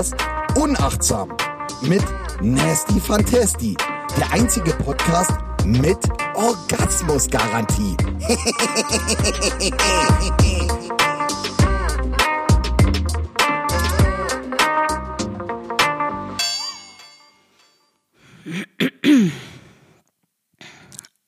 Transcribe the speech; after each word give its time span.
Podcast 0.00 0.16
Unachtsam 0.56 1.36
mit 1.82 2.02
Nasty 2.40 2.98
Fantasty. 3.00 3.76
Der 4.16 4.32
einzige 4.32 4.72
Podcast 4.72 5.32
mit 5.66 5.98
Orgasmusgarantie. 6.34 7.98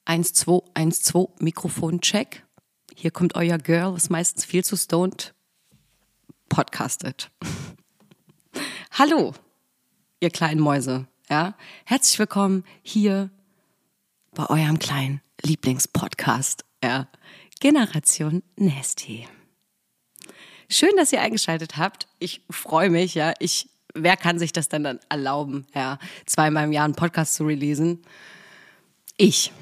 Eins, 0.07 0.33
zwei, 0.33 0.61
eins, 0.73 1.03
zwei, 1.03 1.27
Mikrofoncheck. 1.41 2.47
Hier 2.97 3.11
kommt 3.11 3.35
euer 3.37 3.59
Girl, 3.59 3.93
was 3.93 4.09
meistens 4.09 4.47
viel 4.47 4.65
zu 4.65 4.77
stoned 4.77 5.35
podcastet. 6.49 7.31
Hallo, 8.95 9.33
ihr 10.21 10.29
kleinen 10.29 10.61
Mäuse. 10.61 11.07
Ja, 11.31 11.55
herzlich 11.87 12.19
willkommen 12.19 12.63
hier 12.83 13.31
bei 14.35 14.45
eurem 14.51 14.79
kleinen 14.79 15.23
Lieblingspodcast. 15.41 16.67
Ja, 16.85 17.09
Generation 17.59 18.43
Nasty. 18.57 19.27
Schön, 20.69 20.91
dass 20.99 21.11
ihr 21.11 21.23
eingeschaltet 21.23 21.79
habt. 21.79 22.07
Ich 22.19 22.43
freue 22.51 22.91
mich. 22.91 23.15
Ja, 23.15 23.33
ich. 23.39 23.71
Wer 23.95 24.19
kann 24.19 24.39
sich 24.39 24.53
das 24.53 24.69
denn 24.69 24.85
dann 24.85 25.01
erlauben? 25.09 25.67
Ja, 25.75 25.99
zweimal 26.27 26.65
im 26.65 26.73
Jahr 26.73 26.85
einen 26.85 26.95
Podcast 26.95 27.33
zu 27.33 27.45
releasen? 27.47 28.03
Ich. 29.17 29.53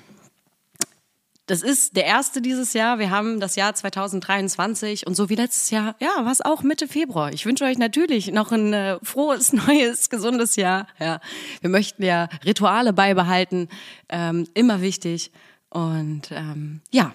Das 1.50 1.62
ist 1.62 1.96
der 1.96 2.04
erste 2.04 2.40
dieses 2.40 2.74
Jahr. 2.74 3.00
Wir 3.00 3.10
haben 3.10 3.40
das 3.40 3.56
Jahr 3.56 3.74
2023 3.74 5.08
und 5.08 5.16
so 5.16 5.28
wie 5.30 5.34
letztes 5.34 5.70
Jahr, 5.70 5.96
ja, 5.98 6.24
war 6.24 6.30
es 6.30 6.40
auch 6.40 6.62
Mitte 6.62 6.86
Februar. 6.86 7.32
Ich 7.32 7.44
wünsche 7.44 7.64
euch 7.64 7.76
natürlich 7.76 8.30
noch 8.30 8.52
ein 8.52 8.72
äh, 8.72 9.00
frohes, 9.02 9.52
neues, 9.66 10.10
gesundes 10.10 10.54
Jahr. 10.54 10.86
Ja, 11.00 11.20
wir 11.60 11.68
möchten 11.68 12.04
ja 12.04 12.28
Rituale 12.44 12.92
beibehalten, 12.92 13.68
ähm, 14.08 14.46
immer 14.54 14.80
wichtig. 14.80 15.32
Und 15.70 16.30
ähm, 16.30 16.82
ja, 16.92 17.12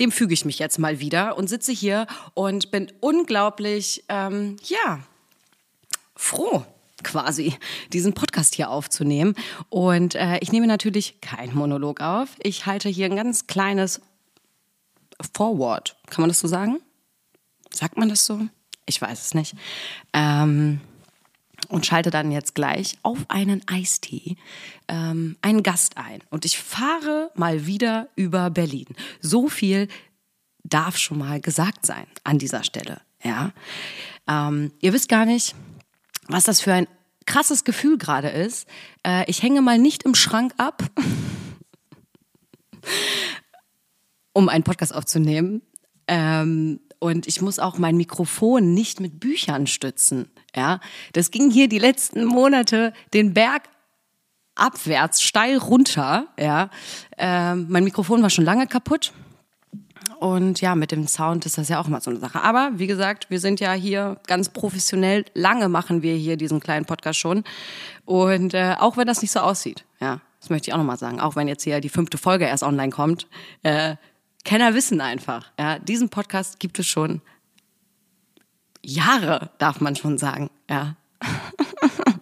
dem 0.00 0.10
füge 0.10 0.34
ich 0.34 0.44
mich 0.44 0.58
jetzt 0.58 0.80
mal 0.80 0.98
wieder 0.98 1.36
und 1.38 1.46
sitze 1.46 1.70
hier 1.70 2.08
und 2.34 2.72
bin 2.72 2.90
unglaublich, 2.98 4.02
ähm, 4.08 4.56
ja, 4.64 4.98
froh 6.16 6.66
quasi, 7.02 7.54
diesen 7.92 8.14
Podcast 8.14 8.54
hier 8.54 8.70
aufzunehmen. 8.70 9.34
Und 9.68 10.14
äh, 10.14 10.38
ich 10.38 10.52
nehme 10.52 10.66
natürlich 10.66 11.20
keinen 11.20 11.54
Monolog 11.54 12.00
auf. 12.00 12.28
Ich 12.42 12.66
halte 12.66 12.88
hier 12.88 13.06
ein 13.06 13.16
ganz 13.16 13.46
kleines 13.46 14.00
Forward. 15.34 15.96
Kann 16.08 16.22
man 16.22 16.28
das 16.28 16.40
so 16.40 16.48
sagen? 16.48 16.78
Sagt 17.70 17.98
man 17.98 18.08
das 18.08 18.26
so? 18.26 18.40
Ich 18.86 19.00
weiß 19.00 19.20
es 19.20 19.34
nicht. 19.34 19.54
Ähm, 20.12 20.80
und 21.68 21.86
schalte 21.86 22.10
dann 22.10 22.30
jetzt 22.30 22.54
gleich 22.54 22.96
auf 23.02 23.18
einen 23.28 23.62
Eistee 23.66 24.36
ähm, 24.88 25.36
einen 25.42 25.62
Gast 25.62 25.96
ein. 25.96 26.20
Und 26.30 26.44
ich 26.44 26.58
fahre 26.58 27.30
mal 27.34 27.66
wieder 27.66 28.08
über 28.14 28.50
Berlin. 28.50 28.86
So 29.20 29.48
viel 29.48 29.88
darf 30.62 30.96
schon 30.96 31.18
mal 31.18 31.40
gesagt 31.40 31.86
sein 31.86 32.06
an 32.24 32.38
dieser 32.38 32.62
Stelle. 32.64 33.00
Ja, 33.22 33.52
ähm, 34.28 34.72
ihr 34.80 34.92
wisst 34.92 35.08
gar 35.08 35.24
nicht, 35.24 35.54
was 36.28 36.44
das 36.44 36.60
für 36.60 36.72
ein 36.72 36.86
krasses 37.26 37.64
Gefühl 37.64 37.98
gerade 37.98 38.28
ist. 38.28 38.68
Äh, 39.06 39.28
ich 39.28 39.42
hänge 39.42 39.60
mal 39.60 39.78
nicht 39.78 40.04
im 40.04 40.14
Schrank 40.14 40.54
ab, 40.56 40.82
um 44.32 44.48
einen 44.48 44.64
Podcast 44.64 44.94
aufzunehmen. 44.94 45.62
Ähm, 46.06 46.80
und 46.98 47.26
ich 47.26 47.42
muss 47.42 47.58
auch 47.58 47.78
mein 47.78 47.96
Mikrofon 47.96 48.72
nicht 48.72 49.00
mit 49.00 49.20
Büchern 49.20 49.66
stützen. 49.66 50.30
Ja, 50.54 50.80
das 51.12 51.30
ging 51.30 51.50
hier 51.50 51.68
die 51.68 51.78
letzten 51.78 52.24
Monate 52.24 52.92
den 53.12 53.34
Berg 53.34 53.64
abwärts 54.54 55.20
steil 55.20 55.58
runter. 55.58 56.28
Ja, 56.38 56.70
ähm, 57.18 57.66
mein 57.68 57.84
Mikrofon 57.84 58.22
war 58.22 58.30
schon 58.30 58.44
lange 58.44 58.66
kaputt. 58.66 59.12
Und 60.18 60.60
ja, 60.60 60.74
mit 60.74 60.92
dem 60.92 61.06
Sound 61.06 61.46
ist 61.46 61.58
das 61.58 61.68
ja 61.68 61.80
auch 61.80 61.86
immer 61.86 62.00
so 62.00 62.10
eine 62.10 62.20
Sache. 62.20 62.42
Aber 62.42 62.70
wie 62.74 62.86
gesagt, 62.86 63.30
wir 63.30 63.40
sind 63.40 63.60
ja 63.60 63.72
hier 63.72 64.18
ganz 64.26 64.48
professionell. 64.48 65.24
Lange 65.34 65.68
machen 65.68 66.02
wir 66.02 66.14
hier 66.14 66.36
diesen 66.36 66.60
kleinen 66.60 66.86
Podcast 66.86 67.18
schon. 67.18 67.44
Und 68.04 68.54
äh, 68.54 68.76
auch 68.78 68.96
wenn 68.96 69.06
das 69.06 69.22
nicht 69.22 69.32
so 69.32 69.40
aussieht, 69.40 69.84
ja, 70.00 70.20
das 70.40 70.50
möchte 70.50 70.70
ich 70.70 70.74
auch 70.74 70.78
nochmal 70.78 70.98
sagen. 70.98 71.20
Auch 71.20 71.36
wenn 71.36 71.48
jetzt 71.48 71.64
hier 71.64 71.80
die 71.80 71.88
fünfte 71.88 72.18
Folge 72.18 72.44
erst 72.46 72.62
online 72.62 72.90
kommt. 72.90 73.26
Äh, 73.62 73.96
Kenner 74.44 74.74
wissen 74.74 75.00
einfach, 75.00 75.50
ja, 75.58 75.78
diesen 75.78 76.08
Podcast 76.08 76.60
gibt 76.60 76.78
es 76.78 76.86
schon 76.86 77.20
Jahre, 78.82 79.50
darf 79.58 79.80
man 79.80 79.96
schon 79.96 80.18
sagen, 80.18 80.50
ja. 80.70 80.96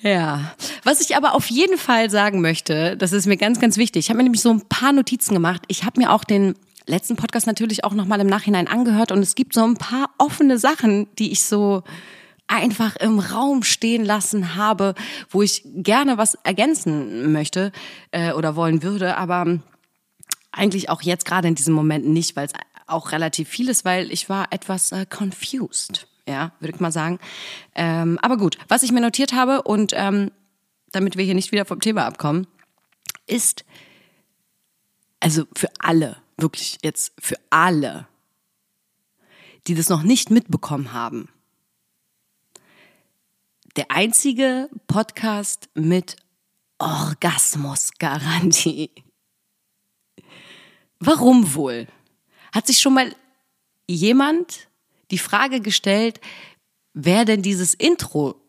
Ja, 0.00 0.54
was 0.88 1.02
ich 1.02 1.16
aber 1.16 1.34
auf 1.34 1.50
jeden 1.50 1.76
Fall 1.76 2.08
sagen 2.08 2.40
möchte, 2.40 2.96
das 2.96 3.12
ist 3.12 3.26
mir 3.26 3.36
ganz, 3.36 3.60
ganz 3.60 3.76
wichtig. 3.76 4.06
Ich 4.06 4.08
habe 4.08 4.16
mir 4.16 4.22
nämlich 4.22 4.40
so 4.40 4.48
ein 4.48 4.62
paar 4.70 4.94
Notizen 4.94 5.34
gemacht. 5.34 5.60
Ich 5.68 5.84
habe 5.84 6.00
mir 6.00 6.10
auch 6.10 6.24
den 6.24 6.54
letzten 6.86 7.14
Podcast 7.14 7.46
natürlich 7.46 7.84
auch 7.84 7.92
nochmal 7.92 8.20
im 8.20 8.26
Nachhinein 8.26 8.66
angehört 8.66 9.12
und 9.12 9.18
es 9.18 9.34
gibt 9.34 9.52
so 9.52 9.62
ein 9.64 9.76
paar 9.76 10.08
offene 10.16 10.56
Sachen, 10.56 11.06
die 11.18 11.30
ich 11.30 11.44
so 11.44 11.82
einfach 12.46 12.96
im 12.96 13.18
Raum 13.18 13.64
stehen 13.64 14.02
lassen 14.02 14.54
habe, 14.54 14.94
wo 15.28 15.42
ich 15.42 15.62
gerne 15.66 16.16
was 16.16 16.36
ergänzen 16.36 17.32
möchte 17.32 17.70
äh, 18.10 18.32
oder 18.32 18.56
wollen 18.56 18.82
würde, 18.82 19.18
aber 19.18 19.58
eigentlich 20.52 20.88
auch 20.88 21.02
jetzt 21.02 21.26
gerade 21.26 21.48
in 21.48 21.54
diesem 21.54 21.74
Moment 21.74 22.08
nicht, 22.08 22.34
weil 22.34 22.46
es 22.46 22.54
auch 22.86 23.12
relativ 23.12 23.50
viel 23.50 23.68
ist, 23.68 23.84
weil 23.84 24.10
ich 24.10 24.30
war 24.30 24.46
etwas 24.52 24.92
äh, 24.92 25.04
confused 25.04 26.08
ja, 26.28 26.52
würde 26.60 26.74
ich 26.74 26.80
mal 26.80 26.92
sagen. 26.92 27.18
Ähm, 27.74 28.18
aber 28.20 28.36
gut, 28.36 28.58
was 28.68 28.82
ich 28.82 28.92
mir 28.92 29.00
notiert 29.00 29.32
habe 29.32 29.62
und 29.62 29.92
ähm, 29.96 30.30
damit 30.92 31.16
wir 31.16 31.24
hier 31.24 31.34
nicht 31.34 31.50
wieder 31.52 31.64
vom 31.64 31.80
Thema 31.80 32.04
abkommen, 32.06 32.46
ist, 33.26 33.64
also 35.20 35.46
für 35.54 35.70
alle, 35.78 36.20
wirklich 36.36 36.76
jetzt 36.82 37.14
für 37.18 37.38
alle, 37.50 38.06
die 39.66 39.74
das 39.74 39.88
noch 39.88 40.02
nicht 40.02 40.30
mitbekommen 40.30 40.92
haben, 40.92 41.30
der 43.76 43.90
einzige 43.90 44.68
Podcast 44.86 45.70
mit 45.74 46.16
Orgasmusgarantie. 46.78 48.90
Warum 51.00 51.54
wohl? 51.54 51.86
Hat 52.52 52.66
sich 52.66 52.80
schon 52.80 52.94
mal 52.94 53.14
jemand 53.86 54.68
die 55.10 55.18
Frage 55.18 55.60
gestellt, 55.60 56.20
wer 56.92 57.24
denn 57.24 57.42
dieses 57.42 57.74
Intro 57.74 58.40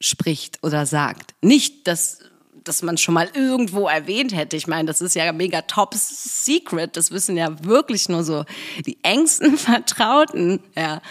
spricht 0.00 0.62
oder 0.62 0.86
sagt. 0.86 1.34
Nicht, 1.42 1.86
dass, 1.86 2.20
dass 2.64 2.82
man 2.82 2.98
schon 2.98 3.14
mal 3.14 3.28
irgendwo 3.34 3.88
erwähnt 3.88 4.34
hätte. 4.34 4.56
Ich 4.56 4.66
meine, 4.66 4.86
das 4.86 5.00
ist 5.00 5.14
ja 5.14 5.32
mega 5.32 5.62
top 5.62 5.94
secret. 5.94 6.96
Das 6.96 7.10
wissen 7.10 7.36
ja 7.36 7.64
wirklich 7.64 8.08
nur 8.08 8.22
so 8.24 8.44
die 8.86 8.98
engsten 9.02 9.58
Vertrauten. 9.58 10.60
Ja. 10.76 11.02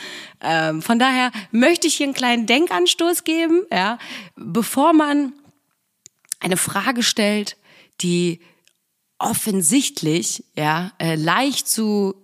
Ähm, 0.41 0.81
von 0.81 0.99
daher 0.99 1.31
möchte 1.51 1.87
ich 1.87 1.95
hier 1.95 2.05
einen 2.05 2.13
kleinen 2.13 2.45
Denkanstoß 2.45 3.23
geben, 3.23 3.63
ja, 3.71 3.97
bevor 4.35 4.93
man 4.93 5.33
eine 6.39 6.57
Frage 6.57 7.03
stellt, 7.03 7.57
die 8.01 8.39
offensichtlich 9.19 10.43
ja 10.55 10.91
äh, 10.99 11.15
leicht 11.15 11.67
zu 11.67 12.15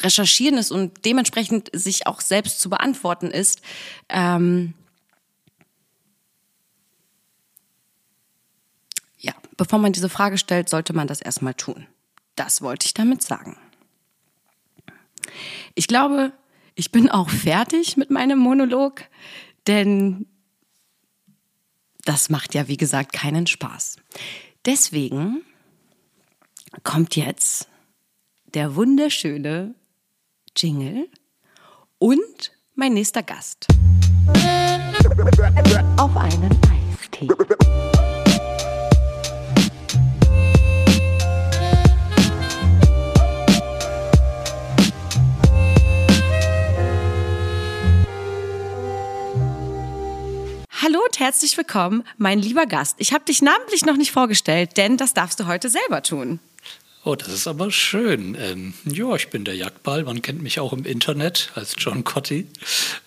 recherchieren 0.00 0.58
ist 0.58 0.70
und 0.70 1.04
dementsprechend 1.04 1.70
sich 1.72 2.06
auch 2.06 2.20
selbst 2.20 2.60
zu 2.60 2.70
beantworten 2.70 3.32
ist. 3.32 3.60
Ähm 4.08 4.74
ja, 9.18 9.34
bevor 9.56 9.78
man 9.78 9.92
diese 9.92 10.08
Frage 10.08 10.38
stellt, 10.38 10.68
sollte 10.68 10.92
man 10.92 11.06
das 11.08 11.20
erstmal 11.20 11.54
tun. 11.54 11.86
Das 12.36 12.62
wollte 12.62 12.86
ich 12.86 12.94
damit 12.94 13.22
sagen. 13.22 13.56
Ich 15.74 15.88
glaube, 15.88 16.32
ich 16.74 16.92
bin 16.92 17.10
auch 17.10 17.28
fertig 17.28 17.96
mit 17.96 18.10
meinem 18.10 18.38
Monolog, 18.38 19.02
denn 19.66 20.26
das 22.04 22.30
macht 22.30 22.54
ja, 22.54 22.68
wie 22.68 22.76
gesagt, 22.76 23.12
keinen 23.12 23.46
Spaß. 23.46 23.96
Deswegen 24.64 25.42
kommt 26.84 27.16
jetzt 27.16 27.68
der 28.54 28.76
wunderschöne 28.76 29.74
Jingle 30.56 31.08
und 31.98 32.52
mein 32.74 32.94
nächster 32.94 33.22
Gast. 33.22 33.66
Auf 35.96 36.16
einen 36.16 36.56
Eistee. 36.70 37.28
Und 51.18 51.24
herzlich 51.24 51.56
willkommen, 51.56 52.04
mein 52.16 52.38
lieber 52.38 52.66
Gast. 52.66 52.96
Ich 52.98 53.12
habe 53.12 53.24
dich 53.24 53.42
namentlich 53.42 53.84
noch 53.84 53.96
nicht 53.96 54.12
vorgestellt, 54.12 54.76
denn 54.76 54.96
das 54.96 55.14
darfst 55.14 55.40
du 55.40 55.46
heute 55.46 55.68
selber 55.68 56.02
tun. 56.02 56.38
Oh, 57.04 57.14
das 57.14 57.28
ist 57.28 57.46
aber 57.46 57.70
schön. 57.70 58.36
Ähm, 58.38 58.74
ja, 58.84 59.14
ich 59.14 59.28
bin 59.30 59.44
der 59.44 59.54
Jagdball. 59.54 60.04
Man 60.04 60.22
kennt 60.22 60.42
mich 60.42 60.60
auch 60.60 60.72
im 60.72 60.84
Internet 60.84 61.50
als 61.54 61.74
John 61.78 62.04
Cotti. 62.04 62.46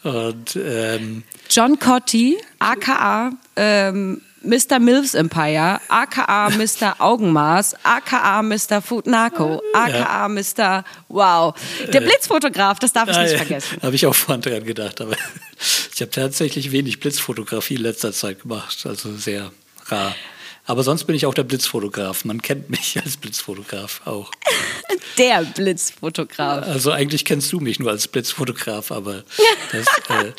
Und, 0.03 0.55
ähm, 0.55 1.23
John 1.49 1.77
Cotti, 1.79 2.37
aka 2.59 3.31
ähm, 3.55 4.21
Mr. 4.43 4.79
Mills 4.79 5.13
Empire, 5.13 5.79
aka 5.87 6.49
Mr. 6.49 6.95
Augenmaß, 6.99 7.75
aka 7.83 8.41
Mr. 8.41 8.81
Food 8.81 9.07
Narco, 9.07 9.61
aka 9.73 10.27
Mr. 10.27 10.83
Wow. 11.09 11.53
Der 11.93 12.01
Blitzfotograf, 12.01 12.79
das 12.79 12.93
darf 12.93 13.09
ich 13.09 13.17
nicht 13.17 13.35
vergessen. 13.35 13.77
Habe 13.81 13.95
ich 13.95 14.05
auch 14.05 14.15
vorhin 14.15 14.41
dran 14.41 14.63
gedacht. 14.63 14.99
Aber 15.01 15.15
ich 15.93 16.01
habe 16.01 16.11
tatsächlich 16.11 16.71
wenig 16.71 16.99
Blitzfotografie 16.99 17.75
in 17.75 17.81
letzter 17.81 18.13
Zeit 18.13 18.41
gemacht. 18.41 18.85
Also 18.85 19.15
sehr 19.15 19.51
rar. 19.87 20.15
Aber 20.65 20.83
sonst 20.83 21.05
bin 21.05 21.15
ich 21.15 21.25
auch 21.25 21.33
der 21.33 21.43
Blitzfotograf. 21.43 22.25
Man 22.25 22.41
kennt 22.41 22.69
mich 22.69 22.99
als 23.03 23.17
Blitzfotograf 23.17 24.01
auch. 24.05 24.31
Der 25.17 25.43
Blitzfotograf. 25.43 26.65
Also 26.65 26.91
eigentlich 26.91 27.25
kennst 27.25 27.51
du 27.51 27.59
mich 27.59 27.79
nur 27.79 27.91
als 27.91 28.07
Blitzfotograf, 28.07 28.91
aber 28.91 29.23
das, 29.71 29.85
äh, 30.09 30.31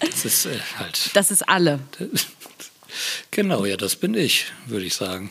das 0.00 0.24
ist 0.24 0.46
äh, 0.46 0.58
halt. 0.78 1.10
Das 1.14 1.30
ist 1.30 1.48
alle. 1.48 1.80
Genau, 3.30 3.64
ja, 3.64 3.76
das 3.76 3.96
bin 3.96 4.14
ich, 4.14 4.46
würde 4.66 4.86
ich 4.86 4.94
sagen. 4.94 5.30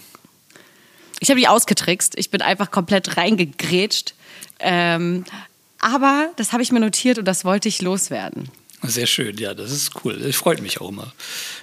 Ich 1.20 1.30
habe 1.30 1.40
dich 1.40 1.50
ausgetrickst. 1.50 2.18
Ich 2.18 2.30
bin 2.30 2.42
einfach 2.42 2.72
komplett 2.72 3.18
reingegrätscht. 3.18 4.14
Ähm, 4.60 5.26
aber 5.80 6.32
das 6.38 6.54
habe 6.54 6.64
ich 6.64 6.72
mir 6.72 6.80
notiert 6.80 7.18
und 7.18 7.26
das 7.26 7.46
wollte 7.46 7.68
ich 7.70 7.82
loswerden. 7.82 8.50
Sehr 8.84 9.08
schön, 9.08 9.38
ja, 9.38 9.54
das 9.54 9.72
ist 9.72 9.92
cool. 10.04 10.18
Das 10.18 10.36
freut 10.36 10.62
mich 10.62 10.82
auch 10.82 10.90
immer, 10.90 11.14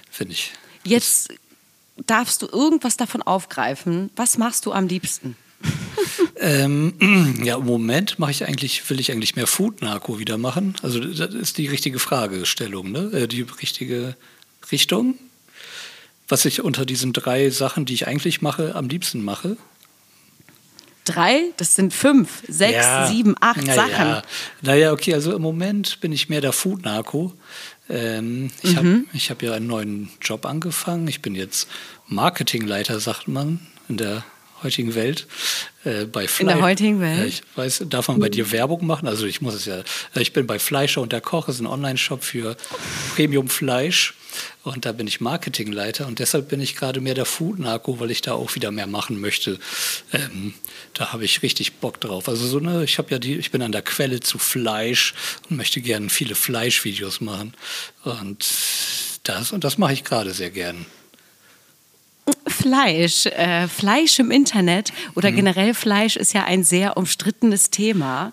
finde 0.09 0.33
ich. 0.33 0.51
Jetzt 0.83 1.33
darfst 2.07 2.41
du 2.41 2.47
irgendwas 2.47 2.97
davon 2.97 3.21
aufgreifen. 3.21 4.09
Was 4.15 4.37
machst 4.37 4.65
du 4.65 4.73
am 4.73 4.87
liebsten? 4.87 5.35
ähm, 6.37 7.39
ja, 7.43 7.57
im 7.57 7.65
Moment 7.65 8.19
mache 8.19 8.31
ich 8.31 8.45
eigentlich, 8.45 8.89
will 8.89 8.99
ich 8.99 9.11
eigentlich 9.11 9.35
mehr 9.35 9.47
Food-Narko 9.47 10.19
wieder 10.19 10.37
machen. 10.37 10.75
Also 10.81 10.99
das 10.99 11.33
ist 11.33 11.57
die 11.57 11.67
richtige 11.67 11.99
Fragestellung, 11.99 12.91
ne? 12.91 13.11
Äh, 13.13 13.27
die 13.27 13.41
richtige 13.41 14.15
Richtung. 14.71 15.17
Was 16.33 16.45
ich 16.45 16.63
unter 16.63 16.83
diesen 16.83 17.13
drei 17.13 17.51
Sachen, 17.51 17.85
die 17.85 17.93
ich 17.93 18.07
eigentlich 18.07 18.41
mache, 18.41 18.73
am 18.73 18.89
liebsten 18.89 19.23
mache. 19.23 19.55
Drei? 21.05 21.51
Das 21.57 21.75
sind 21.75 21.93
fünf, 21.93 22.41
sechs, 22.47 22.83
ja, 22.83 23.05
sieben, 23.05 23.35
acht 23.39 23.61
na 23.63 23.75
Sachen. 23.75 23.91
Ja. 23.91 24.21
Naja, 24.63 24.93
okay, 24.93 25.13
also 25.13 25.35
im 25.35 25.43
Moment 25.43 26.01
bin 26.01 26.11
ich 26.11 26.29
mehr 26.29 26.41
der 26.41 26.51
Food-Narko. 26.51 27.33
Ähm, 27.87 28.49
ich 28.63 28.73
mhm. 28.81 29.05
habe 29.11 29.19
hab 29.19 29.43
ja 29.43 29.53
einen 29.53 29.67
neuen 29.67 30.09
Job 30.21 30.47
angefangen. 30.47 31.07
Ich 31.07 31.21
bin 31.21 31.35
jetzt 31.35 31.67
Marketingleiter, 32.07 32.99
sagt 32.99 33.27
man, 33.27 33.59
in 33.87 33.97
der 33.97 34.23
heutigen 34.63 34.95
Welt. 34.95 35.27
Äh, 35.83 36.05
bei 36.05 36.27
In 36.39 36.47
der 36.47 36.61
heutigen 36.61 37.01
Welt? 37.01 37.27
Ich 37.27 37.43
weiß, 37.55 37.83
darf 37.89 38.07
man 38.07 38.19
bei 38.19 38.29
dir 38.29 38.51
Werbung 38.51 38.85
machen? 38.85 39.07
Also 39.07 39.25
ich 39.25 39.41
muss 39.41 39.53
es 39.53 39.65
ja. 39.65 39.83
Ich 40.15 40.33
bin 40.33 40.47
bei 40.47 40.59
Fleischer 40.59 41.01
und 41.01 41.11
der 41.11 41.21
Koch, 41.21 41.49
ist 41.49 41.59
ein 41.59 41.67
Online-Shop 41.67 42.23
für 42.23 42.55
Premium-Fleisch. 43.15 44.15
Und 44.63 44.85
da 44.85 44.91
bin 44.93 45.07
ich 45.07 45.21
Marketingleiter 45.21 46.07
und 46.07 46.19
deshalb 46.19 46.47
bin 46.47 46.61
ich 46.61 46.75
gerade 46.75 47.01
mehr 47.01 47.13
der 47.13 47.25
Food-Narko, 47.25 47.99
weil 47.99 48.11
ich 48.11 48.21
da 48.21 48.33
auch 48.33 48.55
wieder 48.55 48.71
mehr 48.71 48.87
machen 48.87 49.19
möchte. 49.19 49.59
Ähm, 50.11 50.53
da 50.93 51.13
habe 51.13 51.25
ich 51.25 51.43
richtig 51.43 51.73
Bock 51.73 51.99
drauf. 51.99 52.27
Also 52.27 52.47
so 52.47 52.59
ne, 52.59 52.83
ich 52.83 52.97
habe 52.97 53.11
ja 53.11 53.19
die, 53.19 53.35
ich 53.35 53.51
bin 53.51 53.61
an 53.61 53.71
der 53.71 53.81
Quelle 53.81 54.21
zu 54.21 54.39
Fleisch 54.39 55.13
und 55.49 55.57
möchte 55.57 55.81
gerne 55.81 56.09
viele 56.09 56.33
Fleischvideos 56.33 57.21
machen. 57.21 57.53
Und 58.03 58.45
das 59.23 59.51
und 59.51 59.63
das 59.63 59.77
mache 59.77 59.93
ich 59.93 60.03
gerade 60.03 60.31
sehr 60.31 60.49
gern. 60.49 60.85
Fleisch, 62.53 63.25
äh, 63.25 63.67
Fleisch 63.67 64.19
im 64.19 64.31
Internet 64.31 64.93
oder 65.15 65.31
mhm. 65.31 65.35
generell 65.37 65.73
Fleisch 65.73 66.15
ist 66.15 66.33
ja 66.33 66.43
ein 66.43 66.63
sehr 66.63 66.97
umstrittenes 66.97 67.69
Thema. 67.69 68.31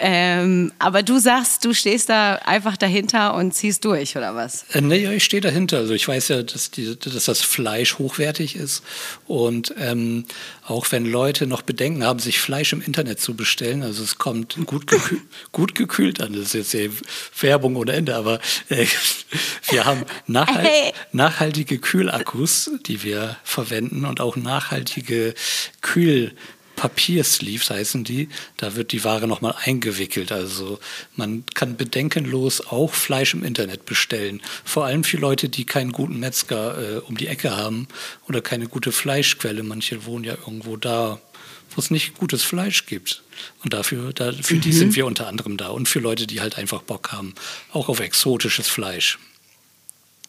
Ähm, 0.00 0.72
aber 0.78 1.02
du 1.02 1.18
sagst, 1.18 1.64
du 1.64 1.74
stehst 1.74 2.08
da 2.08 2.34
einfach 2.36 2.76
dahinter 2.76 3.34
und 3.34 3.52
ziehst 3.52 3.84
durch, 3.84 4.16
oder 4.16 4.34
was? 4.34 4.64
Äh, 4.72 4.80
nee, 4.80 5.12
ich 5.14 5.24
stehe 5.24 5.40
dahinter. 5.40 5.78
Also 5.78 5.94
ich 5.94 6.06
weiß 6.06 6.28
ja, 6.28 6.42
dass, 6.42 6.70
die, 6.70 6.96
dass 6.96 7.24
das 7.24 7.42
Fleisch 7.42 7.98
hochwertig 7.98 8.54
ist. 8.54 8.84
Und 9.26 9.74
ähm, 9.78 10.24
auch 10.66 10.86
wenn 10.90 11.04
Leute 11.04 11.46
noch 11.46 11.62
Bedenken 11.62 12.04
haben, 12.04 12.20
sich 12.20 12.38
Fleisch 12.38 12.72
im 12.72 12.80
Internet 12.80 13.20
zu 13.20 13.34
bestellen, 13.34 13.82
also 13.82 14.04
es 14.04 14.18
kommt 14.18 14.56
gut, 14.66 14.86
gekühl, 14.86 15.20
gut 15.52 15.74
gekühlt 15.74 16.20
an. 16.20 16.32
Das 16.32 16.54
ist 16.54 16.74
jetzt 16.74 17.02
Werbung 17.40 17.74
ohne 17.74 17.92
Ende, 17.92 18.14
aber 18.14 18.38
äh, 18.68 18.86
wir 19.70 19.84
haben 19.84 20.04
nachhalt, 20.26 20.68
hey. 20.68 20.92
nachhaltige 21.10 21.78
Kühlakkus, 21.78 22.70
die 22.86 23.02
wir 23.02 23.36
verwenden 23.42 24.04
und 24.04 24.20
auch 24.20 24.36
nachhaltige 24.36 25.34
Kühl 25.80 26.32
Papiersleeves 26.78 27.70
heißen 27.70 28.04
die. 28.04 28.28
Da 28.56 28.76
wird 28.76 28.92
die 28.92 29.02
Ware 29.02 29.26
nochmal 29.26 29.56
eingewickelt. 29.64 30.30
Also 30.30 30.78
man 31.16 31.44
kann 31.54 31.76
bedenkenlos 31.76 32.60
auch 32.68 32.94
Fleisch 32.94 33.34
im 33.34 33.42
Internet 33.42 33.84
bestellen. 33.84 34.40
Vor 34.64 34.84
allem 34.84 35.02
für 35.02 35.16
Leute, 35.16 35.48
die 35.48 35.64
keinen 35.64 35.90
guten 35.90 36.20
Metzger 36.20 36.96
äh, 36.96 36.98
um 37.00 37.16
die 37.16 37.26
Ecke 37.26 37.56
haben 37.56 37.88
oder 38.28 38.40
keine 38.40 38.68
gute 38.68 38.92
Fleischquelle. 38.92 39.64
Manche 39.64 40.06
wohnen 40.06 40.24
ja 40.24 40.34
irgendwo 40.34 40.76
da, 40.76 41.20
wo 41.74 41.80
es 41.80 41.90
nicht 41.90 42.14
gutes 42.14 42.44
Fleisch 42.44 42.86
gibt. 42.86 43.24
Und 43.64 43.74
dafür, 43.74 44.12
da, 44.12 44.32
für 44.32 44.54
mhm. 44.54 44.60
die 44.60 44.72
sind 44.72 44.94
wir 44.94 45.04
unter 45.04 45.26
anderem 45.26 45.56
da. 45.56 45.70
Und 45.70 45.88
für 45.88 45.98
Leute, 45.98 46.28
die 46.28 46.40
halt 46.40 46.58
einfach 46.58 46.82
Bock 46.82 47.10
haben, 47.10 47.34
auch 47.72 47.88
auf 47.88 47.98
exotisches 47.98 48.68
Fleisch. 48.68 49.18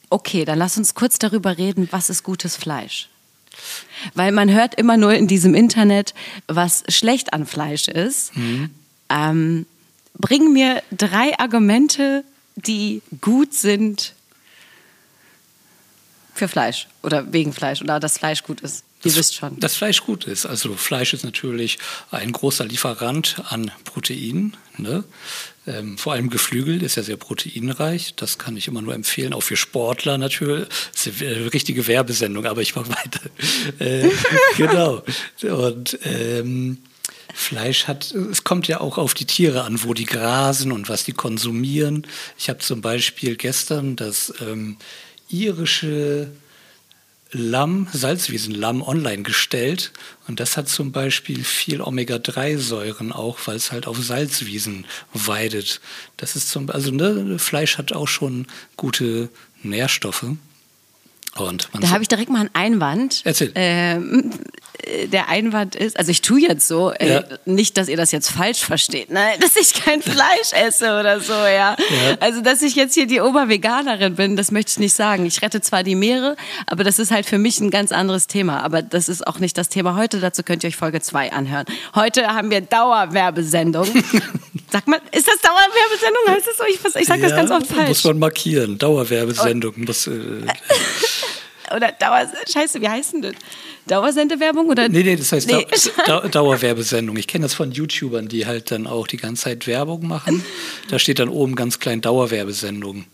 Okay, 0.09 0.45
dann 0.45 0.57
lass 0.57 0.77
uns 0.77 0.95
kurz 0.95 1.19
darüber 1.19 1.59
reden, 1.59 1.87
was 1.91 2.09
ist 2.09 2.23
gutes 2.23 2.55
Fleisch? 2.55 3.07
Weil 4.13 4.31
man 4.31 4.51
hört 4.51 4.75
immer 4.75 4.97
nur 4.97 5.13
in 5.13 5.27
diesem 5.27 5.56
Internet, 5.56 6.13
was 6.47 6.83
schlecht 6.88 7.33
an 7.33 7.45
Fleisch 7.45 7.88
ist. 7.88 8.35
Mhm. 8.35 8.69
Ähm, 9.09 9.65
bring 10.17 10.53
mir 10.53 10.83
drei 10.91 11.38
Argumente, 11.39 12.23
die 12.56 13.01
gut 13.21 13.53
sind 13.53 14.13
für 16.33 16.47
Fleisch 16.47 16.88
oder 17.03 17.33
wegen 17.33 17.53
Fleisch 17.53 17.81
oder 17.81 18.00
dass 18.00 18.17
Fleisch 18.17 18.44
gut 18.44 18.61
ist. 18.61 18.83
Ihr 19.03 19.15
wisst 19.15 19.35
schon. 19.35 19.59
Das 19.59 19.75
Fleisch 19.75 20.01
gut 20.01 20.25
ist. 20.25 20.45
Also 20.45 20.73
Fleisch 20.73 21.13
ist 21.13 21.23
natürlich 21.23 21.79
ein 22.11 22.33
großer 22.33 22.65
Lieferant 22.65 23.41
an 23.47 23.71
Proteinen. 23.85 24.57
Ne? 24.77 25.05
Ähm, 25.67 25.97
vor 25.97 26.13
allem 26.13 26.29
Geflügel 26.29 26.83
ist 26.83 26.95
ja 26.95 27.03
sehr 27.03 27.15
proteinreich. 27.15 28.15
Das 28.15 28.37
kann 28.37 28.57
ich 28.57 28.67
immer 28.67 28.81
nur 28.81 28.93
empfehlen, 28.93 29.33
auch 29.33 29.43
für 29.43 29.55
Sportler 29.55 30.17
natürlich. 30.17 30.67
Das 30.91 31.07
ist 31.07 31.21
eine 31.21 31.53
richtige 31.53 31.87
Werbesendung, 31.87 32.45
aber 32.45 32.61
ich 32.61 32.75
mache 32.75 32.89
weiter. 32.89 33.21
Äh, 33.79 34.09
genau. 34.57 35.03
Und 35.43 35.97
ähm, 36.03 36.79
Fleisch 37.33 37.87
hat, 37.87 38.11
es 38.11 38.43
kommt 38.43 38.68
ja 38.68 38.81
auch 38.81 38.97
auf 38.97 39.13
die 39.13 39.25
Tiere 39.25 39.63
an, 39.63 39.83
wo 39.83 39.94
die 39.94 40.06
grasen 40.06 40.71
und 40.71 40.89
was 40.89 41.03
die 41.03 41.13
konsumieren. 41.13 42.06
Ich 42.37 42.49
habe 42.49 42.59
zum 42.59 42.81
Beispiel 42.81 43.35
gestern 43.35 43.95
das 43.95 44.33
ähm, 44.41 44.77
irische 45.29 46.31
Lamm, 47.31 47.88
Salzwiesenlamm 47.94 48.81
online 48.81 49.21
gestellt 49.21 49.92
und 50.28 50.40
das 50.40 50.57
hat 50.57 50.68
zum 50.68 50.92
Beispiel 50.92 51.44
viel 51.44 51.80
Omega-3-Säuren 51.81 53.12
auch, 53.12 53.38
weil 53.45 53.56
es 53.56 53.71
halt 53.71 53.86
auf 53.86 53.98
Salzwiesen 54.02 54.86
weidet. 55.14 55.80
Das 56.18 56.36
ist 56.36 56.50
zum 56.50 56.69
also 56.71 56.92
ne, 56.92 57.38
Fleisch 57.38 57.78
hat 57.78 57.94
auch 57.94 58.07
schon 58.07 58.48
gute 58.78 59.30
Nährstoffe. 59.62 60.26
Und 61.36 61.69
da 61.80 61.90
habe 61.90 62.02
ich 62.02 62.07
direkt 62.07 62.31
mal 62.31 62.40
einen 62.40 62.50
Einwand. 62.54 63.21
Erzähl. 63.24 63.52
Ähm, 63.56 64.31
der 65.07 65.30
Einwand 65.30 65.76
ist, 65.76 65.98
also 65.98 66.12
ich 66.12 66.21
tue 66.21 66.42
jetzt 66.42 66.68
so, 66.68 66.92
äh, 66.92 67.09
ja. 67.09 67.24
nicht, 67.45 67.78
dass 67.78 67.88
ihr 67.90 67.98
das 67.98 68.12
jetzt 68.12 68.30
falsch 68.30 68.59
versteht, 68.59 69.09
ne? 69.09 69.21
dass 69.40 69.56
ich 69.56 69.74
kein 69.74 70.02
Fleisch 70.02 70.54
esse 70.54 71.00
oder 71.00 71.19
so, 71.19 71.33
ja? 71.33 71.76
ja. 71.78 71.78
Also, 72.19 72.42
dass 72.42 72.62
ich 72.62 72.76
jetzt 72.76 72.94
hier 72.94 73.07
die 73.07 73.21
Oberveganerin 73.21 74.16
bin, 74.16 74.36
das 74.36 74.52
möchte 74.52 74.71
ich 74.71 74.80
nicht 74.80 74.94
sagen. 74.94 75.26
Ich 75.26 75.42
rette 75.42 75.62
zwar 75.62 75.83
die 75.83 75.95
Meere, 75.95 76.36
aber 76.66 76.83
das 76.83 77.00
ist 77.00 77.12
halt 77.12 77.26
für 77.26 77.38
mich 77.38 77.59
ein 77.59 77.69
ganz 77.69 77.92
anderes 77.92 78.28
Thema. 78.28 78.62
Aber 78.64 78.81
das 78.81 79.09
ist 79.09 79.26
auch 79.28 79.40
nicht 79.40 79.57
das 79.57 79.69
Thema 79.69 79.95
heute, 79.95 80.19
dazu 80.19 80.44
könnt 80.44 80.64
ihr 80.64 80.69
euch 80.69 80.78
Folge 80.78 81.02
2 81.02 81.31
anhören. 81.31 81.66
Heute 81.95 82.28
haben 82.28 82.50
wir 82.50 82.62
Dauerwerbesendung. 82.62 83.86
Sag 84.71 84.88
mal, 84.88 85.02
ist 85.12 85.28
das 85.28 85.40
Dauerwerbesendung? 85.42 86.24
Heißt 86.28 86.48
das 86.48 86.57
so? 86.57 86.64
Ich, 86.69 87.02
ich 87.02 87.07
sage 87.07 87.21
ja, 87.21 87.30
das 87.30 87.38
ganz 87.38 87.52
oft 87.52 87.68
falsch. 87.68 87.90
Muss 87.90 88.04
man 88.04 88.19
markieren. 88.19 88.78
Dauerwerbesendung. 88.78 89.74
Muss, 89.78 90.07
äh, 90.07 90.12
oder 91.76 91.92
Dauer, 91.92 92.28
scheiße, 92.52 92.81
wie 92.81 92.90
heißt 92.90 93.14
denn 93.14 93.21
das? 93.21 93.33
Dauersendewerbung 93.88 94.68
oder? 94.68 94.88
Nee, 94.88 95.04
nee, 95.04 95.16
das 95.16 95.31
heißt 95.31 95.47
nee. 95.47 95.66
Dauerwerbesendung. 96.31 97.18
Ich 97.18 97.28
kenne 97.28 97.44
das 97.44 97.54
von 97.54 97.71
YouTubern, 97.71 98.28
die 98.28 98.45
halt 98.45 98.71
dann 98.71 98.88
auch 98.88 99.07
die 99.07 99.18
ganze 99.18 99.44
Zeit 99.44 99.68
Werbung 99.68 100.07
machen. 100.07 100.44
Da 100.90 100.99
steht 100.99 101.19
dann 101.19 101.30
oben 101.30 101.56
ganz 101.56 101.80
klein 101.80 102.02
Dauerwerbesendung. 102.02 103.06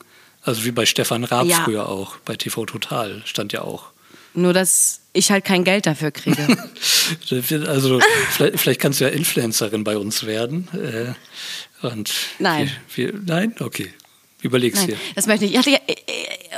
Also 0.42 0.66
wie 0.66 0.72
bei 0.72 0.86
Stefan 0.86 1.24
Raab 1.24 1.48
ja. 1.48 1.64
früher 1.64 1.90
auch, 1.90 2.18
bei 2.18 2.36
TV 2.36 2.66
Total 2.66 3.22
stand 3.26 3.54
ja 3.54 3.62
auch. 3.62 3.92
Nur, 4.36 4.54
dass 4.54 5.00
ich 5.14 5.32
halt 5.32 5.46
kein 5.46 5.64
Geld 5.64 5.86
dafür 5.86 6.12
kriege. 6.12 6.46
also 7.68 8.00
vielleicht, 8.32 8.60
vielleicht, 8.60 8.82
kannst 8.82 9.00
du 9.00 9.06
ja 9.06 9.10
Influencerin 9.10 9.84
bei 9.84 9.98
uns 9.98 10.26
werden. 10.26 10.68
Äh, 10.74 11.88
und 11.88 12.12
nein. 12.38 12.70
Wir, 12.94 13.14
wir, 13.14 13.22
nein? 13.26 13.56
Okay. 13.60 13.94
Überleg's 14.42 14.80
Nein, 14.80 14.88
dir. 14.88 14.98
Das 15.16 15.28
möchte 15.28 15.46
ich. 15.46 15.56
Äh, 15.56 15.80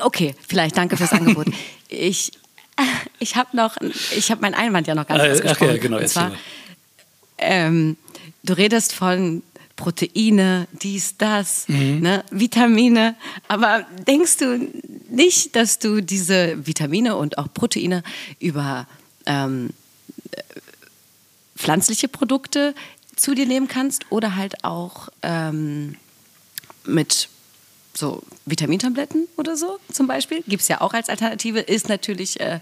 okay, 0.03 0.35
vielleicht, 0.47 0.77
danke 0.77 0.97
fürs 0.97 1.13
Angebot. 1.13 1.47
ich 1.89 2.31
ich 3.19 3.35
habe 3.35 3.55
noch, 3.55 3.77
ich 4.15 4.29
habe 4.31 4.41
meinen 4.41 4.53
Einwand 4.53 4.87
ja 4.87 4.95
noch 4.95 5.07
ganz 5.07 5.41
ah, 5.41 5.51
Ach 5.51 5.61
ja, 5.61 5.77
genau, 5.77 5.97
und 5.97 6.07
zwar, 6.07 6.31
ähm, 7.37 7.97
du 8.43 8.53
redest 8.53 8.93
von 8.93 9.41
Proteine, 9.75 10.67
dies, 10.71 11.17
das, 11.17 11.67
ne, 11.67 12.23
Vitamine. 12.31 13.15
Aber 13.47 13.85
denkst 14.07 14.37
du 14.37 14.71
nicht, 15.09 15.55
dass 15.55 15.79
du 15.79 16.01
diese 16.01 16.65
Vitamine 16.65 17.15
und 17.15 17.37
auch 17.37 17.47
Proteine 17.53 18.03
über 18.39 18.87
ähm, 19.25 19.69
äh, 20.31 20.41
pflanzliche 21.55 22.07
Produkte 22.07 22.73
zu 23.15 23.33
dir 23.33 23.45
nehmen 23.45 23.67
kannst 23.67 24.11
oder 24.11 24.35
halt 24.35 24.63
auch 24.63 25.09
ähm, 25.21 25.95
mit 26.85 27.29
so 27.97 28.23
Vitamintabletten 28.45 29.27
oder 29.37 29.55
so 29.57 29.79
zum 29.91 30.07
Beispiel? 30.07 30.43
Gibt 30.47 30.61
es 30.61 30.67
ja 30.67 30.81
auch 30.81 30.93
als 30.93 31.09
Alternative, 31.09 31.59
ist 31.59 31.89
natürlich 31.89 32.39
äh, 32.39 32.59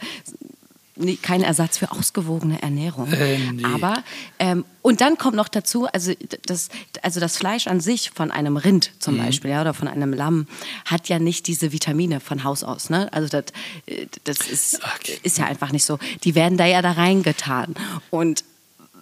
nee, 0.96 1.18
kein 1.22 1.44
Ersatz 1.44 1.78
für 1.78 1.92
ausgewogene 1.92 2.62
Ernährung. 2.62 3.12
Äh, 3.12 3.38
nee. 3.52 3.64
Aber, 3.66 4.04
ähm, 4.40 4.64
und 4.82 5.02
dann 5.02 5.18
kommt 5.18 5.36
noch 5.36 5.50
dazu, 5.50 5.88
also 5.88 6.14
das, 6.46 6.70
also 7.02 7.20
das 7.20 7.38
Fleisch 7.38 7.68
an 7.68 7.80
sich 7.82 8.12
von 8.12 8.32
einem 8.32 8.56
Rind 8.58 8.92
Mhm. 8.96 9.00
zum 9.02 9.18
Beispiel 9.18 9.52
ja, 9.52 9.62
oder 9.62 9.74
von 9.74 9.88
einem 9.88 10.14
Lamm 10.14 10.48
hat 10.86 11.10
ja 11.10 11.20
nicht 11.20 11.48
diese 11.48 11.72
Vitamine 11.72 12.20
von 12.20 12.44
Haus 12.44 12.64
aus. 12.64 12.90
Ne? 12.90 13.12
Also 13.12 13.28
das, 13.30 13.46
äh, 13.88 14.08
das 14.24 14.38
ist, 14.48 14.80
Okay. 15.00 15.20
ist 15.24 15.38
ja 15.38 15.46
einfach 15.46 15.72
nicht 15.72 15.86
so. 15.86 16.00
Die 16.24 16.34
werden 16.36 16.58
da 16.58 16.66
ja 16.66 16.82
da 16.82 16.92
reingetan. 16.92 17.76
Und 18.10 18.44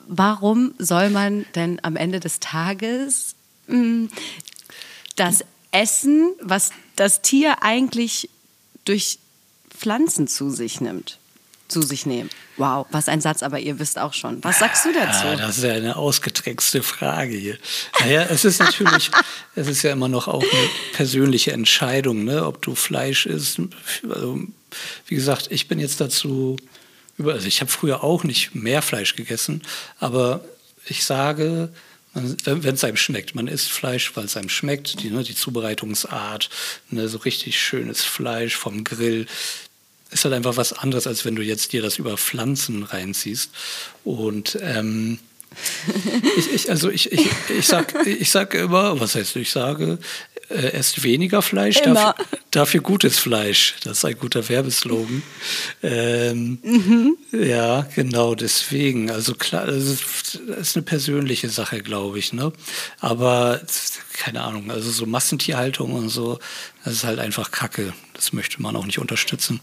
warum 0.08 0.74
soll 0.80 1.10
man 1.10 1.46
denn 1.56 1.80
am 1.84 1.96
Ende 1.96 2.20
des 2.20 2.40
Tages 2.40 3.36
mh, 3.68 4.10
das 5.16 5.46
Essen, 5.74 6.34
was 6.42 6.70
das 6.96 7.22
Tier 7.22 7.62
eigentlich 7.62 8.30
durch 8.86 9.20
Pflanzen 9.70 10.27
zu 10.27 10.50
sich 10.50 10.80
nimmt, 10.80 11.20
zu 11.68 11.82
sich 11.82 12.06
nehmen? 12.06 12.30
Wow, 12.58 12.86
was 12.92 13.10
ein 13.10 13.20
Satz, 13.20 13.42
aber 13.42 13.60
ihr 13.60 13.80
wisst 13.80 13.98
auch 13.98 14.13
schon. 14.13 14.44
Was 14.44 14.60
sagst 14.60 14.86
du 14.86 14.94
dazu? 14.94 15.25
Ja, 15.25 15.36
das 15.36 15.58
ist 15.58 15.63
ja 15.63 15.74
eine 15.74 15.96
ausgetrickste 15.96 16.84
Frage 16.84 17.36
hier. 17.36 17.58
Naja, 18.00 18.27
es 18.30 18.46
ist 18.46 18.60
natürlich, 18.60 19.10
es 19.56 19.68
ist 19.68 19.82
ja 19.82 19.92
immer 19.92 20.08
noch 20.08 20.27
auch 20.27 20.44
eine 20.44 20.70
persönliche 20.94 21.51
Entscheidung, 21.51 22.24
ne, 22.24 22.46
ob 22.46 22.62
du 22.62 22.75
Fleisch 22.75 23.25
isst. 23.25 23.60
Also, 24.08 24.39
wie 25.08 25.15
gesagt, 25.15 25.48
ich 25.50 25.68
bin 25.68 25.80
jetzt 25.80 26.00
dazu 26.00 26.58
über, 27.18 27.34
also 27.34 27.48
ich 27.48 27.62
habe 27.62 27.72
früher 27.72 28.03
auch 28.03 28.24
nicht 28.24 28.53
mehr 28.53 28.82
Fleisch 28.82 29.15
gegessen, 29.15 29.63
aber 30.00 30.44
ich 30.86 31.06
sage, 31.06 31.70
wenn 32.13 32.75
es 32.75 32.84
einem 32.84 32.98
schmeckt, 32.98 33.34
man 33.36 33.48
isst 33.48 33.72
Fleisch, 33.72 34.15
weil 34.15 34.25
es 34.25 34.38
einem 34.38 34.50
schmeckt, 34.50 35.01
die, 35.01 35.10
ne, 35.10 35.24
die 35.24 35.36
Zubereitungsart, 35.36 36.50
ne, 36.89 37.08
so 37.08 37.17
richtig 37.20 37.60
schönes 37.60 38.03
Fleisch 38.03 38.55
vom 38.55 38.84
Grill, 38.84 39.25
ist 40.12 40.25
halt 40.25 40.36
einfach 40.36 40.58
was 40.58 40.74
anderes, 40.74 41.08
als 41.08 41.25
wenn 41.25 41.36
du 41.36 41.41
jetzt 41.41 41.74
dir 41.74 41.82
das 41.82 41.98
über 41.98 42.17
Pflanzen 42.17 42.84
reinziehst. 42.84 43.50
Und 44.03 44.58
ähm, 44.62 45.17
ich, 46.38 46.53
ich, 46.53 46.69
also 46.69 46.89
ich, 46.89 47.12
ich, 47.12 47.27
ich, 47.57 47.67
sag, 47.67 47.93
ich 48.05 48.31
sag 48.31 48.53
immer, 48.53 49.00
was 49.00 49.15
heißt 49.15 49.36
ich 49.36 49.51
sage, 49.51 49.98
äh, 50.50 50.74
esst 50.74 51.03
weniger 51.03 51.41
Fleisch, 51.41 51.81
dafür, 51.81 52.15
dafür 52.51 52.81
gutes 52.81 53.19
Fleisch. 53.19 53.75
Das 53.83 54.00
ist 54.00 54.05
ein 54.05 54.17
guter 54.17 54.48
Werbeslogan. 54.48 55.24
Ähm, 55.81 57.17
Ja, 57.33 57.88
genau, 57.95 58.36
deswegen. 58.36 59.10
Also 59.10 59.33
klar, 59.33 59.65
das 59.65 59.83
ist, 59.83 60.39
das 60.48 60.60
ist 60.60 60.75
eine 60.75 60.83
persönliche 60.83 61.50
Sache, 61.50 61.81
glaube 61.81 62.19
ich. 62.19 62.31
Ne? 62.31 62.53
Aber 63.00 63.62
keine 64.13 64.41
Ahnung, 64.41 64.69
also 64.69 64.91
so 64.91 65.05
Massentierhaltung 65.05 65.93
und 65.93 66.10
so, 66.10 66.39
das 66.86 66.93
ist 66.93 67.03
halt 67.03 67.19
einfach 67.19 67.50
Kacke. 67.50 67.93
Das 68.13 68.33
möchte 68.33 68.62
man 68.62 68.75
auch 68.75 68.86
nicht 68.86 69.00
unterstützen. 69.00 69.60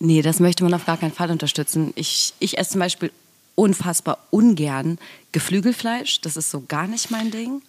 Nee, 0.00 0.22
das 0.22 0.40
möchte 0.40 0.64
man 0.64 0.74
auf 0.74 0.84
gar 0.84 0.96
keinen 0.96 1.12
Fall 1.12 1.30
unterstützen. 1.30 1.92
Ich, 1.94 2.34
ich 2.40 2.58
esse 2.58 2.70
zum 2.72 2.80
Beispiel 2.80 3.12
unfassbar 3.54 4.18
ungern 4.30 4.98
Geflügelfleisch. 5.32 6.20
Das 6.22 6.36
ist 6.36 6.50
so 6.50 6.62
gar 6.66 6.86
nicht 6.86 7.10
mein 7.10 7.30
Ding. 7.30 7.62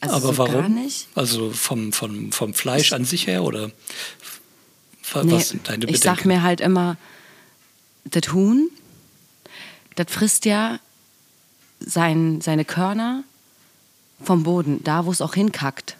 Also 0.00 0.16
Aber 0.16 0.26
so 0.28 0.38
warum? 0.38 0.52
Gar 0.54 0.68
nicht. 0.68 1.08
Also 1.14 1.50
vom, 1.50 1.92
vom, 1.92 2.32
vom 2.32 2.54
Fleisch 2.54 2.92
an 2.92 3.04
sich 3.04 3.26
her 3.26 3.42
oder 3.44 3.68
wa- 5.12 5.22
was 5.24 5.50
sind 5.50 5.68
deine 5.68 5.86
ich 5.86 6.00
sag 6.00 6.16
Bedenken? 6.16 6.28
mir 6.28 6.42
halt 6.42 6.60
immer, 6.60 6.96
das 8.04 8.32
Huhn, 8.32 8.68
das 9.94 10.06
frisst 10.10 10.44
ja 10.44 10.78
sein, 11.80 12.40
seine 12.40 12.64
Körner 12.64 13.24
vom 14.22 14.42
Boden, 14.42 14.82
da 14.84 15.06
wo 15.06 15.12
es 15.12 15.20
auch 15.20 15.34
hinkackt. 15.34 15.96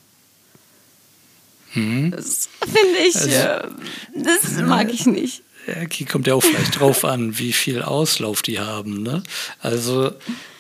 Das 1.75 2.49
finde 2.65 2.99
ich, 3.07 3.17
Also- 3.17 3.29
äh, 3.31 3.69
das 4.15 4.53
mag 4.63 4.91
ich 4.93 5.05
nicht. 5.07 5.43
Hier 5.66 6.06
kommt 6.06 6.28
ja 6.28 6.35
auch 6.35 6.44
vielleicht 6.44 6.78
drauf 6.78 7.04
an, 7.04 7.38
wie 7.38 7.52
viel 7.52 7.82
Auslauf 7.82 8.42
die 8.42 8.61
haben. 8.61 9.02
Ne? 9.02 9.25
Also 9.58 10.12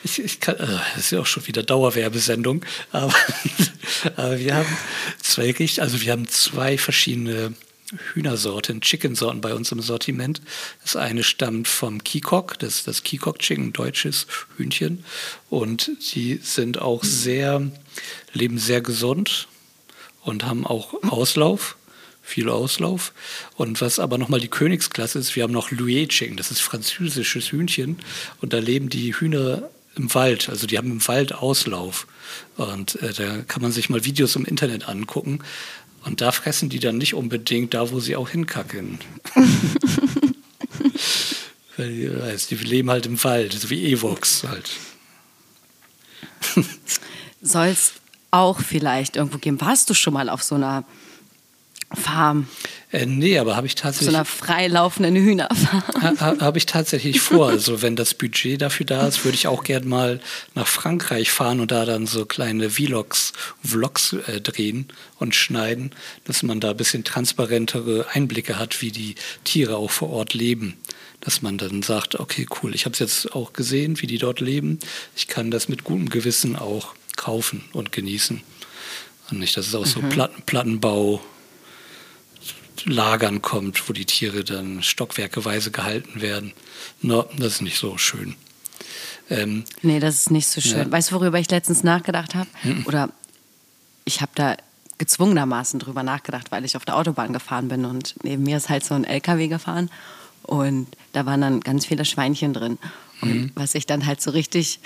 ich, 0.02 0.18
ich 0.22 0.40
kann, 0.40 0.56
äh, 0.56 0.66
das 0.94 1.04
ist 1.04 1.10
ja 1.12 1.20
auch 1.20 1.26
schon 1.26 1.46
wieder 1.46 1.62
Dauerwerbesendung, 1.62 2.64
aber, 2.90 3.14
aber 4.16 4.38
wir 4.38 4.56
haben 4.56 4.76
zwei 5.22 5.54
also 5.78 6.00
wir 6.00 6.12
haben 6.12 6.26
zwei 6.28 6.76
verschiedene 6.76 7.54
Hühnersorten, 8.14 8.80
Chicken-Sorten 8.80 9.40
bei 9.40 9.54
uns 9.54 9.70
im 9.70 9.80
Sortiment. 9.80 10.42
Das 10.82 10.96
eine 10.96 11.22
stammt 11.22 11.68
vom 11.68 12.02
Kikok, 12.02 12.58
das 12.58 12.76
ist 12.76 12.88
das 12.88 13.04
Kikok 13.04 13.38
Chicken, 13.38 13.72
deutsches 13.72 14.26
Hühnchen. 14.56 15.04
Und 15.50 15.90
die 16.12 16.40
sind 16.42 16.80
auch 16.80 17.04
sehr, 17.04 17.70
leben 18.32 18.58
sehr 18.58 18.80
gesund 18.80 19.46
und 20.22 20.44
haben 20.44 20.66
auch 20.66 20.94
Auslauf, 21.04 21.76
viel 22.26 22.50
Auslauf. 22.50 23.12
Und 23.56 23.80
was 23.80 24.00
aber 24.00 24.18
nochmal 24.18 24.40
die 24.40 24.48
Königsklasse 24.48 25.20
ist, 25.20 25.36
wir 25.36 25.44
haben 25.44 25.52
noch 25.52 25.70
Chicken, 25.70 26.36
das 26.36 26.50
ist 26.50 26.60
französisches 26.60 27.52
Hühnchen. 27.52 28.00
Und 28.40 28.52
da 28.52 28.58
leben 28.58 28.88
die 28.88 29.14
Hühner 29.14 29.70
im 29.94 30.12
Wald, 30.12 30.48
also 30.48 30.66
die 30.66 30.76
haben 30.76 30.90
im 30.90 31.06
Wald 31.06 31.32
Auslauf. 31.32 32.08
Und 32.56 33.00
äh, 33.00 33.12
da 33.12 33.42
kann 33.42 33.62
man 33.62 33.70
sich 33.70 33.88
mal 33.88 34.04
Videos 34.04 34.34
im 34.34 34.44
Internet 34.44 34.88
angucken. 34.88 35.38
Und 36.04 36.20
da 36.20 36.32
fressen 36.32 36.68
die 36.68 36.80
dann 36.80 36.98
nicht 36.98 37.14
unbedingt 37.14 37.74
da, 37.74 37.90
wo 37.92 38.00
sie 38.00 38.16
auch 38.16 38.28
hinkacken. 38.28 38.98
Weil 41.76 41.92
die, 41.94 42.12
weiß, 42.12 42.48
die 42.48 42.56
leben 42.56 42.90
halt 42.90 43.06
im 43.06 43.22
Wald, 43.22 43.52
so 43.52 43.70
wie 43.70 43.92
Evox 43.92 44.42
halt. 44.44 44.70
Soll 47.40 47.68
es 47.68 47.92
auch 48.32 48.60
vielleicht 48.60 49.14
irgendwo 49.16 49.38
geben? 49.38 49.60
Warst 49.60 49.88
du 49.90 49.94
schon 49.94 50.14
mal 50.14 50.28
auf 50.28 50.42
so 50.42 50.56
einer 50.56 50.84
Farm, 51.94 52.48
Äh, 52.92 53.06
nee, 53.06 53.38
aber 53.38 53.56
habe 53.56 53.66
ich 53.66 53.72
so 53.74 53.82
tatsächlich. 53.82 54.14
einer 54.14 54.24
freilaufenden 54.24 55.14
Hühnerfarm? 55.16 55.82
Ha, 56.02 56.12
ha, 56.20 56.36
Habe 56.40 56.58
ich 56.58 56.66
tatsächlich 56.66 57.20
vor. 57.20 57.48
Also 57.48 57.82
wenn 57.82 57.94
das 57.96 58.14
Budget 58.14 58.60
dafür 58.62 58.86
da 58.86 59.06
ist, 59.06 59.24
würde 59.24 59.36
ich 59.36 59.46
auch 59.46 59.62
gern 59.64 59.88
mal 59.88 60.20
nach 60.54 60.66
Frankreich 60.66 61.30
fahren 61.30 61.60
und 61.60 61.70
da 61.70 61.84
dann 61.84 62.06
so 62.06 62.24
kleine 62.26 62.70
Vlogs, 62.70 63.32
Vlogs 63.62 64.14
äh, 64.14 64.40
drehen 64.40 64.88
und 65.18 65.34
schneiden, 65.34 65.92
dass 66.24 66.42
man 66.42 66.60
da 66.60 66.70
ein 66.70 66.76
bisschen 66.76 67.04
transparentere 67.04 68.06
Einblicke 68.12 68.58
hat, 68.58 68.82
wie 68.82 68.90
die 68.90 69.14
Tiere 69.44 69.76
auch 69.76 69.90
vor 69.90 70.10
Ort 70.10 70.34
leben. 70.34 70.74
Dass 71.20 71.42
man 71.42 71.58
dann 71.58 71.82
sagt, 71.82 72.18
okay, 72.20 72.46
cool, 72.62 72.74
ich 72.74 72.84
habe 72.84 72.92
es 72.92 72.98
jetzt 72.98 73.32
auch 73.34 73.52
gesehen, 73.52 74.00
wie 74.00 74.06
die 74.06 74.18
dort 74.18 74.40
leben. 74.40 74.78
Ich 75.16 75.28
kann 75.28 75.50
das 75.50 75.68
mit 75.68 75.82
gutem 75.84 76.08
Gewissen 76.08 76.56
auch 76.56 76.94
kaufen 77.16 77.64
und 77.72 77.90
genießen. 77.92 78.42
Und 79.30 79.38
nicht, 79.40 79.56
dass 79.56 79.66
es 79.66 79.74
aus 79.74 79.92
so 79.92 80.00
Platten, 80.00 80.42
Plattenbau 80.46 81.20
Lagern 82.86 83.42
kommt, 83.42 83.88
wo 83.88 83.92
die 83.92 84.04
Tiere 84.04 84.44
dann 84.44 84.82
stockwerkeweise 84.82 85.70
gehalten 85.70 86.20
werden. 86.20 86.52
No, 87.02 87.24
das 87.36 87.54
ist 87.54 87.62
nicht 87.62 87.78
so 87.78 87.98
schön. 87.98 88.36
Ähm, 89.28 89.64
Nee, 89.82 89.98
das 90.00 90.14
ist 90.14 90.30
nicht 90.30 90.46
so 90.46 90.60
schön. 90.60 90.78
Ja. 90.78 90.90
Weißt 90.90 91.10
du, 91.10 91.16
worüber 91.16 91.38
ich 91.38 91.50
letztens 91.50 91.82
nachgedacht 91.82 92.34
habe? 92.34 92.48
Oder 92.86 93.10
ich 94.04 94.20
habe 94.20 94.32
da 94.34 94.56
gezwungenermaßen 94.98 95.80
drüber 95.80 96.02
nachgedacht, 96.02 96.50
weil 96.52 96.64
ich 96.64 96.76
auf 96.76 96.84
der 96.84 96.96
Autobahn 96.96 97.32
gefahren 97.32 97.68
bin 97.68 97.84
und 97.84 98.14
neben 98.22 98.44
mir 98.44 98.56
ist 98.56 98.68
halt 98.68 98.84
so 98.84 98.94
ein 98.94 99.04
LKW 99.04 99.48
gefahren 99.48 99.90
und 100.42 100.86
da 101.12 101.26
waren 101.26 101.40
dann 101.40 101.60
ganz 101.60 101.86
viele 101.86 102.04
Schweinchen 102.04 102.54
drin. 102.54 102.78
Und 103.22 103.52
was 103.54 103.74
ich 103.74 103.86
dann 103.86 104.06
halt 104.06 104.20
so 104.20 104.30
richtig, 104.30 104.80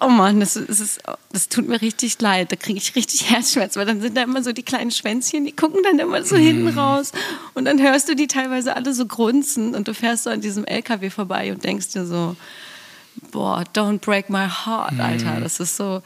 oh 0.00 0.08
Mann, 0.08 0.40
das, 0.40 0.54
das, 0.54 0.80
ist, 0.80 1.00
das 1.32 1.48
tut 1.48 1.68
mir 1.68 1.80
richtig 1.80 2.20
leid, 2.20 2.50
da 2.52 2.56
kriege 2.56 2.78
ich 2.78 2.94
richtig 2.96 3.30
Herzschmerz, 3.30 3.76
weil 3.76 3.86
dann 3.86 4.00
sind 4.00 4.16
da 4.16 4.22
immer 4.22 4.42
so 4.42 4.52
die 4.52 4.62
kleinen 4.62 4.90
Schwänzchen, 4.90 5.44
die 5.44 5.52
gucken 5.52 5.80
dann 5.84 5.98
immer 5.98 6.24
so 6.24 6.36
hinten 6.36 6.68
raus 6.68 7.12
und 7.54 7.64
dann 7.64 7.80
hörst 7.80 8.08
du 8.08 8.16
die 8.16 8.26
teilweise 8.26 8.74
alle 8.74 8.92
so 8.94 9.06
grunzen 9.06 9.74
und 9.74 9.88
du 9.88 9.94
fährst 9.94 10.24
so 10.24 10.30
an 10.30 10.40
diesem 10.40 10.64
LKW 10.64 11.10
vorbei 11.10 11.52
und 11.52 11.64
denkst 11.64 11.88
dir 11.88 12.04
so, 12.06 12.36
boah, 13.30 13.64
don't 13.74 13.98
break 13.98 14.28
my 14.28 14.48
heart, 14.48 14.98
Alter. 14.98 15.40
Das 15.40 15.60
ist 15.60 15.76
so, 15.76 16.02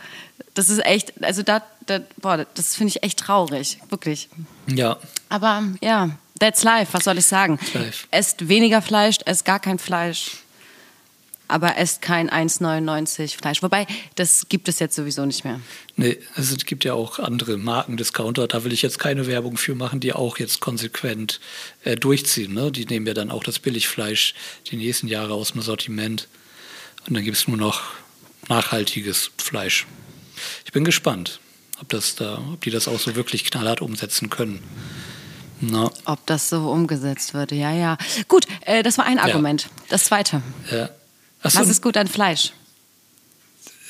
das 0.55 0.69
ist 0.69 0.85
echt, 0.85 1.13
also 1.25 1.43
da, 1.43 1.63
da 1.87 2.01
boah, 2.19 2.47
das 2.55 2.77
finde 2.77 2.91
ich 2.91 3.03
echt 3.03 3.19
traurig, 3.19 3.79
wirklich. 3.89 4.29
ja, 4.67 4.97
Aber 5.29 5.63
ja, 5.81 6.11
that's 6.39 6.63
life, 6.65 6.93
was 6.93 7.05
soll 7.05 7.19
ich 7.19 7.27
sagen? 7.27 7.59
life. 7.75 8.07
Esst 8.11 8.49
weniger 8.49 8.83
Fleisch, 8.83 9.19
esst 9.25 9.45
gar 9.45 9.61
kein 9.61 9.79
Fleisch. 9.79 10.43
Aber 11.49 11.77
esst 11.77 12.03
kein 12.03 12.29
1,99 12.29 13.37
Fleisch. 13.37 13.63
Wobei, 13.63 13.87
das 14.17 14.49
gibt 14.49 14.69
es 14.69 14.79
jetzt 14.79 14.97
sowieso 14.97 15.25
nicht 15.27 15.45
mehr. 15.45 15.61
nee, 15.97 16.19
also 16.35 16.57
es 16.57 16.65
gibt 16.65 16.85
ja 16.85 16.95
auch 16.95 17.19
andere 17.19 17.57
Markendiscounter, 17.57 18.49
da 18.49 18.65
will 18.65 18.73
ich 18.73 18.83
jetzt 18.83 18.99
keine 18.99 19.27
Werbung 19.27 19.57
für 19.57 19.75
machen, 19.75 20.01
die 20.01 20.13
auch 20.13 20.39
jetzt 20.39 20.61
konsequent 20.61 21.41
äh, 21.85 21.97
durchziehen. 21.97 22.55
Ne? 22.55 22.73
Die 22.73 22.87
nehmen 22.87 23.07
ja 23.07 23.15
dann 23.15 23.31
auch 23.31 23.45
das 23.45 23.59
Billigfleisch 23.59 24.35
die 24.71 24.77
nächsten 24.77 25.09
Jahre 25.09 25.35
aus 25.35 25.53
dem 25.53 25.63
Sortiment. 25.63 26.29
Und 27.07 27.15
dann 27.15 27.25
gibt 27.25 27.37
es 27.37 27.47
nur 27.47 27.57
noch 27.57 27.83
nachhaltiges 28.49 29.31
Fleisch. 29.39 29.87
Ich 30.65 30.73
bin 30.73 30.85
gespannt, 30.85 31.41
ob, 31.81 31.89
das 31.89 32.15
da, 32.17 32.43
ob 32.53 32.61
die 32.63 32.71
das 32.71 32.89
auch 32.89 32.99
so 32.99 33.15
wirklich 33.15 33.45
knallhart 33.45 33.81
umsetzen 33.81 34.31
können. 34.31 34.63
Na. 35.61 35.91
Ob 36.05 36.27
das 36.27 36.51
so 36.51 36.71
umgesetzt 36.71 37.33
würde, 37.33 37.55
ja, 37.55 37.73
ja. 37.73 37.97
Gut, 38.29 38.47
äh, 38.63 38.83
das 38.83 38.99
war 38.99 39.07
ein 39.07 39.19
Argument. 39.19 39.63
Ja. 39.63 39.71
Das 39.89 40.05
zweite. 40.05 40.43
Ja. 40.71 40.91
So. 41.51 41.61
Was 41.61 41.69
ist 41.69 41.83
gut 41.83 41.97
an 41.97 42.09
Fleisch? 42.09 42.53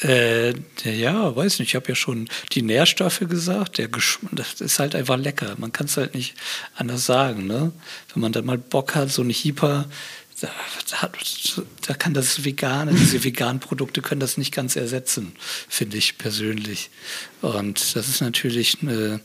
Äh, 0.02 0.52
ja, 0.84 1.34
weiß 1.34 1.58
nicht. 1.58 1.70
Ich 1.70 1.74
habe 1.74 1.88
ja 1.88 1.94
schon 1.94 2.28
die 2.52 2.62
Nährstoffe 2.62 3.20
gesagt. 3.20 3.78
Der 3.78 3.88
Geschmack, 3.88 4.32
das 4.34 4.60
ist 4.60 4.78
halt 4.78 4.94
einfach 4.94 5.16
lecker. 5.16 5.54
Man 5.58 5.72
kann 5.72 5.86
es 5.86 5.96
halt 5.96 6.14
nicht 6.14 6.34
anders 6.74 7.06
sagen. 7.06 7.46
Ne? 7.46 7.72
Wenn 8.12 8.20
man 8.20 8.32
dann 8.32 8.44
mal 8.44 8.58
Bock 8.58 8.94
hat, 8.94 9.10
so 9.10 9.22
ein 9.22 9.30
Hyper, 9.30 9.86
da, 10.40 10.50
da, 10.90 11.10
da, 11.86 11.94
kann 11.94 12.12
das 12.12 12.44
Vegane, 12.44 12.92
diese 12.98 13.24
veganen 13.24 13.60
Produkte 13.60 14.02
können 14.02 14.20
das 14.20 14.36
nicht 14.36 14.52
ganz 14.52 14.76
ersetzen, 14.76 15.32
finde 15.68 15.96
ich 15.96 16.18
persönlich. 16.18 16.90
Und 17.40 17.96
das 17.96 18.08
ist 18.08 18.20
natürlich 18.20 18.82
eine, 18.82 19.20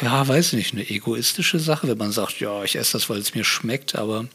ja, 0.00 0.26
weiß 0.26 0.52
nicht, 0.52 0.74
eine 0.74 0.88
egoistische 0.88 1.58
Sache, 1.58 1.88
wenn 1.88 1.98
man 1.98 2.12
sagt, 2.12 2.38
ja, 2.38 2.62
ich 2.62 2.76
esse 2.76 2.92
das, 2.92 3.10
weil 3.10 3.18
es 3.18 3.34
mir 3.34 3.44
schmeckt, 3.44 3.96
aber 3.96 4.28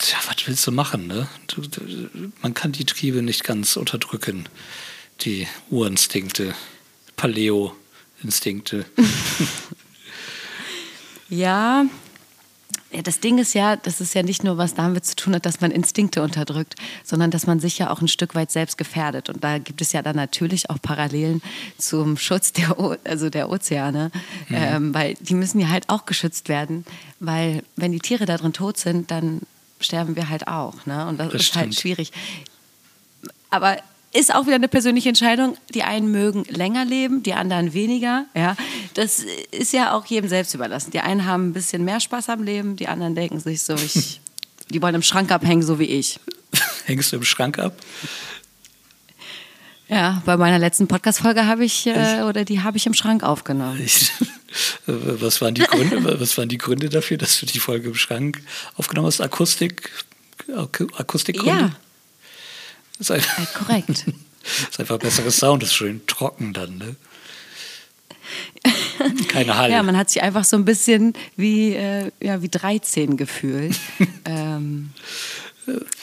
tja, 0.00 0.18
was 0.26 0.46
willst 0.46 0.66
du 0.66 0.72
machen? 0.72 1.06
Ne? 1.06 1.28
Du, 1.46 1.62
du, 1.62 1.80
man 2.42 2.54
kann 2.54 2.72
die 2.72 2.84
Triebe 2.84 3.22
nicht 3.22 3.44
ganz 3.44 3.76
unterdrücken, 3.76 4.46
die 5.20 5.46
Urinstinkte, 5.70 6.54
Paleo-Instinkte. 7.16 8.86
ja, 11.28 11.84
ja, 12.92 13.02
das 13.02 13.20
Ding 13.20 13.38
ist 13.38 13.54
ja, 13.54 13.76
das 13.76 14.00
ist 14.00 14.14
ja 14.14 14.24
nicht 14.24 14.42
nur, 14.42 14.58
was 14.58 14.74
damit 14.74 15.04
zu 15.04 15.14
tun 15.14 15.36
hat, 15.36 15.46
dass 15.46 15.60
man 15.60 15.70
Instinkte 15.70 16.22
unterdrückt, 16.22 16.74
sondern 17.04 17.30
dass 17.30 17.46
man 17.46 17.60
sich 17.60 17.78
ja 17.78 17.90
auch 17.90 18.00
ein 18.00 18.08
Stück 18.08 18.34
weit 18.34 18.50
selbst 18.50 18.78
gefährdet. 18.78 19.28
Und 19.28 19.44
da 19.44 19.58
gibt 19.58 19.80
es 19.80 19.92
ja 19.92 20.02
dann 20.02 20.16
natürlich 20.16 20.70
auch 20.70 20.82
Parallelen 20.82 21.40
zum 21.78 22.16
Schutz 22.16 22.52
der, 22.52 22.80
o 22.80 22.96
also 23.04 23.30
der 23.30 23.48
Ozeane, 23.48 24.10
mhm. 24.48 24.56
ähm, 24.56 24.94
weil 24.94 25.14
die 25.20 25.34
müssen 25.34 25.60
ja 25.60 25.68
halt 25.68 25.88
auch 25.88 26.04
geschützt 26.04 26.48
werden, 26.48 26.84
weil 27.20 27.62
wenn 27.76 27.92
die 27.92 28.00
Tiere 28.00 28.26
da 28.26 28.36
drin 28.36 28.52
tot 28.52 28.76
sind, 28.76 29.12
dann 29.12 29.42
sterben 29.80 30.16
wir 30.16 30.28
halt 30.28 30.46
auch. 30.48 30.86
Ne? 30.86 31.06
Und 31.06 31.18
das, 31.18 31.32
das 31.32 31.40
ist 31.40 31.40
halt 31.40 31.44
stimmt. 31.44 31.64
halt 31.64 31.74
schwierig. 31.74 32.12
Aber 33.50 33.78
ist 34.12 34.34
auch 34.34 34.46
wieder 34.46 34.56
eine 34.56 34.68
persönliche 34.68 35.08
Entscheidung. 35.08 35.56
Die 35.72 35.82
einen 35.82 36.10
mögen 36.10 36.44
länger 36.48 36.84
leben, 36.84 37.22
die 37.22 37.34
anderen 37.34 37.72
weniger. 37.72 38.26
Ja, 38.34 38.56
das 38.94 39.24
ist 39.50 39.72
ja 39.72 39.94
auch 39.94 40.04
jedem 40.06 40.28
selbst 40.28 40.54
überlassen. 40.54 40.90
Die 40.90 41.00
einen 41.00 41.26
haben 41.26 41.48
ein 41.48 41.52
bisschen 41.52 41.84
mehr 41.84 42.00
Spaß 42.00 42.28
am 42.28 42.42
Leben, 42.42 42.76
die 42.76 42.88
anderen 42.88 43.14
denken 43.14 43.40
sich 43.40 43.62
so, 43.62 43.74
ich, 43.74 44.20
die 44.70 44.82
wollen 44.82 44.94
im 44.94 45.02
Schrank 45.02 45.30
abhängen, 45.30 45.62
so 45.62 45.78
wie 45.78 45.84
ich. 45.84 46.18
Hängst 46.86 47.12
du 47.12 47.16
im 47.16 47.24
Schrank 47.24 47.58
ab? 47.58 47.74
Ja, 49.88 50.22
bei 50.24 50.36
meiner 50.36 50.58
letzten 50.58 50.86
Podcast-Folge 50.86 51.46
habe 51.46 51.64
ich, 51.64 51.86
äh, 51.86 52.22
oder 52.22 52.44
die 52.44 52.62
habe 52.62 52.76
ich 52.76 52.86
im 52.86 52.94
Schrank 52.94 53.24
aufgenommen. 53.24 53.80
Ich, 53.84 54.12
was, 54.86 55.40
waren 55.40 55.54
die 55.54 55.62
Gründe, 55.62 56.02
was 56.20 56.36
waren 56.38 56.48
die 56.48 56.58
Gründe 56.58 56.88
dafür, 56.88 57.18
dass 57.18 57.38
du 57.40 57.46
die 57.46 57.60
Folge 57.60 57.88
im 57.88 57.94
Schrank 57.94 58.40
aufgenommen 58.76 59.06
hast? 59.06 59.20
Akustik? 59.20 59.90
Akustikgründe? 60.96 61.60
Ja. 61.60 61.76
Ist 62.98 63.10
einfach, 63.10 63.38
ja, 63.38 63.44
korrekt. 63.46 64.04
ist 64.70 64.80
einfach 64.80 64.98
besseres 64.98 65.36
Sound, 65.36 65.62
ist 65.62 65.74
schön 65.74 66.06
trocken 66.06 66.52
dann, 66.52 66.78
ne? 66.78 66.96
Keine 69.28 69.56
Halle. 69.56 69.72
Ja, 69.74 69.82
man 69.82 69.96
hat 69.96 70.10
sich 70.10 70.22
einfach 70.22 70.44
so 70.44 70.56
ein 70.56 70.64
bisschen 70.64 71.14
wie, 71.36 71.74
äh, 71.74 72.10
ja, 72.20 72.42
wie 72.42 72.48
13 72.48 73.16
gefühlt. 73.16 73.76
ähm, 74.24 74.90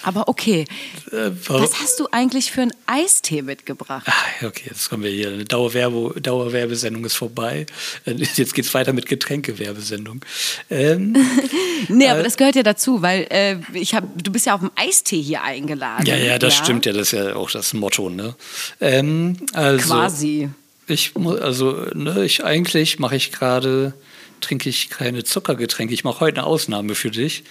aber 0.03 0.27
okay. 0.27 0.65
Äh, 1.11 1.31
Was 1.47 1.79
hast 1.81 1.99
du 1.99 2.07
eigentlich 2.11 2.51
für 2.51 2.61
einen 2.61 2.73
Eistee 2.85 3.41
mitgebracht? 3.41 4.05
Ah, 4.07 4.45
okay, 4.45 4.63
jetzt 4.69 4.89
kommen 4.89 5.03
wir 5.03 5.11
hier. 5.11 5.29
Eine 5.29 5.45
Dauerwerbe, 5.45 6.19
Dauerwerbesendung 6.21 7.05
ist 7.05 7.15
vorbei. 7.15 7.65
Äh, 8.05 8.13
jetzt 8.13 8.53
geht 8.53 8.65
es 8.65 8.73
weiter 8.73 8.93
mit 8.93 9.07
Getränkewerbesendung. 9.07 10.21
Ähm, 10.69 11.15
nee, 11.87 12.07
aber 12.09 12.21
äh, 12.21 12.23
das 12.23 12.37
gehört 12.37 12.55
ja 12.55 12.63
dazu, 12.63 13.01
weil 13.01 13.27
äh, 13.29 13.57
ich 13.73 13.93
hab, 13.95 14.03
du 14.21 14.31
bist 14.31 14.45
ja 14.45 14.55
auf 14.55 14.61
dem 14.61 14.71
Eistee 14.75 15.21
hier 15.21 15.43
eingeladen. 15.43 16.05
Ja, 16.05 16.15
ja, 16.15 16.39
das 16.39 16.57
ja? 16.57 16.63
stimmt 16.63 16.85
ja. 16.85 16.93
Das 16.93 17.13
ist 17.13 17.19
ja 17.19 17.35
auch 17.35 17.51
das 17.51 17.73
Motto. 17.73 18.09
Ne? 18.09 18.35
Ähm, 18.79 19.37
also, 19.53 19.93
Quasi. 19.93 20.49
Ich 20.87 21.15
muss, 21.15 21.39
also, 21.41 21.71
ne, 21.93 22.23
ich 22.23 22.43
eigentlich 22.45 22.97
mache 22.99 23.17
ich 23.17 23.31
gerade, 23.31 23.93
trinke 24.39 24.69
ich 24.69 24.89
keine 24.89 25.23
Zuckergetränke. 25.23 25.93
Ich 25.93 26.03
mache 26.03 26.21
heute 26.21 26.39
eine 26.39 26.47
Ausnahme 26.47 26.95
für 26.95 27.11
dich. 27.11 27.43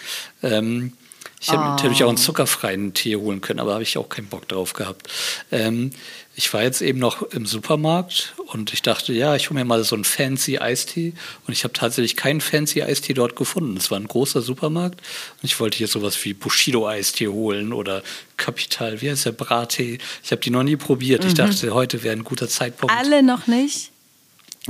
Ähm, 0.43 0.93
ich 1.41 1.49
hätte 1.49 1.61
oh. 1.61 1.65
natürlich 1.65 2.03
auch 2.03 2.09
einen 2.09 2.17
zuckerfreien 2.17 2.95
Tee 2.95 3.17
holen 3.17 3.41
können, 3.41 3.61
aber 3.61 3.75
habe 3.75 3.83
ich 3.83 3.99
auch 3.99 4.09
keinen 4.09 4.29
Bock 4.29 4.49
drauf 4.49 4.73
gehabt. 4.73 5.09
Ähm, 5.53 5.91
ich 6.35 6.53
war 6.53 6.63
jetzt 6.63 6.83
eben 6.83 6.99
noch 6.99 7.23
im 7.23 7.47
Supermarkt 7.47 8.35
und 8.49 8.73
ich 8.73 8.83
dachte, 8.83 9.13
ja, 9.13 9.35
ich 9.37 9.49
hole 9.49 9.59
mir 9.59 9.65
mal 9.65 9.83
so 9.85 9.95
einen 9.95 10.05
fancy 10.05 10.59
Eistee 10.59 11.15
und 11.47 11.53
ich 11.53 11.65
habe 11.65 11.73
tatsächlich 11.73 12.17
keinen 12.17 12.41
fancy 12.41 12.83
Eistee 12.83 13.15
dort 13.15 13.37
gefunden. 13.37 13.77
Es 13.77 13.91
war 13.91 13.99
ein 13.99 14.07
großer 14.07 14.43
Supermarkt 14.43 15.01
und 15.01 15.45
ich 15.45 15.59
wollte 15.61 15.79
hier 15.79 15.89
sowas 15.89 16.23
wie 16.25 16.35
Bushido 16.35 16.87
Eistee 16.87 17.29
holen 17.29 17.73
oder 17.73 18.03
Capital, 18.37 19.01
wie 19.01 19.11
heißt 19.11 19.27
der 19.27 19.33
Brattee? 19.33 19.99
Ich 20.23 20.31
habe 20.31 20.43
die 20.43 20.51
noch 20.51 20.63
nie 20.63 20.77
probiert. 20.77 21.23
Mhm. 21.23 21.29
Ich 21.29 21.35
dachte, 21.35 21.73
heute 21.73 22.03
wäre 22.03 22.17
ein 22.17 22.25
guter 22.25 22.49
Zeitpunkt. 22.49 22.95
Alle 22.95 23.23
noch 23.23 23.47
nicht? 23.47 23.93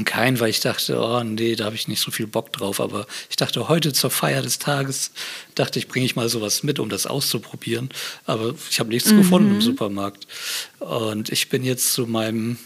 Kein, 0.04 0.38
weil 0.40 0.50
ich 0.50 0.60
dachte, 0.60 1.00
oh 1.00 1.22
nee, 1.24 1.56
da 1.56 1.64
habe 1.64 1.74
ich 1.74 1.88
nicht 1.88 2.00
so 2.00 2.10
viel 2.10 2.26
Bock 2.26 2.52
drauf. 2.52 2.80
Aber 2.80 3.06
ich 3.30 3.36
dachte, 3.36 3.68
heute 3.68 3.94
zur 3.94 4.10
Feier 4.10 4.42
des 4.42 4.58
Tages, 4.58 5.10
dachte 5.54 5.78
ich, 5.78 5.88
bringe 5.88 6.04
ich 6.04 6.16
mal 6.16 6.28
sowas 6.28 6.62
mit, 6.62 6.78
um 6.78 6.90
das 6.90 7.06
auszuprobieren. 7.06 7.88
Aber 8.26 8.54
ich 8.70 8.78
habe 8.78 8.90
nichts 8.90 9.10
mhm. 9.10 9.18
gefunden 9.18 9.54
im 9.54 9.62
Supermarkt. 9.62 10.26
Und 10.80 11.30
ich 11.30 11.48
bin 11.48 11.64
jetzt 11.64 11.94
zu 11.94 12.06
meinem 12.06 12.58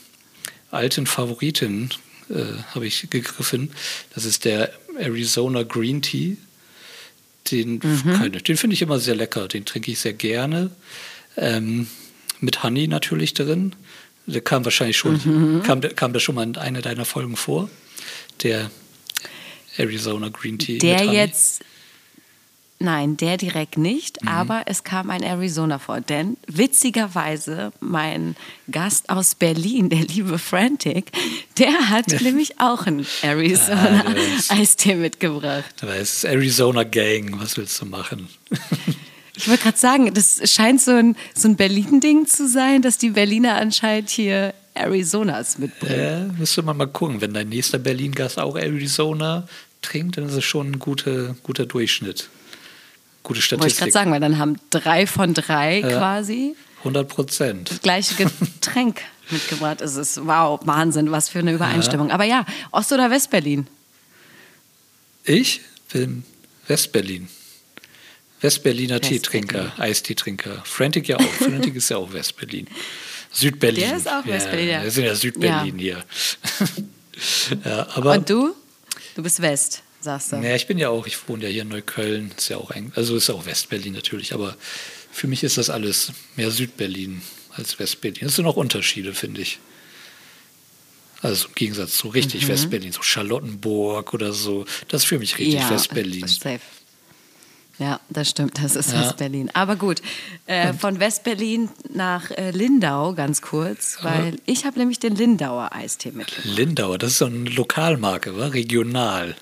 alten 0.73 1.07
Favoriten, 1.07 1.91
äh, 2.31 2.45
habe 2.75 2.87
ich 2.87 3.09
gegriffen. 3.11 3.71
Das 4.15 4.25
ist 4.25 4.45
der 4.45 4.73
Arizona 4.99 5.63
Green 5.63 6.03
Tea. 6.03 6.37
Den, 7.51 7.81
mhm. 7.83 8.33
den 8.33 8.57
finde 8.57 8.75
ich 8.75 8.83
immer 8.83 8.99
sehr 8.99 9.15
lecker. 9.15 9.47
Den 9.47 9.65
trinke 9.65 9.93
ich 9.93 10.01
sehr 10.01 10.15
gerne. 10.15 10.71
Ähm, 11.37 11.87
mit 12.41 12.63
Honey 12.63 12.89
natürlich 12.89 13.35
drin. 13.35 13.75
Der 14.27 14.41
kam 14.41 14.65
wahrscheinlich 14.65 14.97
schon, 14.97 15.15
mhm. 15.25 15.63
kam, 15.63 15.81
kam 15.81 16.13
das 16.13 16.23
schon 16.23 16.35
mal 16.35 16.45
in 16.45 16.57
einer 16.57 16.83
deiner 16.83 17.05
Folgen 17.05 17.37
vor? 17.37 17.69
Der 18.43 18.71
Arizona 19.77 20.29
Green 20.29 20.59
Tea. 20.59 20.79
Der 20.79 21.05
jetzt, 21.05 21.63
nein, 22.79 23.17
der 23.17 23.37
direkt 23.37 23.77
nicht, 23.79 24.23
mhm. 24.23 24.29
aber 24.29 24.63
es 24.67 24.85
kam 24.85 25.11
ein 25.11 25.23
Arizona 25.23 25.79
vor. 25.79 26.01
Denn 26.01 26.37
witzigerweise, 26.47 27.73
mein 27.81 28.37
Gast 28.71 29.11
aus 29.11 29.35
Berlin, 29.35 29.89
der 29.89 30.01
liebe 30.01 30.39
Frantic, 30.39 31.13
der 31.59 31.91
hat 31.91 32.21
nämlich 32.21 32.61
auch 32.61 32.87
einen 32.87 33.07
Arizona 33.23 34.05
ah, 34.07 34.55
Eistee 34.55 34.95
mitgebracht. 34.95 35.75
Aber 35.83 35.97
es 35.97 36.19
ist 36.19 36.25
Arizona 36.25 36.85
Gang, 36.85 37.41
was 37.41 37.57
willst 37.57 37.81
du 37.81 37.87
machen? 37.87 38.29
Ich 39.41 39.49
wollte 39.49 39.63
gerade 39.63 39.79
sagen, 39.79 40.13
das 40.13 40.41
scheint 40.51 40.83
so 40.83 40.91
ein, 40.91 41.17
so 41.35 41.49
ein 41.49 41.57
Berlin-Ding 41.57 42.27
zu 42.27 42.47
sein, 42.47 42.83
dass 42.83 42.99
die 42.99 43.09
Berliner 43.09 43.55
anscheinend 43.57 44.11
hier 44.11 44.53
Arizonas 44.75 45.57
mitbringen. 45.57 46.29
Ja, 46.29 46.39
müsste 46.39 46.63
man 46.63 46.77
mal 46.77 46.87
gucken. 46.87 47.23
Wenn 47.23 47.33
dein 47.33 47.49
nächster 47.49 47.79
Berlin-Gast 47.79 48.39
auch 48.39 48.57
Arizona 48.57 49.49
trinkt, 49.81 50.19
dann 50.19 50.27
ist 50.27 50.35
es 50.35 50.45
schon 50.45 50.73
ein 50.73 50.79
guter, 50.79 51.35
guter 51.43 51.65
Durchschnitt. 51.65 52.29
Gute 53.23 53.41
Statistik. 53.41 53.63
Wollte 53.63 53.73
ich 53.73 53.79
gerade 53.79 53.93
sagen, 53.93 54.11
weil 54.11 54.21
dann 54.21 54.37
haben 54.37 54.57
drei 54.69 55.07
von 55.07 55.33
drei 55.33 55.81
ja, 55.81 55.89
quasi 55.89 56.55
100 56.81 57.09
Prozent. 57.09 57.71
Das 57.71 57.81
gleiche 57.81 58.15
Getränk 58.17 59.01
mitgebracht. 59.31 59.81
Es 59.81 59.97
ist 59.97 60.27
wow, 60.27 60.61
Wahnsinn, 60.65 61.11
was 61.13 61.31
für 61.31 61.39
eine 61.39 61.55
Übereinstimmung. 61.55 62.09
Ja. 62.09 62.15
Aber 62.15 62.25
ja, 62.25 62.45
Ost- 62.73 62.93
oder 62.93 63.11
West-Berlin? 63.11 63.69
Ich 65.25 65.63
bin 65.91 66.25
West-Berlin. 66.67 67.29
Westberliner 68.41 69.01
Teetrinker, 69.01 69.73
Eisteetrinker. 69.79 70.63
Frantic 70.65 71.09
ja 71.09 71.19
auch. 71.19 71.33
Frantic 71.33 71.75
ist 71.77 71.91
ja 71.91 71.99
auch 71.99 72.13
Westberlin. 72.13 72.67
Südberlin. 73.33 73.81
Der 73.81 73.97
ist 73.97 74.09
auch 74.09 74.27
Westberlin. 74.27 74.69
Ja, 74.69 74.83
wir 74.83 74.91
sind 74.91 75.05
ja 75.05 75.15
Südberlin 75.15 75.79
ja. 75.79 75.97
hier. 75.97 76.05
ja, 77.65 77.89
aber 77.95 78.13
Und 78.13 78.29
du? 78.29 78.55
Du 79.15 79.23
bist 79.23 79.41
West, 79.43 79.83
sagst 80.01 80.33
du. 80.33 80.37
Ja, 80.37 80.55
ich 80.55 80.67
bin 80.67 80.79
ja 80.79 80.89
auch, 80.89 81.07
ich 81.07 81.29
wohne 81.29 81.45
ja 81.45 81.51
hier 81.51 81.63
in 81.63 81.69
Neukölln. 81.69 82.33
Ist 82.37 82.49
ja 82.49 82.57
auch, 82.57 82.73
also 82.95 83.17
ist 83.17 83.29
ja 83.29 83.35
auch 83.35 83.47
Westberlin 83.47 83.93
natürlich, 83.93 84.33
aber 84.35 84.57
für 85.13 85.27
mich 85.27 85.45
ist 85.45 85.59
das 85.59 85.71
alles 85.71 86.13
mehr 86.37 86.51
Südberlin 86.51 87.23
als 87.53 87.79
Westberlin. 87.79 88.27
Es 88.27 88.37
sind 88.37 88.47
auch 88.47 88.57
Unterschiede, 88.57 89.15
finde 89.15 89.43
ich. 89.43 89.59
Also 91.23 91.49
im 91.49 91.55
Gegensatz 91.55 91.99
zu 91.99 92.09
richtig 92.09 92.45
mhm. 92.45 92.49
Westberlin, 92.49 92.93
so 92.93 93.03
Charlottenburg 93.03 94.15
oder 94.15 94.33
so. 94.33 94.65
Das 94.89 95.03
ist 95.03 95.09
für 95.09 95.19
mich 95.19 95.39
richtig 95.39 95.61
ja, 95.61 95.71
Westberlin. 95.71 96.25
Ja, 97.81 97.99
das 98.11 98.29
stimmt, 98.29 98.63
das 98.63 98.77
ist 98.77 98.93
ja. 98.93 99.01
West-Berlin. 99.01 99.51
Aber 99.55 99.75
gut, 99.77 100.03
äh, 100.47 100.75
von 100.75 101.01
West-Berlin 101.01 101.71
nach 101.93 102.31
äh, 102.31 102.51
Lindau 102.51 103.15
ganz 103.15 103.41
kurz, 103.41 103.97
weil 104.03 104.37
ich 104.45 104.67
habe 104.67 104.79
nämlich 104.79 104.99
den 104.99 105.17
Lindauer 105.17 105.73
Eistee 105.73 106.13
mit. 106.13 106.45
Lindauer, 106.45 106.99
das 106.99 107.13
ist 107.13 107.19
so 107.19 107.25
eine 107.25 107.49
Lokalmarke, 107.49 108.37
war 108.37 108.53
regional. 108.53 109.35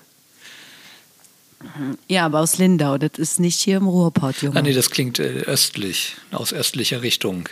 Ja, 2.07 2.25
aber 2.25 2.39
aus 2.39 2.57
Lindau, 2.57 2.97
das 2.97 3.17
ist 3.17 3.39
nicht 3.41 3.59
hier 3.59 3.77
im 3.77 3.87
Ruhrpott, 3.87 4.41
Junge. 4.41 4.57
Ah, 4.57 4.61
nee, 4.61 4.71
das 4.73 4.89
klingt 4.89 5.19
äh, 5.19 5.41
östlich, 5.41 6.15
aus 6.31 6.53
östlicher 6.53 7.01
Richtung. 7.01 7.49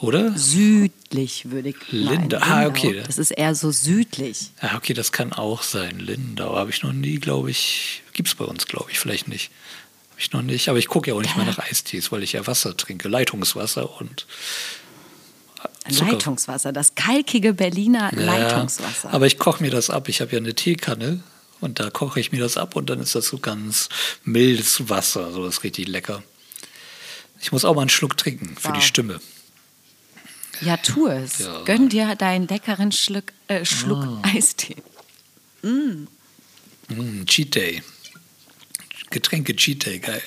Oder? 0.00 0.36
Südlich 0.38 1.50
würde 1.50 1.68
ich 1.70 1.76
Lindau. 1.90 2.38
Nein, 2.38 2.50
Ah, 2.50 2.66
okay. 2.66 3.02
Das 3.06 3.18
ist 3.18 3.30
eher 3.30 3.54
so 3.54 3.70
südlich. 3.70 4.50
Ah, 4.60 4.76
okay, 4.76 4.94
das 4.94 5.12
kann 5.12 5.34
auch 5.34 5.62
sein. 5.62 5.98
Lindau 5.98 6.56
habe 6.56 6.70
ich 6.70 6.82
noch 6.82 6.94
nie, 6.94 7.16
glaube 7.16 7.50
ich. 7.50 8.02
Gibt 8.14 8.28
es 8.30 8.34
bei 8.34 8.44
uns, 8.46 8.66
glaube 8.66 8.90
ich, 8.90 8.98
vielleicht 8.98 9.28
nicht. 9.28 9.50
Habe 10.10 10.20
ich 10.20 10.32
noch 10.32 10.42
nicht. 10.42 10.68
Aber 10.68 10.78
ich 10.78 10.86
gucke 10.88 11.10
ja 11.10 11.16
auch 11.16 11.20
nicht 11.20 11.36
mehr 11.36 11.44
nach 11.46 11.58
Eistees, 11.58 12.10
weil 12.12 12.22
ich 12.22 12.32
ja 12.32 12.46
Wasser 12.46 12.76
trinke. 12.76 13.08
Leitungswasser 13.08 14.00
und 14.00 14.26
Zucker. 15.90 16.12
Leitungswasser, 16.12 16.72
das 16.72 16.94
kalkige 16.94 17.52
Berliner 17.52 18.10
Leitungswasser. 18.12 19.08
Ja, 19.08 19.14
aber 19.14 19.26
ich 19.26 19.38
koche 19.38 19.62
mir 19.62 19.70
das 19.70 19.90
ab. 19.90 20.08
Ich 20.08 20.20
habe 20.22 20.32
ja 20.32 20.38
eine 20.38 20.54
Teekanne 20.54 21.22
und 21.60 21.78
da 21.80 21.90
koche 21.90 22.20
ich 22.20 22.32
mir 22.32 22.40
das 22.40 22.56
ab 22.56 22.74
und 22.76 22.88
dann 22.88 23.00
ist 23.00 23.14
das 23.14 23.26
so 23.26 23.38
ganz 23.38 23.88
mildes 24.24 24.88
Wasser. 24.88 25.30
So 25.32 25.44
das 25.44 25.56
ist 25.58 25.64
richtig 25.64 25.88
lecker. 25.88 26.22
Ich 27.40 27.52
muss 27.52 27.64
auch 27.66 27.74
mal 27.74 27.82
einen 27.82 27.90
Schluck 27.90 28.16
trinken 28.16 28.56
für 28.58 28.68
Wow. 28.68 28.76
die 28.76 28.82
Stimme. 28.82 29.20
ja, 30.62 30.76
tu 30.78 31.06
es. 31.08 31.40
Ja. 31.40 31.62
Gönn 31.64 31.88
dir 31.90 32.14
deinen 32.14 32.46
leckeren 32.48 32.92
Schluck, 32.92 33.24
äh, 33.48 33.64
Schluck 33.66 34.04
Ah. 34.04 34.22
Eistee. 34.34 34.76
Mm, 35.62 36.04
Cheat 37.26 37.54
Day. 37.54 37.82
Getränke 39.10 39.54
Cheat 39.56 39.86
Day, 39.86 39.98
geil. 39.98 40.22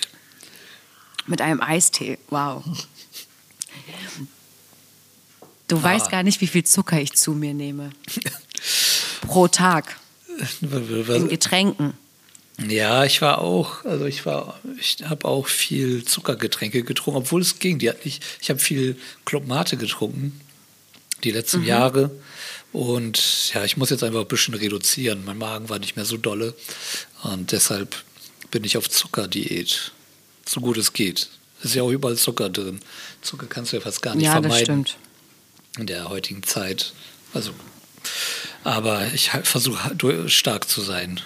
Mit 1.26 1.42
einem 1.42 1.62
Eistee. 1.62 2.18
Wow. 2.30 2.64
Du 5.68 5.78
Ah. 5.78 5.84
weißt 5.84 6.10
gar 6.10 6.24
nicht, 6.24 6.40
wie 6.42 6.48
viel 6.48 6.64
Zucker 6.64 7.00
ich 7.02 7.14
zu 7.14 7.34
mir 7.34 7.54
nehme. 7.54 7.92
Pro 9.22 9.48
Tag. 9.48 10.00
In 10.62 11.28
Getränken. 11.30 11.94
Ja, 12.68 13.04
ich 13.06 13.22
war 13.22 13.40
auch, 13.40 13.86
also 13.86 14.06
ich 14.06 14.26
war, 14.26 14.60
ich 14.80 14.98
habe 15.06 15.28
auch 15.28 15.48
viel 15.48 16.06
Zuckergetränke 16.06 16.84
getrunken, 16.84 17.20
obwohl 17.20 17.42
es 17.42 17.60
ging. 17.60 17.78
Die 17.80 17.90
hat 17.90 18.04
nicht, 18.06 18.24
ich 18.42 18.50
habe 18.50 18.60
viel 18.60 18.98
Club 19.26 19.48
Mate 19.48 19.78
getrunken 19.78 20.40
die 21.24 21.32
letzten 21.32 21.64
Jahre 21.64 22.12
und 22.72 23.52
ja, 23.54 23.64
ich 23.64 23.76
muss 23.78 23.90
jetzt 23.90 24.04
einfach 24.04 24.22
ein 24.22 24.28
bisschen 24.28 24.54
reduzieren. 24.54 25.24
Mein 25.26 25.38
Magen 25.40 25.68
war 25.70 25.80
nicht 25.80 25.96
mehr 25.96 26.06
so 26.06 26.18
dolle 26.18 26.56
und 27.24 27.52
deshalb 27.52 27.96
bin 28.52 28.64
ich 28.64 28.78
auf 28.78 28.90
Zuckerdiät, 28.90 29.92
so 30.46 30.62
gut 30.62 30.78
es 30.78 30.94
geht. 30.94 31.30
Es 31.60 31.66
ist 31.66 31.76
ja 31.76 31.84
auch 31.84 31.90
überall 31.92 32.18
Zucker 32.18 32.50
drin. 32.50 32.80
Zucker 33.22 33.48
kannst 33.48 33.72
du 33.72 33.78
ja 33.78 33.82
fast 33.82 34.02
gar 34.02 34.16
nicht 34.16 34.26
Ja, 34.26 34.40
das 34.40 34.42
vermeiden 34.42 34.86
stimmt. 34.86 34.98
in 35.80 35.88
der 35.88 36.10
heutigen 36.10 36.44
Zeit. 36.44 36.94
Also, 37.34 37.52
aber 38.64 39.12
ich 39.14 39.32
versuche 39.44 40.30
stark 40.30 40.70
zu 40.70 40.82
sein. 40.82 41.20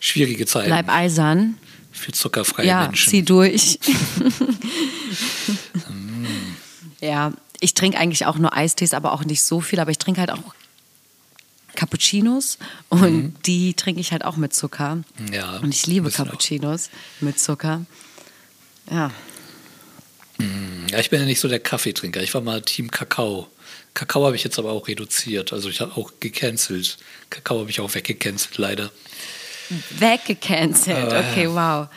Schwierige 0.00 0.46
Zeiten 0.46 0.68
Bleib 0.68 0.88
eisern. 0.88 1.58
für 1.92 2.12
zuckerfreie 2.12 2.66
Ja, 2.66 2.86
Menschen. 2.86 3.10
zieh 3.10 3.22
durch. 3.22 3.78
ja, 7.00 7.32
ich 7.60 7.74
trinke 7.74 7.98
eigentlich 7.98 8.26
auch 8.26 8.36
nur 8.38 8.56
Eistees, 8.56 8.94
aber 8.94 9.12
auch 9.12 9.24
nicht 9.24 9.42
so 9.42 9.60
viel. 9.60 9.80
Aber 9.80 9.90
ich 9.90 9.98
trinke 9.98 10.20
halt 10.20 10.30
auch 10.30 10.54
Cappuccinos 11.78 12.58
und 12.88 13.34
die 13.46 13.74
trinke 13.74 14.00
ich 14.00 14.10
halt 14.10 14.24
auch 14.24 14.36
mit 14.36 14.52
Zucker. 14.52 14.98
Ja, 15.32 15.58
Und 15.58 15.72
ich 15.72 15.86
liebe 15.86 16.06
müssen 16.06 16.22
auch. 16.22 16.24
Cappuccinos 16.26 16.90
mit 17.20 17.38
Zucker. 17.38 17.86
Ja, 18.90 19.12
Ja, 20.90 20.98
ich 20.98 21.08
bin 21.10 21.20
ja 21.20 21.26
nicht 21.26 21.38
so 21.40 21.46
der 21.48 21.60
Kaffeetrinker. 21.60 22.20
Ich 22.22 22.34
war 22.34 22.40
mal 22.40 22.62
Team 22.62 22.90
Kakao. 22.90 23.46
Kakao 23.94 24.24
habe 24.26 24.34
ich 24.34 24.42
jetzt 24.42 24.58
aber 24.58 24.72
auch 24.72 24.88
reduziert. 24.88 25.52
Also 25.52 25.68
ich 25.68 25.80
habe 25.80 25.96
auch 25.96 26.12
gecancelt. 26.18 26.98
Kakao 27.30 27.60
habe 27.60 27.70
ich 27.70 27.78
auch 27.80 27.94
weggecancelt, 27.94 28.58
leider. 28.58 28.90
weggecancelt. 29.98 31.06
Okay, 31.12 31.48
wow. 31.48 31.88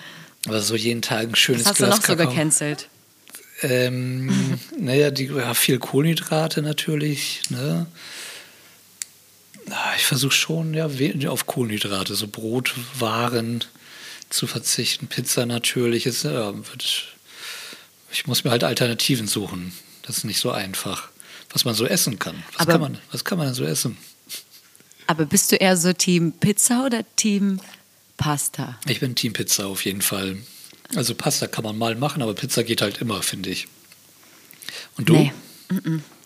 Aber 0.45 0.61
so 0.61 0.75
jeden 0.75 1.01
Tag 1.01 1.29
ein 1.29 1.35
schönes 1.35 1.61
Was 1.65 1.69
hast 1.71 1.79
du 1.79 1.85
Glas 1.85 1.97
noch 1.99 2.05
so 2.05 2.15
Kakao. 2.15 2.29
gecancelt? 2.31 2.87
Ähm, 3.61 4.59
naja, 4.77 5.09
die, 5.11 5.25
ja, 5.25 5.53
viel 5.55 5.79
Kohlenhydrate 5.79 6.61
natürlich. 6.61 7.41
Ne? 7.49 7.87
Ich 9.97 10.03
versuche 10.05 10.33
schon 10.33 10.73
ja, 10.73 10.89
auf 11.29 11.45
Kohlenhydrate, 11.45 12.15
so 12.15 12.27
Brotwaren 12.27 13.63
zu 14.29 14.47
verzichten. 14.47 15.07
Pizza 15.07 15.45
natürlich. 15.45 16.05
Ist, 16.05 16.23
ja, 16.23 16.53
wird, 16.55 17.05
ich 18.11 18.27
muss 18.27 18.43
mir 18.43 18.51
halt 18.51 18.63
Alternativen 18.63 19.27
suchen. 19.27 19.73
Das 20.03 20.17
ist 20.17 20.23
nicht 20.23 20.39
so 20.39 20.51
einfach. 20.51 21.09
Was 21.53 21.65
man 21.65 21.75
so 21.75 21.85
essen 21.85 22.17
kann. 22.19 22.43
Was, 22.53 22.61
Aber- 22.61 22.71
kann, 22.73 22.81
man, 22.81 22.97
was 23.11 23.23
kann 23.25 23.37
man 23.37 23.47
denn 23.47 23.55
so 23.55 23.63
essen? 23.63 23.97
Aber 25.07 25.25
bist 25.25 25.51
du 25.51 25.57
eher 25.57 25.75
so 25.75 25.91
Team 25.91 26.31
Pizza 26.33 26.85
oder 26.85 27.03
Team 27.15 27.59
Pasta? 28.17 28.79
Ich 28.87 29.01
bin 29.01 29.15
Team 29.15 29.33
Pizza 29.33 29.67
auf 29.67 29.83
jeden 29.83 30.01
Fall. 30.01 30.37
Also 30.95 31.15
Pasta 31.15 31.47
kann 31.47 31.63
man 31.63 31.77
mal 31.77 31.95
machen, 31.95 32.21
aber 32.21 32.33
Pizza 32.33 32.63
geht 32.63 32.81
halt 32.81 32.99
immer, 32.99 33.21
finde 33.21 33.49
ich. 33.49 33.67
Und 34.97 35.09
du? 35.09 35.13
Nee. 35.13 35.33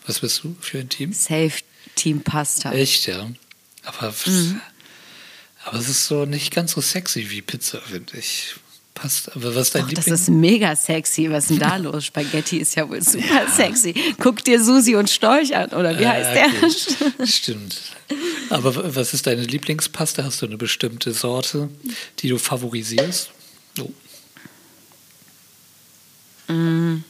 Was 0.05 0.19
bist 0.19 0.43
du 0.43 0.55
für 0.59 0.79
ein 0.79 0.89
Team? 0.89 1.13
Safe 1.13 1.53
Team 1.95 2.21
Pasta. 2.21 2.71
Echt, 2.73 3.07
ja. 3.07 3.29
Aber, 3.83 4.13
Mhm. 4.25 4.61
aber 5.65 5.77
es 5.79 5.87
ist 5.89 6.07
so 6.07 6.25
nicht 6.25 6.53
ganz 6.53 6.71
so 6.71 6.81
sexy 6.81 7.29
wie 7.29 7.41
Pizza, 7.41 7.79
finde 7.81 8.17
ich. 8.17 8.55
Passt. 8.95 9.35
Aber 9.35 9.53
was 9.53 9.67
ist 9.67 9.75
dein 9.75 9.85
Doch, 9.87 9.93
das 9.93 10.07
ist 10.07 10.29
mega 10.29 10.73
sexy. 10.73 11.29
Was 11.29 11.43
ist 11.45 11.49
denn 11.51 11.59
da 11.59 11.75
los? 11.77 12.05
Spaghetti 12.05 12.57
ist 12.59 12.75
ja 12.75 12.87
wohl 12.89 13.01
super 13.03 13.45
sexy. 13.53 13.93
Guck 14.19 14.41
dir 14.45 14.63
Susi 14.63 14.95
und 14.95 15.09
Storch 15.09 15.53
an, 15.53 15.69
oder 15.71 15.99
wie 15.99 16.05
Ah, 16.05 16.11
heißt 16.13 16.33
der? 16.33 16.47
okay. 17.17 17.27
Stimmt. 17.31 17.75
Aber 18.49 18.95
was 18.95 19.13
ist 19.13 19.27
deine 19.27 19.43
Lieblingspasta? 19.43 20.23
Hast 20.23 20.41
du 20.41 20.45
eine 20.45 20.55
bestimmte 20.57 21.13
Sorte, 21.13 21.69
die 22.19 22.29
du 22.29 22.37
favorisierst? 22.37 23.31
Oh. 23.81 23.91
Mm. 26.53 27.03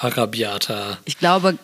Arabiata. 0.00 0.98
Ich 1.04 1.18
glaube, 1.18 1.58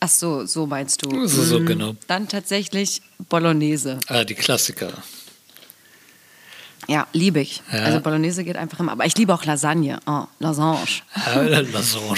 ach 0.00 0.08
so, 0.08 0.46
so 0.46 0.66
meinst 0.66 1.04
du. 1.04 1.26
So, 1.26 1.42
so, 1.42 1.60
Mm, 1.60 1.66
genau. 1.66 1.96
Dann 2.06 2.28
tatsächlich 2.28 3.02
Bolognese. 3.28 3.98
Ah, 4.08 4.24
die 4.24 4.34
Klassiker. 4.34 4.92
Ja, 6.86 7.06
liebe 7.12 7.40
ich. 7.40 7.62
Ja. 7.72 7.80
Also 7.80 8.00
Bolognese 8.00 8.44
geht 8.44 8.56
einfach 8.56 8.80
immer. 8.80 8.92
Aber 8.92 9.04
ich 9.04 9.16
liebe 9.16 9.34
auch 9.34 9.44
Lasagne. 9.44 10.00
Oh, 10.06 10.24
Lasagne. 10.38 10.86
Ah, 11.14 11.40
Lasange 11.40 12.16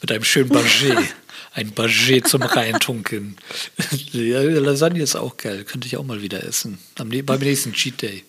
mit 0.00 0.10
einem 0.12 0.24
schönen 0.24 0.48
Baget. 0.48 0.98
Ein 1.54 1.70
Baget 1.72 2.26
zum 2.28 2.42
Reintunken. 2.42 3.36
Ja, 4.12 4.40
Lasagne 4.40 5.02
ist 5.02 5.16
auch 5.16 5.36
geil. 5.36 5.64
Könnte 5.64 5.86
ich 5.86 5.98
auch 5.98 6.04
mal 6.04 6.22
wieder 6.22 6.42
essen. 6.42 6.78
Am, 6.98 7.10
nä- 7.10 7.22
beim 7.22 7.40
nächsten 7.40 7.74
Cheat 7.74 8.00
Day 8.00 8.24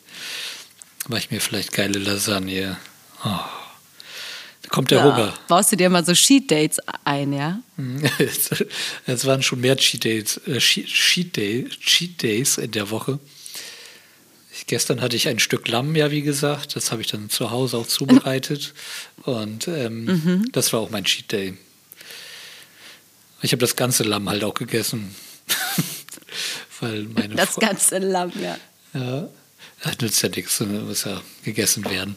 mache 1.07 1.19
ich 1.21 1.31
mir 1.31 1.39
vielleicht 1.39 1.71
geile 1.71 1.99
Lasagne. 1.99 2.77
Oh. 3.23 3.29
Da 4.73 4.77
kommt 4.77 4.89
der 4.89 5.03
Hunger. 5.03 5.31
Baust 5.47 5.71
du 5.71 5.75
dir 5.75 5.87
mal 5.91 6.03
so 6.03 6.15
Sheet 6.15 6.49
Dates 6.49 6.79
ein, 7.05 7.31
ja? 7.31 7.59
Es 9.05 9.25
waren 9.27 9.43
schon 9.43 9.61
mehr 9.61 9.77
Cheat 9.77 10.03
Days, 10.03 10.37
äh, 10.47 10.57
Cheat, 10.57 11.35
Day, 11.37 11.69
Cheat 11.79 12.23
Days 12.23 12.57
in 12.57 12.71
der 12.71 12.89
Woche. 12.89 13.19
Ich, 14.51 14.65
gestern 14.65 14.99
hatte 15.01 15.15
ich 15.15 15.27
ein 15.27 15.37
Stück 15.37 15.67
Lamm, 15.67 15.95
ja, 15.95 16.09
wie 16.09 16.23
gesagt. 16.23 16.75
Das 16.75 16.91
habe 16.91 17.01
ich 17.03 17.07
dann 17.07 17.29
zu 17.29 17.51
Hause 17.51 17.77
auch 17.77 17.85
zubereitet. 17.85 18.73
Und 19.21 19.67
ähm, 19.67 20.05
Mhm. 20.05 20.51
das 20.53 20.73
war 20.73 20.79
auch 20.79 20.89
mein 20.89 21.03
Cheat 21.05 21.31
Day. 21.31 21.55
Ich 23.43 23.51
habe 23.51 23.59
das 23.59 23.75
ganze 23.75 24.01
Lamm 24.03 24.27
halt 24.27 24.43
auch 24.43 24.55
gegessen. 24.55 25.13
Weil 26.79 27.03
meine 27.03 27.35
Das 27.35 27.49
Frau- 27.51 27.61
ganze 27.61 27.99
Lamm, 27.99 28.31
ja. 28.41 28.57
ja, 28.99 29.29
das 29.83 29.99
nützt 29.99 30.23
ja 30.23 30.29
nichts, 30.29 30.59
ne? 30.61 30.65
muss 30.79 31.03
ja 31.03 31.21
gegessen 31.43 31.85
werden. 31.87 32.15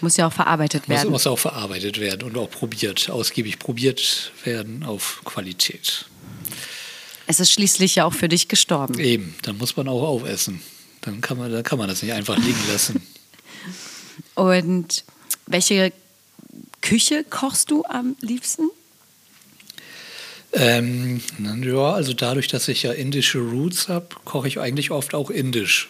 Muss 0.00 0.16
ja 0.16 0.26
auch 0.26 0.32
verarbeitet 0.32 0.88
Muss, 0.88 0.98
werden. 0.98 1.10
muss 1.10 1.26
auch 1.26 1.38
verarbeitet 1.38 2.00
werden 2.00 2.22
und 2.22 2.36
auch 2.36 2.50
probiert, 2.50 3.10
ausgiebig 3.10 3.58
probiert 3.58 4.32
werden 4.44 4.82
auf 4.84 5.22
Qualität. 5.24 6.06
Es 7.26 7.38
ist 7.40 7.52
schließlich 7.52 7.96
ja 7.96 8.04
auch 8.04 8.12
für 8.12 8.28
dich 8.28 8.48
gestorben. 8.48 8.98
Eben, 8.98 9.34
dann 9.42 9.58
muss 9.58 9.76
man 9.76 9.88
auch 9.88 10.02
aufessen. 10.02 10.60
Dann 11.02 11.20
kann 11.20 11.38
man, 11.38 11.52
dann 11.52 11.62
kann 11.62 11.78
man 11.78 11.88
das 11.88 12.02
nicht 12.02 12.12
einfach 12.12 12.36
liegen 12.36 12.58
lassen. 12.70 13.06
Und 14.34 15.04
welche 15.46 15.92
Küche 16.80 17.24
kochst 17.28 17.70
du 17.70 17.84
am 17.84 18.16
liebsten? 18.20 18.70
Ähm, 20.52 21.20
ja, 21.62 21.92
also 21.92 22.12
dadurch, 22.12 22.48
dass 22.48 22.66
ich 22.68 22.82
ja 22.82 22.92
indische 22.92 23.38
Roots 23.38 23.88
habe, 23.88 24.08
koche 24.24 24.48
ich 24.48 24.58
eigentlich 24.58 24.90
oft 24.90 25.14
auch 25.14 25.30
indisch. 25.30 25.88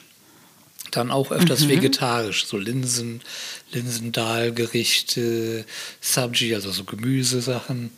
Dann 0.91 1.11
auch 1.11 1.31
öfters 1.31 1.69
vegetarisch, 1.69 2.47
so 2.47 2.57
Linsen, 2.57 3.21
Linsendal-Gerichte, 3.73 5.65
Sabji, 6.01 6.55
also 6.55 6.71
so 6.71 6.85
Gemüsesachen. 6.85 7.91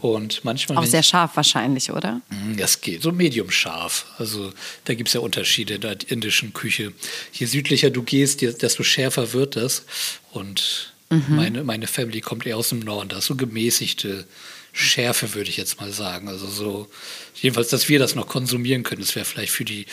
Und 0.00 0.44
manchmal. 0.44 0.78
Auch 0.78 0.86
sehr 0.86 1.02
scharf 1.02 1.36
wahrscheinlich, 1.36 1.90
oder? 1.90 2.22
Mm, 2.30 2.56
Das 2.56 2.80
geht, 2.80 3.02
so 3.02 3.12
medium 3.12 3.50
scharf. 3.50 4.06
Also 4.18 4.52
da 4.84 4.94
gibt 4.94 5.08
es 5.08 5.14
ja 5.14 5.20
Unterschiede 5.20 5.74
in 5.74 5.82
der 5.82 5.96
indischen 6.08 6.54
Küche. 6.54 6.92
Je 7.34 7.46
südlicher 7.46 7.90
du 7.90 8.02
gehst, 8.02 8.40
desto 8.40 8.82
schärfer 8.82 9.34
wird 9.34 9.56
das. 9.56 9.84
Und 10.32 10.94
meine, 11.28 11.64
meine 11.64 11.86
Family 11.88 12.20
kommt 12.20 12.46
eher 12.46 12.56
aus 12.56 12.68
dem 12.68 12.78
Norden. 12.80 13.08
Da 13.08 13.18
ist 13.18 13.26
so 13.26 13.34
gemäßigte 13.34 14.26
Schärfe, 14.72 15.34
würde 15.34 15.50
ich 15.50 15.56
jetzt 15.56 15.80
mal 15.80 15.92
sagen. 15.92 16.28
Also 16.28 16.46
so, 16.46 16.88
jedenfalls, 17.34 17.68
dass 17.68 17.88
wir 17.88 17.98
das 17.98 18.14
noch 18.14 18.28
konsumieren 18.28 18.84
können. 18.84 19.00
Das 19.00 19.16
wäre 19.16 19.24
vielleicht 19.26 19.52
für 19.52 19.64
die 19.64 19.86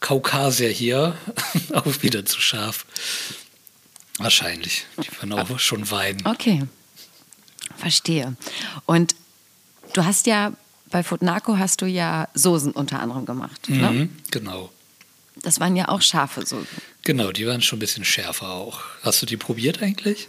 Kaukasier 0.00 0.70
hier 0.70 1.16
auch 1.72 2.02
wieder 2.02 2.24
zu 2.24 2.40
scharf. 2.40 2.86
Wahrscheinlich. 4.18 4.86
Die 5.02 5.12
werden 5.16 5.32
auch 5.32 5.58
schon 5.58 5.90
weinen. 5.90 6.26
Okay, 6.26 6.62
verstehe. 7.76 8.36
Und 8.86 9.14
du 9.92 10.04
hast 10.04 10.26
ja 10.26 10.52
bei 10.90 11.02
Futnako 11.02 11.58
hast 11.58 11.82
du 11.82 11.86
ja 11.86 12.28
Soßen 12.34 12.72
unter 12.72 13.00
anderem 13.00 13.26
gemacht. 13.26 13.68
Ne? 13.68 13.90
Mhm, 13.90 14.16
genau. 14.30 14.70
Das 15.42 15.60
waren 15.60 15.76
ja 15.76 15.88
auch 15.88 16.00
scharfe 16.00 16.46
Soßen. 16.46 16.66
Genau, 17.02 17.32
die 17.32 17.46
waren 17.46 17.62
schon 17.62 17.76
ein 17.76 17.80
bisschen 17.80 18.04
schärfer 18.04 18.50
auch. 18.50 18.80
Hast 19.02 19.22
du 19.22 19.26
die 19.26 19.36
probiert 19.36 19.82
eigentlich? 19.82 20.28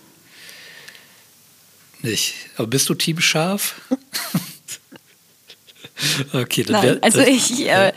Nicht. 2.01 2.35
Aber 2.55 2.67
bist 2.67 2.89
du 2.89 2.93
Team 2.93 3.19
scharf? 3.19 3.81
okay, 6.33 6.63
dann 6.63 6.73
Nein, 6.73 6.83
wär, 6.83 7.03
also 7.03 7.21
ich, 7.21 7.65
äh, 7.65 7.93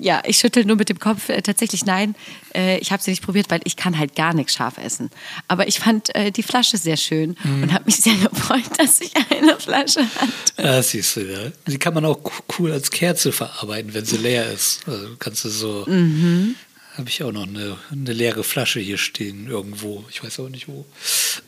ja, 0.00 0.22
ich 0.26 0.38
schüttel 0.38 0.64
nur 0.64 0.76
mit 0.76 0.88
dem 0.88 0.98
Kopf. 0.98 1.28
Äh, 1.28 1.42
tatsächlich 1.42 1.84
nein, 1.84 2.14
äh, 2.54 2.78
ich 2.78 2.92
habe 2.92 3.02
sie 3.02 3.10
nicht 3.10 3.22
probiert, 3.22 3.50
weil 3.50 3.60
ich 3.64 3.76
kann 3.76 3.98
halt 3.98 4.14
gar 4.14 4.34
nichts 4.34 4.54
scharf 4.54 4.78
essen. 4.78 5.10
Aber 5.48 5.68
ich 5.68 5.78
fand 5.80 6.14
äh, 6.14 6.30
die 6.30 6.42
Flasche 6.42 6.76
sehr 6.76 6.96
schön 6.96 7.36
Mhm. 7.44 7.62
und 7.64 7.72
habe 7.72 7.84
mich 7.86 7.96
sehr 7.96 8.14
gefreut, 8.30 8.62
dass 8.78 9.00
ich 9.00 9.12
eine 9.30 9.58
Flasche 9.58 10.00
hatte. 10.00 10.32
Ja, 10.62 10.82
siehst 10.82 11.16
du, 11.16 11.20
ja. 11.20 11.50
Die 11.66 11.78
kann 11.78 11.94
man 11.94 12.04
auch 12.04 12.18
cool 12.58 12.72
als 12.72 12.90
Kerze 12.90 13.32
verarbeiten, 13.32 13.94
wenn 13.94 14.04
sie 14.04 14.16
leer 14.18 14.50
ist. 14.52 14.80
Also 14.86 15.16
kannst 15.18 15.44
du 15.44 15.48
so. 15.48 15.84
Mhm. 15.88 16.54
Habe 16.96 17.08
ich 17.10 17.22
auch 17.22 17.32
noch 17.32 17.46
eine, 17.46 17.76
eine 17.92 18.12
leere 18.14 18.42
Flasche 18.42 18.80
hier 18.80 18.96
stehen 18.98 19.48
irgendwo. 19.48 20.04
Ich 20.10 20.24
weiß 20.24 20.40
auch 20.40 20.48
nicht 20.48 20.66
wo. 20.68 20.86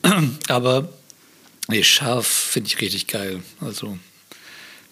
Aber 0.49 0.91
nee, 1.69 1.83
scharf 1.83 2.27
finde 2.27 2.69
ich 2.69 2.81
richtig 2.81 3.07
geil. 3.07 3.43
Also 3.61 3.99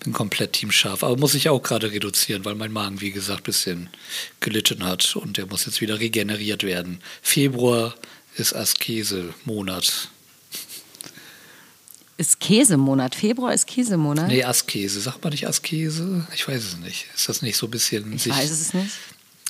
bin 0.01 0.13
komplett 0.13 0.53
Team 0.55 0.71
scharf. 0.71 1.03
Aber 1.03 1.17
muss 1.17 1.35
ich 1.35 1.49
auch 1.49 1.63
gerade 1.63 1.91
reduzieren, 1.91 2.45
weil 2.45 2.55
mein 2.55 2.73
Magen, 2.73 3.01
wie 3.01 3.11
gesagt, 3.11 3.41
ein 3.41 3.45
bisschen 3.45 3.91
gelitten 4.41 4.85
hat 4.85 5.17
und 5.17 5.37
der 5.37 5.47
muss 5.47 5.67
jetzt 5.67 5.81
wieder 5.81 5.99
regeneriert 6.01 6.63
werden. 6.63 7.01
Februar 7.23 7.95
ist 8.37 8.55
Askese-Monat. 8.55 10.11
Ist 12.19 12.41
Käsemonat. 12.41 13.15
Februar 13.15 13.53
ist 13.53 13.67
Käsemonat. 13.67 14.29
Nee, 14.29 14.43
Askese. 14.43 15.01
Sagt 15.01 15.23
man 15.23 15.33
nicht 15.33 15.47
Askese? 15.47 16.27
Ich 16.35 16.49
weiß 16.49 16.65
es 16.65 16.77
nicht. 16.79 17.07
Ist 17.15 17.29
das 17.29 17.43
nicht 17.43 17.59
so 17.59 17.67
ein 17.67 17.71
bisschen 17.71 18.15
ich 18.15 18.23
sich, 18.23 18.33
weiß 18.33 18.51
es 18.51 18.73
nicht. 18.73 18.95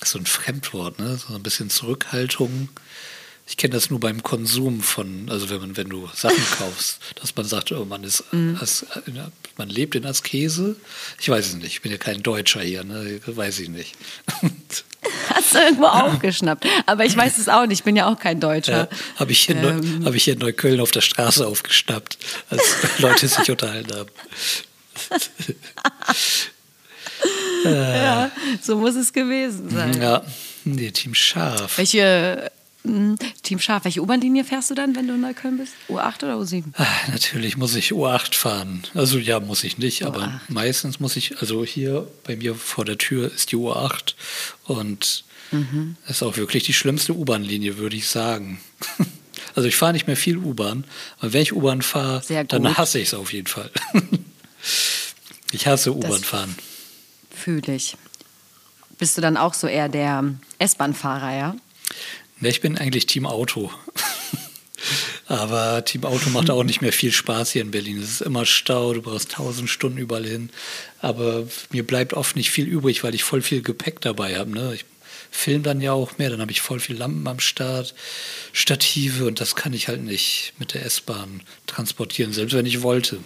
so 0.03 0.19
ein 0.19 0.27
Fremdwort, 0.27 0.99
ne? 0.99 1.17
So 1.17 1.35
ein 1.35 1.43
bisschen 1.45 1.71
Zurückhaltung. 1.71 2.69
Ich 3.49 3.57
kenne 3.57 3.75
das 3.75 3.91
nur 3.91 4.01
beim 4.01 4.23
Konsum 4.25 4.81
von, 4.83 5.29
also 5.31 5.49
wenn 5.51 5.61
man, 5.61 5.77
wenn 5.77 5.89
du 5.89 6.09
Sachen 6.15 6.43
kaufst, 6.59 6.99
dass 7.21 7.35
man 7.37 7.47
sagt, 7.47 7.71
oh, 7.73 7.85
man 7.85 8.03
ist, 8.05 8.25
Mhm. 8.33 8.59
As, 8.61 8.85
man 9.57 9.69
lebt 9.69 9.95
in 9.95 10.05
Askese. 10.05 10.75
Ich 11.21 11.29
weiß 11.29 11.47
es 11.47 11.55
nicht. 11.55 11.67
Ich 11.67 11.81
bin 11.83 11.93
ja 11.93 11.99
kein 11.99 12.23
Deutscher 12.23 12.61
hier, 12.61 12.83
ne? 12.85 13.21
Weiß 13.27 13.61
ich 13.61 13.69
nicht. 13.69 13.95
Hast 15.31 15.55
du 15.55 15.59
irgendwo 15.59 15.87
aufgeschnappt. 15.87 16.67
Aber 16.87 17.05
ich 17.05 17.17
weiß 17.17 17.39
es 17.39 17.49
auch 17.49 17.67
nicht. 17.67 17.79
Ich 17.79 17.85
bin 17.85 17.95
ja 17.95 18.07
auch 18.13 18.19
kein 18.19 18.41
Deutscher. 18.41 18.89
Ja, 18.91 18.99
habe 19.17 19.31
ich, 19.33 19.43
hier 19.47 19.57
in 19.57 19.65
Ähm. 19.65 19.99
Neu- 20.01 20.07
hab 20.07 20.15
ich 20.15 20.25
hier 20.25 20.33
in 20.35 20.41
Neukölln 20.41 20.81
auf 20.81 20.91
der 20.91 21.01
Straße 21.01 21.47
aufgeschnappt, 21.47 22.19
als 22.51 22.63
Leute 22.99 23.29
sich 23.29 23.49
unterhalten 23.51 23.95
haben. 23.97 24.11
Ja, 27.65 28.31
so 28.63 28.77
muss 28.77 28.95
es 28.95 29.13
gewesen 29.13 29.71
sein. 29.71 30.01
Ja, 30.01 30.23
nee, 30.65 30.91
Team 30.91 31.15
Scharf. 31.15 31.79
Welche 31.79 32.51
Team 33.43 33.59
Scharf, 33.59 33.85
welche 33.85 34.01
U-Bahn-Linie 34.03 34.45
fährst 34.45 34.71
du 34.71 34.75
dann, 34.75 34.95
wenn 34.97 35.07
du 35.09 35.15
in 35.15 35.21
Neukölln 35.21 35.59
bist? 35.59 35.73
U8 35.89 36.25
oder 36.25 36.37
U7? 36.37 36.65
Ah, 36.77 36.87
Natürlich 37.11 37.57
muss 37.57 37.75
ich 37.75 37.93
U8 37.93 38.35
fahren. 38.35 38.83
Also 38.95 39.19
ja, 39.19 39.41
muss 39.41 39.65
ich 39.65 39.79
nicht, 39.79 40.05
aber 40.05 40.21
U8. 40.25 40.41
meistens 40.49 41.01
muss 41.01 41.17
ich, 41.17 41.39
also 41.41 41.65
hier 41.65 42.07
bei 42.25 42.37
mir 42.37 42.55
vor 42.55 42.85
der 42.85 42.99
Tür 42.99 43.31
ist 43.33 43.53
die 43.53 43.57
U8 43.57 44.15
und 44.65 45.25
Mhm. 45.53 45.97
das 46.09 46.17
ist 46.17 46.23
auch 46.25 46.37
wirklich 46.37 46.65
die 46.65 46.73
schlimmste 46.73 47.13
U-Bahn-Linie, 47.15 47.77
würde 47.79 47.97
ich 47.97 48.09
sagen. 48.09 48.61
Also 49.55 49.69
ich 49.69 49.77
fahre 49.77 49.95
nicht 49.95 50.07
mehr 50.07 50.17
viel 50.19 50.37
U-Bahn, 50.37 50.85
aber 51.19 51.33
wenn 51.33 51.41
ich 51.41 51.55
U-Bahn 51.55 51.81
fahre, 51.81 52.21
dann 52.49 52.77
hasse 52.77 52.99
ich 52.99 53.09
es 53.09 53.15
auf 53.15 53.33
jeden 53.33 53.47
Fall. 53.47 53.71
Ich 55.53 55.67
hasse 55.67 55.95
U-Bahn 55.95 56.23
fahren. 56.23 56.55
Fühle 57.31 57.75
ich. 57.75 57.97
Bist 58.99 59.17
du 59.17 59.21
dann 59.23 59.37
auch 59.37 59.55
so 59.55 59.67
eher 59.67 59.89
der 59.89 60.25
S-Bahn-Fahrer, 60.59 61.37
ja? 61.37 61.57
Ne, 62.41 62.49
ich 62.49 62.61
bin 62.61 62.77
eigentlich 62.79 63.07
Team 63.07 63.27
Auto. 63.27 63.71
Aber 65.27 65.85
Team 65.85 66.05
Auto 66.05 66.31
macht 66.31 66.51
auch 66.51 66.63
nicht 66.63 66.81
mehr 66.83 66.93
viel 66.93 67.11
Spaß 67.11 67.51
hier 67.53 67.63
in 67.63 67.71
Berlin. 67.73 68.01
Es 68.01 68.11
ist 68.11 68.21
immer 68.21 68.47
Stau, 68.47 68.93
du 68.93 69.03
brauchst 69.03 69.33
tausend 69.33 69.69
Stunden 69.69 69.99
überall 69.99 70.27
hin. 70.27 70.51
Aber 71.01 71.47
mir 71.71 71.85
bleibt 71.85 72.15
oft 72.15 72.37
nicht 72.37 72.51
viel 72.51 72.67
übrig, 72.67 73.03
weil 73.03 73.15
ich 73.15 73.25
voll 73.25 73.43
viel 73.43 73.63
Gepäck 73.63 74.01
dabei 74.01 74.39
habe. 74.39 74.51
Ne? 74.51 74.75
Ich 74.75 74.85
film 75.31 75.63
dann 75.63 75.81
ja 75.81 75.93
auch 75.93 76.19
mehr, 76.19 76.31
dann 76.31 76.41
habe 76.41 76.53
ich 76.53 76.61
voll 76.61 76.79
viel 76.81 76.97
Lampen 76.97 77.27
am 77.27 77.41
Start, 77.41 77.95
Stative 78.53 79.27
und 79.27 79.41
das 79.41 79.55
kann 79.57 79.73
ich 79.73 79.89
halt 79.89 80.03
nicht 80.03 80.53
mit 80.59 80.75
der 80.75 80.85
S-Bahn 80.85 81.43
transportieren, 81.67 82.33
selbst 82.33 82.55
wenn 82.55 82.67
ich 82.67 82.83
wollte. 82.83 83.19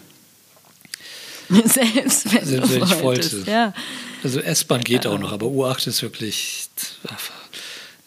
Selbst 1.51 2.33
wenn, 2.33 2.45
Selbst 2.45 2.71
wenn 2.71 2.83
ich 2.85 3.01
wolltest. 3.01 3.33
wollte. 3.35 3.51
Ja. 3.51 3.75
Also 4.23 4.39
S-Bahn 4.39 4.83
geht 4.83 5.05
auch 5.07 5.19
noch, 5.19 5.33
aber 5.33 5.47
U8 5.47 5.89
ist 5.89 6.01
wirklich, 6.01 6.69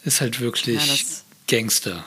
ist 0.04 0.20
halt 0.20 0.40
wirklich 0.40 0.86
Ja, 0.86 1.04
Gangster. 1.48 2.04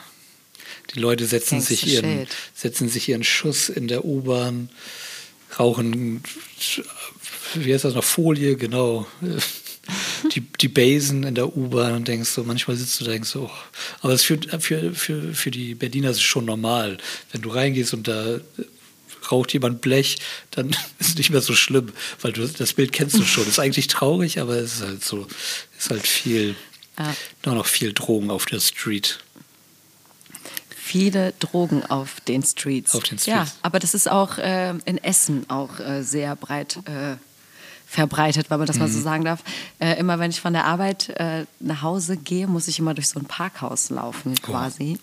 Die 0.94 1.00
Leute 1.00 1.26
setzen 1.26 1.60
sich, 1.60 1.86
ihren, 1.86 2.26
setzen 2.54 2.88
sich 2.88 3.08
ihren 3.08 3.24
Schuss 3.24 3.68
in 3.68 3.88
der 3.88 4.04
U-Bahn, 4.04 4.70
rauchen, 5.58 6.22
wie 7.54 7.74
heißt 7.74 7.84
das 7.84 7.94
noch, 7.94 8.04
Folie, 8.04 8.56
genau. 8.56 9.06
Die, 10.34 10.40
die 10.40 10.68
Basen 10.68 11.22
in 11.22 11.34
der 11.34 11.56
U-Bahn 11.56 11.94
und 11.94 12.08
denkst 12.08 12.28
so, 12.28 12.44
manchmal 12.44 12.76
sitzt 12.76 13.00
du 13.00 13.06
da 13.06 13.12
denkst 13.12 13.30
so, 13.30 13.44
oh. 13.44 13.50
aber 14.02 14.12
es 14.12 14.22
für, 14.22 14.38
für, 14.60 14.92
für, 14.92 15.32
für 15.32 15.50
die 15.50 15.74
Berliner 15.74 16.10
ist 16.10 16.18
es 16.18 16.22
schon 16.22 16.44
normal. 16.44 16.98
Wenn 17.32 17.40
du 17.40 17.48
reingehst 17.48 17.94
und 17.94 18.06
da 18.06 18.38
raucht 19.30 19.54
jemand 19.54 19.80
Blech, 19.80 20.18
dann 20.50 20.70
ist 20.98 21.08
es 21.08 21.14
nicht 21.16 21.30
mehr 21.30 21.40
so 21.40 21.54
schlimm, 21.54 21.92
weil 22.20 22.32
du 22.32 22.46
das 22.46 22.74
Bild 22.74 22.92
kennst 22.92 23.16
du 23.16 23.24
schon. 23.24 23.48
Ist 23.48 23.60
eigentlich 23.60 23.86
traurig, 23.86 24.40
aber 24.40 24.56
es 24.56 24.74
ist 24.74 24.82
halt 24.82 25.04
so, 25.04 25.26
ist 25.78 25.88
halt 25.88 26.06
viel, 26.06 26.54
Ja. 26.98 27.14
nur 27.44 27.54
noch 27.54 27.66
viel 27.66 27.92
Drogen 27.92 28.30
auf 28.30 28.46
der 28.46 28.60
Street. 28.60 29.20
Viele 30.70 31.32
Drogen 31.38 31.84
auf 31.84 32.20
den 32.22 32.42
Streets. 32.42 32.94
Auf 32.94 33.02
den 33.04 33.18
Ja, 33.18 33.44
Streets. 33.46 33.58
aber 33.62 33.78
das 33.78 33.94
ist 33.94 34.10
auch 34.10 34.38
äh, 34.38 34.70
in 34.86 34.98
Essen 34.98 35.48
auch 35.50 35.78
äh, 35.80 36.02
sehr 36.02 36.34
breit 36.34 36.78
äh, 36.86 37.16
verbreitet, 37.90 38.50
wenn 38.50 38.58
man 38.58 38.66
das 38.66 38.78
mal 38.78 38.86
Mhm. 38.88 38.92
so 38.92 39.00
sagen 39.00 39.24
darf. 39.24 39.42
Äh, 39.78 39.98
immer 39.98 40.18
wenn 40.18 40.30
ich 40.30 40.40
von 40.42 40.52
der 40.52 40.66
Arbeit 40.66 41.08
äh, 41.18 41.46
nach 41.58 41.80
Hause 41.80 42.18
gehe, 42.18 42.46
muss 42.46 42.68
ich 42.68 42.78
immer 42.78 42.92
durch 42.92 43.08
so 43.08 43.18
ein 43.18 43.24
Parkhaus 43.24 43.88
laufen 43.88 44.34
Oh. 44.42 44.46
quasi. 44.46 44.98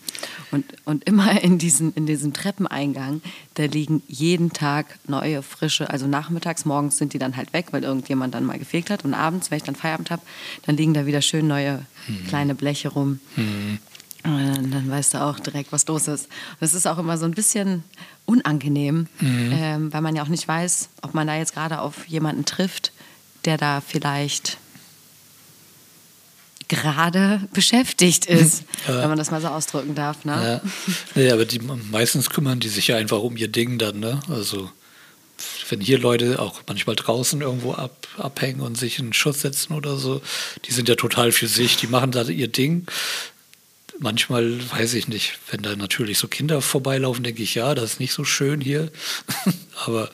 Und, 0.52 0.64
und 0.84 1.02
immer 1.04 1.42
in, 1.42 1.58
diesen, 1.58 1.92
in 1.94 2.06
diesem 2.06 2.32
Treppeneingang, 2.32 3.22
da 3.54 3.64
liegen 3.64 4.02
jeden 4.06 4.52
Tag 4.52 4.98
neue, 5.08 5.42
frische, 5.42 5.90
also 5.90 6.06
nachmittags, 6.06 6.64
morgens 6.64 6.96
sind 6.96 7.12
die 7.12 7.18
dann 7.18 7.36
halt 7.36 7.52
weg, 7.52 7.66
weil 7.72 7.82
irgendjemand 7.82 8.34
dann 8.34 8.44
mal 8.44 8.58
gefegt 8.58 8.88
hat. 8.90 9.04
Und 9.04 9.14
abends, 9.14 9.50
wenn 9.50 9.56
ich 9.58 9.64
dann 9.64 9.74
Feierabend 9.74 10.10
habe, 10.12 10.22
dann 10.64 10.76
liegen 10.76 10.94
da 10.94 11.06
wieder 11.06 11.22
schön 11.22 11.48
neue 11.48 11.82
Mhm. 12.06 12.26
kleine 12.28 12.54
Bleche 12.54 12.88
rum. 12.90 13.18
Und 14.24 14.70
dann 14.72 14.88
weißt 14.90 15.14
du 15.14 15.22
auch 15.22 15.38
direkt, 15.40 15.72
was 15.72 15.86
los 15.86 16.08
ist. 16.08 16.26
Und 16.26 16.58
es 16.64 16.72
ist 16.74 16.86
auch 16.86 16.98
immer 16.98 17.18
so 17.18 17.24
ein 17.26 17.32
bisschen 17.32 17.84
unangenehm, 18.26 19.06
ähm, 19.22 19.92
weil 19.92 20.00
man 20.02 20.14
ja 20.16 20.22
auch 20.22 20.28
nicht 20.28 20.46
weiß, 20.46 20.88
ob 21.02 21.14
man 21.14 21.26
da 21.26 21.36
jetzt 21.36 21.54
gerade 21.54 21.80
auf 21.80 22.06
jemanden 22.08 22.44
trifft, 22.44 22.92
der 23.44 23.56
da 23.56 23.80
vielleicht 23.80 24.58
gerade 26.68 27.48
beschäftigt 27.52 28.26
ist, 28.26 28.64
Ja. 28.88 29.00
wenn 29.02 29.08
man 29.08 29.18
das 29.18 29.30
mal 29.30 29.40
so 29.40 29.46
ausdrücken 29.48 29.94
darf. 29.94 30.24
Ne? 30.24 30.60
Ja. 30.64 30.70
Nee, 31.14 31.30
aber 31.30 31.44
die, 31.44 31.60
meistens 31.60 32.28
kümmern 32.30 32.58
die 32.58 32.68
sich 32.68 32.88
ja 32.88 32.96
einfach 32.96 33.20
um 33.20 33.36
ihr 33.36 33.48
Ding 33.48 33.78
dann, 33.78 34.00
ne? 34.00 34.20
Also 34.28 34.70
wenn 35.68 35.80
hier 35.80 35.98
Leute 35.98 36.40
auch 36.40 36.62
manchmal 36.66 36.96
draußen 36.96 37.40
irgendwo 37.40 37.74
ab, 37.74 38.08
abhängen 38.18 38.60
und 38.60 38.76
sich 38.76 38.98
in 38.98 39.12
Schuss 39.12 39.42
setzen 39.42 39.74
oder 39.74 39.96
so, 39.96 40.22
die 40.64 40.72
sind 40.72 40.88
ja 40.88 40.94
total 40.96 41.30
für 41.30 41.46
sich, 41.46 41.76
die 41.76 41.86
machen 41.86 42.10
da 42.10 42.22
ihr 42.24 42.48
Ding. 42.48 42.86
Manchmal 43.98 44.60
weiß 44.70 44.94
ich 44.94 45.08
nicht, 45.08 45.38
wenn 45.50 45.62
da 45.62 45.74
natürlich 45.76 46.18
so 46.18 46.28
Kinder 46.28 46.60
vorbeilaufen, 46.60 47.24
denke 47.24 47.42
ich, 47.42 47.54
ja, 47.54 47.74
das 47.74 47.92
ist 47.92 48.00
nicht 48.00 48.12
so 48.12 48.24
schön 48.24 48.60
hier. 48.60 48.90
Aber 49.86 50.10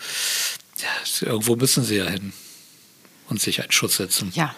ja, 0.78 1.26
irgendwo 1.26 1.56
müssen 1.56 1.84
sie 1.84 1.96
ja 1.96 2.08
hin 2.08 2.32
und 3.28 3.40
sich 3.40 3.60
einen 3.60 3.72
Schutz 3.72 3.96
setzen. 3.96 4.32
Ja, 4.34 4.54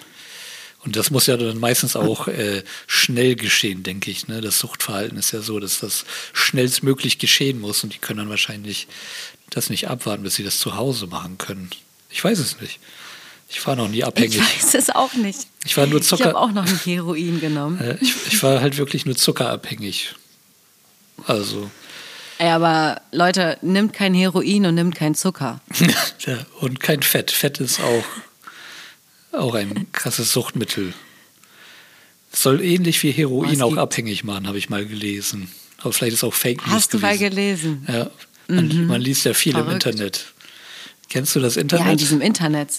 Und 0.84 0.96
das 0.96 1.10
muss 1.10 1.26
ja 1.26 1.38
dann 1.38 1.58
meistens 1.58 1.96
auch 1.96 2.28
äh, 2.28 2.62
schnell 2.86 3.36
geschehen, 3.36 3.82
denke 3.82 4.10
ich. 4.10 4.28
Ne? 4.28 4.42
Das 4.42 4.58
Suchtverhalten 4.58 5.16
ist 5.16 5.32
ja 5.32 5.40
so, 5.40 5.58
dass 5.58 5.80
das 5.80 6.04
schnellstmöglich 6.34 7.18
geschehen 7.18 7.60
muss 7.60 7.82
und 7.84 7.94
die 7.94 7.98
können 7.98 8.18
dann 8.18 8.28
wahrscheinlich 8.28 8.86
das 9.48 9.70
nicht 9.70 9.88
abwarten, 9.88 10.22
bis 10.22 10.34
sie 10.34 10.44
das 10.44 10.58
zu 10.58 10.76
Hause 10.76 11.06
machen 11.06 11.38
können. 11.38 11.70
Ich 12.10 12.22
weiß 12.22 12.38
es 12.38 12.60
nicht. 12.60 12.80
Ich 13.54 13.66
war 13.66 13.76
noch 13.76 13.88
nie 13.88 14.02
abhängig. 14.04 14.36
ich 14.36 14.40
weiß 14.64 14.74
es 14.74 14.90
auch 14.90 15.14
nicht. 15.14 15.46
Ich 15.64 15.76
war 15.76 15.86
nur 15.86 16.00
Ich 16.00 16.06
Zucker. 16.06 16.24
habe 16.26 16.38
auch 16.38 16.50
noch 16.50 16.66
ein 16.66 16.80
Heroin 16.84 17.40
genommen. 17.40 17.80
Äh, 17.80 17.96
ich, 18.00 18.12
ich 18.26 18.42
war 18.42 18.60
halt 18.60 18.76
wirklich 18.76 19.06
nur 19.06 19.16
zuckerabhängig. 19.16 20.14
Also, 21.26 21.70
Ey, 22.38 22.48
aber 22.50 23.00
Leute, 23.12 23.56
nimmt 23.62 23.92
kein 23.92 24.12
Heroin 24.12 24.66
und 24.66 24.74
nimmt 24.74 24.96
kein 24.96 25.14
Zucker. 25.14 25.60
ja, 26.26 26.38
und 26.60 26.80
kein 26.80 27.02
Fett. 27.02 27.30
Fett 27.30 27.60
ist 27.60 27.78
auch, 27.80 28.04
auch 29.38 29.54
ein 29.54 29.86
krasses 29.92 30.32
Suchtmittel. 30.32 30.92
Soll 32.32 32.60
ähnlich 32.60 33.00
wie 33.04 33.12
Heroin 33.12 33.52
Was 33.52 33.60
auch 33.60 33.76
abhängig 33.76 34.24
machen, 34.24 34.48
habe 34.48 34.58
ich 34.58 34.68
mal 34.68 34.84
gelesen. 34.84 35.48
Aber 35.78 35.92
vielleicht 35.92 36.14
ist 36.14 36.24
auch 36.24 36.34
Fake 36.34 36.66
News 36.66 36.74
Hast 36.74 36.92
du 36.94 36.98
mal 36.98 37.16
gelesen? 37.16 37.86
Ja, 37.86 38.10
man, 38.48 38.86
man 38.88 39.00
liest 39.00 39.24
ja 39.24 39.32
viel 39.34 39.52
Verrückt. 39.52 39.68
im 39.70 39.74
Internet. 39.92 40.33
Kennst 41.08 41.34
du 41.36 41.40
das 41.40 41.54
Ja, 41.56 41.62
Internet? 41.62 41.92
in 41.92 41.98
diesem 41.98 42.20
Internet. 42.20 42.70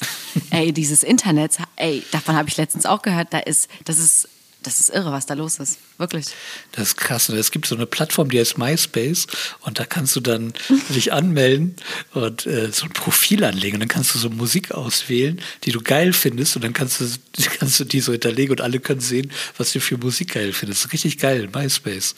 ey, 0.51 0.71
dieses 0.73 1.03
Internet, 1.03 1.57
ey, 1.75 2.03
davon 2.11 2.35
habe 2.35 2.49
ich 2.49 2.57
letztens 2.57 2.85
auch 2.85 3.01
gehört, 3.01 3.33
da 3.33 3.39
ist, 3.39 3.69
das 3.85 3.97
ist, 3.99 4.27
das 4.63 4.79
ist 4.79 4.89
irre, 4.89 5.11
was 5.11 5.27
da 5.27 5.35
los 5.35 5.59
ist. 5.59 5.77
Wirklich. 5.99 6.25
Das 6.71 6.88
ist 6.89 6.97
krass. 6.97 7.29
Und 7.29 7.38
Es 7.38 7.51
gibt 7.51 7.67
so 7.67 7.75
eine 7.75 7.85
Plattform, 7.85 8.29
die 8.31 8.39
heißt 8.39 8.57
MySpace 8.57 9.27
und 9.61 9.77
da 9.77 9.85
kannst 9.85 10.15
du 10.15 10.21
dann 10.21 10.53
dich 10.89 11.13
anmelden 11.13 11.75
und 12.15 12.47
äh, 12.47 12.71
so 12.71 12.85
ein 12.85 12.91
Profil 12.93 13.43
anlegen 13.43 13.75
und 13.75 13.81
dann 13.81 13.89
kannst 13.89 14.15
du 14.15 14.19
so 14.19 14.29
Musik 14.31 14.71
auswählen, 14.71 15.39
die 15.65 15.71
du 15.71 15.81
geil 15.81 16.13
findest 16.13 16.55
und 16.55 16.63
dann 16.63 16.73
kannst 16.73 16.99
du, 16.99 17.05
kannst 17.59 17.79
du 17.79 17.83
die 17.83 17.99
so 18.01 18.11
hinterlegen 18.11 18.51
und 18.53 18.61
alle 18.61 18.79
können 18.79 19.01
sehen, 19.01 19.31
was 19.57 19.71
du 19.71 19.79
für 19.79 19.97
Musik 19.97 20.33
geil 20.33 20.51
findest. 20.51 20.91
Richtig 20.91 21.19
geil, 21.19 21.47
MySpace. 21.53 22.15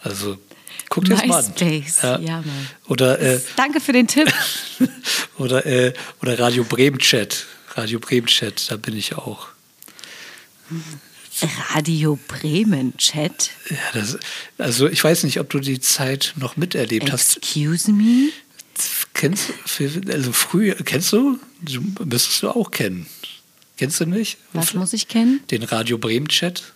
Also 0.00 0.38
guck 0.90 1.04
dir 1.06 1.14
das 1.14 1.26
mal 1.26 1.38
an. 1.38 1.46
MySpace, 1.46 2.02
ja, 2.02 2.18
Mann. 2.18 2.68
Oder, 2.88 3.18
äh, 3.20 3.40
Danke 3.56 3.80
für 3.80 3.92
den 3.92 4.06
Tipp. 4.06 4.30
oder, 5.38 5.64
äh, 5.64 5.94
oder 6.20 6.38
Radio 6.38 6.64
Bremen 6.64 6.98
Chat. 6.98 7.46
Radio 7.74 7.98
Bremen 7.98 8.26
Chat, 8.26 8.70
da 8.70 8.76
bin 8.76 8.94
ich 8.94 9.16
auch. 9.16 9.48
Radio 11.72 12.18
Bremen 12.28 12.96
Chat. 12.98 13.50
Ja, 13.70 13.76
das, 13.94 14.18
also 14.58 14.88
ich 14.88 15.02
weiß 15.02 15.24
nicht, 15.24 15.40
ob 15.40 15.48
du 15.48 15.60
die 15.60 15.80
Zeit 15.80 16.34
noch 16.36 16.56
miterlebt 16.56 17.10
hast. 17.10 17.38
Excuse 17.38 17.90
me? 17.90 18.30
Kennst 19.14 19.50
du, 19.78 20.12
also 20.12 20.32
früher, 20.32 20.74
kennst 20.74 21.12
du? 21.12 21.38
du? 21.62 21.82
Müsstest 22.04 22.42
du 22.42 22.50
auch 22.50 22.70
kennen. 22.70 23.06
Kennst 23.76 24.00
du 24.00 24.06
nicht? 24.06 24.38
Was 24.52 24.74
muss 24.74 24.92
ich 24.92 25.08
kennen? 25.08 25.40
Den 25.50 25.62
Radio 25.62 25.98
Bremen 25.98 26.28
Chat? 26.28 26.72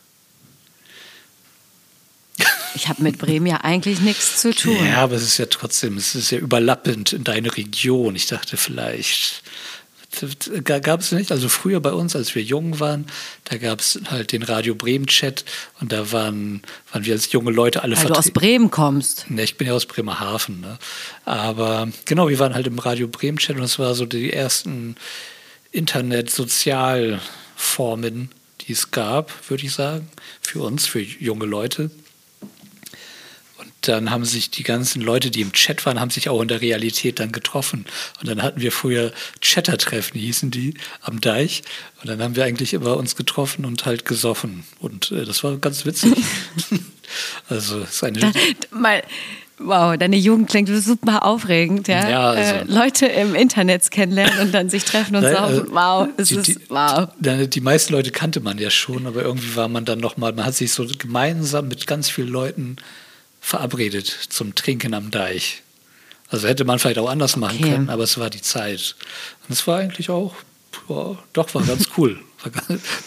Ich 2.74 2.88
habe 2.88 3.02
mit 3.02 3.18
Bremen 3.18 3.46
ja 3.46 3.58
eigentlich 3.58 4.00
nichts 4.00 4.40
zu 4.40 4.52
tun. 4.52 4.84
Ja, 4.84 4.96
aber 4.96 5.14
es 5.14 5.22
ist 5.22 5.38
ja 5.38 5.46
trotzdem, 5.46 5.96
es 5.96 6.16
ist 6.16 6.30
ja 6.30 6.38
überlappend 6.38 7.12
in 7.12 7.22
deine 7.22 7.56
Region. 7.56 8.16
Ich 8.16 8.26
dachte 8.26 8.56
vielleicht, 8.56 9.44
gab 10.64 11.00
es 11.00 11.12
nicht, 11.12 11.32
also 11.32 11.48
früher 11.48 11.80
bei 11.80 11.92
uns, 11.92 12.14
als 12.16 12.34
wir 12.34 12.42
jung 12.42 12.80
waren, 12.80 13.06
da 13.44 13.58
gab 13.58 13.80
es 13.80 14.00
halt 14.10 14.32
den 14.32 14.42
Radio 14.42 14.74
Bremen 14.74 15.06
Chat 15.06 15.44
und 15.80 15.92
da 15.92 16.10
waren, 16.12 16.62
waren 16.92 17.04
wir 17.04 17.14
als 17.14 17.32
junge 17.32 17.50
Leute 17.50 17.82
alle 17.82 17.96
Weil 17.96 18.06
du 18.06 18.10
aus 18.10 18.26
vertreten. 18.26 18.40
Bremen 18.40 18.70
kommst. 18.70 19.30
Ne, 19.30 19.42
ich 19.42 19.56
bin 19.56 19.66
ja 19.66 19.72
aus 19.74 19.86
Bremerhaven. 19.86 20.60
Ne? 20.60 20.78
Aber 21.24 21.88
genau, 22.04 22.28
wir 22.28 22.38
waren 22.38 22.54
halt 22.54 22.66
im 22.66 22.78
Radio 22.78 23.08
Bremen 23.08 23.38
Chat 23.38 23.56
und 23.56 23.62
es 23.62 23.78
war 23.78 23.94
so 23.94 24.04
die 24.06 24.32
ersten 24.32 24.96
Internet-Sozialformen, 25.72 28.30
die 28.62 28.72
es 28.72 28.90
gab, 28.90 29.50
würde 29.50 29.64
ich 29.64 29.72
sagen, 29.72 30.08
für 30.40 30.60
uns, 30.60 30.86
für 30.86 31.00
junge 31.00 31.46
Leute. 31.46 31.90
Dann 33.88 34.10
haben 34.10 34.24
sich 34.24 34.50
die 34.50 34.62
ganzen 34.62 35.02
Leute, 35.02 35.30
die 35.30 35.40
im 35.40 35.52
Chat 35.52 35.84
waren, 35.86 36.00
haben 36.00 36.10
sich 36.10 36.28
auch 36.28 36.40
in 36.40 36.48
der 36.48 36.60
Realität 36.60 37.20
dann 37.20 37.32
getroffen. 37.32 37.86
Und 38.20 38.28
dann 38.28 38.42
hatten 38.42 38.60
wir 38.60 38.72
früher 38.72 39.12
Chatter-Treffen, 39.40 40.18
hießen 40.18 40.50
die, 40.50 40.74
am 41.00 41.20
Deich. 41.20 41.62
Und 42.02 42.08
dann 42.08 42.22
haben 42.22 42.36
wir 42.36 42.44
eigentlich 42.44 42.74
immer 42.74 42.96
uns 42.96 43.16
getroffen 43.16 43.64
und 43.64 43.86
halt 43.86 44.04
gesoffen. 44.04 44.64
Und 44.80 45.10
äh, 45.12 45.24
das 45.24 45.44
war 45.44 45.56
ganz 45.56 45.86
witzig. 45.86 46.12
also, 47.48 47.80
es 47.80 47.90
ist 47.90 48.04
eine. 48.04 48.20
Da, 48.20 48.30
mal, 48.70 49.02
wow, 49.58 49.96
deine 49.96 50.16
Jugend 50.16 50.50
klingt 50.50 50.68
super 50.68 51.24
aufregend, 51.24 51.88
ja. 51.88 52.08
Ja, 52.08 52.30
also- 52.30 52.54
äh, 52.54 52.64
Leute 52.64 53.06
im 53.06 53.34
Internet 53.34 53.90
kennenlernen 53.90 54.40
und 54.40 54.52
dann 54.52 54.70
sich 54.70 54.84
treffen 54.84 55.16
und 55.16 55.22
saufen. 55.22 55.36
also, 55.36 55.64
wow, 55.70 56.08
es 56.16 56.28
die, 56.28 56.36
ist 56.36 56.60
wow. 56.68 57.08
Die, 57.18 57.48
die 57.48 57.60
meisten 57.60 57.92
Leute 57.92 58.10
kannte 58.10 58.40
man 58.40 58.58
ja 58.58 58.70
schon, 58.70 59.06
aber 59.06 59.22
irgendwie 59.22 59.56
war 59.56 59.68
man 59.68 59.84
dann 59.84 59.98
nochmal, 59.98 60.32
man 60.32 60.44
hat 60.44 60.54
sich 60.54 60.72
so 60.72 60.86
gemeinsam 60.98 61.68
mit 61.68 61.86
ganz 61.86 62.10
vielen 62.10 62.28
Leuten 62.28 62.76
verabredet 63.44 64.06
zum 64.30 64.54
Trinken 64.54 64.94
am 64.94 65.10
Deich. 65.10 65.62
Also 66.28 66.48
hätte 66.48 66.64
man 66.64 66.78
vielleicht 66.78 66.98
auch 66.98 67.08
anders 67.10 67.36
machen 67.36 67.58
Okay. 67.60 67.70
können, 67.72 67.90
aber 67.90 68.02
es 68.04 68.16
war 68.18 68.30
die 68.30 68.40
Zeit. 68.40 68.96
Und 69.46 69.52
es 69.52 69.66
war 69.66 69.78
eigentlich 69.78 70.08
auch, 70.08 70.34
ja, 70.88 71.16
doch, 71.34 71.54
war 71.54 71.62
ganz 71.62 71.88
cool. 71.98 72.18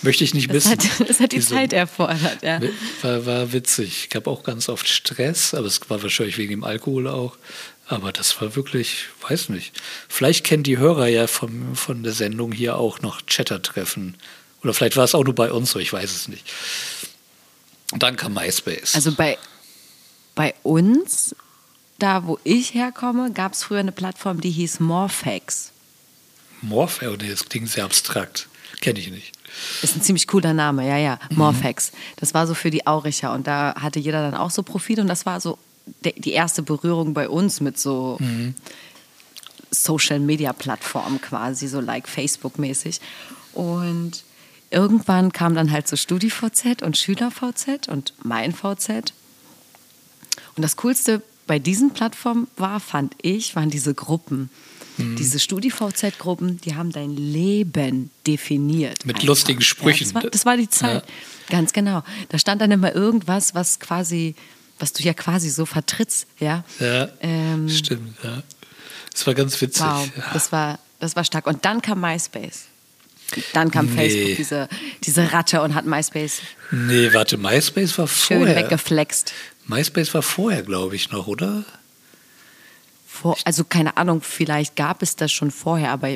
Möchte 0.04 0.24
ich 0.24 0.34
nicht 0.34 0.50
Das 0.54 0.66
missen. 0.70 1.00
hat, 1.00 1.20
hat 1.20 1.32
die 1.32 1.38
Diese- 1.38 1.50
Zeit 1.56 1.74
erfordert, 1.74 2.42
ja. 2.44 2.60
war, 3.02 3.26
war 3.26 3.52
witzig. 3.54 4.04
Ich 4.04 4.10
gab 4.10 4.28
auch 4.28 4.44
ganz 4.44 4.70
oft 4.70 4.88
Stress, 4.88 5.54
aber 5.54 5.66
es 5.68 5.80
war 5.90 6.02
wahrscheinlich 6.02 6.38
wegen 6.38 6.52
dem 6.52 6.64
Alkohol 6.64 7.08
auch. 7.08 7.38
Aber 7.88 8.12
das 8.12 8.40
war 8.42 8.56
wirklich, 8.56 9.06
weiß 9.28 9.50
nicht. 9.50 9.74
Vielleicht 10.08 10.44
kennen 10.46 10.64
die 10.64 10.78
Hörer 10.78 11.08
ja 11.08 11.26
vom, 11.28 11.76
von 11.76 12.04
der 12.04 12.14
Sendung 12.14 12.52
hier 12.52 12.78
auch 12.78 13.02
noch 13.02 13.22
Chatter-Treffen. 13.26 14.16
Oder 14.64 14.74
vielleicht 14.74 14.98
war 14.98 15.04
es 15.06 15.16
auch 15.16 15.24
nur 15.24 15.36
bei 15.36 15.52
uns 15.52 15.72
so, 15.72 15.80
ich 15.80 15.92
weiß 15.94 16.12
es 16.12 16.28
nicht. 16.28 16.44
Und 17.92 18.04
dann 18.04 18.16
kam 18.18 18.34
MySpace. 18.34 18.96
Also 18.96 19.14
bei, 19.14 19.38
bei 20.38 20.54
uns, 20.62 21.36
da 21.98 22.28
wo 22.28 22.40
ich 22.44 22.76
herkomme, 22.76 23.32
gab 23.32 23.54
es 23.54 23.64
früher 23.64 23.80
eine 23.80 23.92
Plattform, 23.92 24.40
die 24.40 24.52
hieß 24.52 24.80
Morphex. 24.80 25.72
Morph, 26.62 27.02
oh 27.02 27.16
das 27.18 27.50
klingt 27.50 27.70
sehr 27.70 27.84
abstrakt. 27.84 28.48
Kenne 28.80 29.00
ich 29.00 29.10
nicht. 29.10 29.34
Ist 29.82 29.96
ein 29.96 30.04
ziemlich 30.04 30.28
cooler 30.28 30.54
Name, 30.54 30.88
ja, 30.88 30.98
ja. 30.98 31.20
Mhm. 31.32 31.38
Morphex. 31.38 31.92
Das 32.18 32.36
war 32.36 32.46
so 32.46 32.54
für 32.54 32.70
die 32.70 32.86
Auricher 32.86 33.34
und 33.34 33.48
da 33.48 33.74
hatte 33.80 34.00
jeder 34.00 34.22
dann 34.22 34.40
auch 34.40 34.52
so 34.52 34.62
Profile 34.62 35.02
und 35.02 35.08
das 35.08 35.26
war 35.26 35.42
so 35.42 35.58
die 36.04 36.34
erste 36.34 36.62
Berührung 36.62 37.14
bei 37.16 37.28
uns 37.28 37.60
mit 37.60 37.80
so 37.80 38.18
Mhm. 38.20 38.54
Social 39.72 40.20
Media 40.20 40.54
Plattformen 40.54 41.20
quasi, 41.20 41.68
so 41.68 41.82
like 41.82 42.08
Facebook 42.08 42.60
mäßig. 42.60 43.02
Und 43.54 44.24
irgendwann 44.70 45.34
kam 45.34 45.56
dann 45.56 45.72
halt 45.72 45.88
so 45.88 45.96
StudiVZ 45.96 46.84
und 46.84 46.96
SchülerVZ 46.96 47.88
und 47.88 48.14
mein 48.24 48.54
VZ. 48.54 49.14
Und 50.56 50.64
das 50.64 50.76
Coolste 50.78 51.22
bei 51.46 51.60
diesen 51.60 51.92
Plattformen 51.94 52.48
war, 52.58 52.80
fand 52.80 53.14
ich, 53.22 53.56
waren 53.56 53.70
diese 53.70 53.94
Gruppen. 53.94 54.50
Mhm. 54.98 55.16
Diese 55.16 55.40
StudiVZ-Gruppen, 55.40 56.60
die 56.62 56.76
haben 56.76 56.92
dein 56.92 57.16
Leben 57.16 58.10
definiert. 58.26 59.06
Mit 59.06 59.18
einfach. 59.18 59.28
lustigen 59.28 59.62
Sprüchen. 59.62 60.08
Ja, 60.08 60.14
das, 60.14 60.24
war, 60.24 60.30
das 60.32 60.46
war 60.46 60.58
die 60.58 60.70
Zeit. 60.70 61.04
Ganz 61.50 61.72
genau. 61.72 62.04
Da 62.30 62.38
stand 62.40 62.62
dann 62.62 62.72
immer 62.72 62.94
irgendwas, 62.94 63.56
was 63.56 63.80
quasi, 63.80 64.36
was 64.80 64.92
du 64.94 65.04
ja 65.04 65.14
quasi 65.14 65.50
so 65.50 65.66
vertrittst, 65.66 66.28
ja. 66.40 66.64
Ja, 66.80 67.10
Ähm, 67.22 67.70
stimmt. 67.70 68.16
Ja. 68.24 68.44
Das 69.14 69.26
war 69.26 69.34
ganz 69.34 69.60
witzig. 69.62 69.84
Wow, 69.86 70.10
ja. 70.18 70.24
das 70.34 70.52
war, 70.52 70.80
das 71.00 71.16
war 71.16 71.24
stark. 71.24 71.48
Und 71.48 71.64
dann 71.66 71.82
kam 71.82 72.02
MySpace. 72.02 72.66
Dann 73.54 73.72
kam 73.72 73.88
Nee. 73.88 73.96
Facebook, 73.96 74.38
diese, 74.38 74.70
diese 75.04 75.34
Ratte 75.34 75.62
und 75.62 75.76
hat 75.76 75.86
MySpace 75.86 76.42
Nee, 76.72 77.12
warte, 77.14 77.38
MySpace 77.38 77.98
war 77.98 78.08
schön 78.08 78.38
vorher. 78.40 78.56
weggeflext. 78.56 79.34
MySpace 79.68 80.14
war 80.14 80.22
vorher, 80.22 80.64
glaube 80.64 80.96
ich, 80.96 81.12
noch, 81.12 81.28
oder? 81.28 81.64
Vor, 83.08 83.38
also 83.46 83.64
keine 83.64 83.98
Ahnung, 83.98 84.22
vielleicht 84.22 84.76
gab 84.76 85.02
es 85.02 85.16
das 85.16 85.32
schon 85.32 85.52
vorher, 85.52 85.92
aber 85.92 86.10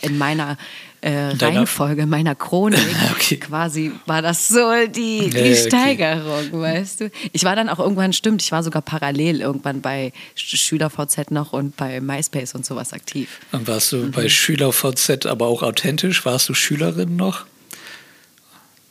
in 0.00 0.16
meiner 0.18 0.56
äh, 1.02 1.34
deiner- 1.34 1.58
Reihenfolge, 1.60 2.06
meiner 2.06 2.34
Chronik 2.34 2.78
Okay. 3.12 3.36
quasi 3.36 3.92
war 4.06 4.22
das 4.22 4.48
so 4.48 4.70
die, 4.86 5.28
die 5.28 5.36
Ja, 5.36 5.44
ja, 5.44 5.52
okay. 5.52 5.68
Steigerung, 5.68 6.60
weißt 6.60 7.00
du. 7.02 7.10
Ich 7.32 7.44
war 7.44 7.56
dann 7.56 7.68
auch 7.68 7.78
irgendwann, 7.78 8.12
stimmt, 8.12 8.40
ich 8.42 8.52
war 8.52 8.62
sogar 8.62 8.80
parallel 8.82 9.40
irgendwann 9.40 9.80
bei 9.82 10.12
Sch- 10.36 10.56
SchülerVZ 10.56 11.30
noch 11.30 11.52
und 11.52 11.76
bei 11.76 12.00
MySpace 12.00 12.54
und 12.54 12.64
sowas 12.64 12.92
aktiv. 12.92 13.40
Dann 13.50 13.66
warst 13.66 13.92
du 13.92 13.96
Mhm. 13.98 14.10
bei 14.12 14.28
SchülerVZ 14.28 15.26
aber 15.26 15.46
auch 15.48 15.62
authentisch. 15.62 16.24
Warst 16.24 16.48
du 16.48 16.54
Schülerin 16.54 17.16
noch? 17.16 17.44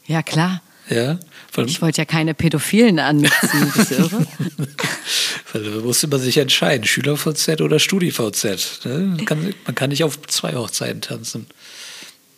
Ja, 0.06 0.22
klar. 0.22 0.62
Ja. 0.92 1.20
Ich 1.66 1.82
wollte 1.82 2.00
ja 2.00 2.06
keine 2.06 2.34
Pädophilen 2.34 3.00
anziehen, 3.00 3.72
bist 3.76 3.92
du 3.92 3.96
irre? 3.96 4.28
weil 5.54 5.64
da 5.64 5.70
musste 5.82 6.08
man 6.08 6.20
sich 6.20 6.38
entscheiden, 6.38 6.86
SchülerVZ 6.86 7.62
oder 7.62 7.80
StudiVZ. 7.80 8.86
Ne? 8.86 9.00
Man, 9.00 9.26
kann, 9.26 9.54
man 9.66 9.76
kann 9.76 9.90
nicht 9.90 10.04
auf 10.04 10.22
zwei 10.28 10.56
Hochzeiten 10.56 11.02
tanzen. 11.02 11.48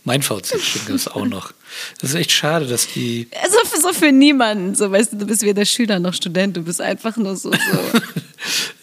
Mein 0.03 0.21
VZ 0.21 0.61
stimmt 0.61 0.89
das 0.89 1.07
auch 1.07 1.25
noch. 1.25 1.53
Das 1.99 2.09
ist 2.09 2.15
echt 2.15 2.31
schade, 2.31 2.67
dass 2.67 2.88
die. 2.88 3.28
Also 3.41 3.57
für, 3.65 3.82
so 3.82 3.93
für 3.93 4.11
niemanden, 4.11 4.75
so 4.75 4.91
weißt 4.91 5.13
du, 5.13 5.17
du 5.17 5.25
bist 5.25 5.43
weder 5.43 5.65
Schüler 5.65 5.99
noch 5.99 6.13
Student, 6.13 6.57
du 6.57 6.63
bist 6.63 6.82
einfach 6.82 7.15
nur 7.15 7.36
so, 7.38 7.51
so. 7.51 7.57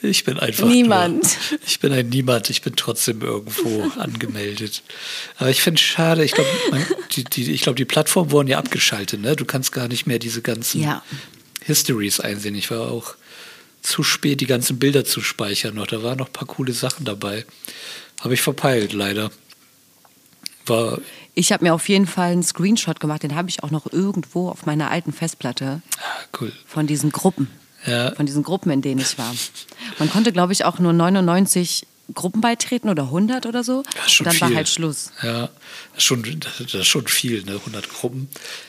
Ich 0.03 0.25
bin 0.25 0.39
einfach. 0.39 0.67
Niemand. 0.67 1.23
Nur, 1.51 1.61
ich 1.67 1.81
bin 1.81 1.93
ein 1.93 2.09
Niemand, 2.09 2.51
ich 2.51 2.63
bin 2.63 2.77
trotzdem 2.77 3.23
irgendwo 3.23 3.83
angemeldet. 3.99 4.83
Aber 5.37 5.51
ich 5.51 5.63
finde 5.63 5.79
es 5.81 5.87
schade, 5.87 6.25
ich 6.25 6.33
glaube, 6.33 6.49
die, 7.13 7.25
die, 7.25 7.53
ich 7.53 7.63
glaub, 7.63 7.77
die 7.77 7.85
Plattformen 7.85 8.31
wurden 8.31 8.49
ja 8.49 8.59
abgeschaltet. 8.59 9.21
Ne? 9.21 9.37
Du 9.37 9.45
kannst 9.45 9.73
gar 9.73 9.89
nicht 9.89 10.07
mehr 10.07 10.19
diese 10.19 10.43
ganzen 10.43 10.83
Ja. 10.83 11.03
Histories 11.63 12.21
einsehen. 12.21 12.55
Ich 12.55 12.71
war 12.71 12.91
auch 12.91 13.15
zu 13.83 14.03
spät, 14.03 14.41
die 14.41 14.47
ganzen 14.47 14.79
Bilder 14.79 15.05
zu 15.05 15.21
speichern 15.21 15.75
noch. 15.75 15.87
Da 15.87 16.03
waren 16.03 16.19
noch 16.19 16.29
ein 16.29 16.33
paar 16.33 16.49
coole 16.49 16.73
Sachen 16.73 17.05
dabei. 17.05 17.45
Habe 18.21 18.35
ich 18.35 18.43
verpeilt, 18.43 18.93
leider. 18.93 19.31
War, 20.67 20.99
Ich 21.35 21.53
habe 21.53 21.65
mir 21.65 21.75
auf 21.75 21.89
jeden 21.89 22.07
Fall 22.07 22.33
einen 22.33 22.43
Screenshot 22.43 23.01
gemacht, 23.01 23.23
den 23.23 23.35
habe 23.35 23.49
ich 23.49 23.63
auch 23.63 23.71
noch 23.71 23.91
irgendwo 23.93 24.49
auf 24.51 24.67
meiner 24.67 24.91
alten 24.91 25.13
Festplatte 25.13 25.81
ah, 25.99 26.03
cool. 26.41 26.53
von 26.67 26.87
diesen 26.87 27.11
Gruppen. 27.13 27.49
Ja. 27.87 28.15
Von 28.15 28.27
diesen 28.27 28.43
Gruppen, 28.43 28.71
in 28.71 28.83
denen 28.83 29.01
ich 29.01 29.17
war. 29.19 29.35
Man 29.99 30.11
konnte, 30.11 30.33
glaube 30.33 30.53
ich, 30.53 30.65
auch 30.65 30.79
nur 30.79 30.93
99 30.93 31.87
Gruppen 32.15 32.41
beitreten 32.41 32.89
oder 32.89 33.05
100 33.05 33.47
oder 33.47 33.65
so. 33.65 33.83
Das 33.95 34.07
ist 34.07 34.13
schon 34.13 34.27
und 34.27 34.33
dann 34.33 34.39
viel. 34.39 34.49
war 34.49 34.57
halt 34.57 34.69
Schluss. 34.69 35.13
Ja, 35.23 35.43
das 35.43 35.99
ist 35.99 36.05
schon, 36.05 36.41
das 36.41 36.75
ist 36.75 36.87
schon 36.87 37.07
viel, 37.07 37.43
ne? 37.45 37.53
100 37.53 37.89
Gruppen. 37.89 38.29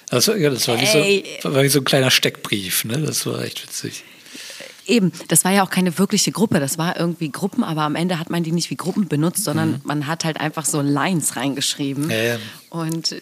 Also, 0.09 0.33
ja, 0.35 0.49
das 0.49 0.67
war 0.67 0.79
wie, 0.79 0.85
so, 0.85 1.53
war 1.53 1.63
wie 1.63 1.69
so 1.69 1.79
ein 1.79 1.85
kleiner 1.85 2.11
Steckbrief, 2.11 2.85
ne? 2.85 2.99
Das 2.99 3.25
war 3.25 3.41
echt 3.41 3.63
witzig. 3.63 4.03
Eben, 4.87 5.11
das 5.27 5.45
war 5.45 5.51
ja 5.51 5.63
auch 5.63 5.69
keine 5.69 5.97
wirkliche 5.99 6.31
Gruppe, 6.31 6.59
das 6.59 6.77
war 6.77 6.99
irgendwie 6.99 7.29
Gruppen, 7.29 7.63
aber 7.63 7.83
am 7.83 7.95
Ende 7.95 8.19
hat 8.19 8.29
man 8.29 8.43
die 8.43 8.51
nicht 8.51 8.69
wie 8.71 8.75
Gruppen 8.75 9.07
benutzt, 9.07 9.43
sondern 9.43 9.79
man 9.83 10.07
hat 10.07 10.25
halt 10.25 10.39
einfach 10.39 10.65
so 10.65 10.81
Lines 10.81 11.35
reingeschrieben. 11.35 12.09
Ja, 12.09 12.23
ja. 12.23 12.37
Und 12.69 13.15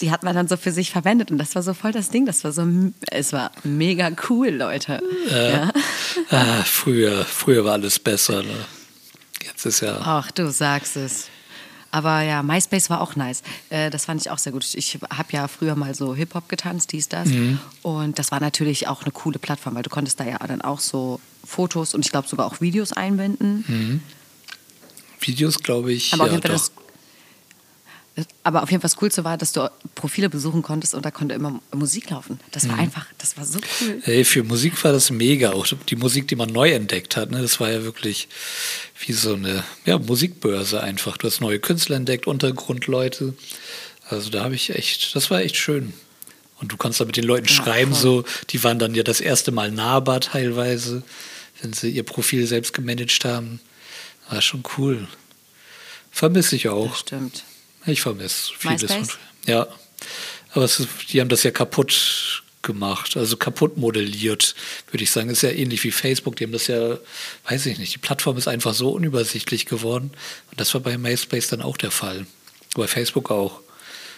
die 0.00 0.10
hat 0.10 0.22
man 0.22 0.34
dann 0.34 0.48
so 0.48 0.56
für 0.56 0.72
sich 0.72 0.90
verwendet 0.90 1.30
und 1.30 1.38
das 1.38 1.54
war 1.54 1.62
so 1.62 1.74
voll 1.74 1.92
das 1.92 2.10
Ding, 2.10 2.26
das 2.26 2.44
war 2.44 2.52
so, 2.52 2.66
es 3.10 3.32
war 3.32 3.50
mega 3.64 4.10
cool, 4.28 4.48
Leute. 4.48 5.02
Ja. 5.30 5.70
Ah, 6.30 6.62
früher, 6.64 7.24
früher 7.24 7.64
war 7.64 7.74
alles 7.74 7.98
besser, 7.98 8.42
ne? 8.42 8.66
Jetzt 9.42 9.64
ist 9.64 9.80
ja. 9.80 9.98
Ach, 10.02 10.30
du 10.30 10.50
sagst 10.50 10.96
es. 10.96 11.28
Aber 11.90 12.20
ja, 12.20 12.42
MySpace 12.42 12.90
war 12.90 13.00
auch 13.00 13.16
nice. 13.16 13.42
Äh, 13.70 13.88
das 13.88 14.04
fand 14.04 14.20
ich 14.20 14.30
auch 14.30 14.36
sehr 14.36 14.52
gut. 14.52 14.66
Ich 14.74 14.98
habe 15.10 15.28
ja 15.30 15.48
früher 15.48 15.74
mal 15.74 15.94
so 15.94 16.14
Hip-Hop 16.14 16.48
getanzt, 16.48 16.92
dies, 16.92 17.08
das. 17.08 17.28
Mhm. 17.28 17.58
Und 17.82 18.18
das 18.18 18.30
war 18.30 18.40
natürlich 18.40 18.88
auch 18.88 19.02
eine 19.02 19.12
coole 19.12 19.38
Plattform, 19.38 19.74
weil 19.74 19.84
du 19.84 19.90
konntest 19.90 20.20
da 20.20 20.24
ja 20.24 20.38
dann 20.38 20.60
auch 20.60 20.80
so 20.80 21.18
Fotos 21.44 21.94
und 21.94 22.04
ich 22.04 22.10
glaube 22.10 22.28
sogar 22.28 22.46
auch 22.46 22.60
Videos 22.60 22.92
einbinden. 22.92 24.02
Videos, 25.20 25.60
glaube 25.60 25.92
ich. 25.92 26.12
Aber, 26.12 26.24
auf 26.24 26.28
ja, 26.28 26.34
jeden 26.34 26.42
Fall 26.42 26.56
doch. 26.56 26.68
das, 26.68 26.72
aber 28.42 28.62
auf 28.62 28.70
jeden 28.70 28.80
Fall 28.80 28.88
das 28.90 28.96
Coolste 28.96 29.24
war, 29.24 29.36
dass 29.36 29.52
du 29.52 29.70
Profile 29.94 30.28
besuchen 30.28 30.62
konntest 30.62 30.94
und 30.94 31.04
da 31.04 31.10
konnte 31.10 31.34
immer 31.34 31.60
Musik 31.74 32.10
laufen. 32.10 32.40
Das 32.50 32.64
Mhm. 32.64 32.68
war 32.70 32.78
einfach, 32.78 33.06
das 33.18 33.36
war 33.36 33.44
so 33.44 33.58
cool. 33.80 34.02
Ey, 34.04 34.24
für 34.24 34.42
Musik 34.44 34.82
war 34.84 34.92
das 34.92 35.10
mega. 35.10 35.52
Auch 35.52 35.66
die 35.66 35.96
Musik, 35.96 36.28
die 36.28 36.36
man 36.36 36.50
neu 36.50 36.70
entdeckt 36.70 37.16
hat, 37.16 37.30
ne? 37.30 37.40
das 37.42 37.60
war 37.60 37.70
ja 37.70 37.84
wirklich 37.84 38.28
wie 39.06 39.12
so 39.12 39.34
eine 39.34 39.62
ja, 39.84 39.98
Musikbörse 39.98 40.82
einfach. 40.82 41.16
Du 41.16 41.26
hast 41.26 41.40
neue 41.40 41.60
Künstler 41.60 41.96
entdeckt, 41.96 42.26
Untergrundleute. 42.26 43.34
Also 44.08 44.30
da 44.30 44.44
habe 44.44 44.54
ich 44.54 44.70
echt, 44.70 45.14
das 45.14 45.30
war 45.30 45.40
echt 45.42 45.56
schön. 45.56 45.92
Und 46.60 46.72
du 46.72 46.76
kannst 46.76 47.00
da 47.00 47.04
mit 47.04 47.16
den 47.16 47.24
Leuten 47.24 47.46
schreiben, 47.48 47.94
so, 47.94 48.24
die 48.50 48.64
waren 48.64 48.78
dann 48.80 48.94
ja 48.94 49.04
das 49.04 49.20
erste 49.20 49.52
Mal 49.52 49.70
nahbar 49.70 50.20
teilweise, 50.20 51.04
wenn 51.62 51.72
sie 51.72 51.90
ihr 51.90 52.02
Profil 52.02 52.46
selbst 52.46 52.72
gemanagt 52.72 53.24
haben. 53.24 53.60
War 54.28 54.42
schon 54.42 54.64
cool. 54.76 55.06
Vermisse 56.10 56.56
ich 56.56 56.68
auch. 56.68 56.90
Das 56.90 57.00
stimmt. 57.00 57.44
Ich 57.88 58.00
vermisse 58.00 58.52
vieles. 58.58 58.82
MySpace? 58.82 59.10
von- 59.10 59.18
Ja, 59.46 59.66
aber 60.52 60.64
es 60.64 60.80
ist, 60.80 60.88
die 61.12 61.20
haben 61.20 61.28
das 61.28 61.42
ja 61.42 61.50
kaputt 61.50 62.42
gemacht, 62.62 63.16
also 63.16 63.36
kaputt 63.36 63.76
modelliert, 63.76 64.54
würde 64.90 65.04
ich 65.04 65.10
sagen. 65.10 65.30
Ist 65.30 65.42
ja 65.42 65.50
ähnlich 65.50 65.82
wie 65.84 65.90
Facebook. 65.90 66.36
Die 66.36 66.44
haben 66.44 66.52
das 66.52 66.66
ja, 66.66 66.98
weiß 67.48 67.66
ich 67.66 67.78
nicht, 67.78 67.94
die 67.94 67.98
Plattform 67.98 68.36
ist 68.36 68.48
einfach 68.48 68.74
so 68.74 68.90
unübersichtlich 68.90 69.66
geworden. 69.66 70.10
Und 70.50 70.60
das 70.60 70.74
war 70.74 70.80
bei 70.80 70.98
MySpace 70.98 71.48
dann 71.48 71.62
auch 71.62 71.76
der 71.76 71.90
Fall. 71.90 72.26
Bei 72.74 72.86
Facebook 72.86 73.30
auch. 73.30 73.60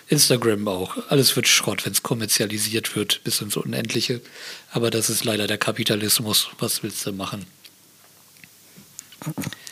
Instagram 0.08 0.66
auch. 0.66 0.96
Alles 1.08 1.36
wird 1.36 1.46
Schrott, 1.46 1.84
wenn 1.86 1.92
es 1.92 2.02
kommerzialisiert 2.02 2.96
wird, 2.96 3.22
bis 3.22 3.40
ins 3.40 3.56
Unendliche. 3.56 4.20
Aber 4.72 4.90
das 4.90 5.08
ist 5.08 5.22
leider 5.24 5.46
der 5.46 5.58
Kapitalismus. 5.58 6.48
Was 6.58 6.82
willst 6.82 7.06
du 7.06 7.12
machen? 7.12 7.46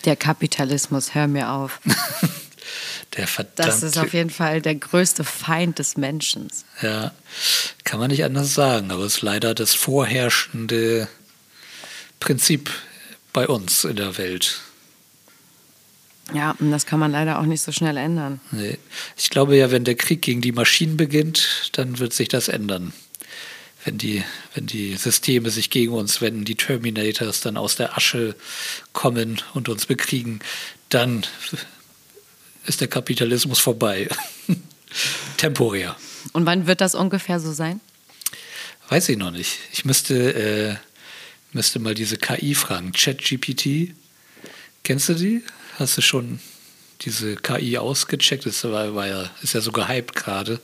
Der 0.05 0.14
Kapitalismus, 0.14 1.14
hör 1.14 1.26
mir 1.26 1.51
auf. 1.51 1.80
Der 3.16 3.26
verdammte. 3.26 3.62
Das 3.62 3.82
ist 3.82 3.98
auf 3.98 4.12
jeden 4.12 4.30
Fall 4.30 4.61
der 4.61 4.74
größte 4.74 5.24
Feind 5.24 5.78
des 5.78 5.96
Menschen. 5.96 6.48
Ja, 6.82 7.12
kann 7.84 7.98
man 7.98 8.11
nicht 8.11 8.24
anders 8.24 8.54
sagen, 8.54 8.90
aber 8.90 9.04
es 9.04 9.16
ist 9.16 9.22
leider 9.22 9.54
das 9.54 9.74
vorherrschende 9.74 11.09
Prinzip 12.20 12.70
bei 13.32 13.46
uns 13.48 13.84
in 13.84 13.96
der 13.96 14.18
Welt. 14.18 14.61
Ja, 16.34 16.54
und 16.59 16.70
das 16.70 16.84
kann 16.84 17.00
man 17.00 17.12
leider 17.12 17.38
auch 17.38 17.44
nicht 17.44 17.62
so 17.62 17.72
schnell 17.72 17.96
ändern. 17.96 18.40
Nee. 18.50 18.78
Ich 19.16 19.30
glaube 19.30 19.56
ja, 19.56 19.70
wenn 19.70 19.84
der 19.84 19.94
Krieg 19.94 20.20
gegen 20.20 20.42
die 20.42 20.52
Maschinen 20.52 20.96
beginnt, 20.96 21.70
dann 21.72 21.98
wird 21.98 22.12
sich 22.12 22.28
das 22.28 22.48
ändern. 22.48 22.92
Wenn 23.84 23.96
die, 23.96 24.22
wenn 24.54 24.66
die 24.66 24.96
Systeme 24.96 25.50
sich 25.50 25.70
gegen 25.70 25.92
uns 25.92 26.20
wenden, 26.20 26.44
die 26.44 26.56
Terminators 26.56 27.40
dann 27.40 27.56
aus 27.56 27.76
der 27.76 27.96
Asche 27.96 28.34
kommen 28.92 29.40
und 29.54 29.70
uns 29.70 29.86
bekriegen, 29.86 30.40
dann 30.90 31.24
ist 32.68 32.80
der 32.80 32.88
Kapitalismus 32.88 33.58
vorbei. 33.58 34.08
Temporär. 35.36 35.96
Und 36.32 36.46
wann 36.46 36.66
wird 36.66 36.80
das 36.80 36.94
ungefähr 36.94 37.40
so 37.40 37.52
sein? 37.52 37.80
Weiß 38.88 39.08
ich 39.08 39.16
noch 39.16 39.30
nicht. 39.30 39.58
Ich 39.72 39.84
müsste, 39.84 40.34
äh, 40.34 40.76
müsste 41.52 41.78
mal 41.78 41.94
diese 41.94 42.16
KI 42.16 42.54
fragen. 42.54 42.92
ChatGPT. 42.92 43.94
Kennst 44.84 45.08
du 45.08 45.14
die? 45.14 45.42
Hast 45.78 45.96
du 45.96 46.02
schon 46.02 46.40
diese 47.02 47.36
KI 47.36 47.78
ausgecheckt? 47.78 48.46
Das 48.46 48.64
war, 48.64 48.94
war 48.94 49.06
ja, 49.06 49.30
ist 49.42 49.54
ja 49.54 49.60
so 49.60 49.72
gehypt 49.72 50.14
gerade. 50.14 50.60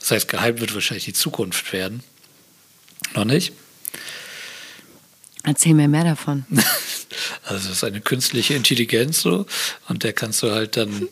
Das 0.00 0.12
heißt, 0.12 0.28
gehypt 0.28 0.60
wird 0.60 0.74
wahrscheinlich 0.74 1.04
die 1.04 1.12
Zukunft 1.12 1.72
werden. 1.72 2.02
Noch 3.14 3.24
nicht? 3.24 3.52
Erzähl 5.42 5.74
mir 5.74 5.88
mehr 5.88 6.04
davon. 6.04 6.44
Also 7.44 7.68
das 7.68 7.78
ist 7.78 7.84
eine 7.84 8.00
künstliche 8.00 8.54
Intelligenz 8.54 9.20
so 9.20 9.46
und 9.88 10.04
der 10.04 10.12
kannst 10.12 10.42
du 10.42 10.50
halt 10.50 10.76
dann 10.76 11.08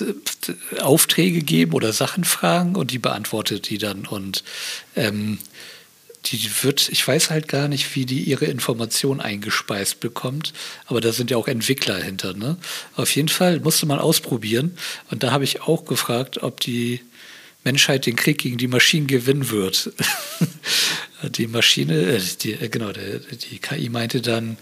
Aufträge 0.80 1.40
geben 1.40 1.72
oder 1.72 1.92
Sachen 1.92 2.24
fragen 2.24 2.76
und 2.76 2.90
die 2.90 2.98
beantwortet 2.98 3.68
die 3.68 3.78
dann 3.78 4.06
und 4.06 4.44
ähm, 4.94 5.38
die 6.26 6.50
wird, 6.62 6.88
ich 6.88 7.06
weiß 7.06 7.30
halt 7.30 7.46
gar 7.48 7.68
nicht, 7.68 7.94
wie 7.94 8.04
die 8.04 8.24
ihre 8.24 8.46
Information 8.46 9.20
eingespeist 9.20 10.00
bekommt, 10.00 10.52
aber 10.86 11.00
da 11.00 11.12
sind 11.12 11.30
ja 11.30 11.36
auch 11.36 11.46
Entwickler 11.46 11.96
hinter. 11.96 12.34
Ne? 12.34 12.56
Auf 12.96 13.14
jeden 13.14 13.28
Fall 13.28 13.60
musste 13.60 13.86
man 13.86 13.98
ausprobieren 13.98 14.76
und 15.10 15.22
da 15.22 15.30
habe 15.30 15.44
ich 15.44 15.62
auch 15.62 15.84
gefragt, 15.84 16.42
ob 16.42 16.60
die 16.60 17.00
Menschheit 17.66 18.06
den 18.06 18.16
Krieg 18.16 18.38
gegen 18.38 18.58
die 18.58 18.68
Maschinen 18.68 19.08
gewinnen 19.08 19.50
wird. 19.50 19.92
die 21.22 21.48
Maschine, 21.48 22.00
äh, 22.00 22.20
die, 22.40 22.52
äh, 22.52 22.68
genau, 22.68 22.92
der, 22.92 23.18
die 23.18 23.58
KI 23.58 23.88
meinte 23.88 24.22
dann, 24.22 24.56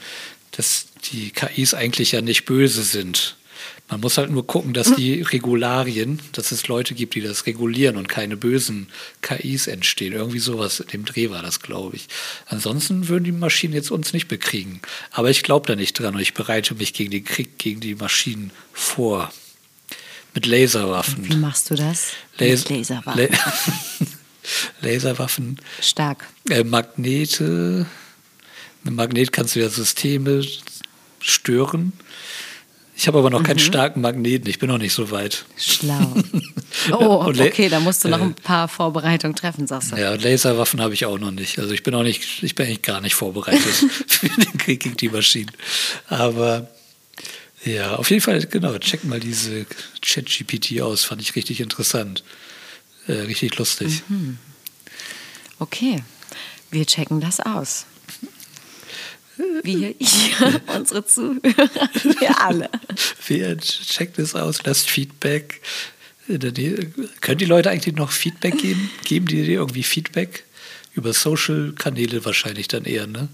dass 0.52 0.86
die 1.12 1.30
KIs 1.30 1.74
eigentlich 1.74 2.12
ja 2.12 2.22
nicht 2.22 2.46
böse 2.46 2.82
sind. 2.82 3.36
Man 3.90 4.00
muss 4.00 4.16
halt 4.16 4.30
nur 4.30 4.46
gucken, 4.46 4.72
dass 4.72 4.94
die 4.94 5.20
Regularien, 5.20 6.18
dass 6.32 6.50
es 6.50 6.66
Leute 6.68 6.94
gibt, 6.94 7.14
die 7.14 7.20
das 7.20 7.44
regulieren 7.44 7.98
und 7.98 8.08
keine 8.08 8.38
bösen 8.38 8.88
KIs 9.20 9.66
entstehen. 9.66 10.14
Irgendwie 10.14 10.38
sowas 10.38 10.80
in 10.80 10.86
dem 10.88 11.04
Dreh 11.04 11.28
war 11.28 11.42
das, 11.42 11.60
glaube 11.60 11.96
ich. 11.96 12.08
Ansonsten 12.46 13.08
würden 13.08 13.24
die 13.24 13.32
Maschinen 13.32 13.74
jetzt 13.74 13.90
uns 13.90 14.14
nicht 14.14 14.28
bekriegen. 14.28 14.80
Aber 15.10 15.28
ich 15.28 15.42
glaube 15.42 15.66
da 15.66 15.76
nicht 15.76 15.98
dran 15.98 16.14
und 16.14 16.20
ich 16.22 16.32
bereite 16.32 16.74
mich 16.74 16.94
gegen 16.94 17.10
den 17.10 17.24
Krieg 17.24 17.58
gegen 17.58 17.80
die 17.80 17.94
Maschinen 17.94 18.50
vor. 18.72 19.30
Mit 20.34 20.46
Laserwaffen. 20.46 21.28
Wie 21.28 21.36
machst 21.36 21.70
du 21.70 21.74
das? 21.74 22.08
Las- 22.38 22.68
Mit 22.68 22.70
Laserwaffen. 22.70 23.28
La 24.82 24.88
Laserwaffen, 24.90 25.58
Stark. 25.80 26.24
äh, 26.50 26.64
Magnete. 26.64 27.86
Mit 28.82 28.94
Magnet 28.94 29.32
kannst 29.32 29.54
du 29.56 29.60
ja 29.60 29.68
Systeme 29.70 30.44
stören. 31.20 31.92
Ich 32.96 33.08
habe 33.08 33.18
aber 33.18 33.30
noch 33.30 33.40
Mhm. 33.40 33.44
keinen 33.44 33.58
starken 33.58 34.00
Magneten. 34.02 34.48
Ich 34.48 34.58
bin 34.58 34.68
noch 34.68 34.78
nicht 34.78 34.92
so 34.92 35.10
weit. 35.10 35.44
Schlau. 35.56 36.14
Oh, 36.90 37.24
okay, 37.28 37.68
da 37.68 37.78
musst 37.80 38.04
du 38.04 38.08
noch 38.08 38.18
äh, 38.18 38.22
ein 38.24 38.34
paar 38.34 38.66
Vorbereitungen 38.68 39.34
treffen, 39.36 39.66
sagst 39.66 39.92
du. 39.92 39.96
Ja, 39.96 40.12
und 40.12 40.22
Laserwaffen 40.22 40.80
habe 40.82 40.92
ich 40.92 41.06
auch 41.06 41.18
noch 41.18 41.30
nicht. 41.30 41.58
Also 41.60 41.72
ich 41.72 41.82
bin 41.84 41.94
auch 41.94 42.02
nicht, 42.02 42.42
ich 42.42 42.54
bin 42.56 42.66
eigentlich 42.66 42.82
gar 42.82 43.00
nicht 43.00 43.14
vorbereitet 43.14 43.62
für 44.08 44.28
den 44.28 44.58
Krieg 44.58 44.80
gegen 44.82 44.96
die 44.96 45.08
Maschinen. 45.08 45.52
Aber 46.08 46.68
ja, 47.64 47.96
auf 47.96 48.10
jeden 48.10 48.22
Fall, 48.22 48.44
genau, 48.46 48.78
check 48.78 49.04
mal 49.04 49.20
diese 49.20 49.66
Chat-GPT 50.02 50.80
aus. 50.82 51.04
Fand 51.04 51.22
ich 51.22 51.34
richtig 51.34 51.60
interessant. 51.60 52.22
Äh, 53.06 53.12
richtig 53.12 53.56
lustig. 53.56 54.02
Okay, 55.58 56.02
wir 56.70 56.86
checken 56.86 57.20
das 57.20 57.40
aus. 57.40 57.86
Wir, 59.62 59.94
ich, 59.98 60.32
unsere 60.76 61.06
Zuhörer, 61.06 61.40
wir 61.42 62.40
alle. 62.40 62.70
Wer 63.26 63.58
checkt 63.58 64.18
es 64.18 64.34
aus? 64.34 64.62
Lasst 64.64 64.88
Feedback. 64.88 65.60
Können 66.26 67.38
die 67.38 67.44
Leute 67.44 67.70
eigentlich 67.70 67.96
noch 67.96 68.12
Feedback 68.12 68.58
geben? 68.58 68.90
Geben 69.04 69.26
die 69.26 69.44
dir 69.44 69.54
irgendwie 69.54 69.82
Feedback? 69.82 70.44
Über 70.94 71.12
Social-Kanäle 71.12 72.24
wahrscheinlich 72.24 72.68
dann 72.68 72.84
eher, 72.84 73.06
ne? 73.06 73.28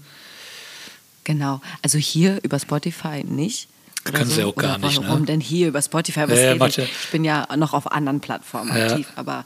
Genau, 1.23 1.61
also 1.83 1.99
hier 1.99 2.39
über 2.43 2.57
Spotify 2.59 3.23
nicht. 3.23 3.67
Können 4.03 4.29
sie 4.29 4.43
auch 4.43 4.55
gar 4.55 4.77
Oder 4.77 4.87
nicht, 4.87 5.01
Warum 5.03 5.21
ne? 5.21 5.25
denn 5.27 5.39
hier 5.41 5.67
über 5.67 5.81
Spotify? 5.81 6.21
Was 6.27 6.39
Ja, 6.39 6.53
ja, 6.55 6.67
ja- 6.67 6.83
Ich 6.83 7.11
bin 7.11 7.23
ja 7.23 7.47
noch 7.55 7.73
auf 7.73 7.91
anderen 7.91 8.19
Plattformen 8.19 8.75
Ja. 8.75 8.87
aktiv, 8.87 9.07
aber 9.15 9.45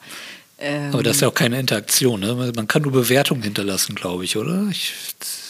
ähm, 0.58 0.94
Aber 0.94 1.04
das 1.04 1.18
ist 1.18 1.22
ja 1.22 1.28
auch 1.28 1.34
keine 1.34 1.60
Interaktion, 1.60 2.22
ne? 2.22 2.54
Man 2.56 2.68
kann 2.68 2.84
nur 2.84 2.94
Bewertungen 2.94 3.42
hinterlassen, 3.44 3.94
glaube 3.96 4.24
ich, 4.24 4.38
oder? 4.38 4.68
Ich 4.72 4.94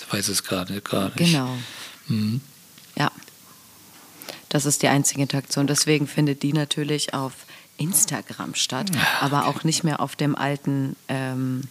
weiß 0.09 0.29
es 0.29 0.43
gerade 0.43 0.81
gar 0.81 1.05
nicht. 1.05 1.17
Genau. 1.17 1.55
Mhm. 2.07 2.41
Ja. 2.97 3.11
Das 4.49 4.65
ist 4.65 4.81
die 4.81 4.87
einzige 4.87 5.21
Interaktion. 5.21 5.67
Deswegen 5.67 6.07
findet 6.07 6.41
die 6.41 6.53
natürlich 6.53 7.13
auf 7.13 7.33
Instagram 7.77 8.55
statt, 8.55 8.89
Ah, 8.95 9.25
aber 9.25 9.47
auch 9.47 9.63
nicht 9.63 9.83
mehr 9.83 9.99
auf 9.99 10.15
dem 10.15 10.35
alten 10.35 10.95
ähm, 11.09 11.61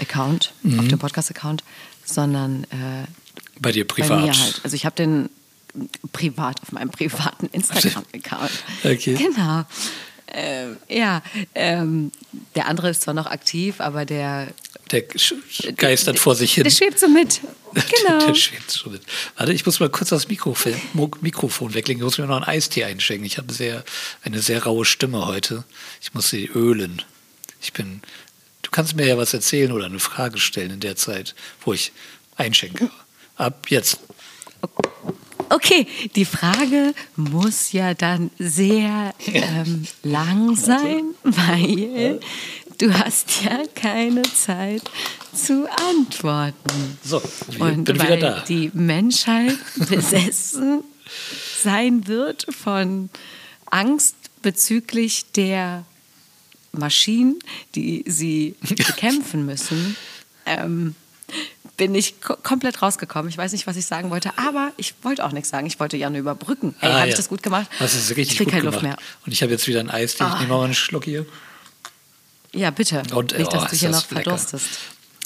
Account, 0.00 0.52
Mhm. 0.62 0.80
auf 0.80 0.88
dem 0.88 0.98
Podcast-Account, 0.98 1.62
sondern 2.04 2.64
äh, 2.64 3.06
Bei 3.60 3.72
dir 3.72 3.86
bei 3.86 3.94
privat. 3.94 4.22
mir 4.22 4.32
halt. 4.32 4.60
Also 4.64 4.74
ich 4.76 4.84
habe 4.86 4.96
den 4.96 5.28
privat 6.12 6.60
auf 6.62 6.72
meinem 6.72 6.90
privaten 6.90 7.46
Instagram-Account. 7.46 8.50
Okay. 8.84 9.14
Genau. 9.14 9.64
Ähm, 10.28 10.78
ja, 10.88 11.22
ähm, 11.54 12.10
der 12.56 12.66
andere 12.66 12.90
ist 12.90 13.02
zwar 13.02 13.14
noch 13.14 13.26
aktiv, 13.26 13.80
aber 13.80 14.04
der 14.04 14.48
Der 14.90 15.02
geistert 15.76 16.18
vor 16.18 16.34
sich 16.34 16.54
hin. 16.54 16.64
der 16.64 16.70
schwebt 16.70 16.98
so 16.98 17.08
mit. 17.08 17.40
Genau. 17.74 18.26
Der 18.26 18.34
schwebt 18.36 18.70
so 18.70 18.88
mit. 18.90 19.02
Warte, 19.36 19.52
ich 19.52 19.66
muss 19.66 19.80
mal 19.80 19.88
kurz 19.90 20.10
das 20.10 20.28
Mikrofon, 20.28 20.74
Mikrofon 21.20 21.74
weglegen. 21.74 22.00
Ich 22.00 22.04
muss 22.04 22.18
mir 22.18 22.26
noch 22.26 22.36
einen 22.36 22.44
Eistee 22.44 22.84
einschenken. 22.84 23.26
Ich 23.26 23.36
habe 23.38 23.52
sehr, 23.52 23.84
eine 24.22 24.40
sehr 24.40 24.62
raue 24.62 24.84
Stimme 24.84 25.26
heute. 25.26 25.64
Ich 26.00 26.14
muss 26.14 26.30
sie 26.30 26.46
ölen. 26.46 27.02
Ich 27.60 27.72
bin. 27.72 28.00
Du 28.62 28.70
kannst 28.70 28.94
mir 28.94 29.06
ja 29.06 29.18
was 29.18 29.34
erzählen 29.34 29.72
oder 29.72 29.86
eine 29.86 29.98
Frage 29.98 30.38
stellen 30.38 30.70
in 30.70 30.80
der 30.80 30.94
Zeit, 30.96 31.34
wo 31.64 31.72
ich 31.72 31.92
einschenke. 32.36 32.90
Ab 33.36 33.66
jetzt. 33.70 33.98
Okay, 34.60 34.88
die 36.14 36.24
Frage 36.24 36.94
muss 37.16 37.72
ja 37.72 37.94
dann 37.94 38.30
sehr 38.38 39.14
ähm, 39.26 39.86
lang 40.02 40.56
sein, 40.56 41.14
weil 41.22 42.20
du 42.78 42.92
hast 42.92 43.42
ja 43.44 43.62
keine 43.74 44.22
Zeit 44.22 44.82
zu 45.32 45.68
antworten. 45.90 46.98
So, 47.02 47.22
ich 47.48 47.60
Und 47.60 47.84
bin 47.84 47.98
weil 47.98 48.16
wieder 48.16 48.36
da. 48.36 48.44
die 48.48 48.70
Menschheit 48.74 49.58
besessen 49.88 50.84
sein 51.62 52.06
wird 52.06 52.46
von 52.50 53.10
Angst 53.70 54.16
bezüglich 54.42 55.26
der 55.32 55.84
Maschinen, 56.72 57.38
die 57.74 58.04
sie 58.06 58.56
bekämpfen 58.68 59.46
müssen, 59.46 59.96
ähm, 60.46 60.94
bin 61.76 61.94
ich 61.94 62.20
ko 62.20 62.36
komplett 62.36 62.82
rausgekommen. 62.82 63.28
Ich 63.30 63.36
weiß 63.38 63.52
nicht, 63.52 63.66
was 63.66 63.76
ich 63.76 63.86
sagen 63.86 64.10
wollte, 64.10 64.36
aber 64.38 64.72
ich 64.76 64.94
wollte 65.02 65.24
auch 65.24 65.32
nichts 65.32 65.48
sagen. 65.50 65.66
Ich 65.66 65.80
wollte 65.80 65.96
ja 65.96 66.08
nur 66.10 66.20
überbrücken. 66.20 66.74
Ey, 66.80 66.88
Ah, 66.88 66.94
habe 66.98 67.06
ich 67.08 67.12
ja. 67.12 67.16
das 67.16 67.28
gut 67.28 67.42
gemacht? 67.42 67.68
Das 67.78 67.94
ist 67.94 68.10
richtig 68.10 68.32
ich 68.32 68.36
krieg 68.38 68.46
gut 68.46 68.52
keine. 68.54 68.64
Luft 68.66 68.82
mehr. 68.82 68.96
Und 69.26 69.32
ich 69.32 69.42
habe 69.42 69.52
jetzt 69.52 69.66
wieder 69.66 69.80
einen 69.80 69.90
Eistee. 69.90 70.24
Ich 70.24 70.30
Ah. 70.30 70.40
nehme 70.40 70.54
mal 70.54 70.64
einen 70.64 70.74
Schluck 70.74 71.04
hier. 71.04 71.26
Ja, 72.52 72.70
bitte. 72.70 73.02
Und, 73.14 73.36
nicht, 73.36 73.52
dass 73.52 73.64
oh, 73.64 73.66
du 73.70 73.76
hier 73.76 73.88
das 73.90 74.02
noch 74.02 74.06
verdurstest. 74.06 74.66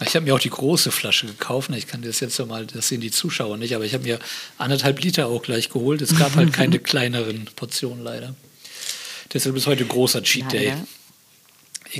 Ich 0.00 0.14
habe 0.14 0.24
mir 0.24 0.34
auch 0.34 0.38
die 0.38 0.48
große 0.50 0.90
Flasche 0.92 1.26
gekauft. 1.26 1.70
Ich 1.74 1.86
kann 1.88 2.02
das 2.02 2.20
jetzt 2.20 2.38
mal, 2.46 2.64
das 2.66 2.88
sehen 2.88 3.00
die 3.00 3.10
Zuschauer 3.10 3.56
nicht, 3.56 3.74
aber 3.74 3.84
ich 3.84 3.94
habe 3.94 4.04
mir 4.04 4.18
anderthalb 4.56 5.00
Liter 5.02 5.26
auch 5.26 5.42
gleich 5.42 5.70
geholt. 5.70 6.00
Es 6.00 6.16
gab 6.16 6.36
halt 6.36 6.52
keine 6.54 6.78
kleineren 6.78 7.46
Portionen 7.56 8.02
leider. 8.04 8.34
Deshalb 9.34 9.56
ist 9.56 9.66
heute 9.66 9.84
großer 9.84 10.22
Cheat 10.22 10.52
Day. 10.52 10.68
Leider. 10.68 10.86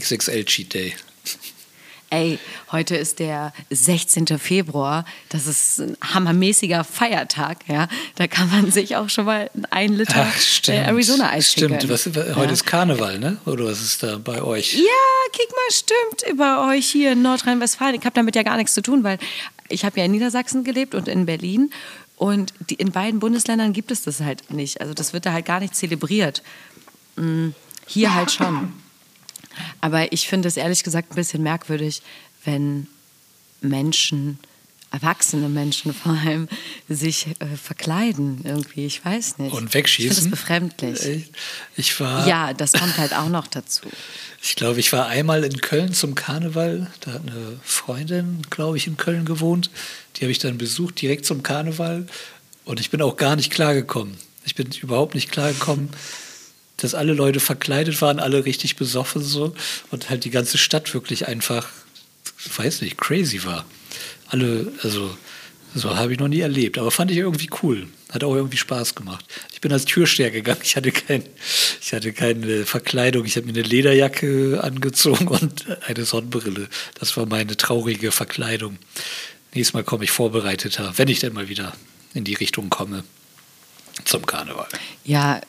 XXL 0.01 0.45
Cheat 0.45 0.73
Day. 0.75 0.95
Ey, 2.11 2.39
heute 2.73 2.97
ist 2.97 3.19
der 3.19 3.53
16. 3.69 4.39
Februar. 4.39 5.05
Das 5.29 5.47
ist 5.47 5.81
ein 5.81 5.97
hammermäßiger 6.03 6.83
Feiertag. 6.83 7.59
Ja, 7.69 7.87
da 8.15 8.27
kann 8.27 8.51
man 8.51 8.71
sich 8.71 8.97
auch 8.97 9.11
schon 9.11 9.27
mal 9.27 9.51
ein 9.71 9.93
Liter 9.93 10.27
Ach, 10.27 10.69
äh, 10.69 10.79
Arizona-Eis 10.87 11.53
Stimmt. 11.53 11.81
gönnen. 11.81 11.91
Was, 11.91 12.07
heute 12.07 12.47
ja. 12.47 12.51
ist 12.51 12.65
Karneval, 12.65 13.19
ne? 13.19 13.37
Oder 13.45 13.67
was 13.67 13.83
ist 13.83 14.03
da 14.03 14.17
bei 14.17 14.41
euch? 14.41 14.75
Ja, 14.75 14.81
guck 15.33 15.51
mal, 15.51 15.71
stimmt. 15.71 16.33
Über 16.33 16.69
euch 16.71 16.87
hier 16.87 17.13
in 17.13 17.21
Nordrhein-Westfalen. 17.21 17.95
Ich 17.97 18.05
habe 18.07 18.15
damit 18.15 18.35
ja 18.37 18.43
gar 18.43 18.57
nichts 18.57 18.73
zu 18.73 18.81
tun, 18.81 19.05
weil 19.05 19.19
ich 19.69 19.85
habe 19.85 19.99
ja 19.99 20.07
in 20.07 20.13
Niedersachsen 20.13 20.65
gelebt 20.65 20.95
und 20.95 21.09
in 21.09 21.27
Berlin. 21.27 21.71
Und 22.17 22.55
die, 22.71 22.75
in 22.75 22.91
beiden 22.91 23.21
Bundesländern 23.21 23.75
gibt 23.75 23.91
es 23.91 24.03
das 24.03 24.21
halt 24.21 24.51
nicht. 24.51 24.81
Also 24.81 24.95
das 24.95 25.13
wird 25.13 25.27
da 25.27 25.33
halt 25.33 25.45
gar 25.45 25.61
nicht 25.61 25.77
zelebriert. 25.77 26.43
Mm, 27.17 27.51
Hier 27.87 28.15
halt 28.15 28.31
schon. 28.31 28.73
Aber 29.81 30.13
ich 30.13 30.29
finde 30.29 30.49
es 30.49 30.57
ehrlich 30.57 30.85
gesagt 30.85 31.13
ein 31.13 31.17
bisschen 31.17 31.43
merkwürdig, 31.43 32.03
wenn 32.45 32.87
Menschen, 33.61 34.39
erwachsene 34.91 35.49
Menschen 35.49 35.93
vor 35.93 36.13
allem, 36.13 36.49
sich 36.89 37.27
äh, 37.41 37.57
verkleiden 37.63 38.41
irgendwie. 38.45 38.87
Ich 38.87 39.05
weiß 39.05 39.39
nicht. 39.39 39.53
Und 39.53 39.75
wegschießen? 39.75 40.11
Ich 40.11 40.19
finde 40.19 40.31
das 40.31 40.41
befremdlich. 40.41 41.05
Ich, 41.05 41.31
ich 41.77 42.01
war, 42.01 42.27
Ja, 42.27 42.55
das 42.55 42.73
kommt 42.73 42.97
halt 42.97 43.15
auch 43.15 43.29
noch 43.29 43.47
dazu. 43.47 43.83
ich 44.43 44.57
glaube, 44.57 44.81
ich 44.81 44.93
war 44.93 45.07
einmal 45.07 45.45
in 45.45 45.61
Köln 45.61 45.93
zum 45.93 46.15
Karneval. 46.15 46.91
Da 47.01 47.13
hat 47.13 47.23
eine 47.23 47.59
Freundin, 47.63 48.43
glaube 48.51 48.77
ich, 48.77 48.87
in 48.87 48.97
Köln 48.97 49.25
gewohnt. 49.25 49.71
Die 50.17 50.23
habe 50.23 50.33
ich 50.33 50.39
dann 50.39 50.59
besucht, 50.59 51.01
direkt 51.01 51.27
zum 51.27 51.43
Karneval. 51.43 52.07
Und 52.65 52.81
ich 52.81 52.91
bin 52.91 53.03
auch 53.03 53.17
gar 53.17 53.37
nicht 53.37 53.51
klargekommen. 53.51 54.17
Ich 54.45 54.55
bin 54.55 54.71
überhaupt 54.81 55.15
nicht 55.15 55.31
klargekommen, 55.31 55.91
dass 56.79 56.95
alle 56.95 57.13
Leute 57.13 57.41
verkleidet 57.41 58.01
waren, 58.01 58.19
alle 58.19 58.45
richtig 58.45 58.77
besoffen 58.77 59.23
so. 59.23 59.55
Und 59.91 60.09
halt 60.09 60.25
die 60.25 60.31
ganze 60.31 60.59
Stadt 60.59 60.95
wirklich 60.95 61.29
einfach, 61.29 61.69
weiß 62.57 62.81
nicht, 62.83 62.97
crazy 62.97 63.45
war. 63.45 63.67
Alle, 64.29 64.73
also 64.83 65.11
so 65.75 65.97
habe 65.97 66.13
ich 66.13 66.19
noch 66.19 66.29
nie 66.29 66.41
erlebt. 66.41 66.79
Aber 66.79 66.91
fand 66.91 67.11
ich 67.11 67.19
irgendwie 67.19 67.51
cool. 67.63 67.89
Hat 68.11 68.25
auch 68.25 68.35
irgendwie 68.35 68.57
Spaß 68.57 68.95
gemacht. 68.95 69.25
Ich 69.53 69.61
bin 69.61 69.73
als 69.73 69.85
Türsteher 69.85 70.31
gegangen. 70.31 70.61
Ich 70.63 70.77
hatte, 70.77 70.93
kein, 70.93 71.25
ich 71.81 71.93
hatte 71.93 72.13
keine 72.13 72.65
Verkleidung. 72.65 73.27
Ich 73.27 73.37
habe 73.37 73.47
mir 73.47 73.53
eine 73.53 73.63
Lederjacke 73.63 74.61
angezogen 74.63 75.29
und 75.29 75.67
eine 75.87 76.05
Sonnenbrille. 76.05 76.69
Das 76.99 77.17
war 77.17 77.27
meine 77.27 77.57
traurige 77.57 78.13
Verkleidung. 78.13 78.79
Nächstes 79.53 79.75
Mal 79.75 79.85
komme 79.85 80.05
ich 80.05 80.11
vorbereiteter, 80.11 80.93
wenn 80.97 81.09
ich 81.09 81.21
denn 81.21 81.33
mal 81.33 81.49
wieder 81.49 81.73
in 82.15 82.25
die 82.25 82.35
Richtung 82.35 82.71
komme 82.71 83.05
zum 84.05 84.25
Karneval. 84.25 84.69
Ja, 85.05 85.41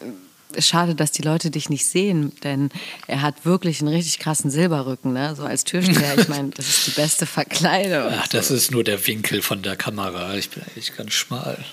schade, 0.58 0.96
dass 0.96 1.12
die 1.12 1.22
Leute 1.22 1.52
dich 1.52 1.70
nicht 1.70 1.86
sehen, 1.86 2.32
denn 2.44 2.70
er 3.08 3.22
hat 3.22 3.46
wirklich 3.46 3.80
einen 3.82 3.90
richtig 3.94 4.18
krassen 4.20 4.50
Silberrücken, 4.50 5.14
ne? 5.14 5.36
So 5.36 5.44
als 5.44 5.64
Türsteher, 5.64 6.18
ich 6.18 6.28
meine, 6.28 6.50
das 6.50 6.68
ist 6.68 6.88
die 6.88 6.92
beste 6.92 7.26
Verkleidung. 7.26 8.12
Ach, 8.20 8.28
das 8.28 8.50
ist 8.50 8.72
nur 8.72 8.84
der 8.84 9.06
Winkel 9.08 9.42
von 9.42 9.62
der 9.62 9.76
Kamera. 9.76 10.34
Ich 10.36 10.50
bin 10.50 10.64
eigentlich 10.64 10.96
ganz 10.96 11.14
schmal. 11.14 11.64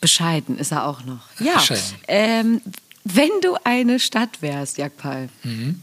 Bescheiden 0.00 0.58
ist 0.58 0.72
er 0.72 0.86
auch 0.86 1.04
noch. 1.04 1.22
Ja, 1.40 1.62
ähm, 2.08 2.60
wenn 3.04 3.30
du 3.42 3.56
eine 3.64 3.98
Stadt 3.98 4.42
wärst, 4.42 4.78
Jagpal, 4.78 5.28
Mhm. 5.42 5.80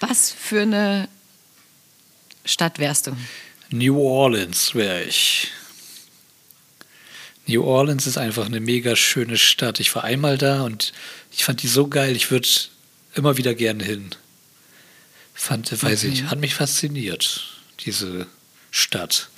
was 0.00 0.30
für 0.30 0.62
eine 0.62 1.08
Stadt 2.44 2.78
wärst 2.78 3.08
du? 3.08 3.16
New 3.70 3.98
Orleans 4.00 4.74
wäre 4.74 5.02
ich. 5.04 5.50
New 7.48 7.64
Orleans 7.64 8.06
ist 8.06 8.18
einfach 8.18 8.46
eine 8.46 8.60
mega 8.60 8.94
schöne 8.94 9.36
Stadt. 9.38 9.80
Ich 9.80 9.94
war 9.94 10.04
einmal 10.04 10.36
da 10.38 10.62
und 10.62 10.92
ich 11.32 11.44
fand 11.44 11.62
die 11.62 11.68
so 11.68 11.88
geil. 11.88 12.14
Ich 12.14 12.30
würde 12.30 12.48
immer 13.14 13.36
wieder 13.38 13.54
gerne 13.54 13.82
hin. 13.84 14.10
Fand, 15.34 15.82
weiß 15.82 16.04
ich, 16.04 16.22
Mhm. 16.24 16.30
hat 16.30 16.38
mich 16.40 16.54
fasziniert, 16.54 17.42
diese 17.86 18.26
Stadt. 18.70 19.28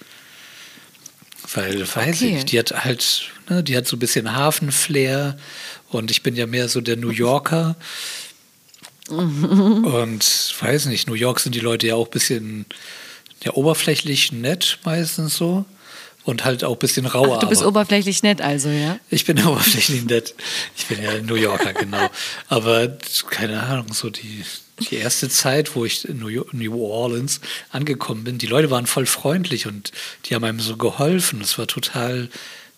Weil, 1.55 1.81
weiß 1.81 2.17
Okay. 2.23 2.39
ich, 2.39 2.45
die 2.47 2.59
hat 2.59 2.73
halt, 2.85 3.31
ne, 3.49 3.63
die 3.63 3.77
hat 3.77 3.87
so 3.87 3.97
ein 3.97 4.01
bisschen 4.01 4.33
Hafenflair 4.35 5.39
und 5.89 6.11
ich 6.11 6.23
bin 6.23 6.37
ja 6.37 6.47
mehr 6.47 6.69
so 6.69 6.81
der 6.81 6.97
New 6.97 7.11
Yorker. 7.11 7.77
Und 9.11 10.55
weiß 10.61 10.87
nicht, 10.87 11.09
New 11.09 11.15
York 11.15 11.41
sind 11.41 11.55
die 11.57 11.61
Leute 11.61 11.89
ja 11.89 11.97
auch 11.97 12.07
ein 12.07 12.13
bisschen 12.13 12.65
ja, 13.43 13.53
oberflächlich 13.55 14.31
nett 14.31 14.79
meistens 14.85 15.37
so 15.37 15.65
und 16.25 16.45
halt 16.45 16.65
auch 16.65 16.73
ein 16.75 16.79
bisschen 16.79 17.07
rauer. 17.07 17.37
Ach, 17.37 17.41
du 17.41 17.49
bist 17.49 17.63
aber- 17.63 17.71
oberflächlich 17.71 18.23
nett 18.23 18.41
also, 18.41 18.69
ja? 18.69 18.99
ich 19.11 19.25
bin 19.25 19.39
oberflächlich 19.47 20.05
nett. 20.05 20.35
Ich 20.77 20.87
bin 20.87 21.03
ja 21.03 21.21
New 21.23 21.35
Yorker, 21.35 21.73
genau. 21.73 22.11
Aber 22.49 22.97
keine 23.31 23.63
Ahnung, 23.63 23.93
so 23.93 24.11
die, 24.11 24.45
die 24.91 24.97
erste 24.97 25.29
Zeit, 25.29 25.75
wo 25.75 25.85
ich 25.85 26.09
in 26.09 26.19
New, 26.19 26.85
Orleans 26.85 27.41
angekommen 27.71 28.25
bin, 28.25 28.39
die 28.39 28.47
Leute 28.47 28.71
waren 28.71 28.87
voll 28.87 29.07
freundlich 29.07 29.67
und 29.67 29.93
die 30.27 30.35
haben 30.35 30.45
einem 30.45 30.61
so 30.61 30.77
geholfen. 30.77 31.41
Es 31.41 31.59
war 31.59 31.67
total 31.67 32.29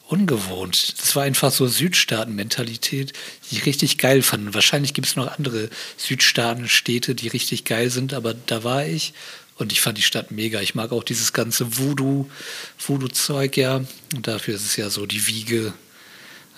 ungewohnt. 0.07 1.01
Das 1.01 1.17
war 1.17 1.23
einfach 1.23 1.51
so 1.51 1.67
Südstaaten-Mentalität, 1.67 3.13
die 3.51 3.57
ich 3.57 3.67
richtig 3.67 3.99
geil 3.99 4.23
fand. 4.23 4.53
Wahrscheinlich 4.53 4.93
gibt 4.95 5.09
es 5.09 5.17
noch 5.17 5.33
andere 5.39 5.71
Südstaaten-Städte, 5.97 7.15
die 7.15 7.29
richtig 7.29 7.65
geil 7.65 7.89
sind, 7.91 8.13
aber 8.13 8.35
da 8.35 8.63
war 8.63 8.87
ich 8.87 9.15
und 9.57 9.73
ich 9.73 9.81
fand 9.81 9.99
die 9.99 10.03
Stadt 10.03 10.31
mega. 10.31 10.61
Ich 10.61 10.75
mag 10.75 10.93
auch 10.93 11.05
dieses 11.05 11.33
ganze 11.33 11.79
Voodoo, 11.79 12.29
Voodoo-Zeug, 12.79 13.57
ja. 13.57 13.85
Und 14.15 14.27
dafür 14.27 14.55
ist 14.55 14.65
es 14.65 14.77
ja 14.77 14.91
so 14.91 15.07
die 15.07 15.27
Wiege 15.27 15.73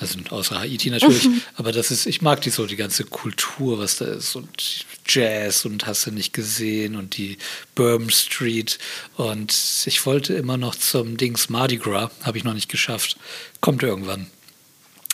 also 0.01 0.19
außer 0.31 0.59
Haiti 0.59 0.91
natürlich, 0.91 1.29
aber 1.57 1.71
das 1.73 1.91
ist, 1.91 2.07
ich 2.07 2.21
mag 2.21 2.41
die 2.41 2.51
so, 2.51 2.67
die 2.67 2.77
ganze 2.77 3.05
Kultur, 3.05 3.79
was 3.79 3.99
da 3.99 4.07
ist 4.07 4.35
und 4.35 4.85
Jazz 5.07 5.65
und 5.65 5.87
hast 5.87 6.07
du 6.07 6.11
nicht 6.11 6.33
gesehen 6.33 6.97
und 6.97 7.17
die 7.17 7.39
Bourbon 7.75 8.11
Street 8.11 8.79
und 9.17 9.55
ich 9.87 10.05
wollte 10.05 10.35
immer 10.35 10.57
noch 10.57 10.75
zum 10.75 11.17
Dings 11.17 11.49
Mardi 11.49 11.77
Gras, 11.77 12.11
habe 12.23 12.39
ich 12.39 12.45
noch 12.45 12.55
nicht 12.55 12.69
geschafft, 12.69 13.17
kommt 13.61 13.83
irgendwann. 13.83 14.27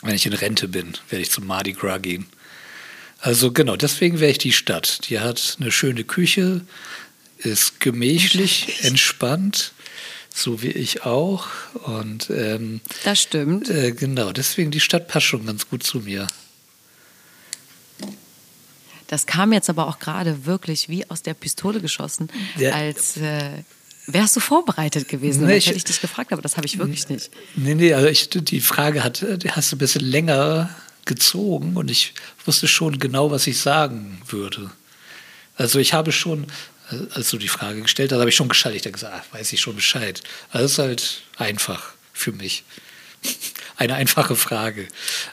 Wenn 0.01 0.15
ich 0.15 0.25
in 0.25 0.33
Rente 0.33 0.67
bin, 0.67 0.97
werde 1.09 1.21
ich 1.21 1.29
zum 1.29 1.45
Mardi 1.45 1.73
Gras 1.73 2.01
gehen. 2.01 2.25
Also 3.19 3.51
genau, 3.51 3.75
deswegen 3.75 4.19
wäre 4.19 4.31
ich 4.31 4.39
die 4.39 4.51
Stadt. 4.51 5.07
Die 5.09 5.19
hat 5.19 5.57
eine 5.59 5.71
schöne 5.71 6.03
Küche, 6.03 6.61
ist 7.43 7.79
gemächlich, 7.79 8.83
entspannt, 8.83 9.73
so 10.33 10.61
wie 10.61 10.69
ich 10.71 11.03
auch 11.03 11.47
und 11.85 12.29
ähm, 12.29 12.81
Das 13.03 13.21
stimmt. 13.21 13.69
äh, 13.69 13.91
genau, 13.91 14.31
deswegen 14.31 14.71
die 14.71 14.79
Stadt 14.79 15.07
passt 15.07 15.25
schon 15.25 15.45
ganz 15.45 15.67
gut 15.69 15.83
zu 15.83 15.99
mir. 15.99 16.27
Das 19.07 19.25
kam 19.25 19.51
jetzt 19.51 19.69
aber 19.69 19.87
auch 19.87 19.99
gerade 19.99 20.45
wirklich 20.45 20.87
wie 20.87 21.09
aus 21.09 21.21
der 21.21 21.33
Pistole 21.33 21.81
geschossen, 21.81 22.29
Ja. 22.57 22.71
als 22.71 23.17
äh, 23.17 23.49
Wärst 24.07 24.35
du 24.35 24.39
vorbereitet 24.39 25.07
gewesen? 25.07 25.45
Nee, 25.45 25.57
ich- 25.57 25.67
hätte 25.67 25.77
ich 25.77 25.83
dich 25.83 26.01
gefragt, 26.01 26.33
aber 26.33 26.41
das 26.41 26.57
habe 26.57 26.65
ich 26.65 26.79
wirklich 26.79 27.07
nicht. 27.07 27.29
Nee, 27.55 27.75
nee, 27.75 27.93
also 27.93 28.07
ich, 28.07 28.29
die 28.29 28.59
Frage 28.59 29.03
hat, 29.03 29.23
die 29.43 29.51
hast 29.51 29.71
du 29.71 29.75
ein 29.75 29.79
bisschen 29.79 30.03
länger 30.03 30.69
gezogen 31.05 31.77
und 31.77 31.91
ich 31.91 32.15
wusste 32.45 32.67
schon 32.67 32.97
genau, 32.97 33.29
was 33.29 33.45
ich 33.45 33.59
sagen 33.59 34.19
würde. 34.27 34.71
Also 35.55 35.77
ich 35.77 35.93
habe 35.93 36.11
schon, 36.11 36.47
als 37.13 37.29
du 37.29 37.37
die 37.37 37.47
Frage 37.47 37.81
gestellt 37.81 38.11
hast, 38.11 38.19
habe 38.19 38.29
ich 38.29 38.35
schon 38.35 38.49
geschaltet. 38.49 38.81
Ich 38.81 38.85
habe 38.85 38.93
gesagt, 38.93 39.13
ah, 39.13 39.37
weiß 39.37 39.53
ich 39.53 39.61
schon 39.61 39.75
Bescheid. 39.75 40.21
Also 40.51 40.63
das 40.63 40.71
ist 40.71 40.79
halt 40.79 41.21
einfach 41.37 41.93
für 42.13 42.31
mich. 42.31 42.63
Eine 43.77 43.95
einfache 43.95 44.35
Frage. 44.35 44.87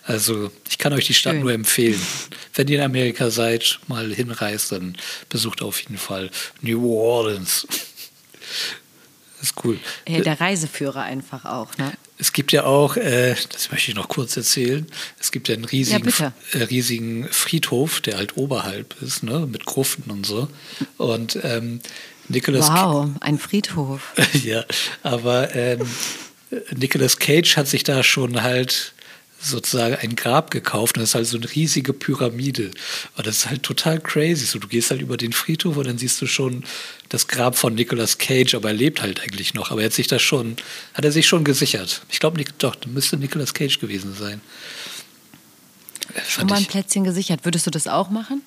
Also 0.04 0.50
ich 0.68 0.78
kann 0.78 0.92
euch 0.92 1.06
die 1.06 1.14
Stadt 1.14 1.34
Schön. 1.34 1.42
nur 1.42 1.52
empfehlen. 1.52 2.00
Wenn 2.54 2.68
ihr 2.68 2.78
in 2.78 2.84
Amerika 2.84 3.30
seid, 3.30 3.78
mal 3.88 4.12
hinreist, 4.12 4.72
dann 4.72 4.96
besucht 5.28 5.62
auf 5.62 5.80
jeden 5.82 5.98
Fall 5.98 6.30
New 6.60 6.90
Orleans. 6.90 7.66
Das 9.40 9.50
ist 9.50 9.64
cool. 9.64 9.78
Äh, 10.04 10.22
der 10.22 10.40
Reiseführer 10.40 11.02
einfach 11.02 11.44
auch, 11.44 11.76
ne? 11.76 11.92
Es 12.18 12.32
gibt 12.32 12.52
ja 12.52 12.64
auch, 12.64 12.96
äh, 12.96 13.36
das 13.52 13.70
möchte 13.70 13.90
ich 13.90 13.96
noch 13.96 14.08
kurz 14.08 14.36
erzählen, 14.36 14.86
es 15.20 15.30
gibt 15.30 15.48
ja 15.48 15.54
einen 15.54 15.64
riesigen, 15.64 16.04
bitte. 16.04 16.32
äh, 16.52 16.64
riesigen 16.64 17.28
Friedhof, 17.30 18.00
der 18.00 18.16
halt 18.16 18.36
oberhalb 18.36 19.00
ist, 19.00 19.22
ne, 19.22 19.46
mit 19.46 19.64
Gruften 19.64 20.10
und 20.10 20.26
so. 20.26 20.48
Und 20.96 21.38
ähm, 21.42 21.80
Nicolas 22.28 22.68
Wow, 22.68 23.10
ein 23.20 23.38
Friedhof. 23.38 24.14
ja, 24.44 24.64
aber 25.02 25.54
ähm, 25.54 25.86
Nicolas 26.74 27.18
Cage 27.18 27.56
hat 27.56 27.68
sich 27.68 27.84
da 27.84 28.02
schon 28.02 28.42
halt 28.42 28.94
sozusagen 29.40 29.94
ein 29.96 30.16
Grab 30.16 30.50
gekauft 30.50 30.96
und 30.96 31.02
das 31.02 31.10
ist 31.10 31.14
halt 31.14 31.26
so 31.26 31.36
eine 31.36 31.52
riesige 31.54 31.92
Pyramide. 31.92 32.70
Und 33.16 33.26
das 33.26 33.38
ist 33.38 33.50
halt 33.50 33.62
total 33.62 34.00
crazy. 34.00 34.44
So, 34.44 34.58
du 34.58 34.68
gehst 34.68 34.90
halt 34.90 35.00
über 35.00 35.16
den 35.16 35.32
Friedhof 35.32 35.76
und 35.76 35.86
dann 35.86 35.98
siehst 35.98 36.20
du 36.20 36.26
schon 36.26 36.64
das 37.08 37.28
Grab 37.28 37.56
von 37.56 37.74
Nicolas 37.74 38.18
Cage, 38.18 38.54
aber 38.54 38.68
er 38.68 38.74
lebt 38.74 39.00
halt 39.00 39.20
eigentlich 39.20 39.54
noch. 39.54 39.70
Aber 39.70 39.82
er 39.82 39.86
hat 39.86 39.92
sich 39.92 40.08
das 40.08 40.22
schon, 40.22 40.56
hat 40.94 41.04
er 41.04 41.12
sich 41.12 41.26
schon 41.26 41.44
gesichert. 41.44 42.02
Ich 42.10 42.18
glaube, 42.18 42.42
doch, 42.58 42.76
müsste 42.86 43.16
Nicolas 43.16 43.54
Cage 43.54 43.78
gewesen 43.78 44.14
sein. 44.14 44.40
Schon 46.28 46.46
mal 46.46 46.56
ein 46.56 46.66
Plätzchen 46.66 47.04
gesichert. 47.04 47.44
Würdest 47.44 47.66
du 47.66 47.70
das 47.70 47.86
auch 47.86 48.10
machen? 48.10 48.42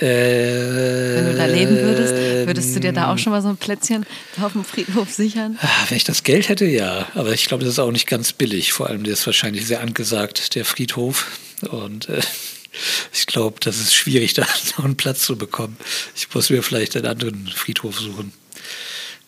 Wenn 0.00 1.26
du 1.26 1.34
da 1.36 1.46
leben 1.46 1.76
würdest, 1.76 2.14
würdest 2.46 2.74
du 2.74 2.80
dir 2.80 2.92
da 2.92 3.12
auch 3.12 3.18
schon 3.18 3.32
mal 3.32 3.42
so 3.42 3.48
ein 3.48 3.56
Plätzchen 3.56 4.06
auf 4.40 4.52
dem 4.52 4.64
Friedhof 4.64 5.10
sichern? 5.10 5.58
Ah, 5.60 5.68
Wenn 5.88 5.96
ich 5.98 6.04
das 6.04 6.22
Geld 6.22 6.48
hätte, 6.48 6.64
ja. 6.64 7.06
Aber 7.14 7.32
ich 7.32 7.46
glaube, 7.46 7.64
das 7.64 7.74
ist 7.74 7.78
auch 7.78 7.92
nicht 7.92 8.06
ganz 8.06 8.32
billig. 8.32 8.72
Vor 8.72 8.86
allem, 8.88 9.04
der 9.04 9.12
ist 9.12 9.26
wahrscheinlich 9.26 9.66
sehr 9.66 9.80
angesagt, 9.82 10.54
der 10.54 10.64
Friedhof. 10.64 11.38
Und 11.70 12.08
äh, 12.08 12.20
ich 13.12 13.26
glaube, 13.26 13.58
das 13.60 13.78
ist 13.78 13.94
schwierig, 13.94 14.32
da 14.34 14.46
noch 14.78 14.84
einen 14.84 14.96
Platz 14.96 15.22
zu 15.22 15.36
bekommen. 15.36 15.76
Ich 16.16 16.32
muss 16.34 16.48
mir 16.50 16.62
vielleicht 16.62 16.96
einen 16.96 17.06
anderen 17.06 17.46
Friedhof 17.48 17.98
suchen. 17.98 18.32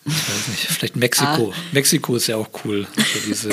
Ich 0.05 0.13
weiß 0.15 0.49
nicht, 0.49 0.67
vielleicht 0.67 0.97
Mexiko. 0.97 1.53
Mexiko 1.73 2.17
ist 2.17 2.27
ja 2.27 2.37
auch 2.37 2.49
cool. 2.65 2.87
So 2.97 3.21
diese 3.29 3.51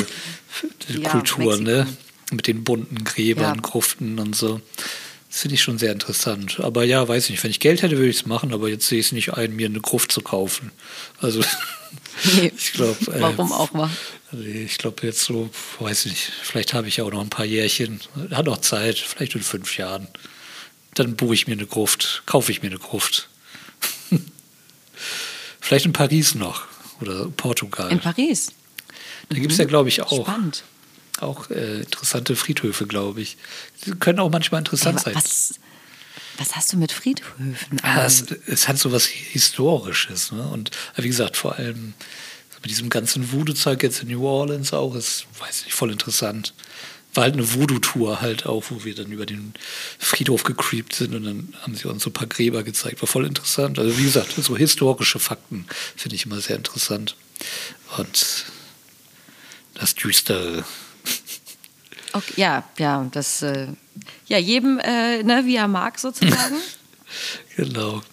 diese 0.88 1.00
Ja, 1.04 1.10
Kultur, 1.10 1.58
ne? 1.58 1.80
Mexiko. 1.86 1.98
Mit 2.32 2.48
den 2.48 2.64
bunten 2.64 3.04
Gräbern, 3.04 3.56
Ja. 3.56 3.62
Gruften 3.62 4.20
und 4.20 4.36
so. 4.36 4.62
Das 5.30 5.42
finde 5.42 5.56
ich 5.56 5.62
schon 5.62 5.78
sehr 5.78 5.92
interessant. 5.92 6.60
Aber 6.60 6.84
ja, 6.84 7.08
weiß 7.08 7.26
ich 7.26 7.32
nicht. 7.32 7.44
Wenn 7.44 7.52
ich 7.52 7.60
Geld 7.60 7.82
hätte, 7.84 7.98
würde 7.98 8.10
ich 8.10 8.18
es 8.18 8.26
machen, 8.26 8.54
aber 8.54 8.68
jetzt 8.68 8.88
sehe 8.88 9.00
ich 9.00 9.08
es 9.08 9.12
nicht 9.12 9.34
ein, 9.36 9.56
mir 9.56 9.68
eine 9.68 9.80
Gruft 9.80 10.12
zu 10.12 10.22
kaufen. 10.22 10.72
Also 11.22 11.42
Nee. 12.36 12.52
ich 12.58 12.74
glaube. 12.74 12.98
Äh, 13.12 13.22
Warum 13.22 13.52
auch 13.52 13.74
mal? 13.74 13.90
Ich 14.32 14.78
glaube 14.78 15.06
jetzt 15.06 15.24
so, 15.24 15.50
weiß 15.80 16.06
ich 16.06 16.12
nicht, 16.12 16.32
vielleicht 16.44 16.74
habe 16.74 16.88
ich 16.88 16.98
ja 16.98 17.04
auch 17.04 17.12
noch 17.12 17.22
ein 17.22 17.30
paar 17.30 17.46
Jährchen, 17.46 18.00
hat 18.32 18.46
noch 18.46 18.58
Zeit, 18.58 18.98
vielleicht 18.98 19.36
in 19.36 19.42
fünf 19.42 19.78
Jahren. 19.78 20.08
Dann 20.94 21.16
buche 21.16 21.34
ich 21.34 21.48
mir 21.48 21.54
eine 21.54 21.66
Gruft, 21.66 22.24
kaufe 22.26 22.52
ich 22.52 22.62
mir 22.62 22.70
eine 22.70 22.78
Gruft. 22.78 23.30
vielleicht 25.60 25.86
in 25.86 25.94
Paris 25.94 26.36
noch 26.36 26.66
oder 27.02 27.28
Portugal. 27.30 27.92
In 27.92 28.00
Paris. 28.00 28.52
da 29.30 29.38
gibt 29.38 29.52
es 29.52 29.58
ja, 29.58 29.66
glaube 29.66 29.90
ich, 29.90 30.02
auch, 30.02 30.28
Spannend. 30.28 30.64
Auch 31.22 31.50
äh, 31.50 31.82
interessante 31.82 32.36
Friedhöfe, 32.36 32.88
glaube 32.88 33.22
ich. 33.22 33.38
Die 33.86 33.92
können 33.92 34.20
auch 34.20 34.30
manchmal 34.30 34.60
interessant 34.60 35.00
sein. 35.02 35.16
was, 35.16 35.60
was 36.38 36.56
hast 36.56 36.74
du 36.74 36.78
mit 36.78 36.92
Friedhöfen? 36.92 37.80
Ja, 37.84 38.06
es, 38.06 38.26
es 38.48 38.68
hat 38.68 38.78
so 38.78 38.92
was 38.92 39.06
Historisches. 39.06 40.32
Ne? 40.32 40.48
Und 40.48 40.72
wie 40.96 41.08
gesagt, 41.08 41.38
vor 41.38 41.56
allem 41.56 41.94
mit 42.62 42.72
diesem 42.72 42.90
ganzen 42.90 43.32
Voodoo-Zeug 43.32 43.84
jetzt 43.84 44.02
in 44.02 44.10
New 44.10 44.26
Orleans 44.26 44.74
auch, 44.74 44.96
ist, 44.96 45.28
weiß 45.40 45.66
nicht, 45.66 45.74
voll 45.74 45.92
interessant. 45.92 46.54
War 47.14 47.24
halt 47.24 47.34
eine 47.34 47.54
Voodoo-Tour 47.54 48.22
halt 48.22 48.46
auch, 48.46 48.66
wo 48.70 48.84
wir 48.84 48.94
dann 48.94 49.12
über 49.12 49.26
den 49.26 49.54
Friedhof 49.98 50.44
gecreept 50.44 50.94
sind 50.94 51.16
und 51.16 51.24
dann 51.24 51.54
haben 51.62 51.76
sie 51.76 51.88
uns 51.88 52.04
so 52.04 52.10
ein 52.10 52.14
paar 52.14 52.28
Gräber 52.28 52.64
gezeigt. 52.64 53.02
War 53.02 53.08
voll 53.08 53.26
interessant. 53.26 53.80
Also 53.80 53.98
wie 53.98 54.04
gesagt, 54.04 54.34
so 54.38 54.56
historische 54.56 55.20
Fakten 55.20 55.66
finde 55.96 56.16
ich 56.16 56.26
immer 56.26 56.40
sehr 56.42 56.58
interessant. 56.58 57.16
Und 57.98 58.46
das 59.74 59.96
Düstere. 59.96 60.66
Okay, 62.14 62.34
ja, 62.36 62.64
ja, 62.78 63.08
das, 63.12 63.42
äh, 63.42 63.68
ja, 64.28 64.38
jedem, 64.38 64.80
äh, 64.80 65.24
ne, 65.24 65.46
wie 65.46 65.56
er 65.56 65.68
mag 65.68 66.00
sozusagen. 66.00 66.56
Genau. 67.56 68.04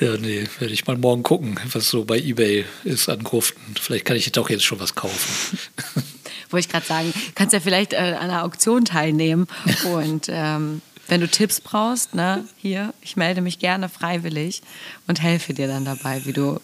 Ja, 0.00 0.16
nee, 0.16 0.46
werde 0.58 0.74
ich 0.74 0.86
mal 0.86 0.96
morgen 0.96 1.22
gucken, 1.22 1.58
was 1.72 1.88
so 1.88 2.04
bei 2.04 2.18
Ebay 2.18 2.64
ist 2.82 3.08
an 3.08 3.22
Gruften. 3.22 3.76
Vielleicht 3.80 4.04
kann 4.04 4.16
ich 4.16 4.30
doch 4.32 4.50
jetzt 4.50 4.64
schon 4.64 4.80
was 4.80 4.96
kaufen. 4.96 5.58
Wollte 6.50 6.66
ich 6.66 6.68
gerade 6.68 6.84
sagen, 6.84 7.12
kannst 7.36 7.52
ja 7.52 7.60
vielleicht 7.60 7.92
äh, 7.92 7.96
an 7.96 8.30
einer 8.30 8.44
Auktion 8.44 8.84
teilnehmen 8.84 9.46
und 9.84 10.26
ähm, 10.28 10.82
wenn 11.08 11.20
du 11.20 11.28
Tipps 11.28 11.60
brauchst, 11.60 12.14
ne, 12.14 12.44
hier, 12.56 12.92
ich 13.00 13.16
melde 13.16 13.40
mich 13.40 13.58
gerne 13.58 13.88
freiwillig 13.88 14.62
und 15.06 15.22
helfe 15.22 15.54
dir 15.54 15.66
dann 15.66 15.84
dabei, 15.84 16.24
wie 16.24 16.32
du 16.32 16.60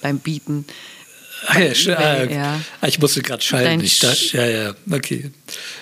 beim 0.00 0.18
Bieten 0.18 0.64
Ah, 1.46 1.58
ja, 1.58 1.72
eBay, 2.20 2.34
ja. 2.34 2.60
ah, 2.80 2.86
ich 2.86 2.98
musste 2.98 3.22
gerade 3.22 3.42
schalten. 3.42 3.66
Dein 3.66 3.80
Ich 3.80 3.98
da, 3.98 4.10
Sch- 4.10 4.36
ja, 4.36 4.46
ja, 4.46 4.74
okay. 4.90 5.30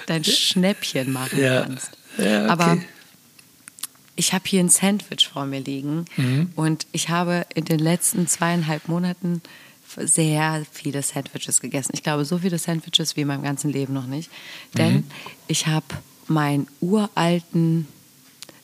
dein 0.07 0.25
Schnäppchen 0.25 1.11
machen 1.13 1.39
Ja, 1.41 1.63
kannst. 1.63 1.91
ja, 2.19 2.43
okay. 2.45 2.49
Aber 2.51 2.79
ich 4.17 4.33
habe 4.33 4.45
hier 4.47 4.61
ein 4.61 4.69
Sandwich 4.69 5.29
vor 5.29 5.45
mir 5.47 5.61
liegen 5.61 6.05
Mhm. 6.17 6.51
und 6.57 6.87
ich 6.93 7.09
habe 7.09 7.47
in 7.55 7.65
den 7.65 7.79
letzten 7.79 8.27
zweieinhalb 8.27 8.89
Monaten 8.89 9.43
sehr 9.97 10.65
viele 10.71 11.03
Sandwiches 11.03 11.61
gegessen. 11.61 11.93
Ich 11.95 12.03
glaube, 12.03 12.25
so 12.25 12.39
viele 12.39 12.59
Sandwiches 12.59 13.17
wie 13.17 13.23
in 13.23 13.29
meinem 13.29 13.43
ganzen 13.43 13.73
Leben 13.73 13.95
noch 13.95 14.07
nicht. 14.07 14.31
Denn 14.77 14.95
Mhm. 14.97 15.05
ich 15.47 15.67
habe 15.67 15.87
meinen 16.27 16.67
uralten 16.81 17.87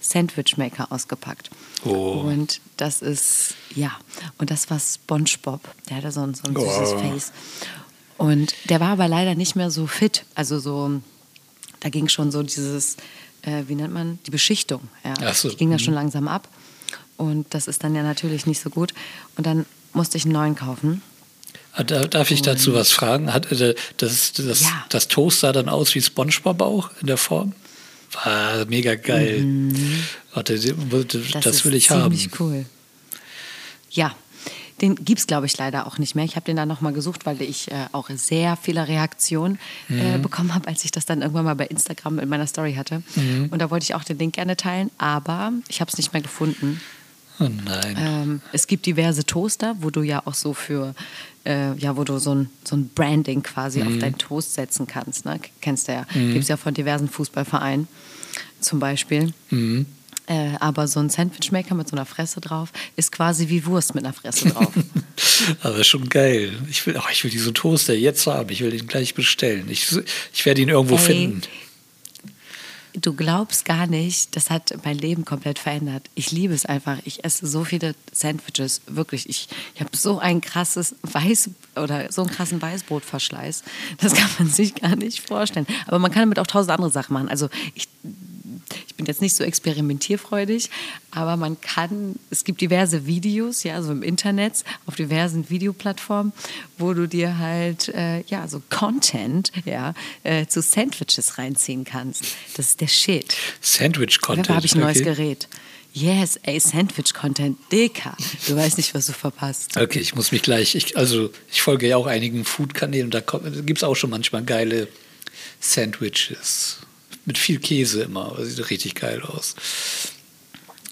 Sandwichmaker 0.06 0.92
ausgepackt. 0.92 1.50
Oh. 1.84 2.20
Und 2.20 2.60
das 2.76 3.00
ist, 3.02 3.54
ja, 3.74 3.92
und 4.38 4.50
das 4.50 4.68
war 4.70 4.78
SpongeBob. 4.78 5.60
Der 5.88 5.96
hatte 5.98 6.12
so 6.12 6.20
ein, 6.22 6.34
so 6.34 6.42
ein 6.44 6.54
süßes 6.54 6.92
Oh. 6.92 6.98
Face. 6.98 7.32
Und 8.18 8.54
der 8.68 8.80
war 8.80 8.88
aber 8.90 9.08
leider 9.08 9.34
nicht 9.34 9.56
mehr 9.56 9.70
so 9.70 9.86
fit. 9.86 10.24
Also 10.34 10.58
so, 10.60 11.00
da 11.80 11.88
ging 11.88 12.08
schon 12.08 12.30
so 12.30 12.42
dieses, 12.42 12.96
äh, 13.42 13.64
wie 13.66 13.74
nennt 13.74 13.92
man, 13.92 14.18
die 14.26 14.30
Beschichtung. 14.30 14.82
Ja. 15.04 15.32
So, 15.34 15.48
Die 15.48 15.56
ging 15.56 15.70
da 15.70 15.76
mhm. 15.76 15.80
schon 15.80 15.94
langsam 15.94 16.28
ab. 16.28 16.48
Und 17.16 17.52
das 17.54 17.66
ist 17.68 17.82
dann 17.84 17.94
ja 17.94 18.02
natürlich 18.02 18.46
nicht 18.46 18.60
so 18.60 18.70
gut. 18.70 18.92
Und 19.36 19.46
dann 19.46 19.66
musste 19.92 20.16
ich 20.18 20.24
einen 20.24 20.32
neuen 20.34 20.54
kaufen. 20.54 21.02
Ah, 21.72 21.82
da- 21.82 22.06
Darf 22.06 22.30
ich 22.30 22.42
dazu 22.42 22.74
was 22.74 22.92
fragen? 22.92 23.32
Hat, 23.32 23.50
äh, 23.52 23.74
das, 23.96 24.32
das, 24.34 24.60
Ja. 24.62 24.84
das 24.90 25.08
Toast 25.08 25.40
sah 25.40 25.52
dann 25.52 25.68
aus 25.68 25.94
wie 25.94 26.02
Spongebob 26.02 26.60
auch 26.60 26.90
in 27.00 27.06
der 27.08 27.16
Form? 27.16 27.52
War 28.22 28.64
mega 28.66 28.94
geil. 28.94 29.44
Warte, 30.32 30.58
das, 30.58 31.42
das, 31.42 31.64
will 31.64 31.74
ich 31.74 31.90
haben. 31.90 32.16
cool. 32.38 32.64
Ja, 33.90 34.14
den 34.80 34.96
gibt 34.96 35.20
es, 35.20 35.26
glaube 35.26 35.46
ich, 35.46 35.56
leider 35.56 35.86
auch 35.86 35.98
nicht 35.98 36.14
mehr. 36.14 36.24
Ich 36.24 36.34
habe 36.36 36.44
den 36.46 36.56
dann 36.56 36.68
nochmal 36.68 36.92
gesucht, 36.92 37.26
weil 37.26 37.40
ich 37.42 37.70
äh, 37.70 37.86
auch 37.92 38.10
sehr 38.10 38.56
viele 38.60 38.86
Reaktionen 38.88 39.58
Mhm. 39.88 39.98
äh, 40.00 40.18
bekommen 40.18 40.54
habe, 40.54 40.68
als 40.68 40.84
ich 40.84 40.90
das 40.90 41.06
dann 41.06 41.22
irgendwann 41.22 41.44
mal 41.44 41.54
bei 41.54 41.66
Instagram 41.66 42.18
in 42.18 42.28
meiner 42.28 42.46
Story 42.46 42.74
hatte. 42.74 43.02
Mhm. 43.14 43.48
Und 43.50 43.60
da 43.60 43.70
wollte 43.70 43.84
ich 43.84 43.94
auch 43.94 44.04
den 44.04 44.18
Link 44.18 44.34
gerne 44.34 44.56
teilen, 44.56 44.90
aber 44.98 45.52
ich 45.68 45.80
habe 45.80 45.90
es 45.90 45.96
nicht 45.96 46.12
mehr 46.12 46.22
gefunden. 46.22 46.80
Oh 47.40 47.48
nein. 47.64 47.96
Ähm, 47.98 48.40
es 48.52 48.66
gibt 48.66 48.86
diverse 48.86 49.24
Toaster, 49.24 49.76
wo 49.80 49.90
du 49.90 50.02
ja 50.02 50.22
auch 50.24 50.34
so 50.34 50.54
für, 50.54 50.94
äh, 51.44 51.74
ja, 51.78 51.96
wo 51.96 52.04
du 52.04 52.18
so 52.18 52.34
ein, 52.34 52.50
so 52.64 52.76
ein 52.76 52.88
Branding 52.94 53.42
quasi 53.42 53.80
Mhm. 53.80 53.86
auf 53.88 53.98
deinen 53.98 54.18
Toast 54.18 54.54
setzen 54.54 54.86
kannst. 54.86 55.24
Ne? 55.24 55.40
Kennst 55.60 55.88
du 55.88 55.92
ja. 55.92 56.06
Gibt 56.12 56.38
es 56.42 56.48
ja 56.48 56.56
von 56.56 56.74
diversen 56.74 57.08
Fußballvereinen 57.08 57.88
zum 58.60 58.80
Beispiel. 58.80 59.32
Mhm. 59.50 59.86
Äh, 60.26 60.52
aber 60.58 60.88
so 60.88 61.00
ein 61.00 61.10
Sandwichmaker 61.10 61.74
mit 61.74 61.86
so 61.86 61.96
einer 61.96 62.06
Fresse 62.06 62.40
drauf 62.40 62.70
ist 62.96 63.12
quasi 63.12 63.50
wie 63.50 63.66
Wurst 63.66 63.94
mit 63.94 64.04
einer 64.04 64.14
Fresse 64.14 64.48
drauf. 64.48 64.72
Aber 65.62 65.84
schon 65.84 66.08
geil. 66.08 66.50
Ich 66.70 66.86
will, 66.86 66.96
oh, 66.98 67.02
ich 67.12 67.22
will 67.24 67.30
diesen 67.30 67.52
Toaster 67.52 67.92
jetzt 67.94 68.26
haben. 68.26 68.48
Ich 68.48 68.62
will 68.62 68.72
ihn 68.72 68.86
gleich 68.86 69.12
bestellen. 69.14 69.66
Ich, 69.68 69.86
ich 70.32 70.46
werde 70.46 70.62
ihn 70.62 70.70
irgendwo 70.70 70.94
Ey, 70.94 71.00
finden. 71.00 71.42
Du 73.00 73.12
glaubst 73.12 73.64
gar 73.64 73.88
nicht, 73.88 74.36
das 74.36 74.50
hat 74.50 74.72
mein 74.84 74.96
Leben 74.96 75.24
komplett 75.24 75.58
verändert. 75.58 76.08
Ich 76.14 76.30
liebe 76.30 76.54
es 76.54 76.64
einfach. 76.64 76.98
Ich 77.04 77.24
esse 77.24 77.44
so 77.44 77.64
viele 77.64 77.96
Sandwiches, 78.12 78.82
wirklich. 78.86 79.28
Ich, 79.28 79.48
ich 79.74 79.80
habe 79.80 79.96
so 79.96 80.20
ein 80.20 80.40
krasses 80.40 80.94
Weiß 81.02 81.50
oder 81.74 82.12
so 82.12 82.22
einen 82.22 82.30
krassen 82.30 82.62
Weißbrotverschleiß. 82.62 83.64
Das 83.98 84.14
kann 84.14 84.30
man 84.38 84.48
sich 84.48 84.76
gar 84.76 84.94
nicht 84.94 85.26
vorstellen. 85.26 85.66
Aber 85.86 85.98
man 85.98 86.12
kann 86.12 86.22
damit 86.22 86.38
auch 86.38 86.46
tausend 86.46 86.70
andere 86.70 86.90
Sachen 86.92 87.14
machen. 87.14 87.28
Also 87.28 87.48
ich, 87.74 87.88
ich 88.86 88.94
bin 88.94 89.06
jetzt 89.06 89.20
nicht 89.20 89.36
so 89.36 89.44
experimentierfreudig, 89.44 90.70
aber 91.10 91.36
man 91.36 91.60
kann, 91.60 92.16
es 92.30 92.44
gibt 92.44 92.60
diverse 92.60 93.06
Videos, 93.06 93.62
ja, 93.62 93.82
so 93.82 93.92
im 93.92 94.02
Internet, 94.02 94.64
auf 94.86 94.96
diversen 94.96 95.50
Videoplattformen, 95.50 96.32
wo 96.78 96.94
du 96.94 97.06
dir 97.06 97.38
halt, 97.38 97.88
äh, 97.88 98.22
ja, 98.22 98.48
so 98.48 98.62
Content, 98.70 99.52
ja, 99.64 99.94
äh, 100.22 100.46
zu 100.46 100.62
Sandwiches 100.62 101.38
reinziehen 101.38 101.84
kannst. 101.84 102.24
Das 102.56 102.66
ist 102.66 102.80
der 102.80 102.88
Shit. 102.88 103.36
Sandwich-Content. 103.60 104.48
Da 104.48 104.54
habe 104.56 104.66
ich 104.66 104.74
ein 104.74 104.80
neues 104.80 104.98
okay. 104.98 105.14
Gerät. 105.14 105.48
Yes, 105.92 106.40
ey, 106.42 106.58
Sandwich-Content, 106.58 107.56
Dicker. 107.70 108.16
Du 108.48 108.56
weißt 108.56 108.78
nicht, 108.78 108.94
was 108.94 109.06
du 109.06 109.12
verpasst. 109.12 109.76
Okay, 109.76 110.00
ich 110.00 110.16
muss 110.16 110.32
mich 110.32 110.42
gleich, 110.42 110.74
ich, 110.74 110.96
also 110.96 111.30
ich 111.52 111.62
folge 111.62 111.86
ja 111.86 111.96
auch 111.96 112.06
einigen 112.06 112.44
Food-Kanälen 112.44 113.12
da 113.12 113.20
gibt 113.20 113.78
es 113.78 113.84
auch 113.84 113.94
schon 113.94 114.10
manchmal 114.10 114.42
geile 114.42 114.88
Sandwiches. 115.60 116.83
Mit 117.26 117.38
viel 117.38 117.58
Käse 117.58 118.02
immer, 118.02 118.26
aber 118.26 118.44
sieht 118.44 118.68
richtig 118.70 118.94
geil 118.96 119.22
aus. 119.22 119.54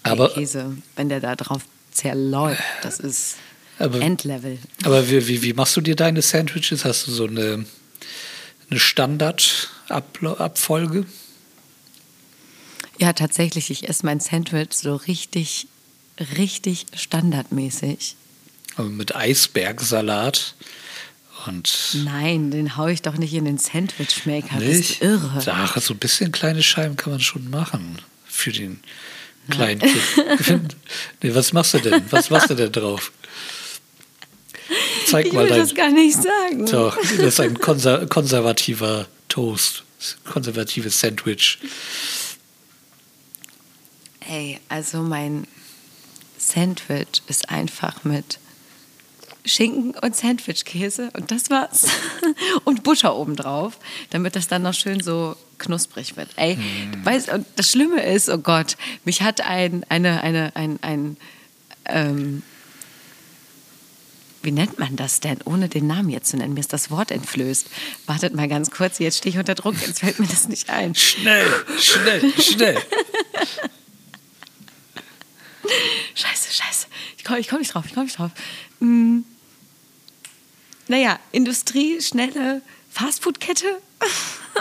Aber 0.03 0.25
Aber, 0.25 0.33
Käse, 0.33 0.75
wenn 0.95 1.09
der 1.09 1.19
da 1.19 1.35
drauf 1.35 1.61
zerläuft, 1.91 2.61
das 2.81 2.99
ist 2.99 3.35
Aber- 3.79 4.01
Endlevel. 4.01 4.57
aber 4.83 5.09
wie, 5.09 5.27
wie, 5.27 5.41
wie 5.43 5.53
machst 5.53 5.75
du 5.77 5.81
dir 5.81 5.95
deine 5.95 6.21
Sandwiches? 6.21 6.85
Hast 6.85 7.07
du 7.07 7.11
so 7.11 7.25
eine, 7.27 7.65
eine 8.69 8.79
Standardabfolge? 8.79 11.05
Ja, 12.99 13.13
tatsächlich, 13.13 13.69
ich 13.69 13.87
esse 13.89 14.05
mein 14.05 14.19
Sandwich 14.19 14.73
so 14.73 14.95
richtig, 14.95 15.67
richtig 16.37 16.85
standardmäßig. 16.95 18.15
Also 18.75 18.89
mit 18.89 19.15
Eisbergsalat 19.15 20.55
und 21.47 21.97
Nein, 22.03 22.51
den 22.51 22.77
hau 22.77 22.87
ich 22.87 23.01
doch 23.01 23.17
nicht 23.17 23.33
in 23.33 23.45
den 23.45 23.57
Sandwichmaker. 23.57 24.55
Das 24.59 24.63
nicht? 24.63 24.91
ist 24.91 25.01
irre. 25.01 25.43
Ach, 25.47 25.77
so 25.77 25.93
ein 25.93 25.99
bisschen 25.99 26.31
kleine 26.31 26.63
Scheiben 26.63 26.95
kann 26.95 27.11
man 27.13 27.21
schon 27.21 27.49
machen 27.49 27.99
für 28.25 28.51
den 28.51 28.79
kleinen 29.49 29.81
Kind. 29.81 30.75
nee, 31.21 31.35
was 31.35 31.53
machst 31.53 31.73
du 31.73 31.79
denn? 31.79 32.03
Was 32.09 32.29
machst 32.29 32.49
du 32.49 32.55
denn 32.55 32.71
drauf? 32.71 33.11
Zeig 35.05 35.27
ich 35.27 35.33
mal 35.33 35.43
will 35.43 35.49
dein. 35.49 35.59
das 35.59 35.75
gar 35.75 35.91
nicht 35.91 36.15
sagen. 36.15 36.65
Doch, 36.65 36.97
das 36.97 37.11
ist 37.19 37.39
ein 37.39 37.59
konser 37.59 38.05
konservativer 38.07 39.07
Toast, 39.27 39.83
konservatives 40.23 40.99
Sandwich. 40.99 41.59
Ey, 44.21 44.59
also 44.69 45.01
mein 45.01 45.47
Sandwich 46.37 47.21
ist 47.27 47.49
einfach 47.49 48.03
mit 48.03 48.39
Schinken 49.45 49.91
und 50.01 50.15
Sandwichkäse 50.15 51.09
und 51.13 51.29
das 51.31 51.49
war's. 51.49 51.85
und 52.63 52.83
Butter 52.83 53.15
obendrauf, 53.15 53.77
damit 54.09 54.35
das 54.35 54.47
dann 54.47 54.61
noch 54.61 54.73
schön 54.73 55.01
so 55.01 55.35
knusprig 55.57 56.15
wird. 56.15 56.29
Ey, 56.37 56.55
Mm. 56.55 57.05
weißt, 57.05 57.29
und 57.29 57.45
das 57.57 57.69
Schlimme 57.69 58.03
ist, 58.03 58.29
oh 58.29 58.37
Gott, 58.37 58.77
mich 59.03 59.21
hat 59.21 59.41
ein, 59.41 59.85
eine, 59.89 60.21
eine, 60.23 60.55
ein, 60.55 60.79
ein 60.81 61.17
ähm, 61.85 62.43
wie 64.41 64.51
nennt 64.51 64.77
man 64.79 64.95
das 64.97 65.19
denn, 65.21 65.39
ohne 65.45 65.69
den 65.69 65.87
Namen 65.87 66.09
jetzt 66.09 66.29
zu 66.29 66.37
nennen? 66.37 66.53
Mir 66.53 66.59
ist 66.59 66.73
das 66.73 66.91
Wort 66.91 67.11
entflößt. 67.11 67.67
Wartet 68.07 68.33
mal 68.35 68.49
ganz 68.49 68.71
kurz, 68.71 68.99
jetzt 68.99 69.19
stehe 69.19 69.31
ich 69.33 69.39
unter 69.39 69.55
Druck, 69.55 69.75
jetzt 69.85 69.99
fällt 70.01 70.19
mir 70.19 70.27
das 70.27 70.47
nicht 70.49 70.69
ein. 70.69 70.95
Schnell, 70.95 71.47
schnell, 71.79 72.33
schnell. 72.41 72.77
Scheiße, 76.15 76.53
scheiße. 76.53 76.87
Ich 77.17 77.23
komme 77.23 77.39
ich 77.39 77.47
komm 77.47 77.59
nicht 77.59 77.73
drauf, 77.73 77.85
ich 77.85 77.93
komme 77.93 78.05
nicht 78.05 78.17
drauf. 78.19 78.31
Hm. 78.79 79.23
Naja, 80.87 81.19
Industrie, 81.31 82.01
schnelle 82.01 82.61
Fastfood-Kette. 82.89 83.65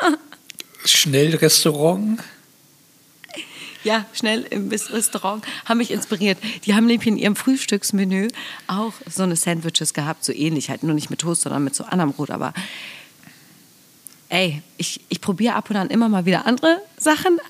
Schnellrestaurant. 0.84 2.20
Ja, 3.84 4.06
schnell 4.12 4.42
im 4.50 4.68
Restaurant 4.68 5.44
haben 5.64 5.78
mich 5.78 5.90
inspiriert. 5.90 6.38
Die 6.64 6.74
haben 6.74 6.86
nämlich 6.86 7.06
in 7.08 7.16
ihrem 7.16 7.34
Frühstücksmenü 7.34 8.28
auch 8.68 8.92
so 9.10 9.24
eine 9.24 9.34
Sandwiches 9.34 9.92
gehabt, 9.92 10.24
so 10.24 10.32
ähnlich, 10.32 10.70
halt 10.70 10.84
nur 10.84 10.94
nicht 10.94 11.10
mit 11.10 11.20
Toast, 11.20 11.42
sondern 11.42 11.64
mit 11.64 11.74
so 11.74 11.84
anderem 11.84 12.12
Brot. 12.12 12.30
Aber 12.30 12.54
ey, 14.28 14.62
ich, 14.76 15.00
ich 15.08 15.20
probiere 15.20 15.54
ab 15.54 15.68
und 15.70 15.76
an 15.76 15.90
immer 15.90 16.08
mal 16.08 16.26
wieder 16.26 16.46
andere 16.46 16.80
Sachen. 16.96 17.40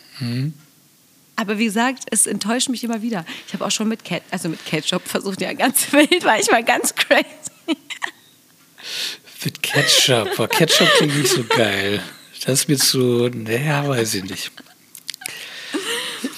Aber 1.37 1.59
wie 1.59 1.67
gesagt, 1.67 2.05
es 2.11 2.27
enttäuscht 2.27 2.71
mich 2.71 2.83
immer 2.83 3.03
wieder. 3.03 3.27
Ich 3.47 3.53
habe 3.53 3.67
auch 3.67 3.71
schon 3.71 3.89
mit, 3.89 4.05
Cat, 4.05 4.23
also 4.31 4.49
mit 4.49 4.65
Ketchup 4.65 5.07
versucht, 5.07 5.41
ja 5.43 5.53
ganz 5.53 5.93
wild, 5.93 6.25
war 6.25 6.39
ich 6.39 6.51
mal 6.51 6.65
ganz 6.65 6.95
crazy. 6.95 7.27
Mit 9.45 9.63
Ketchup. 9.63 10.37
Boah, 10.37 10.49
Ketchup 10.49 10.89
klingt 10.99 11.17
nicht 11.19 11.31
so 11.33 11.45
geil. 11.45 12.01
Das 12.45 12.61
ist 12.61 12.69
mir 12.69 12.77
zu, 12.79 13.29
naja, 13.29 13.87
weiß 13.89 14.15
ich 14.15 14.25
nicht. 14.25 14.51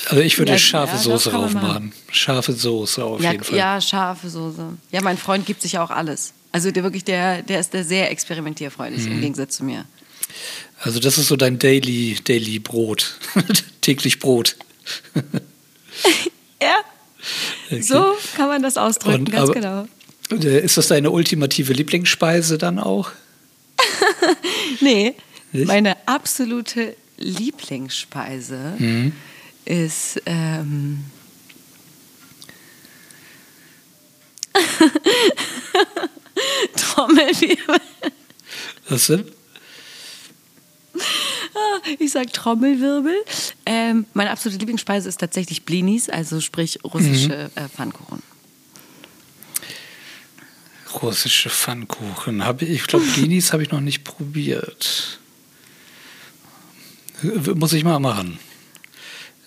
Also 0.09 0.23
ich 0.23 0.39
würde 0.39 0.53
Ja, 0.53 0.59
scharfe 0.59 0.97
ja, 0.97 1.01
Soße 1.03 1.31
drauf 1.31 1.53
machen. 1.55 1.93
Scharfe 2.11 2.53
Soße 2.53 3.03
auf 3.05 3.21
Ja, 3.23 3.33
jeden 3.33 3.45
Fall. 3.45 3.57
ja, 3.59 3.81
scharfe 3.81 4.29
Soße. 4.29 4.75
Ja, 4.91 5.01
mein 5.03 5.17
Freund 5.19 5.47
gibt 5.47 5.63
sich 5.63 5.73
ja 5.73 5.85
auch 5.85 5.91
alles. 5.91 6.35
Also 6.53 6.71
der 6.71 6.83
wirklich, 6.83 7.05
der, 7.05 7.43
der 7.43 7.59
ist 7.61 7.73
der 7.73 7.85
sehr 7.85 8.11
experimentierfreudig 8.11 9.01
Mhm. 9.07 9.13
im 9.13 9.21
Gegensatz 9.23 9.57
zu 9.57 9.65
mir. 9.65 9.87
Also 10.81 11.01
das 11.01 11.17
ist 11.19 11.29
so 11.29 11.37
dein 11.37 11.59
Daily, 11.59 12.19
Daily 12.23 12.59
Brot. 12.59 13.19
Täglich 13.81 14.19
Brot. 14.19 14.57
Ja, 16.63 16.77
Okay. 17.71 17.81
so 17.83 18.17
kann 18.37 18.49
man 18.49 18.63
das 18.63 18.77
ausdrücken, 18.77 19.21
Und 19.21 19.31
ganz 19.33 19.45
aber- 19.51 19.55
genau. 19.55 19.89
Äh, 20.31 20.61
Ist 20.65 20.77
das 20.77 20.89
deine 20.89 21.11
ultimative 21.11 21.73
Lieblingsspeise 21.73 22.59
dann 22.59 22.79
auch? 22.79 23.11
Nee, 24.81 25.15
Nicht? 25.53 25.67
meine 25.69 25.97
absolute 26.09 26.97
Lieblingsspeise 27.19 28.75
Mhm. 28.79 29.13
ist 29.65 30.21
ähm, 30.27 31.05
Trommelwirbel. 36.77 37.81
Was 38.89 39.07
denn? 39.07 39.25
Ich 41.99 42.13
sag 42.13 42.33
Trommelwirbel. 42.33 43.15
Ähm, 43.67 44.07
meine 44.15 44.31
absolute 44.31 44.59
Lieblingsspeise 44.59 45.09
ist 45.09 45.19
tatsächlich 45.21 45.65
Blinis, 45.65 46.09
also 46.09 46.41
sprich 46.41 46.79
russische 46.85 47.51
Mhm. 47.57 47.63
äh, 47.65 47.69
Pfannkuchen. 47.69 48.23
Russische 51.03 51.51
Pfannkuchen. 51.51 52.45
Hab 52.45 52.63
ich 52.63 52.71
ich 52.71 52.87
glaube, 52.87 53.05
Blinis 53.07 53.53
habe 53.53 53.63
ich 53.63 53.71
noch 53.71 53.81
nicht 53.81 54.05
probiert. 54.05 55.19
Muss 57.55 57.73
ich 57.73 57.85
mal 57.85 57.99
machen. 57.99 58.39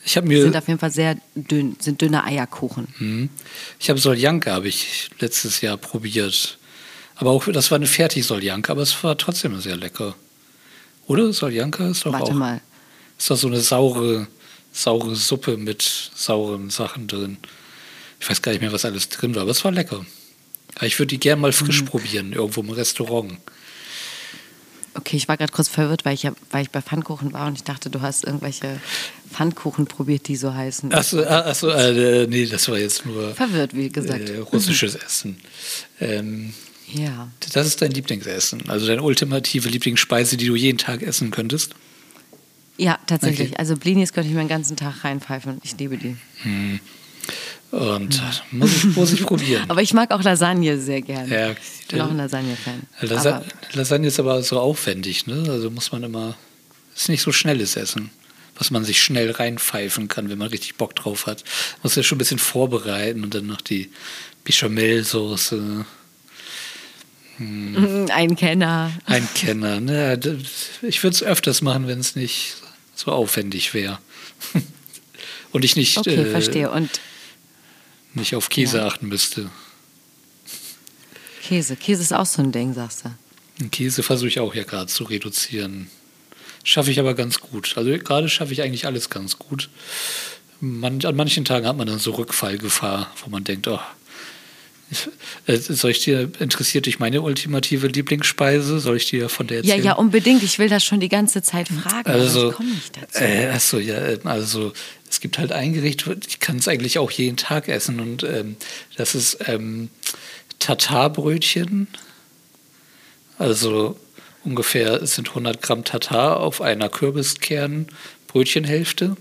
Ich 0.03 0.15
habe 0.15 0.27
mir 0.27 0.41
Sind 0.41 0.55
auf 0.55 0.67
jeden 0.67 0.79
Fall 0.79 0.91
sehr 0.91 1.17
dünn, 1.35 1.75
sind 1.79 2.01
dünne 2.01 2.23
Eierkuchen. 2.23 2.87
Mhm. 2.97 3.29
Ich 3.77 3.89
habe 3.89 3.99
Soljanka 3.99 4.53
habe 4.53 4.69
ich 4.69 5.09
letztes 5.19 5.59
Jahr 5.61 5.75
probiert. 5.77 6.57
Aber 7.15 7.31
auch 7.31 7.45
das 7.45 7.71
war 7.71 7.75
eine 7.75 7.87
Fertig-Soljanka, 7.87 8.71
aber 8.71 8.83
es 8.83 9.03
war 9.03 9.17
trotzdem 9.17 9.59
sehr 9.59 9.75
lecker. 9.75 10.15
Oder? 11.07 11.33
Soljanka 11.33 11.89
ist 11.89 12.05
doch 12.05 12.13
Warte 12.13 12.31
auch. 12.31 12.35
mal. 12.35 12.61
Ist 13.17 13.29
doch 13.29 13.35
so 13.35 13.47
eine 13.47 13.59
saure, 13.59 14.27
saure 14.71 15.15
Suppe 15.15 15.57
mit 15.57 16.11
sauren 16.15 16.69
Sachen 16.69 17.07
drin. 17.07 17.37
Ich 18.19 18.29
weiß 18.29 18.41
gar 18.41 18.51
nicht 18.51 18.61
mehr, 18.61 18.71
was 18.71 18.85
alles 18.85 19.09
drin 19.09 19.35
war, 19.35 19.41
aber 19.43 19.51
es 19.51 19.63
war 19.65 19.71
lecker. 19.71 20.05
Ich 20.81 20.99
würde 20.99 21.07
die 21.07 21.19
gerne 21.19 21.41
mal 21.41 21.51
frisch 21.53 21.81
Mhm. 21.81 21.85
probieren, 21.85 22.33
irgendwo 22.33 22.61
im 22.61 22.69
Restaurant. 22.69 23.37
Okay, 24.93 25.15
ich 25.17 25.27
war 25.27 25.37
gerade 25.37 25.51
kurz 25.53 25.67
verwirrt, 25.67 26.05
weil 26.05 26.15
ich, 26.15 26.23
ja, 26.23 26.33
weil 26.49 26.63
ich 26.63 26.71
bei 26.71 26.81
Pfannkuchen 26.81 27.31
war 27.31 27.45
und 27.47 27.53
ich 27.55 27.63
dachte, 27.63 27.89
du 27.91 28.01
hast 28.01 28.23
irgendwelche 28.25 28.79
Pfannkuchen 29.31 29.85
probiert, 29.85 30.27
die 30.27 30.35
so 30.35 30.53
heißen. 30.53 30.91
Achso, 30.93 31.21
achso 31.23 31.69
äh, 31.69 32.25
nee, 32.27 32.47
das 32.47 32.67
war 32.67 32.79
jetzt 32.79 33.05
nur 33.05 33.35
Verwirrt, 33.35 33.75
wie 33.75 33.89
gesagt. 33.89 34.27
äh, 34.29 34.37
russisches 34.39 34.95
Essen. 34.95 35.37
Ähm, 35.99 36.53
Ja. 36.91 37.29
das 37.53 37.67
ist 37.67 37.81
dein 37.81 37.91
Lieblingsessen, 37.91 38.69
also 38.69 38.87
deine 38.87 39.03
ultimative 39.03 39.69
Lieblingsspeise, 39.69 40.35
die 40.35 40.47
du 40.47 40.55
jeden 40.55 40.79
Tag 40.79 41.03
essen 41.03 41.29
könntest. 41.29 41.75
Ja, 42.77 42.97
tatsächlich. 43.05 43.49
Okay. 43.49 43.57
Also 43.59 43.75
Blinis 43.75 44.13
könnte 44.13 44.29
ich 44.29 44.35
mir 44.35 44.41
den 44.41 44.47
ganzen 44.49 44.77
Tag 44.77 45.03
reinpfeifen. 45.03 45.59
Ich 45.63 45.77
liebe 45.77 45.97
die. 45.97 46.15
Und 47.71 48.21
muss, 48.51 48.75
ich, 48.75 48.95
muss 48.95 49.13
ich 49.13 49.23
probieren. 49.23 49.65
Aber 49.69 49.81
ich 49.81 49.93
mag 49.93 50.11
auch 50.11 50.23
Lasagne 50.23 50.79
sehr 50.79 51.01
gerne. 51.01 51.33
Ja, 51.33 51.51
ich 51.51 51.87
bin 51.87 52.01
auch 52.01 52.09
ein 52.09 52.17
Lasagne-Fan. 52.17 52.83
Lasa 53.01 53.43
Lasagne 53.73 54.07
ist 54.07 54.19
aber 54.19 54.41
so 54.41 54.59
aufwendig, 54.59 55.27
ne? 55.27 55.45
Also 55.49 55.69
muss 55.69 55.91
man 55.91 56.03
immer. 56.03 56.37
Ist 56.95 57.09
nicht 57.09 57.21
so 57.21 57.31
schnelles 57.31 57.75
Essen, 57.75 58.09
was 58.57 58.71
man 58.71 58.83
sich 58.83 59.01
schnell 59.03 59.31
reinpfeifen 59.31 60.07
kann, 60.07 60.29
wenn 60.29 60.37
man 60.37 60.47
richtig 60.47 60.75
Bock 60.75 60.95
drauf 60.95 61.27
hat. 61.27 61.43
Muss 61.83 61.95
ja 61.95 62.03
schon 62.03 62.15
ein 62.15 62.19
bisschen 62.19 62.39
vorbereiten 62.39 63.23
und 63.23 63.35
dann 63.35 63.45
noch 63.45 63.61
die 63.61 63.91
Bechamelsoße. 64.45 65.85
ein 67.39 68.35
Kenner. 68.35 68.91
Ein 69.05 69.27
Kenner. 69.35 69.79
Ne? 69.79 70.19
Ich 70.81 71.03
würde 71.03 71.13
es 71.15 71.21
öfters 71.21 71.61
machen, 71.61 71.87
wenn 71.87 71.99
es 71.99 72.15
nicht 72.15 72.55
so 72.95 73.11
aufwendig 73.11 73.73
wäre. 73.73 73.99
Und 75.51 75.63
ich 75.63 75.75
nicht, 75.75 75.97
Okay, 75.97 76.15
äh, 76.15 76.25
verstehe. 76.25 76.69
Und 76.69 76.89
nicht 78.17 78.35
auf 78.35 78.49
Käse 78.49 78.77
Ja. 78.77 78.87
achten 78.87 79.07
müsste. 79.07 79.49
Käse. 81.43 81.75
Käse 81.75 82.01
ist 82.01 82.13
auch 82.13 82.25
so 82.25 82.41
ein 82.41 82.51
Ding, 82.51 82.73
sagst 82.73 83.05
du. 83.05 83.09
Den 83.59 83.71
Käse 83.71 84.03
versuche 84.03 84.27
ich 84.27 84.39
auch 84.39 84.53
ja 84.53 84.63
gerade 84.63 84.87
zu 84.87 85.05
reduzieren. 85.05 85.89
Schaffe 86.63 86.91
ich 86.91 86.99
aber 86.99 87.13
ganz 87.13 87.39
gut. 87.39 87.73
Also 87.77 87.89
gerade 87.97 88.27
schaffe 88.29 88.51
ich 88.53 88.61
eigentlich 88.61 88.85
alles 88.85 89.09
ganz 89.09 89.39
gut. 89.39 89.69
Man, 90.59 91.03
an 91.05 91.15
manchen 91.15 91.45
Tagen 91.45 91.65
hat 91.65 91.77
man 91.77 91.87
dann 91.87 91.99
so 91.99 92.11
Rückfallgefahr, 92.11 93.11
wo 93.23 93.29
man 93.29 93.43
denkt, 93.43 93.67
oh, 93.67 93.79
soll 95.47 95.91
ich 95.91 96.03
dir, 96.03 96.29
interessiert 96.39 96.85
dich 96.85 96.99
meine 96.99 97.21
ultimative 97.21 97.87
Lieblingsspeise? 97.87 98.79
Soll 98.79 98.97
ich 98.97 99.09
dir 99.09 99.29
von 99.29 99.47
der 99.47 99.57
erzählen? 99.57 99.79
Ja, 99.79 99.83
ja, 99.83 99.93
unbedingt. 99.93 100.43
Ich 100.43 100.59
will 100.59 100.69
das 100.69 100.85
schon 100.85 100.99
die 100.99 101.09
ganze 101.09 101.41
Zeit 101.41 101.67
fragen, 101.67 102.07
also, 102.09 102.39
aber 102.39 102.49
ich 102.49 102.55
komme 102.55 102.69
nicht 102.71 102.95
dazu. 102.95 103.23
Äh, 103.23 103.47
achso, 103.47 103.79
ja, 103.79 103.97
also 104.23 104.71
es 105.09 105.19
gibt 105.19 105.39
halt 105.39 105.51
ein 105.51 105.73
Gericht, 105.73 106.05
ich 106.27 106.39
kann 106.39 106.57
es 106.57 106.67
eigentlich 106.67 106.99
auch 106.99 107.09
jeden 107.11 107.37
Tag 107.37 107.67
essen 107.67 107.99
und 107.99 108.23
ähm, 108.23 108.57
das 108.95 109.15
ist 109.15 109.39
ähm, 109.47 109.89
Tatarbrötchen. 110.59 111.87
Also 113.37 113.99
ungefähr 114.43 115.05
sind 115.05 115.29
100 115.29 115.61
Gramm 115.61 115.83
Tatar 115.83 116.39
auf 116.39 116.61
einer 116.61 116.89
Kürbiskernbrötchenhälfte 116.89 119.17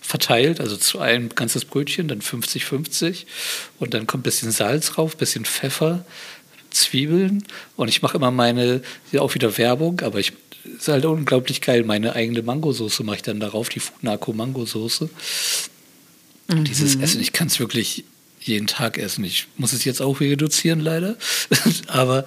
verteilt, 0.00 0.60
also 0.60 0.76
zu 0.76 0.98
einem 0.98 1.28
ganzes 1.30 1.64
Brötchen, 1.64 2.08
dann 2.08 2.20
50-50 2.20 3.26
und 3.78 3.94
dann 3.94 4.06
kommt 4.06 4.22
ein 4.22 4.24
bisschen 4.24 4.50
Salz 4.50 4.92
drauf, 4.92 5.14
ein 5.14 5.18
bisschen 5.18 5.44
Pfeffer, 5.44 6.04
Zwiebeln 6.70 7.44
und 7.76 7.88
ich 7.88 8.02
mache 8.02 8.16
immer 8.16 8.30
meine, 8.30 8.82
ja 9.12 9.20
auch 9.20 9.34
wieder 9.34 9.58
Werbung, 9.58 10.00
aber 10.00 10.18
ich 10.18 10.32
ist 10.64 10.88
halt 10.88 11.04
unglaublich 11.04 11.60
geil, 11.60 11.84
meine 11.84 12.14
eigene 12.14 12.42
Mangosoße 12.42 13.02
mache 13.02 13.16
ich 13.16 13.22
dann 13.22 13.40
darauf, 13.40 13.68
die 13.68 13.80
Funako 13.80 14.32
Mangosoße. 14.32 15.08
Mhm. 16.48 16.64
Dieses 16.64 16.96
Essen, 16.96 17.20
ich 17.20 17.32
kann 17.32 17.48
es 17.48 17.58
wirklich 17.60 18.04
jeden 18.40 18.66
Tag 18.66 18.98
essen. 18.98 19.24
Ich 19.24 19.46
muss 19.56 19.72
es 19.72 19.84
jetzt 19.84 20.00
auch 20.00 20.20
reduzieren 20.20 20.80
leider, 20.80 21.16
aber 21.86 22.24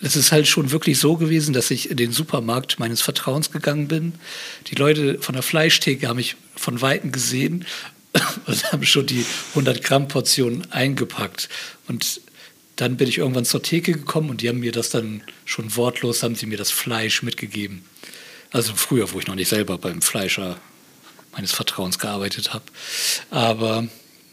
es 0.00 0.16
ist 0.16 0.32
halt 0.32 0.46
schon 0.46 0.70
wirklich 0.70 0.98
so 0.98 1.16
gewesen, 1.16 1.52
dass 1.52 1.70
ich 1.70 1.90
in 1.90 1.96
den 1.96 2.12
Supermarkt 2.12 2.78
meines 2.78 3.00
Vertrauens 3.00 3.50
gegangen 3.50 3.88
bin. 3.88 4.14
Die 4.68 4.74
Leute 4.74 5.18
von 5.20 5.34
der 5.34 5.42
Fleischtheke 5.42 6.08
haben 6.08 6.16
mich 6.16 6.36
von 6.56 6.80
Weitem 6.80 7.12
gesehen 7.12 7.64
und 8.46 8.72
haben 8.72 8.84
schon 8.84 9.06
die 9.06 9.24
100 9.50 9.82
Gramm 9.82 10.08
Portion 10.08 10.66
eingepackt. 10.70 11.48
Und 11.86 12.20
dann 12.76 12.96
bin 12.96 13.08
ich 13.08 13.18
irgendwann 13.18 13.44
zur 13.44 13.62
Theke 13.62 13.92
gekommen 13.92 14.30
und 14.30 14.42
die 14.42 14.48
haben 14.48 14.60
mir 14.60 14.72
das 14.72 14.90
dann 14.90 15.22
schon 15.44 15.74
wortlos, 15.76 16.22
haben 16.22 16.36
sie 16.36 16.46
mir 16.46 16.58
das 16.58 16.70
Fleisch 16.70 17.22
mitgegeben. 17.22 17.84
Also 18.50 18.72
früher, 18.74 19.12
wo 19.12 19.18
ich 19.18 19.26
noch 19.26 19.34
nicht 19.34 19.48
selber 19.48 19.78
beim 19.78 20.00
Fleischer 20.00 20.58
meines 21.32 21.52
Vertrauens 21.52 21.98
gearbeitet 21.98 22.54
habe. 22.54 22.64
Aber 23.30 23.88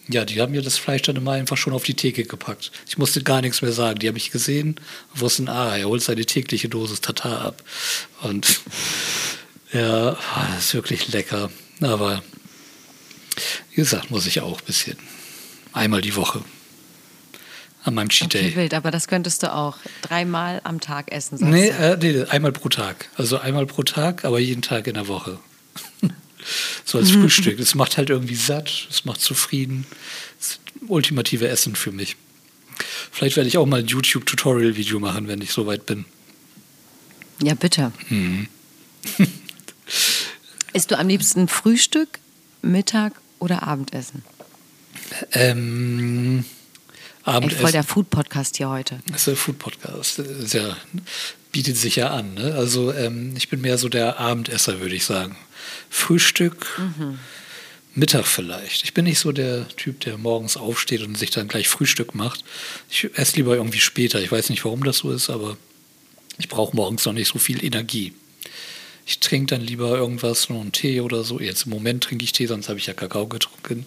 ja, 0.07 0.25
die 0.25 0.39
haben 0.41 0.51
mir 0.51 0.61
das 0.61 0.77
Fleisch 0.77 1.01
dann 1.03 1.15
immer 1.15 1.31
einfach 1.31 1.57
schon 1.57 1.73
auf 1.73 1.83
die 1.83 1.95
Theke 1.95 2.23
gepackt. 2.23 2.71
Ich 2.87 2.97
musste 2.97 3.23
gar 3.23 3.41
nichts 3.41 3.61
mehr 3.61 3.71
sagen. 3.71 3.99
Die 3.99 4.07
haben 4.07 4.13
mich 4.13 4.31
gesehen 4.31 4.79
und 5.13 5.21
wussten, 5.21 5.49
ah, 5.49 5.75
er 5.77 5.87
holt 5.87 6.03
seine 6.03 6.25
tägliche 6.25 6.69
Dosis 6.69 7.01
Tatar 7.01 7.41
ab. 7.41 7.63
Und 8.21 8.61
ja, 9.73 10.09
ah, 10.13 10.47
das 10.53 10.65
ist 10.65 10.73
wirklich 10.75 11.11
lecker. 11.11 11.49
Aber 11.81 12.21
wie 13.71 13.75
gesagt, 13.75 14.11
muss 14.11 14.27
ich 14.27 14.41
auch 14.41 14.59
ein 14.59 14.65
bisschen. 14.65 14.97
Einmal 15.73 16.01
die 16.01 16.15
Woche. 16.15 16.41
An 17.83 17.93
meinem 17.93 18.09
Cheat 18.09 18.33
Day. 18.33 18.47
Okay, 18.47 18.55
wild, 18.55 18.73
aber 18.73 18.89
das 18.89 19.07
könntest 19.07 19.43
du 19.43 19.53
auch 19.53 19.77
dreimal 20.01 20.61
am 20.63 20.79
Tag 20.79 21.11
essen. 21.11 21.37
Nee, 21.41 21.67
äh, 21.67 21.97
nee, 21.97 22.23
einmal 22.23 22.51
pro 22.51 22.69
Tag. 22.69 23.09
Also 23.15 23.37
einmal 23.37 23.65
pro 23.65 23.83
Tag, 23.83 24.25
aber 24.25 24.39
jeden 24.39 24.61
Tag 24.61 24.87
in 24.87 24.95
der 24.95 25.07
Woche. 25.07 25.39
so 26.83 26.97
als 26.97 27.11
Frühstück. 27.11 27.59
Es 27.65 27.75
macht 27.75 27.97
halt 27.97 28.09
irgendwie 28.09 28.35
satt, 28.35 28.87
es 28.89 29.05
macht 29.05 29.21
zufrieden. 29.21 29.85
Das 30.39 30.49
ist 30.49 30.59
ultimative 30.87 31.47
Essen 31.47 31.75
für 31.75 31.91
mich. 31.91 32.15
Vielleicht 33.11 33.37
werde 33.37 33.47
ich 33.47 33.57
auch 33.57 33.65
mal 33.65 33.79
ein 33.79 33.87
YouTube-Tutorial-Video 33.87 34.99
machen, 34.99 35.27
wenn 35.27 35.41
ich 35.41 35.51
soweit 35.51 35.85
bin. 35.85 36.05
Ja, 37.41 37.53
bitte. 37.53 37.91
Mhm. 38.09 38.47
Isst 40.73 40.91
du 40.91 40.99
am 40.99 41.07
liebsten 41.07 41.47
Frühstück, 41.47 42.19
Mittag 42.61 43.13
oder 43.39 43.63
Abendessen? 43.63 44.23
Ähm, 45.31 46.43
Abendessen. 47.23 47.57
Ey, 47.57 47.61
voll 47.61 47.71
der 47.71 47.83
Food-Podcast 47.83 48.57
hier 48.57 48.69
heute. 48.69 48.99
Das 49.07 49.21
ist 49.21 49.27
der 49.27 49.35
Food-Podcast. 49.37 50.21
Ja, 50.51 50.77
bietet 51.51 51.77
sich 51.77 51.95
ja 51.95 52.11
an. 52.11 52.33
Ne? 52.33 52.53
Also 52.55 52.91
ähm, 52.91 53.33
ich 53.37 53.49
bin 53.49 53.61
mehr 53.61 53.77
so 53.77 53.89
der 53.89 54.19
Abendesser, 54.19 54.79
würde 54.81 54.95
ich 54.95 55.05
sagen. 55.05 55.37
Frühstück, 55.95 56.67
mhm. 56.77 57.19
Mittag 57.95 58.27
vielleicht. 58.27 58.83
Ich 58.83 58.93
bin 58.93 59.05
nicht 59.05 59.17
so 59.17 59.31
der 59.31 59.67
Typ, 59.69 60.01
der 60.01 60.17
morgens 60.17 60.57
aufsteht 60.57 61.01
und 61.01 61.17
sich 61.17 61.31
dann 61.31 61.47
gleich 61.47 61.69
Frühstück 61.69 62.13
macht. 62.13 62.43
Ich 62.89 63.09
esse 63.17 63.37
lieber 63.37 63.55
irgendwie 63.55 63.79
später. 63.79 64.21
Ich 64.21 64.31
weiß 64.31 64.49
nicht, 64.49 64.65
warum 64.65 64.83
das 64.83 64.97
so 64.97 65.11
ist, 65.11 65.29
aber 65.29 65.57
ich 66.37 66.49
brauche 66.49 66.75
morgens 66.75 67.05
noch 67.05 67.13
nicht 67.13 67.29
so 67.29 67.39
viel 67.39 67.63
Energie. 67.63 68.13
Ich 69.05 69.19
trinke 69.19 69.55
dann 69.55 69.61
lieber 69.61 69.97
irgendwas, 69.97 70.49
nur 70.49 70.59
einen 70.59 70.73
Tee 70.73 70.99
oder 70.99 71.23
so. 71.23 71.39
Jetzt 71.39 71.63
im 71.63 71.69
Moment 71.71 72.03
trinke 72.03 72.25
ich 72.25 72.33
Tee, 72.33 72.45
sonst 72.45 72.67
habe 72.67 72.77
ich 72.77 72.87
ja 72.87 72.93
Kakao 72.93 73.27
getrunken. 73.27 73.85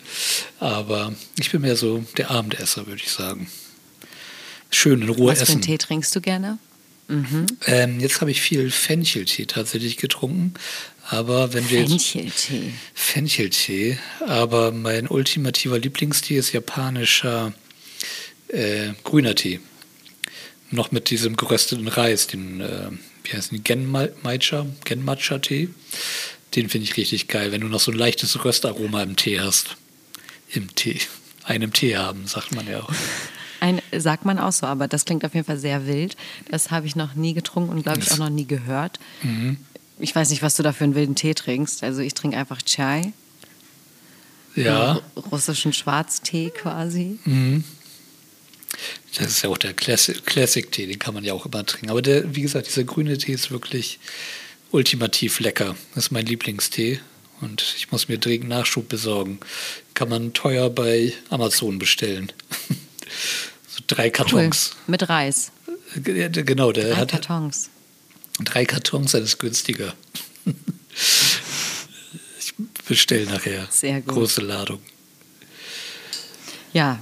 Aber 0.59 1.15
ich 1.39 1.51
bin 1.51 1.61
mehr 1.61 1.77
so 1.77 2.05
der 2.17 2.31
Abendesser, 2.31 2.87
würde 2.87 3.03
ich 3.05 3.11
sagen. 3.11 3.49
Schön 4.71 5.03
in 5.03 5.11
Ruhe 5.11 5.31
Was 5.31 5.43
essen. 5.43 5.43
Was 5.43 5.49
für 5.49 5.53
einen 5.53 5.63
Tee 5.63 5.79
trinkst 5.79 6.17
du 6.17 6.21
gerne? 6.23 6.59
Mhm. 7.09 7.47
Ähm, 7.67 8.01
jetzt 8.01 8.21
habe 8.21 8.31
ich 8.31 8.41
viel 8.41 8.71
Fencheltee 8.71 9.47
tatsächlich 9.47 9.97
getrunken. 9.97 10.55
Aber 11.11 11.55
wenn 11.55 11.69
wir 11.71 11.87
Fencheltee. 11.87 12.73
Fencheltee. 12.93 13.99
Aber 14.27 14.73
mein 14.73 15.09
ultimativer 15.09 15.79
Lieblingstee 15.79 16.37
ist 16.37 16.53
japanischer 16.53 17.55
äh, 18.49 18.91
grüner 19.05 19.35
Tee. 19.35 19.61
Noch 20.71 20.91
mit 20.91 21.09
diesem 21.09 21.37
gerösteten 21.37 21.89
Reis, 21.89 22.27
den, 22.27 22.61
äh, 22.61 22.91
wie 23.25 23.33
heißt 23.33 23.53
die, 23.53 23.63
Genmatcha, 23.63 24.67
Genmatcha 24.85 25.39
Tee. 25.39 25.71
Den 26.55 26.69
finde 26.69 26.85
ich 26.85 26.97
richtig 26.99 27.29
geil, 27.29 27.53
wenn 27.53 27.63
du 27.63 27.69
noch 27.69 27.81
so 27.81 27.91
ein 27.91 27.97
leichtes 27.97 28.45
Röstaroma 28.45 29.03
im 29.03 29.17
Tee 29.17 29.41
hast. 29.41 29.77
Im 30.51 30.75
Tee. 30.75 31.01
Einem 31.45 31.73
Tee 31.73 31.97
haben, 31.97 32.27
sagt 32.27 32.55
man 32.55 32.69
ja 32.69 32.81
auch. 32.83 32.93
Ein, 33.61 33.81
sagt 33.97 34.25
man 34.25 34.39
auch 34.39 34.53
so, 34.53 34.67
aber 34.67 34.87
das 34.87 35.05
klingt 35.05 35.25
auf 35.25 35.35
jeden 35.35 35.47
Fall 35.47 35.59
sehr 35.59 35.87
wild. 35.87 36.17
Das 36.49 36.71
habe 36.71 36.87
ich 36.87 36.95
noch 36.95 37.15
nie 37.15 37.35
getrunken 37.35 37.71
und 37.71 37.83
glaube 37.83 37.99
ich 38.01 38.13
auch 38.13 38.19
noch 38.19 38.31
nie 38.31 38.47
gehört. 38.47 39.01
Mhm. 39.23 39.57
Ich 39.99 40.15
weiß 40.15 40.31
nicht, 40.31 40.43
was 40.43 40.57
du 40.57 40.63
da 40.63 40.73
für 40.73 40.85
einen 40.85 40.95
wilden 40.95 41.15
Tee 41.15 41.35
trinkst. 41.35 41.83
Also 41.83 42.01
ich 42.01 42.15
trinke 42.15 42.37
einfach 42.37 42.63
Chai. 42.63 43.13
Ja. 44.55 45.01
Russischen 45.31 45.73
Schwarztee 45.73 46.51
quasi. 46.51 47.19
Mhm. 47.25 47.65
Das 49.17 49.29
ist 49.29 49.43
ja 49.43 49.51
auch 49.51 49.59
der 49.59 49.73
Classic-Tee, 49.75 50.87
den 50.87 50.99
kann 50.99 51.15
man 51.15 51.25
ja 51.25 51.33
auch 51.33 51.47
immer 51.47 51.65
trinken. 51.65 51.91
Aber 51.91 52.03
der, 52.03 52.35
wie 52.35 52.43
gesagt, 52.43 52.67
dieser 52.69 52.85
grüne 52.85 53.17
Tee 53.19 53.33
ist 53.33 53.51
wirklich 53.51 53.99
ultimativ 54.71 55.41
lecker. 55.41 55.77
Das 55.95 56.07
ist 56.07 56.11
mein 56.11 56.27
Lieblingstee. 56.27 57.01
Und 57.41 57.63
ich 57.77 57.91
muss 57.93 58.09
mir 58.09 58.19
dringend 58.19 58.49
Nachschub 58.49 58.89
besorgen. 58.89 59.39
Kann 59.95 60.09
man 60.09 60.33
teuer 60.33 60.71
bei 60.71 61.13
Amazon 61.31 61.79
bestellen. 61.79 62.33
so 63.69 63.83
drei 63.87 64.11
Kartons. 64.11 64.73
Cool. 64.73 64.83
Mit 64.89 65.09
Reis. 65.09 65.53
Genau, 65.95 66.73
der 66.73 66.91
drei 66.91 66.97
hat. 66.97 67.11
Kartons. 67.11 67.71
Drei 68.45 68.65
Kartons, 68.65 69.13
das 69.13 69.23
ist 69.23 69.39
günstiger. 69.39 69.95
ich 72.39 72.55
bestelle 72.87 73.27
nachher. 73.27 73.67
Sehr 73.71 74.01
gut. 74.01 74.15
Große 74.15 74.41
Ladung. 74.41 74.81
Ja, 76.73 77.01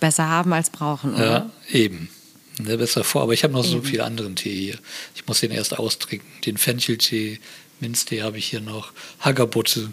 besser 0.00 0.28
haben 0.28 0.52
als 0.52 0.70
brauchen, 0.70 1.14
oder? 1.14 1.24
Ja, 1.24 1.50
eben. 1.70 2.08
Ne, 2.58 2.76
besser 2.76 3.04
vor. 3.04 3.22
Aber 3.22 3.32
ich 3.32 3.44
habe 3.44 3.52
noch 3.52 3.64
eben. 3.64 3.72
so 3.72 3.82
viel 3.82 4.00
anderen 4.00 4.36
Tee 4.36 4.54
hier. 4.54 4.78
Ich 5.14 5.26
muss 5.26 5.40
den 5.40 5.50
erst 5.50 5.78
austrinken. 5.78 6.28
Den 6.44 6.58
Fencheltee, 6.58 7.40
Minztee 7.80 8.22
habe 8.22 8.38
ich 8.38 8.46
hier 8.46 8.60
noch, 8.60 8.92
Haggerbutte. 9.20 9.92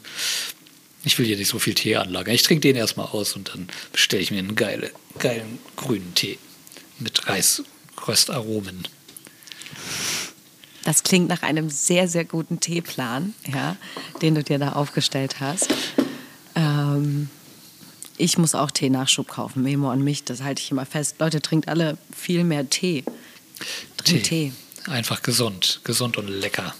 Ich 1.05 1.17
will 1.17 1.25
hier 1.25 1.37
nicht 1.37 1.49
so 1.49 1.59
viel 1.59 1.73
Tee 1.73 1.95
anlagern. 1.95 2.35
Ich 2.35 2.43
trinke 2.43 2.61
den 2.61 2.75
erstmal 2.75 3.07
aus 3.07 3.33
und 3.35 3.49
dann 3.53 3.69
bestelle 3.91 4.21
ich 4.21 4.31
mir 4.31 4.39
einen 4.39 4.55
geile, 4.55 4.91
geilen 5.17 5.59
grünen 5.75 6.13
Tee 6.15 6.37
mit 6.99 7.27
Reisröstaromen. 7.27 8.87
Das 10.89 11.03
klingt 11.03 11.29
nach 11.29 11.43
einem 11.43 11.69
sehr, 11.69 12.07
sehr 12.07 12.25
guten 12.25 12.61
Teeplan, 12.61 13.35
ja, 13.45 13.75
den 14.23 14.33
du 14.33 14.43
dir 14.43 14.57
da 14.57 14.71
aufgestellt 14.71 15.39
hast. 15.39 15.71
Ähm, 16.55 17.29
ich 18.17 18.39
muss 18.39 18.55
auch 18.55 18.71
Tee-Nachschub 18.71 19.27
kaufen, 19.27 19.61
Memo 19.61 19.91
an 19.91 20.03
mich, 20.03 20.23
das 20.23 20.41
halte 20.41 20.63
ich 20.63 20.71
immer 20.71 20.87
fest. 20.87 21.17
Leute, 21.19 21.43
trinkt 21.43 21.67
alle 21.67 21.99
viel 22.11 22.43
mehr 22.43 22.71
Tee. 22.71 23.03
Trinkt 23.97 24.25
Tee. 24.25 24.51
Tee. 24.51 24.89
Einfach 24.89 25.21
gesund, 25.21 25.81
gesund 25.83 26.17
und 26.17 26.27
lecker. 26.27 26.73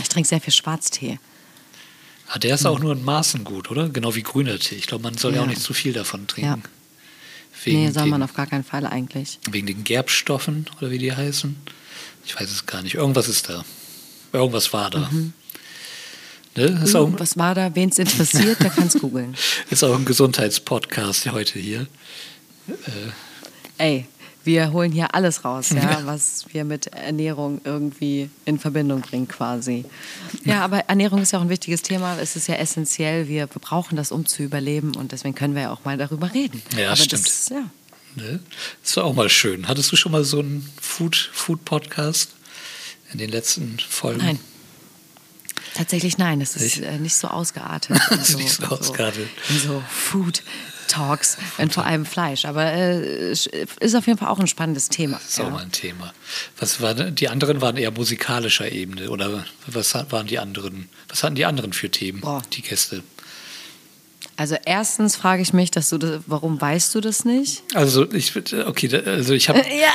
Ich 0.00 0.08
trinke 0.08 0.26
sehr 0.26 0.40
viel 0.40 0.54
Schwarztee. 0.54 1.18
Ah, 2.28 2.38
der 2.38 2.54
ist 2.54 2.64
hm. 2.64 2.70
auch 2.70 2.78
nur 2.78 2.92
in 2.92 3.04
Maßen 3.04 3.44
gut, 3.44 3.70
oder? 3.70 3.90
Genau 3.90 4.14
wie 4.14 4.22
grüner 4.22 4.58
Tee. 4.58 4.76
Ich 4.76 4.86
glaube, 4.86 5.02
man 5.02 5.18
soll 5.18 5.32
ja. 5.32 5.40
ja 5.40 5.42
auch 5.42 5.48
nicht 5.48 5.60
zu 5.60 5.74
viel 5.74 5.92
davon 5.92 6.26
trinken. 6.28 6.62
Ja. 6.62 6.70
Wegen 7.62 7.84
nee, 7.84 7.90
soll 7.90 8.06
man 8.06 8.22
auf 8.22 8.32
gar 8.32 8.46
keinen 8.46 8.64
Fall 8.64 8.86
eigentlich. 8.86 9.38
Wegen 9.50 9.66
den 9.66 9.84
Gerbstoffen 9.84 10.64
oder 10.78 10.90
wie 10.90 10.98
die 10.98 11.12
heißen. 11.14 11.56
Ich 12.26 12.38
weiß 12.38 12.50
es 12.50 12.66
gar 12.66 12.82
nicht. 12.82 12.96
Irgendwas 12.96 13.28
ist 13.28 13.48
da. 13.48 13.64
Irgendwas 14.32 14.72
war 14.72 14.90
da. 14.90 15.08
Mhm. 15.10 15.32
Ne? 16.56 16.80
Ist 16.82 16.96
auch, 16.96 17.10
was 17.18 17.36
war 17.36 17.54
da? 17.54 17.74
Wen 17.74 17.90
es 17.90 17.98
interessiert, 17.98 18.60
der 18.60 18.70
kann 18.70 18.88
es 18.88 18.98
googeln. 18.98 19.36
Ist 19.70 19.84
auch 19.84 19.94
ein 19.94 20.04
Gesundheitspodcast 20.06 21.30
heute 21.30 21.58
hier. 21.58 21.86
Äh. 22.68 23.12
Ey, 23.78 24.06
Wir 24.46 24.72
holen 24.72 24.92
hier 24.92 25.12
alles 25.12 25.44
raus, 25.44 25.70
ja, 25.70 26.02
was 26.04 26.44
wir 26.52 26.64
mit 26.64 26.86
Ernährung 26.86 27.60
irgendwie 27.64 28.30
in 28.44 28.60
Verbindung 28.60 29.00
bringen 29.00 29.26
quasi. 29.26 29.84
Ja, 30.44 30.60
aber 30.60 30.78
Ernährung 30.88 31.20
ist 31.20 31.32
ja 31.32 31.40
auch 31.40 31.42
ein 31.42 31.48
wichtiges 31.48 31.82
Thema. 31.82 32.16
Es 32.20 32.36
ist 32.36 32.46
ja 32.46 32.54
essentiell. 32.54 33.26
Wir 33.26 33.48
brauchen 33.48 33.96
das, 33.96 34.12
um 34.12 34.24
zu 34.24 34.44
überleben 34.44 34.94
und 34.94 35.10
deswegen 35.10 35.34
können 35.34 35.56
wir 35.56 35.62
ja 35.62 35.72
auch 35.72 35.84
mal 35.84 35.98
darüber 35.98 36.32
reden. 36.32 36.62
Ja, 36.76 36.88
aber 36.88 36.96
stimmt. 36.96 37.26
Das, 37.26 37.48
ja. 37.48 37.68
Ne? 38.16 38.40
Das 38.82 38.96
war 38.96 39.04
auch 39.04 39.14
mal 39.14 39.28
schön. 39.28 39.68
Hattest 39.68 39.92
du 39.92 39.96
schon 39.96 40.12
mal 40.12 40.24
so 40.24 40.40
einen 40.40 40.68
Food, 40.80 41.30
Food 41.32 41.64
Podcast 41.64 42.30
in 43.12 43.18
den 43.18 43.30
letzten 43.30 43.78
Folgen? 43.78 44.18
Nein. 44.18 44.38
Tatsächlich 45.74 46.16
nein, 46.16 46.40
es 46.40 46.56
ist 46.56 46.78
äh, 46.78 46.98
nicht 46.98 47.16
so 47.16 47.28
ausgeartet. 47.28 48.00
in 48.10 48.18
Ist 48.18 48.38
nicht 48.38 48.52
so 48.52 48.64
ausgeartet. 48.64 49.28
In 49.50 49.58
so 49.58 49.82
Food 49.88 50.42
Talks, 50.88 51.36
und 51.58 51.72
vor 51.74 51.84
allem 51.84 52.06
Fleisch. 52.06 52.44
Aber 52.44 52.64
äh, 52.64 53.30
ist 53.30 53.48
auf 53.94 54.06
jeden 54.06 54.18
Fall 54.18 54.28
auch 54.28 54.38
ein 54.38 54.46
spannendes 54.46 54.88
Thema. 54.88 55.18
Das 55.18 55.30
ist 55.30 55.40
auch 55.40 55.50
mal 55.50 55.62
ein 55.62 55.72
Thema. 55.72 56.14
Was 56.58 56.80
war, 56.80 56.94
die 56.94 57.28
anderen 57.28 57.60
waren 57.60 57.76
eher 57.76 57.90
musikalischer 57.90 58.70
Ebene 58.70 59.10
oder 59.10 59.44
was 59.66 59.94
waren 59.94 60.26
die 60.26 60.38
anderen? 60.38 60.88
Was 61.08 61.22
hatten 61.22 61.34
die 61.34 61.44
anderen 61.44 61.72
für 61.72 61.90
Themen, 61.90 62.20
Boah. 62.20 62.42
die 62.52 62.62
Gäste? 62.62 63.02
Also 64.38 64.56
erstens 64.66 65.16
frage 65.16 65.40
ich 65.42 65.52
mich, 65.54 65.70
dass 65.70 65.88
du 65.88 65.96
das, 65.98 66.20
warum 66.26 66.60
weißt 66.60 66.94
du 66.94 67.00
das 67.00 67.24
nicht? 67.24 67.62
Also 67.74 68.10
ich 68.12 68.34
okay, 68.66 68.94
also 69.06 69.32
ich 69.32 69.48
habe 69.48 69.58
Ja, 69.80 69.92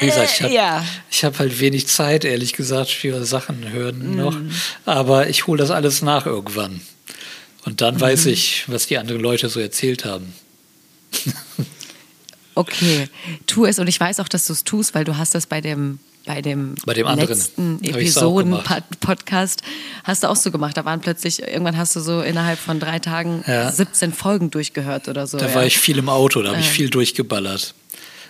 wie 0.00 0.06
gesagt, 0.06 0.30
ich 0.34 0.42
habe 0.42 0.52
ja. 0.54 0.84
hab 1.22 1.38
halt 1.38 1.60
wenig 1.60 1.86
Zeit, 1.86 2.24
ehrlich 2.24 2.54
gesagt, 2.54 2.90
für 2.90 3.24
Sachen 3.24 3.68
hören 3.70 4.10
Mhm. 4.10 4.16
noch. 4.16 4.36
Aber 4.84 5.28
ich 5.28 5.46
hole 5.46 5.58
das 5.58 5.70
alles 5.70 6.02
nach 6.02 6.26
irgendwann. 6.26 6.80
Und 7.64 7.80
dann 7.82 7.94
Mhm. 7.96 8.00
weiß 8.00 8.26
ich, 8.26 8.64
was 8.68 8.86
die 8.88 8.98
anderen 8.98 9.20
Leute 9.22 9.48
so 9.48 9.60
erzählt 9.60 10.04
haben. 10.04 10.32
Okay, 12.54 13.08
tu 13.46 13.66
es 13.66 13.78
und 13.78 13.86
ich 13.86 14.00
weiß 14.00 14.18
auch, 14.20 14.28
dass 14.28 14.46
du 14.46 14.54
es 14.54 14.64
tust, 14.64 14.94
weil 14.94 15.04
du 15.04 15.16
hast 15.18 15.34
das 15.34 15.46
bei 15.46 15.60
dem 15.60 15.98
bei 16.26 16.42
dem, 16.42 16.74
Bei 16.84 16.92
dem 16.92 17.06
anderen 17.06 17.30
letzten. 17.38 17.82
Episoden-Podcast 17.82 19.62
hast 20.04 20.22
du 20.24 20.28
auch 20.28 20.36
so 20.36 20.50
gemacht. 20.50 20.76
Da 20.76 20.84
waren 20.84 21.00
plötzlich, 21.00 21.42
irgendwann 21.42 21.76
hast 21.76 21.96
du 21.96 22.00
so 22.00 22.20
innerhalb 22.20 22.58
von 22.58 22.80
drei 22.80 22.98
Tagen 22.98 23.42
Ja. 23.46 23.70
17 23.70 24.12
Folgen 24.12 24.50
durchgehört 24.50 25.08
oder 25.08 25.26
so. 25.26 25.38
Da 25.38 25.48
ja. 25.48 25.54
war 25.54 25.64
ich 25.64 25.78
viel 25.78 25.98
im 25.98 26.08
Auto, 26.08 26.42
da 26.42 26.50
habe 26.50 26.60
ich 26.60 26.66
Ja. 26.66 26.72
viel 26.72 26.90
durchgeballert. 26.90 27.74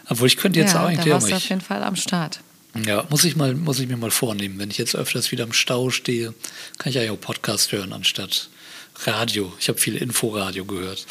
Obwohl 0.09 0.29
ich 0.29 0.37
könnte 0.37 0.61
jetzt 0.61 0.75
ja, 0.75 0.81
auch 0.81 0.83
da 0.85 0.89
eigentlich 0.91 1.13
auch 1.13 1.17
warst 1.21 1.31
du 1.31 1.35
auf 1.37 1.49
jeden 1.49 1.61
Fall 1.63 1.83
am 1.83 1.97
Start. 1.97 2.41
Ja, 2.87 3.05
muss 3.09 3.25
ich, 3.25 3.37
mal, 3.37 3.55
muss 3.55 3.81
ich 3.81 3.89
mir 3.89 3.97
mal 3.97 4.11
vornehmen. 4.11 4.59
Wenn 4.59 4.71
ich 4.71 4.77
jetzt 4.79 4.95
öfters 4.95 5.33
wieder 5.33 5.45
im 5.45 5.55
Stau 5.55 5.89
stehe, 5.91 6.35
kann 6.79 6.91
ich 6.91 6.99
eigentlich 6.99 7.11
auch 7.11 7.21
Podcast 7.21 7.73
hören 7.73 7.93
anstatt 7.95 8.51
Radio. 9.07 9.53
Ich 9.59 9.69
habe 9.69 9.79
viel 9.79 9.97
Inforadio 9.97 10.65
gehört. 10.67 11.07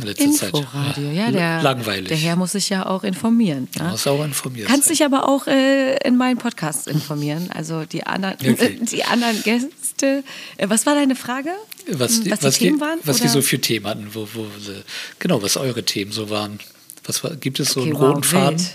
In 0.00 0.06
letzter 0.08 0.30
Zeit. 0.32 0.54
Inforadio, 0.54 1.10
ja, 1.10 1.30
der, 1.30 1.62
Langweilig. 1.62 2.08
der 2.08 2.16
Herr 2.16 2.36
muss 2.36 2.52
sich 2.52 2.68
ja 2.68 2.86
auch 2.86 3.04
informieren. 3.04 3.68
Du 3.74 3.80
Ja? 3.84 3.90
musst 3.90 4.06
auch 4.08 4.24
informiert 4.24 4.68
Kannst 4.68 4.84
sein. 4.88 4.92
dich 4.96 5.04
aber 5.04 5.28
auch 5.28 5.46
äh, 5.46 5.96
in 6.06 6.16
meinen 6.16 6.38
Podcast 6.38 6.86
informieren. 6.88 7.50
Also 7.52 7.84
die 7.84 8.04
anderen, 8.06 8.34
Okay. 8.40 8.78
die 8.90 9.04
anderen 9.04 9.42
Gäste. 9.42 10.24
Äh, 10.56 10.68
was 10.68 10.86
war 10.86 10.94
deine 10.94 11.14
Frage? 11.16 11.50
was 11.92 12.20
die, 12.22 12.30
was 12.30 12.38
die 12.40 12.44
was 12.46 12.58
Themen 12.58 12.76
die, 12.76 12.80
waren? 12.80 12.98
was 13.04 13.16
die 13.18 13.22
oder? 13.24 13.32
so 13.32 13.42
für 13.42 13.60
Themen 13.60 13.86
hatten, 13.86 14.08
wo, 14.12 14.28
wo 14.34 14.46
sie, 14.60 14.82
genau, 15.18 15.42
was 15.42 15.56
eure 15.56 15.82
Themen 15.84 16.12
so 16.12 16.30
waren. 16.30 16.58
Was 17.04 17.24
war, 17.24 17.34
gibt 17.36 17.58
es 17.60 17.70
so 17.72 17.80
Okay, 17.80 17.90
einen 17.90 17.98
wow, 17.98 18.08
roten 18.10 18.22
Faden? 18.24 18.58
wild. 18.58 18.70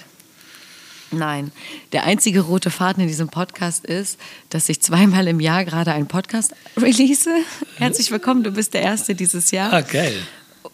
Nein, 1.12 1.52
der 1.94 2.04
einzige 2.04 2.42
rote 2.42 2.72
Faden 2.72 3.02
in 3.04 3.08
diesem 3.08 3.30
Podcast 3.30 3.86
ist, 3.86 4.20
dass 4.50 4.68
ich 4.68 4.82
zweimal 4.82 5.28
im 5.28 5.40
Jahr 5.40 5.64
gerade 5.64 5.92
einen 5.94 6.08
Podcast 6.08 6.54
release. 6.76 7.30
Herzlich 7.78 8.12
willkommen, 8.12 8.44
du 8.44 8.52
bist 8.52 8.74
der 8.74 8.82
Erste 8.82 9.16
dieses 9.16 9.52
Jahr. 9.52 9.72
Ah, 9.72 9.82
geil. 9.82 10.18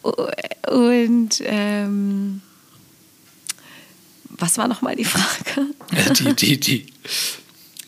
Und 0.04 1.30
ähm, 1.46 2.42
was 4.30 4.58
war 4.58 4.68
nochmal 4.68 4.96
die 4.96 5.06
Frage? 5.06 5.68
Ja, 5.96 6.14
die, 6.14 6.34
die, 6.36 6.60
die, 6.60 6.86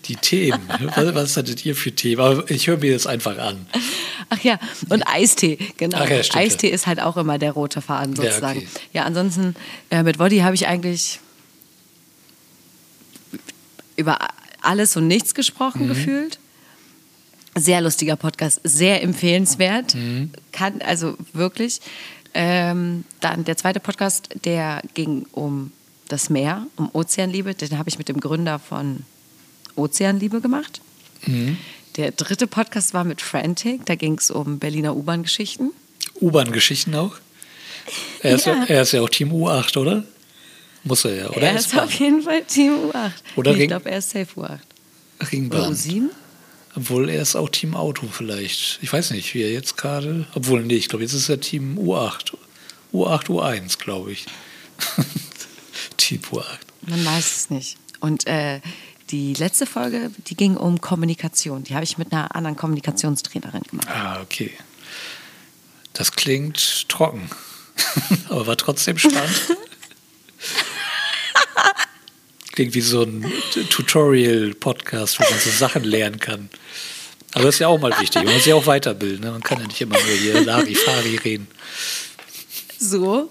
die 0.06 0.16
Themen. 0.18 0.62
Was, 0.96 1.16
was 1.16 1.38
hattet 1.38 1.66
ihr 1.66 1.76
für 1.76 1.92
Themen? 1.94 2.22
Aber 2.22 2.52
ich 2.52 2.68
höre 2.68 2.78
mir 2.78 2.94
das 2.94 3.08
einfach 3.08 3.38
an. 3.38 3.66
Ach 4.30 4.40
ja, 4.40 4.60
und 4.90 5.08
Eistee, 5.08 5.58
genau. 5.78 5.98
Ach 6.02 6.10
ja, 6.10 6.22
Eistee 6.34 6.68
ist 6.70 6.86
halt 6.88 7.00
auch 7.00 7.16
immer 7.18 7.38
der 7.40 7.54
rote 7.54 7.82
Faden 7.82 8.14
Ja, 8.16 8.24
sozusagen. 8.24 8.60
okay. 8.60 8.68
Ja, 8.92 9.04
ansonsten 9.06 9.56
äh, 9.90 10.04
mit 10.04 10.20
Woddy 10.20 10.40
habe 10.40 10.56
ich 10.56 10.68
eigentlich 10.68 11.20
über 13.96 14.20
alles 14.62 14.96
und 14.98 15.08
nichts 15.08 15.32
Mhm. 15.32 15.36
gesprochen 15.36 15.88
gefühlt. 15.88 16.40
Sehr 17.56 17.82
lustiger 17.82 18.16
Podcast, 18.16 18.62
sehr 18.64 19.04
empfehlenswert. 19.04 19.96
Mhm. 19.96 20.32
Kann, 20.52 20.82
also 20.82 21.16
wirklich. 21.34 21.82
Ähm, 22.34 23.06
dann 23.20 23.44
der 23.44 23.58
zweite 23.58 23.80
Podcast, 23.80 24.30
der 24.44 24.82
ging 24.96 25.28
um 25.32 25.72
das 26.08 26.30
Meer, 26.30 26.66
um 26.78 26.90
Ozeanliebe. 26.94 27.54
Den 27.54 27.78
habe 27.78 27.90
ich 27.90 27.98
mit 27.98 28.10
dem 28.10 28.20
Gründer 28.20 28.58
von 28.60 29.04
Ozeanliebe 29.76 30.42
gemacht. 30.42 30.82
Mhm. 31.26 31.58
Der 31.96 32.12
dritte 32.12 32.48
Podcast 32.48 32.94
war 32.94 33.04
mit 33.04 33.22
Frantic, 33.22 33.86
da 33.86 33.96
ging 33.96 34.18
es 34.18 34.32
um 34.32 34.58
Berliner 34.58 34.96
U-Bahn-Geschichten. 34.96 35.72
U-Bahn-Geschichten 36.22 36.96
auch? 36.96 37.16
Er 38.22 38.36
ist 38.36 38.46
ja. 38.46 38.56
Ja. 38.56 38.64
er 38.66 38.82
ist 38.82 38.94
ja 38.94 39.02
auch 39.02 39.10
Team 39.10 39.32
U8, 39.32 39.78
oder? 39.78 40.04
Muss 40.84 41.06
er 41.06 41.16
ja, 41.16 41.30
oder? 41.30 41.42
er 41.42 41.56
ist 41.56 41.78
auf 41.78 41.92
jeden 41.94 42.24
Fall 42.24 42.44
Team 42.44 42.74
U8. 42.90 43.12
Oder 43.36 43.54
nee, 43.54 43.64
ich 43.64 43.68
glaube, 43.68 43.92
er 43.92 44.00
ist 44.00 44.10
Safe 44.10 44.28
U8. 44.36 44.60
Oder 45.20 45.32
Ringbahn. 45.32 45.74
U7? 45.74 46.10
Obwohl 46.76 47.10
er 47.10 47.22
ist 47.22 47.36
auch 47.36 47.50
Team 47.50 47.76
Auto 47.76 48.08
vielleicht. 48.12 48.80
Ich 48.82 48.92
weiß 48.92 49.12
nicht, 49.12 49.34
wie 49.34 49.44
er 49.44 49.52
jetzt 49.52 49.78
gerade. 49.78 50.26
Obwohl, 50.34 50.64
nee, 50.64 50.76
ich 50.76 50.90
glaube, 50.90 51.04
jetzt 51.04 51.14
ist 51.14 51.30
er 51.30 51.40
Team 51.40 51.78
U8. 51.78 52.36
U8, 52.94 53.26
U1, 53.28 53.78
glaube 53.78 54.12
ich. 54.12 54.26
Team 55.98 56.22
U8. 56.32 56.46
Man 56.82 57.06
weiß 57.06 57.38
es 57.38 57.50
nicht. 57.50 57.78
Und 58.00 58.28
äh, 58.28 58.60
die 59.12 59.34
letzte 59.36 59.66
Folge, 59.66 60.12
die 60.28 60.36
ging 60.36 60.58
um 60.58 60.82
Kommunikation. 60.82 61.64
Die 61.64 61.76
habe 61.76 61.84
ich 61.84 61.98
mit 61.98 62.12
einer 62.12 62.36
anderen 62.36 62.56
Kommunikationstrainerin 62.56 63.62
gemacht. 63.64 63.88
Ah, 63.88 64.22
okay. 64.22 64.52
Das 65.94 66.12
klingt 66.12 66.90
trocken. 66.90 67.30
Aber 68.30 68.48
war 68.48 68.58
trotzdem 68.58 68.98
spannend. 68.98 69.58
klingt 72.54 72.74
wie 72.76 72.82
so 72.82 73.04
ein 73.04 73.26
Tutorial-Podcast, 73.70 75.20
wo 75.20 75.24
man 75.30 75.40
so 75.40 75.50
Sachen 75.50 75.84
lernen 75.84 76.20
kann. 76.20 76.50
Aber 77.34 77.46
das 77.46 77.56
ist 77.56 77.60
ja 77.60 77.68
auch 77.68 77.80
mal 77.80 77.92
wichtig. 78.00 78.24
Man 78.24 78.34
muss 78.34 78.44
sich 78.44 78.54
auch 78.54 78.68
weiterbilden. 78.68 79.22
Ne? 79.22 79.32
Man 79.32 79.42
kann 79.42 79.60
ja 79.60 79.68
nicht 79.68 79.82
immer 79.82 79.96
nur 79.96 80.16
hier 80.18 80.42
Larifari 80.46 81.16
reden. 81.18 81.48
So. 82.80 83.30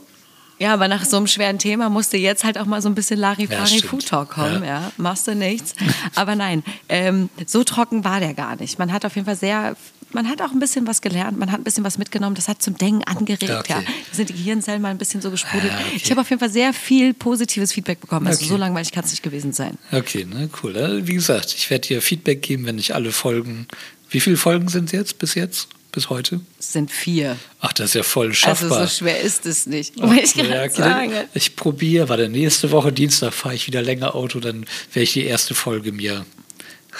Ja, 0.58 0.74
aber 0.74 0.86
nach 0.88 1.04
so 1.04 1.16
einem 1.16 1.26
schweren 1.26 1.58
Thema 1.58 1.88
musste 1.88 2.16
jetzt 2.16 2.44
halt 2.44 2.56
auch 2.58 2.66
mal 2.66 2.80
so 2.82 2.88
ein 2.88 2.94
bisschen 2.94 3.18
Ja, 3.20 3.28
Larifari 3.30 3.66
stimmt. 3.66 3.84
Food 3.86 4.06
Talk 4.08 4.30
kommen, 4.30 4.62
Ja. 4.62 4.80
ja. 4.82 4.92
Machst 4.96 5.26
du 5.26 5.34
nichts. 5.34 5.74
Aber 6.14 6.34
nein, 6.36 6.62
ähm, 6.88 7.28
so 7.46 7.64
trocken 7.64 8.04
war 8.04 8.20
der 8.20 8.34
gar 8.34 8.56
nicht. 8.56 8.78
Man 8.78 8.92
hat 8.92 9.04
auf 9.04 9.14
jeden 9.14 9.24
Fall 9.24 9.36
sehr, 9.36 9.76
man 10.14 10.28
hat 10.28 10.40
auch 10.42 10.52
ein 10.52 10.58
bisschen 10.58 10.86
was 10.86 11.00
gelernt, 11.00 11.38
man 11.38 11.50
hat 11.52 11.60
ein 11.60 11.64
bisschen 11.64 11.84
was 11.84 11.98
mitgenommen, 11.98 12.34
das 12.34 12.48
hat 12.48 12.62
zum 12.62 12.76
Denken 12.76 13.04
angeregt, 13.04 13.42
Ja, 13.42 13.60
okay. 13.60 13.72
ja. 13.72 13.80
Da 13.80 14.16
sind 14.16 14.28
die 14.28 14.34
Gehirnzellen 14.34 14.80
mal 14.82 14.88
ein 14.90 14.98
bisschen 14.98 15.20
so 15.20 15.30
gesprudelt. 15.30 15.72
Ja, 15.72 15.78
okay. 15.78 15.96
Ich 16.02 16.10
habe 16.10 16.20
auf 16.20 16.30
jeden 16.30 16.40
Fall 16.40 16.50
sehr 16.50 16.72
viel 16.72 17.14
positives 17.14 17.72
Feedback 17.72 18.00
bekommen. 18.00 18.26
Also 18.26 18.40
Okay. 18.40 18.48
so 18.48 18.56
langweilig 18.56 18.92
kann 18.92 19.04
es 19.04 19.10
nicht 19.10 19.22
gewesen 19.22 19.52
sein. 19.52 19.78
Okay, 19.90 20.24
ne, 20.24 20.48
cool. 20.62 20.76
Ja, 20.76 21.06
Wie 21.06 21.14
gesagt, 21.14 21.54
ich 21.56 21.70
werde 21.70 21.88
dir 21.88 22.02
Feedback 22.02 22.42
geben, 22.42 22.66
wenn 22.66 22.78
ich 22.78 22.94
alle 22.94 23.12
Folgen. 23.12 23.66
Wie 24.10 24.20
viele 24.20 24.36
Folgen 24.36 24.68
sind 24.68 24.86
es 24.86 24.92
jetzt 24.92 25.18
bis 25.18 25.34
jetzt? 25.34 25.68
Bis 25.92 26.08
heute? 26.08 26.40
Es 26.58 26.72
sind 26.72 26.90
vier. 26.90 27.36
Ach, 27.60 27.72
das 27.74 27.88
ist 27.90 27.94
ja 27.94 28.02
voll 28.02 28.28
Also 28.28 28.34
schaffbar. 28.34 28.86
so 28.86 28.94
schwer 29.04 29.20
ist 29.20 29.44
es 29.44 29.66
nicht. 29.66 30.00
Wollte 30.00 30.22
ich 30.22 30.34
Ja, 30.36 30.66
gerade. 30.66 31.28
Ich 31.34 31.54
probiere, 31.54 32.08
warte, 32.08 32.30
nächste 32.30 32.70
Woche 32.70 32.92
Dienstag 32.92 33.34
fahre 33.34 33.54
ich 33.54 33.66
wieder 33.66 33.82
länger 33.82 34.14
Auto, 34.14 34.40
dann 34.40 34.64
werde 34.94 35.02
ich 35.02 35.12
die 35.12 35.24
erste 35.24 35.54
Folge 35.54 35.92
mir 35.92 36.24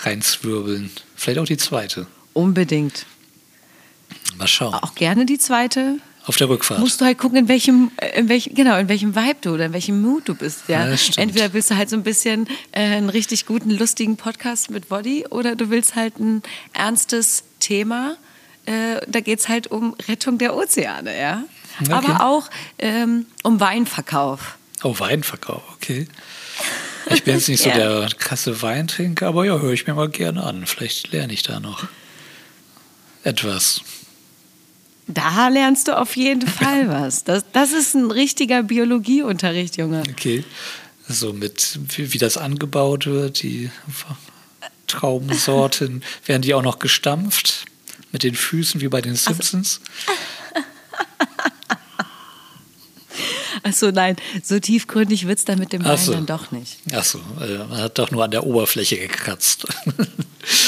reinzwirbeln. 0.02 0.90
Vielleicht 1.16 1.38
auch 1.38 1.46
die 1.46 1.56
zweite. 1.56 2.06
Unbedingt. 2.33 3.07
Mal 4.37 4.47
schauen. 4.49 4.74
Auch 4.74 4.95
gerne 4.95 5.26
die 5.26 5.39
zweite. 5.39 5.99
Auf 6.24 6.37
der 6.37 6.49
Rückfahrt. 6.49 6.78
Musst 6.78 7.01
du 7.01 7.05
halt 7.05 7.18
gucken, 7.18 7.37
in 7.37 7.49
welchem, 7.49 7.91
in 8.14 8.28
welchem, 8.28 8.55
genau, 8.55 8.78
in 8.78 8.89
welchem 8.89 9.16
Vibe 9.16 9.39
du 9.41 9.55
oder 9.55 9.66
in 9.66 9.72
welchem 9.72 10.01
Mood 10.01 10.28
du 10.28 10.35
bist. 10.37 10.68
Ja? 10.68 10.89
Ja. 10.89 10.97
Entweder 11.16 11.53
willst 11.53 11.70
du 11.70 11.76
halt 11.76 11.91
so 11.91 11.97
ein 11.97 12.05
bisschen 12.05 12.47
äh, 12.70 12.80
einen 12.80 13.09
richtig 13.09 13.45
guten, 13.45 13.70
lustigen 13.70 14.16
Podcast 14.16 14.70
mit 14.70 14.89
Body 14.89 15.26
oder 15.30 15.57
du 15.57 15.68
willst 15.70 15.97
halt 15.97 16.20
ein 16.20 16.43
ernstes 16.72 17.43
Thema. 17.59 18.16
Äh, 18.66 19.01
da 19.09 19.18
geht 19.18 19.41
es 19.41 19.49
halt 19.49 19.66
um 19.66 19.97
Rettung 20.07 20.39
der 20.39 20.55
Ozeane, 20.55 21.18
ja. 21.18 21.43
Okay. 21.80 21.93
Aber 21.93 22.24
auch 22.24 22.51
ähm, 22.78 23.26
um 23.43 23.59
Weinverkauf. 23.59 24.57
Oh, 24.85 24.95
Weinverkauf, 24.99 25.62
okay. 25.74 26.07
Ich 27.11 27.24
bin 27.24 27.35
jetzt 27.35 27.49
nicht 27.49 27.62
so 27.62 27.68
Ja. 27.70 27.76
der 27.76 28.09
krasse 28.16 28.62
Weintrinker, 28.62 29.26
aber 29.26 29.45
ja, 29.45 29.59
höre 29.59 29.72
ich 29.72 29.89
mir 29.89 29.95
mal 29.95 30.09
gerne 30.09 30.45
an. 30.45 30.66
Vielleicht 30.66 31.11
lerne 31.11 31.33
ich 31.33 31.43
da 31.43 31.59
noch 31.59 31.89
etwas. 33.25 33.81
Da 35.07 35.49
lernst 35.49 35.89
du 35.89 35.99
auf 35.99 36.16
jeden 36.16 36.47
Fall 36.47 36.89
was. 36.89 37.25
Das, 37.25 37.45
das 37.53 37.73
ist 37.73 37.95
ein 37.95 38.11
richtiger 38.11 38.62
Biologieunterricht, 38.62 39.77
Junge. 39.77 40.03
Okay. 40.11 40.45
So 41.09 41.33
mit, 41.33 41.79
wie, 41.97 42.12
wie 42.12 42.18
das 42.18 42.37
angebaut 42.37 43.07
wird, 43.07 43.43
die 43.43 43.70
Traubensorten, 44.87 46.03
werden 46.27 46.43
die 46.43 46.55
auch 46.55 46.62
noch 46.62 46.79
gestampft? 46.79 47.66
Mit 48.12 48.23
den 48.23 48.35
Füßen 48.35 48.81
wie 48.81 48.89
bei 48.89 49.01
den 49.01 49.16
Simpsons? 49.16 49.81
Achso, 53.62 53.90
nein, 53.90 54.16
so 54.42 54.59
tiefgründig 54.59 55.26
wird 55.26 55.38
es 55.38 55.44
dann 55.44 55.59
mit 55.59 55.72
dem 55.72 55.84
Wein 55.84 55.98
so. 55.98 56.12
dann 56.12 56.26
doch 56.26 56.50
nicht. 56.50 56.78
Achso, 56.92 57.18
äh, 57.40 57.59
man 57.59 57.78
hat 57.78 57.98
doch 57.98 58.11
nur 58.11 58.24
an 58.24 58.30
der 58.30 58.44
Oberfläche 58.44 58.98
gekratzt. 58.98 59.66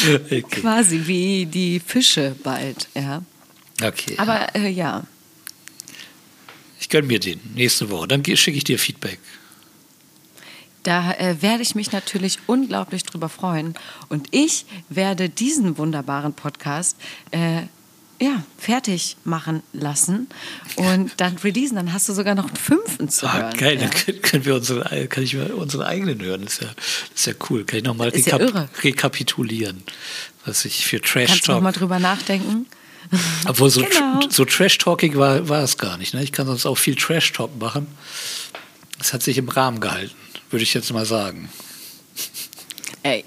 okay. 0.07 0.43
Quasi 0.43 1.03
wie 1.07 1.47
die 1.47 1.81
Fische 1.81 2.35
bald, 2.43 2.89
ja. 2.95 3.23
okay. 3.83 4.15
Aber 4.19 4.55
äh, 4.55 4.69
ja, 4.69 5.05
ich 6.85 6.91
gönne 6.91 7.07
mir 7.07 7.19
den 7.19 7.41
nächste 7.55 7.89
Woche. 7.89 8.09
Dann 8.09 8.23
schicke 8.23 8.59
ich 8.59 8.65
dir 8.65 8.79
Feedback. 8.79 9.19
da 10.83 11.13
äh, 11.13 11.41
werde 11.41 11.63
ich 11.63 11.75
mich 11.75 11.93
natürlich 11.93 12.41
unglaublich 12.47 13.05
drüber 13.05 13.31
freuen. 13.31 13.75
Und 14.11 14.29
ich 14.33 14.67
werde 14.91 15.31
diesen 15.31 15.79
wunderbaren 15.79 16.35
Podcast 16.35 16.99
äh, 17.31 17.63
ja, 18.21 18.43
fertig 18.59 19.17
machen 19.25 19.63
lassen 19.73 20.29
und 20.77 21.13
dann 21.19 21.37
releasen. 21.39 21.77
Dann 21.77 21.93
hast 21.93 22.09
du 22.09 22.13
sogar 22.13 22.35
noch 22.35 22.47
einen 22.47 22.57
fünften 22.57 23.09
zu 23.09 23.27
Ah, 23.27 23.35
hören. 23.35 23.57
geil, 23.57 23.81
ja. 23.81 23.89
dann 23.89 24.23
können- 24.23 24.45
wir 24.45 24.55
unsere, 24.55 25.07
kann 25.09 25.23
ich 25.25 25.37
unsere 25.37 25.87
eigenen 25.87 26.21
hören. 26.23 26.43
Das 26.45 26.55
ist 26.55 26.63
ja, 26.63 26.69
das 26.77 27.21
ist 27.21 27.27
ja 27.27 27.33
cool. 27.51 27.65
Kann 27.65 27.79
ich 27.79 27.85
nochmal 27.85 28.09
Ist 28.11 28.27
ja 28.27 28.37
rekapitulieren, 28.83 29.83
was 30.45 30.65
ich 30.65 30.87
für 30.87 31.01
Trash 31.01 31.29
Kannst 31.31 31.49
du 31.49 31.53
noch 31.53 31.61
mal 31.61 31.73
Talk. 31.73 31.81
drüber 31.81 31.99
nachdenken? 31.99 32.67
Obwohl 33.47 33.69
so, 33.71 33.83
Genau. 33.83 34.21
so 34.31 34.45
Trash 34.45 34.79
Talking 34.79 35.17
war, 35.17 35.49
war 35.49 35.63
es 35.63 35.77
gar 35.77 35.99
nicht. 35.99 36.15
Ne? 36.15 36.23
Ich 36.25 36.33
kann 36.33 36.47
sonst 36.47 36.65
auch 36.67 36.77
viel 36.79 36.97
Trash 36.97 37.33
Talk 37.33 37.59
machen. 37.61 37.87
Es 38.99 39.13
hat 39.13 39.23
sich 39.23 39.37
im 39.39 39.49
Rahmen 39.49 39.81
gehalten, 39.81 40.15
würde 40.51 40.63
ich 40.63 40.73
jetzt 40.73 40.91
mal 40.93 41.05
sagen. 41.05 41.49
Ey, 43.05 43.23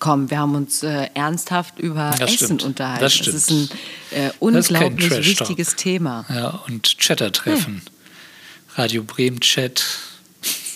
komm, 0.00 0.28
wir 0.28 0.38
haben 0.40 0.56
uns 0.56 0.82
äh, 0.82 1.08
ernsthaft 1.14 1.78
über 1.78 2.10
Das 2.18 2.32
Essen 2.32 2.44
stimmt. 2.46 2.62
unterhalten. 2.64 3.00
Das 3.00 3.14
ist 3.14 3.44
stimmt. 3.44 3.72
ein 4.10 4.18
äh, 4.18 4.30
unglaublich 4.40 5.10
wichtiges 5.24 5.76
Thema. 5.76 6.26
Ja, 6.28 6.48
und 6.66 6.98
Chatter-Treffen. 6.98 7.82
Radio 8.74 9.04
Bremen 9.04 9.38
Chat. 9.38 9.84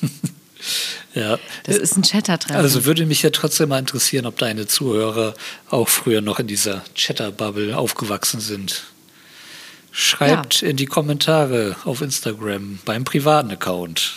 ja. 1.14 1.36
Das 1.64 1.78
ist 1.78 1.97
ein 1.97 2.05
Chatter-Treffen. 2.05 2.55
Also 2.55 2.84
würde 2.84 3.07
mich 3.07 3.22
ja 3.22 3.30
trotzdem 3.30 3.70
mal 3.70 3.80
interessieren, 3.80 4.24
ob 4.24 4.39
deine 4.39 4.68
Zuhörer 4.68 5.34
auch 5.68 5.89
früher 5.89 6.20
noch 6.20 6.39
in 6.39 6.47
dieser 6.47 6.84
Chatter-Bubble 6.95 7.76
aufgewachsen 7.76 8.39
sind. 8.39 8.84
Schreibt 9.91 10.62
in 10.62 10.76
die 10.76 10.86
Kommentare 10.86 11.74
auf 11.84 12.03
Instagram 12.03 12.78
beim 12.84 13.03
privaten 13.03 13.51
Account. 13.51 14.12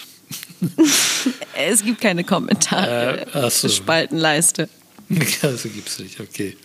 es 1.56 1.84
gibt 1.84 2.02
keine 2.02 2.24
Kommentare. 2.24 3.26
Äh, 3.34 3.50
so. 3.50 3.70
Spaltenleiste. 3.70 4.70
Also 5.42 5.68
gibt's 5.68 6.00
nicht, 6.00 6.22
okay. 6.22 6.56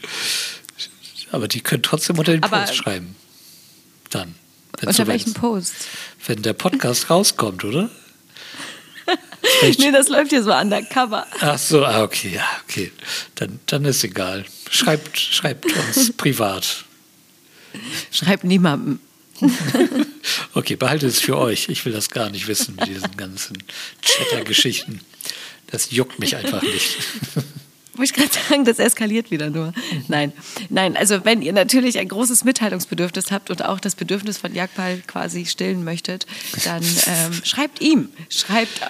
Aber 1.32 1.48
die 1.48 1.60
können 1.60 1.82
trotzdem 1.82 2.16
unter 2.16 2.30
den 2.32 2.44
Aber- 2.44 2.60
Post 2.60 2.76
schreiben. 2.76 3.16
Dann. 4.10 4.36
Unter 4.84 5.14
ist. 5.14 5.34
Post? 5.34 5.74
Wenn 6.26 6.42
der 6.42 6.52
Podcast 6.52 7.10
rauskommt, 7.10 7.64
oder? 7.64 7.90
Nee, 9.78 9.90
das 9.90 10.08
läuft 10.08 10.30
hier 10.30 10.42
so 10.42 10.52
undercover. 10.52 11.26
Ach 11.40 11.58
so, 11.58 11.84
ah, 11.84 12.02
okay, 12.02 12.34
ja, 12.34 12.44
okay. 12.64 12.92
Dann, 13.36 13.60
dann 13.66 13.84
ist 13.84 14.04
egal. 14.04 14.44
Schreibt, 14.70 15.18
schreibt 15.18 15.66
uns 15.66 16.12
privat. 16.16 16.84
Schreibt 18.10 18.44
niemandem. 18.44 19.00
Okay, 20.54 20.76
behaltet 20.76 21.10
es 21.10 21.20
für 21.20 21.36
euch. 21.36 21.68
Ich 21.68 21.84
will 21.84 21.92
das 21.92 22.10
gar 22.10 22.30
nicht 22.30 22.48
wissen 22.48 22.76
mit 22.78 22.88
diesen 22.88 23.16
ganzen 23.16 23.56
Chatter-Geschichten. 24.02 25.00
Das 25.68 25.90
juckt 25.90 26.18
mich 26.18 26.36
einfach 26.36 26.62
nicht. 26.62 26.96
Wollte 27.94 28.12
ich 28.12 28.12
gerade 28.12 28.30
sagen, 28.48 28.64
das 28.66 28.78
eskaliert 28.78 29.30
wieder 29.30 29.48
nur. 29.48 29.72
Nein, 30.08 30.32
nein, 30.68 30.96
also 30.96 31.24
wenn 31.24 31.40
ihr 31.40 31.52
natürlich 31.54 31.98
ein 31.98 32.08
großes 32.08 32.44
Mitteilungsbedürfnis 32.44 33.30
habt 33.30 33.48
und 33.50 33.64
auch 33.64 33.80
das 33.80 33.94
Bedürfnis 33.94 34.36
von 34.38 34.54
Jagdball 34.54 35.02
quasi 35.06 35.46
stillen 35.46 35.82
möchtet, 35.82 36.26
dann 36.64 36.82
ähm, 36.82 37.32
schreibt 37.44 37.80
ihm. 37.80 38.10
Schreibt 38.28 38.82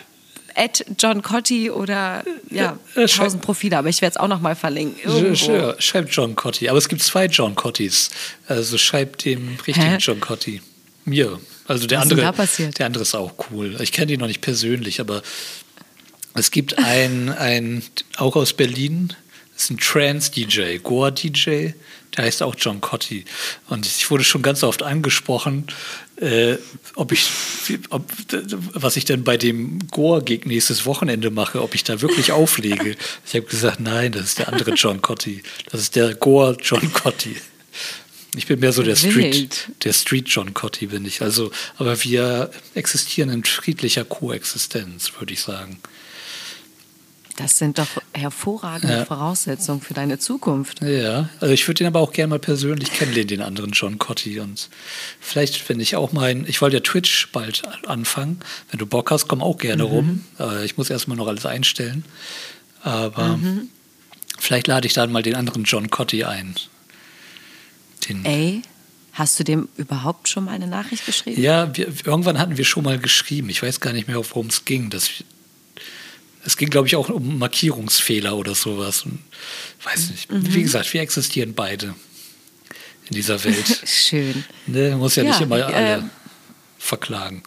at 0.57 0.85
John 0.99 1.23
Cotti 1.23 1.71
oder 1.71 2.25
ja, 2.51 2.79
Äh, 2.97 3.07
tausend 3.07 3.43
Profile, 3.43 3.79
aber 3.79 3.91
ich 3.91 4.01
werde 4.03 4.15
es 4.15 4.17
auch 4.17 4.27
noch 4.29 4.41
mal 4.41 4.57
verlinken. 4.57 4.99
Irgendwo. 5.05 5.53
sch- 5.53 5.81
Schreibt 5.81 6.13
John 6.13 6.35
Cotti. 6.35 6.69
Aber 6.69 6.79
es 6.79 6.89
gibt 6.89 7.03
zwei 7.03 7.27
John 7.27 7.55
Cottis. 7.55 8.11
Also 8.49 8.77
schreibt 8.79 9.25
dem 9.25 9.57
richtigen 9.67 9.83
Hä? 9.87 9.97
John 10.01 10.19
Cotti. 10.21 10.63
Mir. 11.07 11.41
Also 11.67 11.87
der 11.87 11.99
Was 11.99 12.11
andere. 12.11 12.33
Der 12.79 12.87
andere 12.87 13.03
ist 13.03 13.15
auch 13.15 13.33
cool. 13.51 13.77
Ich 13.81 13.93
kenne 13.93 14.13
ihn 14.13 14.21
noch 14.21 14.27
nicht 14.27 14.41
persönlich, 14.41 15.01
aber 15.01 15.23
es 16.35 16.51
gibt 16.51 16.79
einen, 16.79 17.31
einen 17.31 17.83
auch 18.17 18.37
aus 18.37 18.53
Berlin. 18.53 19.15
Das 19.55 19.65
ist 19.65 19.71
ein 19.71 19.79
Trance-DJ, 19.79 20.79
Goa-DJ, 20.83 21.73
der 22.15 22.25
heißt 22.25 22.43
auch 22.43 22.55
John 22.59 22.83
Cotti. 22.83 23.25
Und 23.69 23.87
ich 23.87 24.11
wurde 24.11 24.23
schon 24.23 24.43
ganz 24.43 24.63
oft 24.63 24.83
angesprochen, 24.83 25.69
äh, 26.17 26.57
ob 26.95 27.13
ich, 27.13 27.27
ob, 27.89 28.05
was 28.75 28.97
ich 28.97 29.07
denn 29.07 29.25
bei 29.25 29.39
dem 29.39 29.79
Goa-Gig 29.89 30.45
nächstes 30.45 30.85
Wochenende 30.85 31.31
mache, 31.31 31.63
ob 31.63 31.75
ich 31.75 31.85
da 31.85 32.03
wirklich 32.03 32.33
auflege. 32.33 32.97
Ich 33.27 33.35
habe 33.35 33.47
gesagt, 33.47 33.81
nein, 33.81 34.13
das 34.13 34.25
ist 34.25 34.39
der 34.39 34.49
andere 34.49 34.73
John 34.73 35.03
Cotti. 35.03 35.43
Das 35.71 35.81
ist 35.81 35.97
der 35.97 36.15
Goa 36.15 36.57
John 36.61 36.93
Cotti. 36.93 37.37
Ich 38.37 38.47
bin 38.47 38.61
mehr 38.61 38.73
so 38.73 38.83
der 38.83 38.97
Street, 38.97 39.17
Wild. 39.35 39.69
der 39.85 39.93
Street 39.93 40.29
John 40.29 40.53
Cotti 40.55 40.87
bin 40.87 41.05
ich. 41.05 41.23
Also, 41.23 41.51
aber 41.79 42.03
wir 42.05 42.51
existieren 42.75 43.31
in 43.31 43.45
friedlicher 43.45 44.05
Koexistenz, 44.05 45.13
würde 45.19 45.33
ich 45.33 45.41
sagen. 45.41 45.79
Das 47.39 47.59
sind 47.59 47.79
doch 47.79 47.89
hervorragende 48.15 48.95
Ja. 48.95 49.05
Voraussetzungen 49.05 49.83
für 49.83 49.93
deine 49.93 50.19
Zukunft. 50.19 50.81
Ja, 50.83 51.29
also 51.41 51.53
ich 51.53 51.69
würde 51.69 51.85
ihn 51.85 51.87
aber 51.87 52.01
auch 52.01 52.13
gerne 52.13 52.31
mal 52.31 52.39
persönlich 52.39 52.91
kennenlernen, 52.93 53.29
den 53.29 53.43
anderen 53.43 53.73
John 53.73 53.99
Cotti. 53.99 54.41
Und 54.41 54.71
vielleicht, 55.21 55.69
wenn 55.69 55.79
ich 55.81 55.97
auch 55.97 56.13
mein, 56.13 56.47
ich 56.49 56.63
wollte 56.63 56.77
ja 56.77 56.81
Twitch 56.83 57.29
bald 57.33 57.63
anfangen. 57.87 58.41
Wenn 58.71 58.79
du 58.79 58.87
Bock 58.87 59.11
hast, 59.11 59.29
komm 59.29 59.43
auch 59.43 59.59
gerne 59.59 59.83
rum. 59.83 60.25
Äh, 60.41 60.65
Ich 60.65 60.79
muss 60.79 60.89
erstmal 60.89 61.19
noch 61.19 61.27
alles 61.27 61.45
einstellen. 61.45 62.05
Aber 62.83 63.39
vielleicht 64.39 64.67
lade 64.67 64.87
ich 64.87 64.95
dann 64.95 65.13
mal 65.13 65.23
den 65.23 65.35
anderen 65.35 65.65
John 65.65 65.91
Cotti 65.91 66.25
ein. 66.25 66.55
Den, 68.09 68.25
Ey, 68.25 68.63
hast 69.13 69.39
du 69.39 69.45
dem 69.45 69.69
überhaupt 69.77 70.29
schon 70.29 70.45
mal 70.45 70.53
eine 70.53 70.67
Nachricht 70.67 71.07
geschrieben? 71.07 71.41
Ja, 71.41 71.75
wir, 71.77 71.89
irgendwann 72.05 72.39
hatten 72.39 72.57
wir 72.57 72.65
schon 72.65 72.85
mal 72.85 72.99
geschrieben. 72.99 73.49
Ich 73.51 73.63
weiß 73.63 73.81
gar 73.81 73.93
nicht 73.93 74.09
mehr, 74.09 74.17
worum 74.17 74.47
es 74.47 74.65
ging. 74.65 74.91
Das, 74.91 75.11
es 76.45 76.57
ging, 76.57 76.71
glaube 76.71 76.87
ich, 76.87 76.97
auch 76.97 77.09
um 77.09 77.39
Markierungsfehler 77.39 78.37
oder 78.37 78.55
sowas. 78.55 79.03
Und, 79.03 79.19
weiß 79.85 80.11
nicht. 80.11 80.31
Mhm. 80.31 80.55
Wie 80.55 80.63
gesagt, 80.63 80.93
wir 80.93 81.01
existieren 81.01 81.55
beide 81.55 81.95
in 83.09 83.17
dieser 83.17 83.43
Welt. 83.43 83.83
Schön. 83.87 84.45
ne, 84.67 84.91
man 84.91 84.99
muss 84.99 85.17
ja, 85.17 85.25
nicht 85.25 85.41
Ja, 85.41 85.47
immer 85.47 85.67
alle 85.67 85.97
äh, 85.97 86.03
verklagen. 86.79 87.43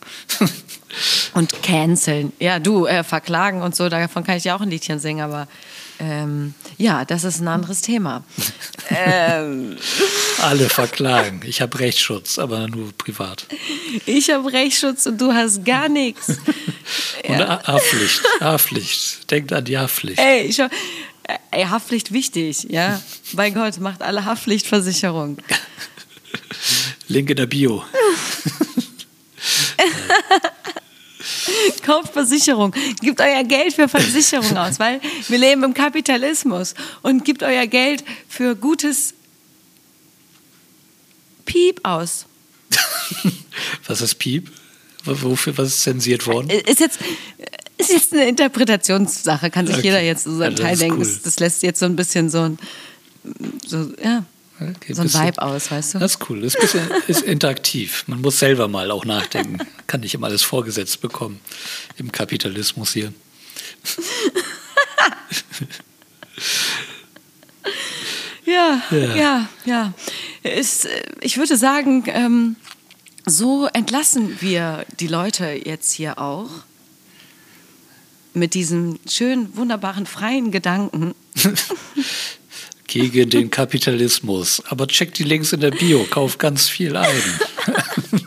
Und 1.34 1.62
canceln. 1.64 2.34
Ja, 2.40 2.60
du, 2.60 2.86
äh, 2.86 3.04
verklagen 3.04 3.62
und 3.62 3.76
so, 3.76 3.90
davon 3.90 4.24
kann 4.24 4.38
ich 4.38 4.44
ja 4.44 4.56
auch 4.56 4.62
ein 4.62 4.70
Liedchen 4.70 5.00
singen, 5.00 5.22
aber 5.22 5.48
ähm, 6.00 6.54
ja, 6.78 7.04
das 7.06 7.24
ist 7.24 7.40
ein 7.42 7.48
anderes 7.48 7.82
Thema. 7.82 8.24
ähm, 8.90 9.78
alle 10.42 10.70
verklagen. 10.70 11.42
Ich 11.46 11.62
habe 11.62 11.78
Rechtsschutz, 11.80 12.40
aber 12.40 12.68
nur 12.68 12.92
privat. 12.98 13.46
ich 14.06 14.30
habe 14.32 14.52
Rechtsschutz 14.52 15.06
und 15.06 15.20
du 15.20 15.34
hast 15.34 15.64
gar 15.66 15.90
nichts. 15.90 16.30
Und 17.28 17.38
Ha- 17.38 17.62
Haftpflicht. 17.68 18.22
Haftpflicht. 18.42 19.30
Denkt 19.30 19.54
an 19.54 19.64
die 19.64 19.78
Haftpflicht. 19.78 20.18
Ey, 20.20 20.42
ich 20.48 20.60
hab, 20.60 20.72
ey, 21.52 21.64
Haftpflicht 21.66 22.12
wichtig, 22.12 22.64
ja. 22.70 23.00
Bei 23.34 23.52
Gott, 23.52 23.80
macht 23.80 24.02
alle 24.02 24.26
Haftpflichtversicherung. 24.26 25.38
Link 27.08 27.30
in 27.30 27.36
der 27.36 27.46
Bio. 27.46 27.84
Kauft 31.84 32.14
Versicherung, 32.14 32.74
gebt 33.02 33.20
euer 33.22 33.44
Geld 33.44 33.74
für 33.74 33.88
Versicherung 33.88 34.58
aus, 34.58 34.80
weil 34.80 35.00
wir 35.28 35.38
leben 35.38 35.64
im 35.64 35.74
Kapitalismus 35.74 36.74
und 37.02 37.26
gebt 37.26 37.44
euer 37.44 37.68
Geld 37.68 38.04
für 38.28 38.56
gutes 38.56 39.14
Piep 41.46 41.80
aus. 41.84 42.26
Was 43.88 44.02
ist 44.02 44.16
Piep? 44.16 44.52
Wofür, 45.06 45.58
was 45.58 45.70
ist 45.70 45.82
zensiert 45.84 46.28
worden? 46.28 46.50
Ist 46.50 46.82
jetzt, 46.82 47.00
ist 47.78 47.90
jetzt 47.92 48.14
eine 48.14 48.28
Interpretationssache, 48.28 49.50
kann 49.50 49.66
sich 49.66 49.78
Okay. 49.78 49.86
jeder 49.88 50.02
jetzt 50.02 50.26
so 50.26 50.38
seinen 50.38 50.56
das 50.56 50.66
Teil 50.66 50.78
denken. 50.78 50.98
cool. 50.98 51.06
Das, 51.06 51.22
das 51.22 51.40
lässt 51.40 51.64
jetzt 51.64 51.80
so 51.80 51.86
ein 51.86 51.96
bisschen 51.96 52.30
so 52.30 52.42
ein, 52.42 52.60
so, 53.66 53.92
ja, 54.04 54.26
Okay, 54.62 54.94
so 54.94 55.02
ein 55.02 55.08
bisschen- 55.08 55.26
Vibe 55.28 55.42
aus, 55.42 55.72
weißt 55.72 55.96
du? 55.96 56.00
Das 56.00 56.14
ist 56.16 56.30
cool. 56.30 56.42
Das 56.42 56.54
ist, 56.56 56.62
bisschen, 56.62 56.92
ist 57.08 57.22
interaktiv. 57.22 58.04
Man 58.08 58.22
muss 58.22 58.40
selber 58.40 58.68
mal 58.68 58.92
auch 58.92 59.06
nachdenken. 59.06 59.60
Kann 59.88 60.02
nicht 60.02 60.14
immer 60.14 60.28
alles 60.28 60.44
vorgesetzt 60.44 61.00
bekommen 61.02 61.40
im 61.98 62.12
Kapitalismus 62.12 62.94
hier. 62.94 63.14
Ja, 68.46 68.82
Ja. 68.92 69.16
ja, 69.16 69.48
ja. 69.66 69.94
Ist, 70.44 70.86
äh, 70.86 71.04
ich 71.22 71.38
würde 71.38 71.58
sagen, 71.58 72.04
ähm, 72.08 72.56
so 73.26 73.68
entlassen 73.68 74.38
wir 74.42 74.86
die 75.00 75.08
Leute 75.08 75.46
jetzt 75.66 75.92
hier 75.94 76.18
auch 76.18 76.50
mit 78.34 78.54
diesem 78.54 79.00
schönen, 79.08 79.56
wunderbaren, 79.56 80.06
freien 80.06 80.52
Gedanken. 80.52 81.14
Gegen 82.90 83.30
den 83.30 83.52
Kapitalismus. 83.52 84.64
Aber 84.68 84.88
checkt 84.88 85.20
die 85.20 85.24
Links 85.24 85.54
in 85.54 85.60
der 85.60 85.70
Bio, 85.70 86.06
kauft 86.10 86.40
ganz 86.40 86.68
viel 86.68 86.98
ein. 86.98 87.22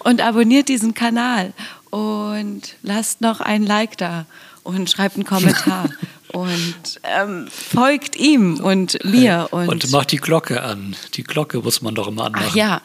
und 0.00 0.20
abonniert 0.20 0.68
diesen 0.68 0.92
Kanal 0.92 1.52
und 1.90 2.74
lasst 2.82 3.20
noch 3.20 3.40
ein 3.40 3.64
Like 3.64 3.96
da 3.96 4.26
und 4.64 4.90
schreibt 4.90 5.14
einen 5.14 5.24
Kommentar 5.24 5.88
und 6.32 7.00
ähm, 7.04 7.46
folgt 7.48 8.16
ihm 8.16 8.58
und 8.58 8.98
mir 9.04 9.48
und, 9.52 9.68
Und 9.68 9.90
macht 9.92 10.10
die 10.10 10.16
Glocke 10.16 10.62
an. 10.62 10.96
Die 11.14 11.22
Glocke 11.22 11.60
muss 11.60 11.80
man 11.80 11.94
doch 11.94 12.08
immer 12.08 12.24
anmachen. 12.24 12.46
ach 12.50 12.56
ja, 12.56 12.82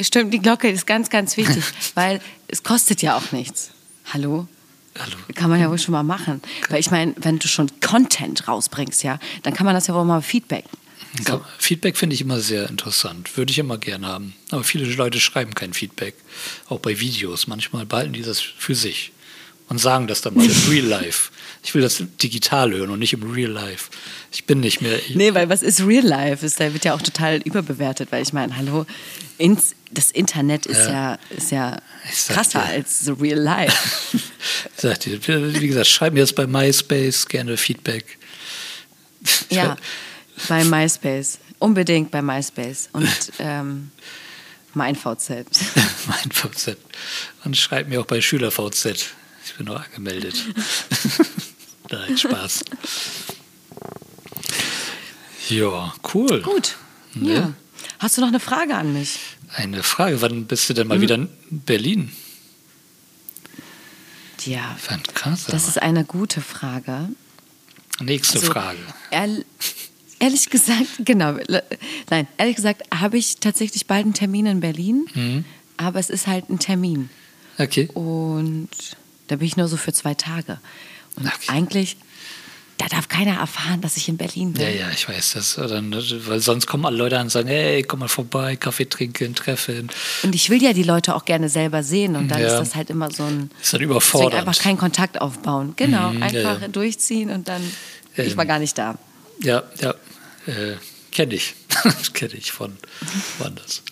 stimmt, 0.00 0.32
die 0.32 0.40
Glocke 0.40 0.70
ist 0.70 0.86
ganz, 0.86 1.10
ganz 1.10 1.36
wichtig, 1.36 1.62
weil 1.94 2.22
es 2.48 2.62
kostet 2.62 3.02
ja 3.02 3.18
auch 3.18 3.32
nichts. 3.32 3.70
Hallo? 4.12 4.48
Hallo. 4.98 5.16
Kann 5.34 5.50
man 5.50 5.60
ja 5.60 5.70
wohl 5.70 5.78
schon 5.78 5.92
mal 5.92 6.02
machen. 6.02 6.40
Weil 6.68 6.80
ich 6.80 6.90
meine, 6.90 7.14
wenn 7.18 7.38
du 7.38 7.48
schon 7.48 7.68
Content 7.80 8.46
rausbringst, 8.46 9.02
ja, 9.02 9.18
dann 9.42 9.52
kann 9.54 9.66
man 9.66 9.74
das 9.74 9.86
ja 9.88 9.94
wohl 9.94 10.04
mal 10.04 10.22
feedbacken. 10.22 10.70
Kann- 11.24 11.40
Feedback 11.58 11.96
finde 11.96 12.14
ich 12.14 12.20
immer 12.20 12.40
sehr 12.40 12.68
interessant. 12.68 13.36
Würde 13.36 13.50
ich 13.52 13.58
immer 13.58 13.78
gerne 13.78 14.06
haben. 14.06 14.34
Aber 14.50 14.64
viele 14.64 14.84
Leute 14.94 15.20
schreiben 15.20 15.54
kein 15.54 15.72
Feedback. 15.72 16.14
Auch 16.68 16.80
bei 16.80 16.98
Videos. 17.00 17.46
Manchmal 17.46 17.86
behalten 17.86 18.12
die 18.12 18.22
das 18.22 18.40
für 18.40 18.74
sich 18.74 19.12
und 19.68 19.78
sagen 19.78 20.06
das 20.06 20.20
dann 20.20 20.34
mal 20.34 20.44
im 20.44 20.70
Real 20.70 20.84
Life. 20.86 21.30
Ich 21.62 21.74
will 21.74 21.80
das 21.80 22.02
digital 22.22 22.72
hören 22.72 22.90
und 22.90 22.98
nicht 22.98 23.14
im 23.14 23.22
Real 23.22 23.50
Life. 23.50 23.90
Ich 24.32 24.44
bin 24.44 24.60
nicht 24.60 24.82
mehr. 24.82 24.98
Nee, 25.14 25.32
weil 25.32 25.48
was 25.48 25.62
ist 25.62 25.80
Real 25.80 26.04
Life? 26.04 26.44
Ist, 26.44 26.60
da 26.60 26.72
wird 26.72 26.84
ja 26.84 26.94
auch 26.94 27.00
total 27.00 27.38
überbewertet, 27.38 28.12
weil 28.12 28.22
ich 28.22 28.34
meine, 28.34 28.54
hallo, 28.56 28.84
ins, 29.38 29.74
das 29.90 30.10
Internet 30.10 30.66
ist 30.66 30.86
ja, 30.86 31.18
ist 31.30 31.50
ja 31.50 31.78
Ich 32.10 32.22
sag 32.22 32.36
krasser 32.36 32.60
dir. 32.60 32.66
als 32.66 33.00
the 33.00 33.12
real 33.12 33.38
life. 33.38 33.74
Ich 34.12 34.22
sag 34.76 35.00
dir, 35.00 35.18
wie 35.26 35.66
gesagt, 35.68 35.86
schreib 35.86 36.12
mir 36.12 36.20
jetzt 36.20 36.34
bei 36.34 36.46
MySpace 36.46 37.26
gerne 37.28 37.56
Feedback. 37.56 38.18
ja, 39.48 39.76
bei 40.48 40.64
MySpace. 40.64 41.38
Unbedingt 41.58 42.10
bei 42.10 42.20
MySpace. 42.20 42.90
Und 42.92 43.08
ähm, 43.38 43.90
mein 44.74 44.96
VZ. 44.96 45.46
mein 46.06 46.30
VZ. 46.30 46.76
Und 47.44 47.56
schreib 47.56 47.88
mir 47.88 48.00
auch 48.00 48.06
bei 48.06 48.20
SchülerVZ. 48.20 49.14
Ich 49.44 49.54
bin 49.54 49.66
noch 49.66 49.84
angemeldet. 49.84 50.36
Nein, 51.90 52.16
Spaß. 52.18 52.64
Ja, 55.48 55.94
cool. 56.14 56.42
Gut. 56.42 56.76
Ne? 57.14 57.34
Ja. 57.34 57.52
Hast 57.98 58.16
du 58.16 58.20
noch 58.22 58.28
eine 58.28 58.40
Frage 58.40 58.74
an 58.74 58.92
mich? 58.92 59.18
Eine 59.54 59.82
Frage, 59.82 60.20
wann 60.22 60.46
bist 60.46 60.68
du 60.68 60.74
denn 60.74 60.84
Hm. 60.84 60.88
mal 60.88 61.00
wieder 61.00 61.14
in 61.16 61.28
Berlin? 61.50 62.10
Ja, 64.44 64.76
krass. 65.14 65.44
das 65.46 65.62
aber. 65.62 65.68
ist 65.70 65.82
eine 65.82 66.04
gute 66.04 66.40
Frage. 66.42 67.08
Nächste 68.00 68.38
Also, 68.40 68.50
Frage. 68.52 68.78
ehrl- 69.10 69.44
ehrlich 70.18 70.50
gesagt, 70.50 70.86
genau. 70.98 71.38
Nein, 72.10 72.26
ehrlich 72.36 72.56
gesagt 72.56 72.82
habe 72.94 73.16
ich 73.16 73.36
tatsächlich 73.38 73.86
bald 73.86 74.04
einen 74.04 74.12
Termin 74.14 74.44
in 74.46 74.60
Berlin, 74.60 75.06
Mhm. 75.14 75.44
aber 75.78 75.98
es 75.98 76.10
ist 76.10 76.26
halt 76.26 76.50
ein 76.50 76.58
Termin. 76.58 77.08
Okay. 77.56 77.88
Und 77.94 78.68
da 79.28 79.36
bin 79.36 79.46
ich 79.46 79.56
nur 79.56 79.68
so 79.68 79.76
für 79.76 79.92
zwei 79.92 80.14
Tage. 80.14 80.58
Und 81.16 81.26
Okay. 81.26 81.46
eigentlich, 81.48 81.96
da 82.78 82.86
darf 82.86 83.06
keiner 83.08 83.38
erfahren, 83.38 83.80
dass 83.80 83.96
ich 83.96 84.08
in 84.08 84.16
Berlin 84.16 84.52
bin. 84.52 84.62
Ja, 84.62 84.68
ja, 84.68 84.90
ich 84.90 85.08
weiß 85.08 85.34
das. 85.34 85.54
Dann, 85.54 85.94
weil 86.26 86.40
sonst 86.40 86.66
kommen 86.66 86.84
alle 86.86 86.96
Leute 86.96 87.16
an 87.18 87.26
und 87.26 87.30
sagen, 87.30 87.46
hey, 87.48 87.82
komm 87.84 88.00
mal 88.00 88.08
vorbei, 88.08 88.56
Kaffee 88.56 88.86
trinken, 88.88 89.34
treffen. 89.36 89.88
Und 90.24 90.34
ich 90.34 90.50
will 90.50 90.60
ja 90.62 90.72
die 90.72 90.82
Leute 90.82 91.14
auch 91.14 91.24
gerne 91.24 91.48
selber 91.48 91.82
sehen. 91.84 92.16
Und 92.16 92.28
dann 92.28 92.40
Ja. 92.40 92.48
ist 92.48 92.58
das 92.58 92.74
halt 92.74 92.90
immer 92.90 93.10
so 93.12 93.22
ein. 93.24 93.50
Ist 93.62 93.72
dann 93.74 93.80
überfordernd. 93.80 94.34
einfach 94.46 94.60
keinen 94.60 94.78
Kontakt 94.78 95.20
aufbauen. 95.20 95.74
Genau, 95.76 96.10
Mhm, 96.10 96.22
einfach 96.22 96.60
ja. 96.60 96.68
durchziehen 96.68 97.30
und 97.30 97.46
dann. 97.48 97.62
ich 98.16 98.32
Ähm, 98.32 98.36
war 98.36 98.46
gar 98.46 98.58
nicht 98.58 98.76
da. 98.76 98.98
Ja, 99.42 99.62
ja, 99.80 99.90
äh, 100.46 100.76
kenne 101.12 101.34
ich. 101.34 101.54
kenne 102.12 102.34
ich 102.34 102.50
von 102.50 102.76
woanders. 103.38 103.82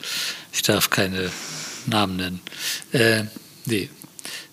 Ich 0.53 0.63
darf 0.63 0.91
keine 0.91 1.31
Namen 1.87 2.17
nennen. 2.17 2.41
Äh, 2.93 3.25
nee. 3.67 3.89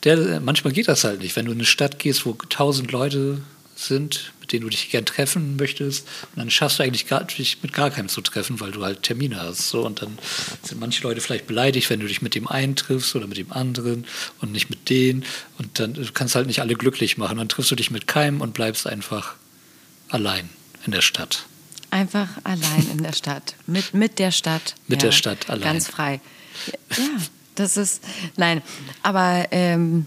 Der, 0.03 0.39
manchmal 0.39 0.73
geht 0.73 0.87
das 0.87 1.03
halt 1.03 1.21
nicht. 1.21 1.35
Wenn 1.35 1.45
du 1.45 1.51
in 1.51 1.57
eine 1.57 1.65
Stadt 1.65 1.99
gehst, 1.99 2.25
wo 2.25 2.33
tausend 2.33 2.91
Leute 2.91 3.41
sind, 3.75 4.33
mit 4.41 4.51
denen 4.51 4.63
du 4.63 4.69
dich 4.69 4.89
gern 4.89 5.05
treffen 5.05 5.55
möchtest, 5.55 6.07
und 6.33 6.39
dann 6.39 6.49
schaffst 6.49 6.79
du 6.79 6.83
eigentlich 6.83 7.07
gar, 7.07 7.23
dich 7.23 7.61
mit 7.61 7.73
gar 7.73 7.89
keinem 7.89 8.09
zu 8.09 8.21
treffen, 8.21 8.59
weil 8.59 8.71
du 8.71 8.83
halt 8.83 9.03
Termine 9.03 9.41
hast. 9.41 9.69
So, 9.69 9.85
und 9.85 10.01
dann 10.01 10.17
sind 10.63 10.79
manche 10.79 11.03
Leute 11.03 11.21
vielleicht 11.21 11.47
beleidigt, 11.47 11.89
wenn 11.89 11.99
du 11.99 12.07
dich 12.07 12.21
mit 12.21 12.35
dem 12.35 12.47
einen 12.47 12.75
triffst 12.75 13.15
oder 13.15 13.27
mit 13.27 13.37
dem 13.37 13.51
anderen 13.51 14.05
und 14.41 14.51
nicht 14.51 14.69
mit 14.69 14.89
denen. 14.89 15.25
Und 15.57 15.79
dann 15.79 15.93
du 15.93 16.11
kannst 16.13 16.35
halt 16.35 16.47
nicht 16.47 16.61
alle 16.61 16.75
glücklich 16.75 17.17
machen. 17.17 17.37
Dann 17.37 17.49
triffst 17.49 17.71
du 17.71 17.75
dich 17.75 17.91
mit 17.91 18.07
keinem 18.07 18.41
und 18.41 18.53
bleibst 18.53 18.87
einfach 18.87 19.35
allein 20.09 20.49
in 20.85 20.91
der 20.91 21.01
Stadt. 21.01 21.45
Einfach 21.91 22.29
allein 22.43 22.87
in 22.91 23.03
der 23.03 23.13
Stadt. 23.13 23.55
Mit, 23.65 23.93
mit 23.93 24.19
der 24.19 24.31
Stadt. 24.31 24.75
Mit 24.87 25.01
der 25.01 25.11
Stadt 25.11 25.49
allein. 25.49 25.63
Ganz 25.63 25.87
frei. 25.87 26.21
Ja, 26.97 27.03
das 27.59 27.77
ist. 27.77 28.03
Nein, 28.37 28.61
aber. 29.03 29.47
Ähm, 29.51 30.05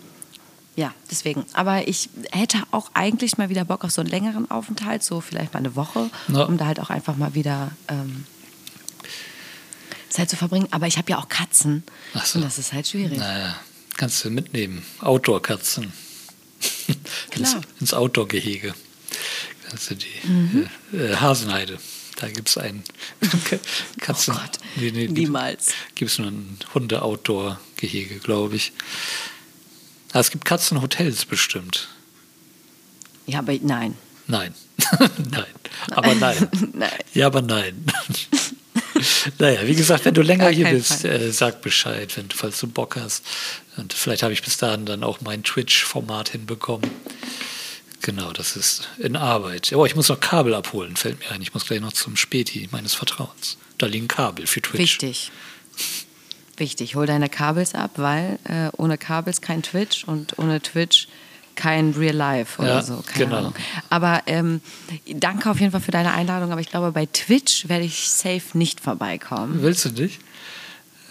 ja, 0.75 0.95
deswegen. 1.11 1.45
Aber 1.53 1.87
ich 1.87 2.09
hätte 2.31 2.57
auch 2.71 2.91
eigentlich 2.95 3.37
mal 3.37 3.51
wieder 3.51 3.65
Bock 3.67 3.85
auf 3.85 3.91
so 3.91 4.01
einen 4.01 4.09
längeren 4.09 4.51
Aufenthalt, 4.51 5.03
so 5.03 5.21
vielleicht 5.21 5.53
mal 5.53 5.59
eine 5.59 5.77
Woche, 5.77 6.09
Ja. 6.29 6.45
um 6.45 6.57
da 6.57 6.65
halt 6.65 6.81
auch 6.81 6.89
einfach 6.89 7.15
mal 7.17 7.35
wieder 7.35 7.73
ähm, 7.89 8.25
Zeit 10.09 10.31
zu 10.31 10.37
verbringen. 10.37 10.69
Aber 10.71 10.87
ich 10.87 10.97
habe 10.99 11.11
ja 11.11 11.19
auch 11.19 11.29
Katzen. 11.29 11.83
Ach 12.15 12.25
so. 12.25 12.39
Und 12.39 12.45
das 12.45 12.59
ist 12.59 12.73
halt 12.73 12.89
schwierig. 12.89 13.19
Naja, 13.19 13.55
kannst 13.99 14.25
du 14.25 14.31
mitnehmen. 14.31 14.83
Outdoor-Katzen. 15.01 15.93
Ins, 17.37 17.57
ins 17.81 17.93
Outdoor-Gehege. 17.95 18.75
Kannst 19.69 19.91
du 19.91 19.95
die 19.97 20.07
Mhm. 20.29 20.69
äh, 20.93 20.97
äh, 21.13 21.17
Hasenheide. 21.17 21.79
Da 22.17 22.29
gibt 22.29 22.49
es 22.49 22.57
ein 22.57 22.83
Katzen. 24.01 24.35
Oh 24.37 24.41
Gott, 24.41 24.59
nee, 24.77 24.91
nee, 24.91 25.09
niemals. 25.09 25.73
Gibt 25.95 26.11
es 26.11 26.19
nur 26.19 26.29
ein 26.29 26.59
Hunde-Outdoor-Gehege, 26.75 28.19
glaube 28.19 28.57
ich. 28.57 28.73
Ah, 30.13 30.21
es 30.21 30.31
gibt 30.31 30.45
Katzenhotels 30.45 31.25
bestimmt. 31.25 31.89
Ja, 33.27 33.39
aber 33.39 33.55
nein. 33.63 33.97
Nein. 34.27 34.55
nein. 35.31 35.45
Aber 35.91 36.15
nein. 36.15 36.49
Nein. 36.75 36.91
Ja, 37.15 37.27
aber 37.27 37.43
nein. 37.43 37.85
naja, 39.39 39.67
wie 39.67 39.75
gesagt, 39.75 40.05
wenn 40.05 40.15
du 40.15 40.23
länger 40.23 40.49
hier 40.49 40.69
bist, 40.69 41.05
äh, 41.05 41.31
sag 41.33 41.63
Bescheid, 41.63 42.17
wenn, 42.17 42.31
falls 42.31 42.61
du 42.61 42.67
Bock 42.67 42.97
hast. 42.97 43.25
Und 43.77 43.93
vielleicht 43.93 44.23
habe 44.23 44.33
ich 44.33 44.43
bis 44.43 44.59
dahin 44.59 44.87
dann 44.87 45.03
auch 45.03 45.21
mein 45.21 45.43
Twitch-Format 45.43 46.31
hinbekommen. 46.31 46.91
Genau, 48.03 48.33
das 48.33 48.57
ist 48.57 48.89
in 48.99 49.17
Arbeit. 49.17 49.73
Oh, 49.73 49.87
ich 49.87 49.95
muss 49.95 50.09
noch 50.09 50.21
Kabel 50.21 50.55
abholen, 50.55 50.97
fällt 50.97 51.21
mir 51.21 51.31
ein. 51.31 51.41
Ich 51.41 51.55
muss 51.55 51.67
gleich 51.67 51.81
noch 51.81 51.93
zum 51.93 52.17
Späti 52.17 52.69
meines 52.73 52.95
Vertrauens. 52.95 53.59
Da 53.79 53.87
liegen 53.87 54.09
Kabel 54.09 54.47
für 54.47 54.63
Twitch. 54.63 54.79
Wichtig. 54.81 55.31
Wichtig. 56.57 56.95
Hol 56.95 57.07
deine 57.07 57.29
Kabels 57.29 57.75
ab, 57.75 57.93
weil 57.97 58.39
äh, 58.45 58.69
ohne 58.77 58.99
Kabels 58.99 59.41
kein 59.41 59.63
Twitch 59.63 60.05
und 60.05 60.39
ohne 60.39 60.61
Twitch 60.61 61.09
kein 61.55 61.91
Real 61.93 62.15
Life 62.15 62.61
oder 62.63 62.77
Ja, 62.77 62.83
so. 62.83 63.03
Keine 63.07 63.25
genau. 63.27 63.37
Ahnung. 63.39 63.55
Aber 63.91 64.23
ähm, 64.27 64.61
danke 65.07 65.51
auf 65.51 65.61
jeden 65.61 65.73
Fall 65.73 65.81
für 65.81 65.91
deine 65.91 66.13
Einladung. 66.13 66.53
Aber 66.53 66.61
ich 66.61 66.71
glaube, 66.71 66.93
bei 66.93 67.07
Twitch 67.07 67.69
werde 67.69 67.85
ich 67.85 68.09
safe 68.09 68.43
nicht 68.57 68.81
vorbeikommen. 68.81 69.63
Willst 69.63 69.85
du 69.85 69.91
nicht? 69.91 70.21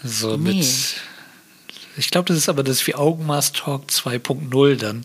So 0.02 0.36
Nee. 0.36 0.54
mit. 0.54 0.66
Ich 1.96 2.10
glaube, 2.10 2.26
das 2.28 2.38
ist 2.38 2.48
aber 2.48 2.62
das 2.62 2.86
wie 2.86 2.94
Augenmaß 2.94 3.52
Talk 3.52 3.84
2.0 3.90 4.76
dann. 4.76 5.04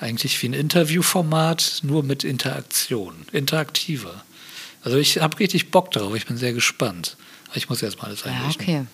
Eigentlich 0.00 0.42
wie 0.42 0.48
ein 0.48 0.54
Interviewformat, 0.54 1.80
nur 1.82 2.02
mit 2.02 2.24
Interaktion. 2.24 3.14
Interaktiver. 3.32 4.23
Also 4.84 4.98
ich 4.98 5.18
habe 5.20 5.38
richtig 5.40 5.70
Bock 5.70 5.90
drauf, 5.90 6.14
ich 6.14 6.26
bin 6.26 6.36
sehr 6.36 6.52
gespannt. 6.52 7.16
Ich 7.54 7.68
muss 7.68 7.82
erst 7.82 7.98
mal 7.98 8.08
alles 8.08 8.22
Ja, 8.24 8.32
einrichten. 8.32 8.62
okay. 8.64 8.86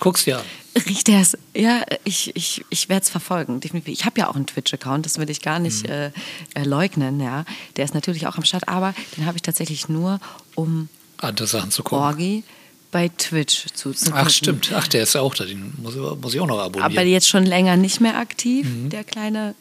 Guck's 0.00 0.24
dir 0.24 0.38
an. 0.38 0.44
Riecht 0.86 1.08
der 1.08 1.20
es? 1.20 1.36
Ja, 1.56 1.82
ich, 2.04 2.34
ich, 2.36 2.64
ich 2.70 2.88
werde 2.88 3.02
es 3.02 3.10
verfolgen. 3.10 3.58
Definitiv. 3.60 3.92
Ich 3.92 4.04
habe 4.04 4.20
ja 4.20 4.28
auch 4.28 4.36
einen 4.36 4.46
Twitch-Account, 4.46 5.04
das 5.06 5.18
will 5.18 5.28
ich 5.28 5.40
gar 5.42 5.58
nicht 5.58 5.84
Mhm. 5.84 5.90
äh, 5.92 6.06
äh, 6.54 6.62
leugnen. 6.64 7.18
Ja. 7.20 7.44
Der 7.76 7.84
ist 7.84 7.94
natürlich 7.94 8.26
auch 8.28 8.36
am 8.36 8.44
Start, 8.44 8.68
aber 8.68 8.94
den 9.16 9.26
habe 9.26 9.36
ich 9.36 9.42
tatsächlich 9.42 9.88
nur, 9.88 10.20
um 10.54 10.88
Andere 11.16 11.48
Sachen 11.48 11.72
zu 11.72 11.82
gucken. 11.82 12.04
Orgi 12.04 12.44
bei 12.92 13.08
Twitch 13.08 13.66
zuzugucken. 13.74 14.22
Ach, 14.24 14.30
stimmt. 14.30 14.70
Ach, 14.72 14.86
der 14.86 15.02
ist 15.02 15.16
auch 15.16 15.34
da. 15.34 15.44
Den 15.44 15.72
muss, 15.82 15.96
muss 15.96 16.32
ich 16.34 16.40
auch 16.40 16.46
noch 16.46 16.60
abonnieren. 16.60 16.92
Aber 16.92 17.02
jetzt 17.02 17.28
schon 17.28 17.44
länger 17.44 17.76
nicht 17.76 18.00
mehr 18.00 18.16
aktiv, 18.18 18.66
Mhm. 18.68 18.90
der 18.90 19.02
kleine 19.02 19.56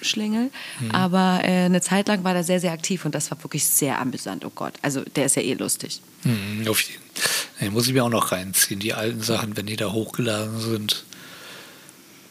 Sch- 0.00 0.04
Schlingel. 0.04 0.50
Aber 0.92 1.40
äh, 1.44 1.64
eine 1.66 1.80
Zeit 1.80 2.08
lang 2.08 2.24
war 2.24 2.34
der 2.34 2.44
sehr, 2.44 2.60
sehr 2.60 2.72
aktiv 2.72 3.04
und 3.04 3.14
das 3.14 3.30
war 3.30 3.42
wirklich 3.44 3.64
sehr 3.66 3.98
amüsant. 4.00 4.44
Oh 4.44 4.52
Gott, 4.54 4.74
also 4.82 5.02
der 5.16 5.26
ist 5.26 5.36
ja 5.36 5.42
eh 5.42 5.54
lustig. 5.54 6.00
Hm, 6.22 6.66
auf 6.68 6.80
jeden. 6.82 7.02
Den 7.60 7.72
muss 7.72 7.86
ich 7.88 7.92
mir 7.94 8.04
auch 8.04 8.08
noch 8.10 8.30
reinziehen, 8.32 8.78
die 8.80 8.94
alten 8.94 9.20
Sachen, 9.22 9.56
wenn 9.56 9.66
die 9.66 9.76
da 9.76 9.90
hochgeladen 9.92 10.60
sind. 10.60 11.04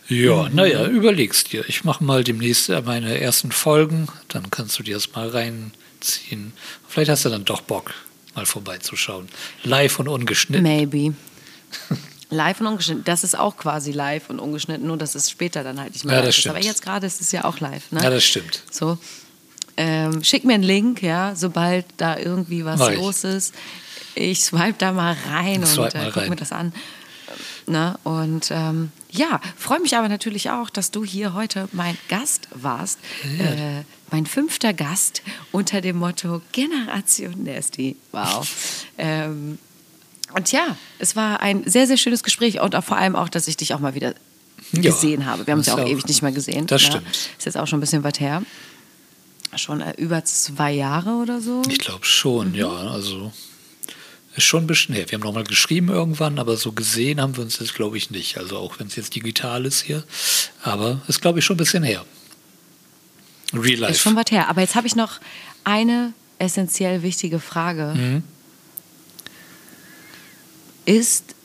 Ja, 0.10 0.48
naja, 0.49 0.85
überlegst 0.88 1.52
dir. 1.52 1.65
Ich 1.68 1.84
mache 1.84 2.02
mal 2.03 2.23
demnächst 2.23 2.69
äh, 2.69 2.81
meine 2.81 3.19
ersten 3.19 3.52
Folgen, 3.52 4.07
dann 4.30 4.49
kannst 4.49 4.80
du 4.80 4.84
dir 4.84 4.94
das 4.95 5.11
mal 5.14 5.27
reinziehen. 5.27 6.53
Vielleicht 6.88 7.11
hast 7.11 7.26
du 7.26 7.30
dann 7.30 7.44
doch 7.44 7.60
Bock, 7.61 7.94
mal 8.34 8.45
vorbeizuschauen. 8.45 9.27
Live 9.64 9.99
und 9.99 10.07
ungeschnitten. 10.07 10.64
Maybe. 10.64 11.14
Live 12.29 12.59
und 12.59 12.67
ungeschnitten. 12.67 13.03
Das 13.05 13.23
ist 13.23 13.37
auch 13.37 13.55
quasi 13.57 13.91
live 13.91 14.29
und 14.29 14.39
ungeschnitten, 14.39 14.85
nur 14.87 14.97
dass 14.97 15.15
es 15.15 15.29
später 15.29 15.63
dann 15.63 15.79
halt 15.79 15.93
nicht 15.93 16.03
mehr 16.05 16.15
Ja, 16.15 16.19
live 16.21 16.29
das 16.29 16.37
ist. 16.39 16.47
Aber 16.47 16.57
stimmt. 16.59 16.71
jetzt 16.73 16.81
gerade 16.81 17.07
ist 17.07 17.21
es 17.21 17.31
ja 17.31 17.45
auch 17.45 17.59
live. 17.59 17.91
Ne? 17.91 18.03
Ja, 18.03 18.09
das 18.09 18.23
stimmt. 18.23 18.63
So. 18.69 18.97
Ähm, 19.77 20.23
schick 20.23 20.43
mir 20.43 20.55
einen 20.55 20.63
Link, 20.63 21.01
ja, 21.03 21.35
sobald 21.35 21.85
da 21.97 22.17
irgendwie 22.17 22.65
was 22.65 22.79
Mach 22.79 22.89
ich. 22.89 22.97
los 22.97 23.23
ist. 23.23 23.53
Ich 24.15 24.41
swipe 24.43 24.75
da 24.77 24.91
mal 24.91 25.15
rein 25.29 25.59
und 25.59 25.67
Swipe 25.67 25.97
äh, 25.97 26.05
guck 26.05 26.17
rein. 26.17 26.29
mir 26.29 26.35
das 26.35 26.51
an. 26.51 26.73
Ne? 27.67 27.97
Und 28.03 28.49
ähm, 28.51 28.91
ja, 29.11 29.39
freue 29.57 29.79
mich 29.79 29.95
aber 29.95 30.09
natürlich 30.09 30.49
auch, 30.49 30.69
dass 30.69 30.89
du 30.91 31.03
hier 31.05 31.33
heute 31.33 31.67
mein 31.73 31.97
Gast 32.07 32.47
warst. 32.53 32.97
Ja. 33.37 33.45
Äh, 33.79 33.83
mein 34.09 34.25
fünfter 34.25 34.73
Gast 34.73 35.21
unter 35.51 35.81
dem 35.81 35.97
Motto 35.97 36.41
Generation 36.53 37.43
Nasty. 37.43 37.97
Wow. 38.11 38.47
ähm, 38.97 39.59
und 40.33 40.51
ja, 40.51 40.77
es 40.99 41.15
war 41.15 41.41
ein 41.41 41.69
sehr, 41.69 41.87
sehr 41.87 41.97
schönes 41.97 42.23
Gespräch 42.23 42.59
und 42.59 42.75
vor 42.83 42.97
allem 42.97 43.15
auch, 43.15 43.29
dass 43.29 43.47
ich 43.47 43.57
dich 43.57 43.73
auch 43.73 43.79
mal 43.79 43.95
wieder 43.95 44.13
Ja, 44.71 44.81
gesehen 44.81 45.25
habe. 45.25 45.47
Wir 45.47 45.53
haben 45.53 45.59
uns 45.59 45.67
ja 45.67 45.75
auch 45.75 45.79
auch. 45.79 45.87
ewig 45.87 46.05
nicht 46.07 46.21
mehr 46.21 46.31
gesehen. 46.31 46.67
Das 46.67 46.83
ja. 46.83 46.91
stimmt. 46.91 47.07
Ist 47.07 47.45
jetzt 47.45 47.57
auch 47.57 47.67
schon 47.67 47.77
ein 47.77 47.81
bisschen 47.81 48.03
weit 48.03 48.19
her. 48.19 48.43
Schon 49.55 49.81
äh, 49.81 49.93
über 49.97 50.23
zwei 50.25 50.71
Jahre 50.73 51.11
oder 51.21 51.39
so. 51.41 51.61
Ich 51.69 51.79
glaube 51.79 52.05
schon, 52.05 52.53
ja. 52.53 52.69
Also 52.69 53.31
ist 54.35 54.43
schon 54.43 54.65
ein 54.65 54.67
bisschen 54.67 54.93
her. 54.93 55.05
Wir 55.09 55.17
haben 55.17 55.23
nochmal 55.25 55.45
geschrieben 55.45 55.89
irgendwann, 55.89 56.37
aber 56.37 56.57
so 56.57 56.71
gesehen 56.71 57.19
haben 57.21 57.35
wir 57.37 57.43
uns 57.43 57.57
das, 57.57 57.73
glaube 57.73 57.97
ich, 57.97 58.11
nicht. 58.11 58.37
Also 58.37 58.57
auch 58.57 58.79
wenn 58.79 58.87
es 58.87 58.95
jetzt 58.95 59.15
digital 59.15 59.65
ist 59.65 59.81
hier. 59.81 60.03
Aber 60.61 61.01
ist, 61.07 61.21
glaube 61.21 61.39
ich, 61.39 61.45
schon 61.45 61.55
ein 61.55 61.57
bisschen 61.57 61.81
her. 61.83 62.05
Real 63.53 63.79
Life. 63.79 63.93
Ist 63.93 64.01
schon 64.01 64.15
weit 64.15 64.29
her. 64.31 64.49
Aber 64.49 64.61
jetzt 64.61 64.75
habe 64.75 64.85
ich 64.85 64.95
noch 64.95 65.19
eine 65.63 66.13
essentiell 66.37 67.01
wichtige 67.01 67.39
Frage. 67.39 67.93
Mhm. 67.95 68.23
Ist 70.88 71.35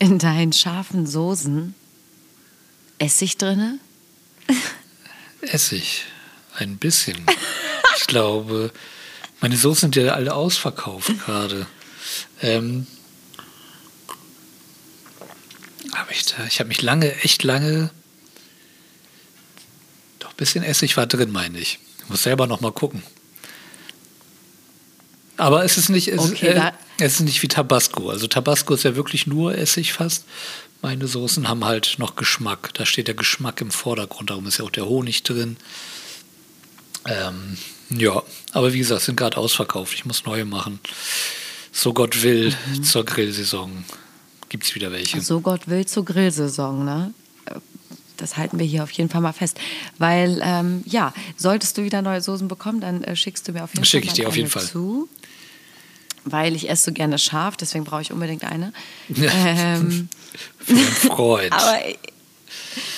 in 0.00 0.18
deinen 0.18 0.52
scharfen 0.52 1.06
Soßen 1.06 1.76
Essig 2.98 3.38
drinne? 3.38 3.78
Essig. 5.42 6.06
Ein 6.56 6.76
bisschen. 6.78 7.24
ich 7.96 8.08
glaube, 8.08 8.72
meine 9.40 9.56
Soßen 9.56 9.92
sind 9.92 9.96
ja 9.96 10.14
alle 10.14 10.34
ausverkauft 10.34 11.12
gerade. 11.24 11.68
Ähm, 12.42 12.88
hab 15.92 16.10
ich 16.10 16.26
da, 16.26 16.44
ich 16.46 16.58
habe 16.58 16.66
mich 16.66 16.82
lange, 16.82 17.14
echt 17.22 17.44
lange. 17.44 17.90
Doch 20.18 20.30
ein 20.30 20.36
bisschen 20.36 20.64
Essig 20.64 20.96
war 20.96 21.06
drin, 21.06 21.30
meine 21.30 21.60
ich. 21.60 21.78
Ich 22.00 22.08
muss 22.08 22.24
selber 22.24 22.48
noch 22.48 22.60
mal 22.60 22.72
gucken. 22.72 23.04
Aber 25.36 25.64
es 25.64 25.78
ist 25.78 25.88
nicht, 25.88 26.08
es, 26.08 26.20
Okay, 26.30 26.48
äh, 26.48 26.72
es 26.98 27.14
ist 27.14 27.20
nicht 27.20 27.42
wie 27.42 27.48
Tabasco. 27.48 28.08
Also 28.10 28.26
Tabasco 28.28 28.74
ist 28.74 28.84
ja 28.84 28.94
wirklich 28.96 29.26
nur 29.26 29.56
Essig 29.56 29.92
fast. 29.92 30.24
Meine 30.82 31.06
Soßen 31.06 31.48
haben 31.48 31.64
halt 31.64 31.96
noch 31.98 32.14
Geschmack. 32.14 32.70
Da 32.74 32.84
steht 32.86 33.08
der 33.08 33.14
Geschmack 33.14 33.60
im 33.60 33.70
Vordergrund. 33.70 34.30
Darum 34.30 34.46
ist 34.46 34.58
ja 34.58 34.64
auch 34.64 34.70
der 34.70 34.86
Honig 34.86 35.22
drin. 35.22 35.56
Ähm, 37.06 37.56
ja, 37.90 38.22
aber 38.52 38.72
wie 38.72 38.78
gesagt, 38.78 39.02
sind 39.02 39.16
gerade 39.16 39.36
ausverkauft. 39.36 39.92
Ich 39.94 40.04
muss 40.04 40.24
neue 40.24 40.44
machen. 40.44 40.78
So 41.72 41.92
Gott 41.92 42.22
will, 42.22 42.54
Mhm. 42.68 42.84
zur 42.84 43.04
Grillsaison 43.04 43.84
gibt 44.48 44.64
es 44.64 44.74
wieder 44.74 44.92
welche. 44.92 45.20
So 45.20 45.40
Gott 45.40 45.66
will 45.68 45.84
zur 45.86 46.04
Grillsaison, 46.04 46.84
ne? 46.84 47.12
Das 48.16 48.36
halten 48.36 48.60
wir 48.60 48.64
hier 48.66 48.84
auf 48.84 48.92
jeden 48.92 49.10
Fall 49.10 49.20
mal 49.20 49.32
fest. 49.32 49.58
Weil, 49.98 50.40
ähm, 50.44 50.82
ja, 50.86 51.12
solltest 51.36 51.76
du 51.76 51.82
wieder 51.82 52.00
neue 52.00 52.20
Soßen 52.20 52.46
bekommen, 52.46 52.80
dann 52.80 53.02
äh, 53.02 53.16
schickst 53.16 53.48
du 53.48 53.52
mir 53.52 53.64
auf 53.64 53.74
jeden 53.74 53.84
Schick 53.84 54.04
Fall 54.04 54.08
ich 54.08 54.14
dir 54.14 54.28
auf 54.28 54.36
jeden 54.36 54.48
Fall. 54.48 54.62
zu. 54.64 55.08
Weil 56.24 56.56
ich 56.56 56.70
esse 56.70 56.86
so 56.86 56.92
gerne 56.92 57.18
scharf, 57.18 57.56
deswegen 57.56 57.84
brauche 57.84 58.02
ich 58.02 58.12
unbedingt 58.12 58.44
eine. 58.44 58.72
ähm, 59.16 60.08
Freund. 61.06 61.52
aber, 61.52 61.78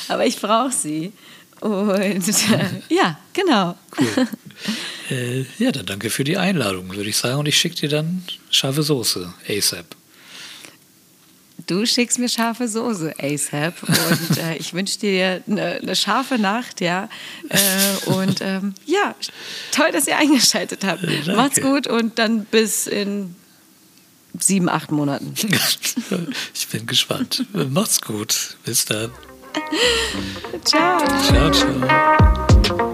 aber 0.08 0.26
ich 0.26 0.40
brauche 0.40 0.72
sie. 0.72 1.12
Und 1.60 2.28
äh, 2.28 2.82
ja, 2.88 3.18
genau. 3.32 3.76
äh, 5.10 5.44
ja, 5.58 5.72
dann 5.72 5.86
danke 5.86 6.10
für 6.10 6.24
die 6.24 6.36
Einladung, 6.36 6.94
würde 6.94 7.08
ich 7.08 7.16
sagen. 7.16 7.38
Und 7.38 7.48
ich 7.48 7.58
schicke 7.58 7.76
dir 7.76 7.88
dann 7.88 8.24
scharfe 8.50 8.82
Soße, 8.82 9.32
ASAP. 9.48 9.96
Du 11.66 11.84
schickst 11.84 12.18
mir 12.18 12.28
scharfe 12.28 12.68
Soße, 12.68 13.14
ASAP. 13.20 13.82
Und 13.82 14.38
äh, 14.38 14.56
ich 14.56 14.72
wünsche 14.72 14.98
dir 15.00 15.42
eine, 15.46 15.80
eine 15.82 15.96
scharfe 15.96 16.38
Nacht, 16.38 16.80
ja. 16.80 17.08
Äh, 17.48 18.10
und 18.10 18.40
ähm, 18.40 18.74
ja, 18.84 19.14
toll, 19.72 19.90
dass 19.90 20.06
ihr 20.06 20.16
eingeschaltet 20.16 20.84
habt. 20.84 21.02
Danke. 21.02 21.34
Macht's 21.34 21.60
gut 21.60 21.86
und 21.88 22.18
dann 22.18 22.44
bis 22.44 22.86
in 22.86 23.34
sieben, 24.38 24.68
acht 24.68 24.92
Monaten. 24.92 25.34
ich 26.54 26.68
bin 26.68 26.86
gespannt. 26.86 27.44
Macht's 27.52 28.00
gut. 28.00 28.56
Bis 28.64 28.84
dann. 28.84 29.10
Ciao. 30.64 30.98
Ciao, 31.22 31.50
ciao. 31.50 32.92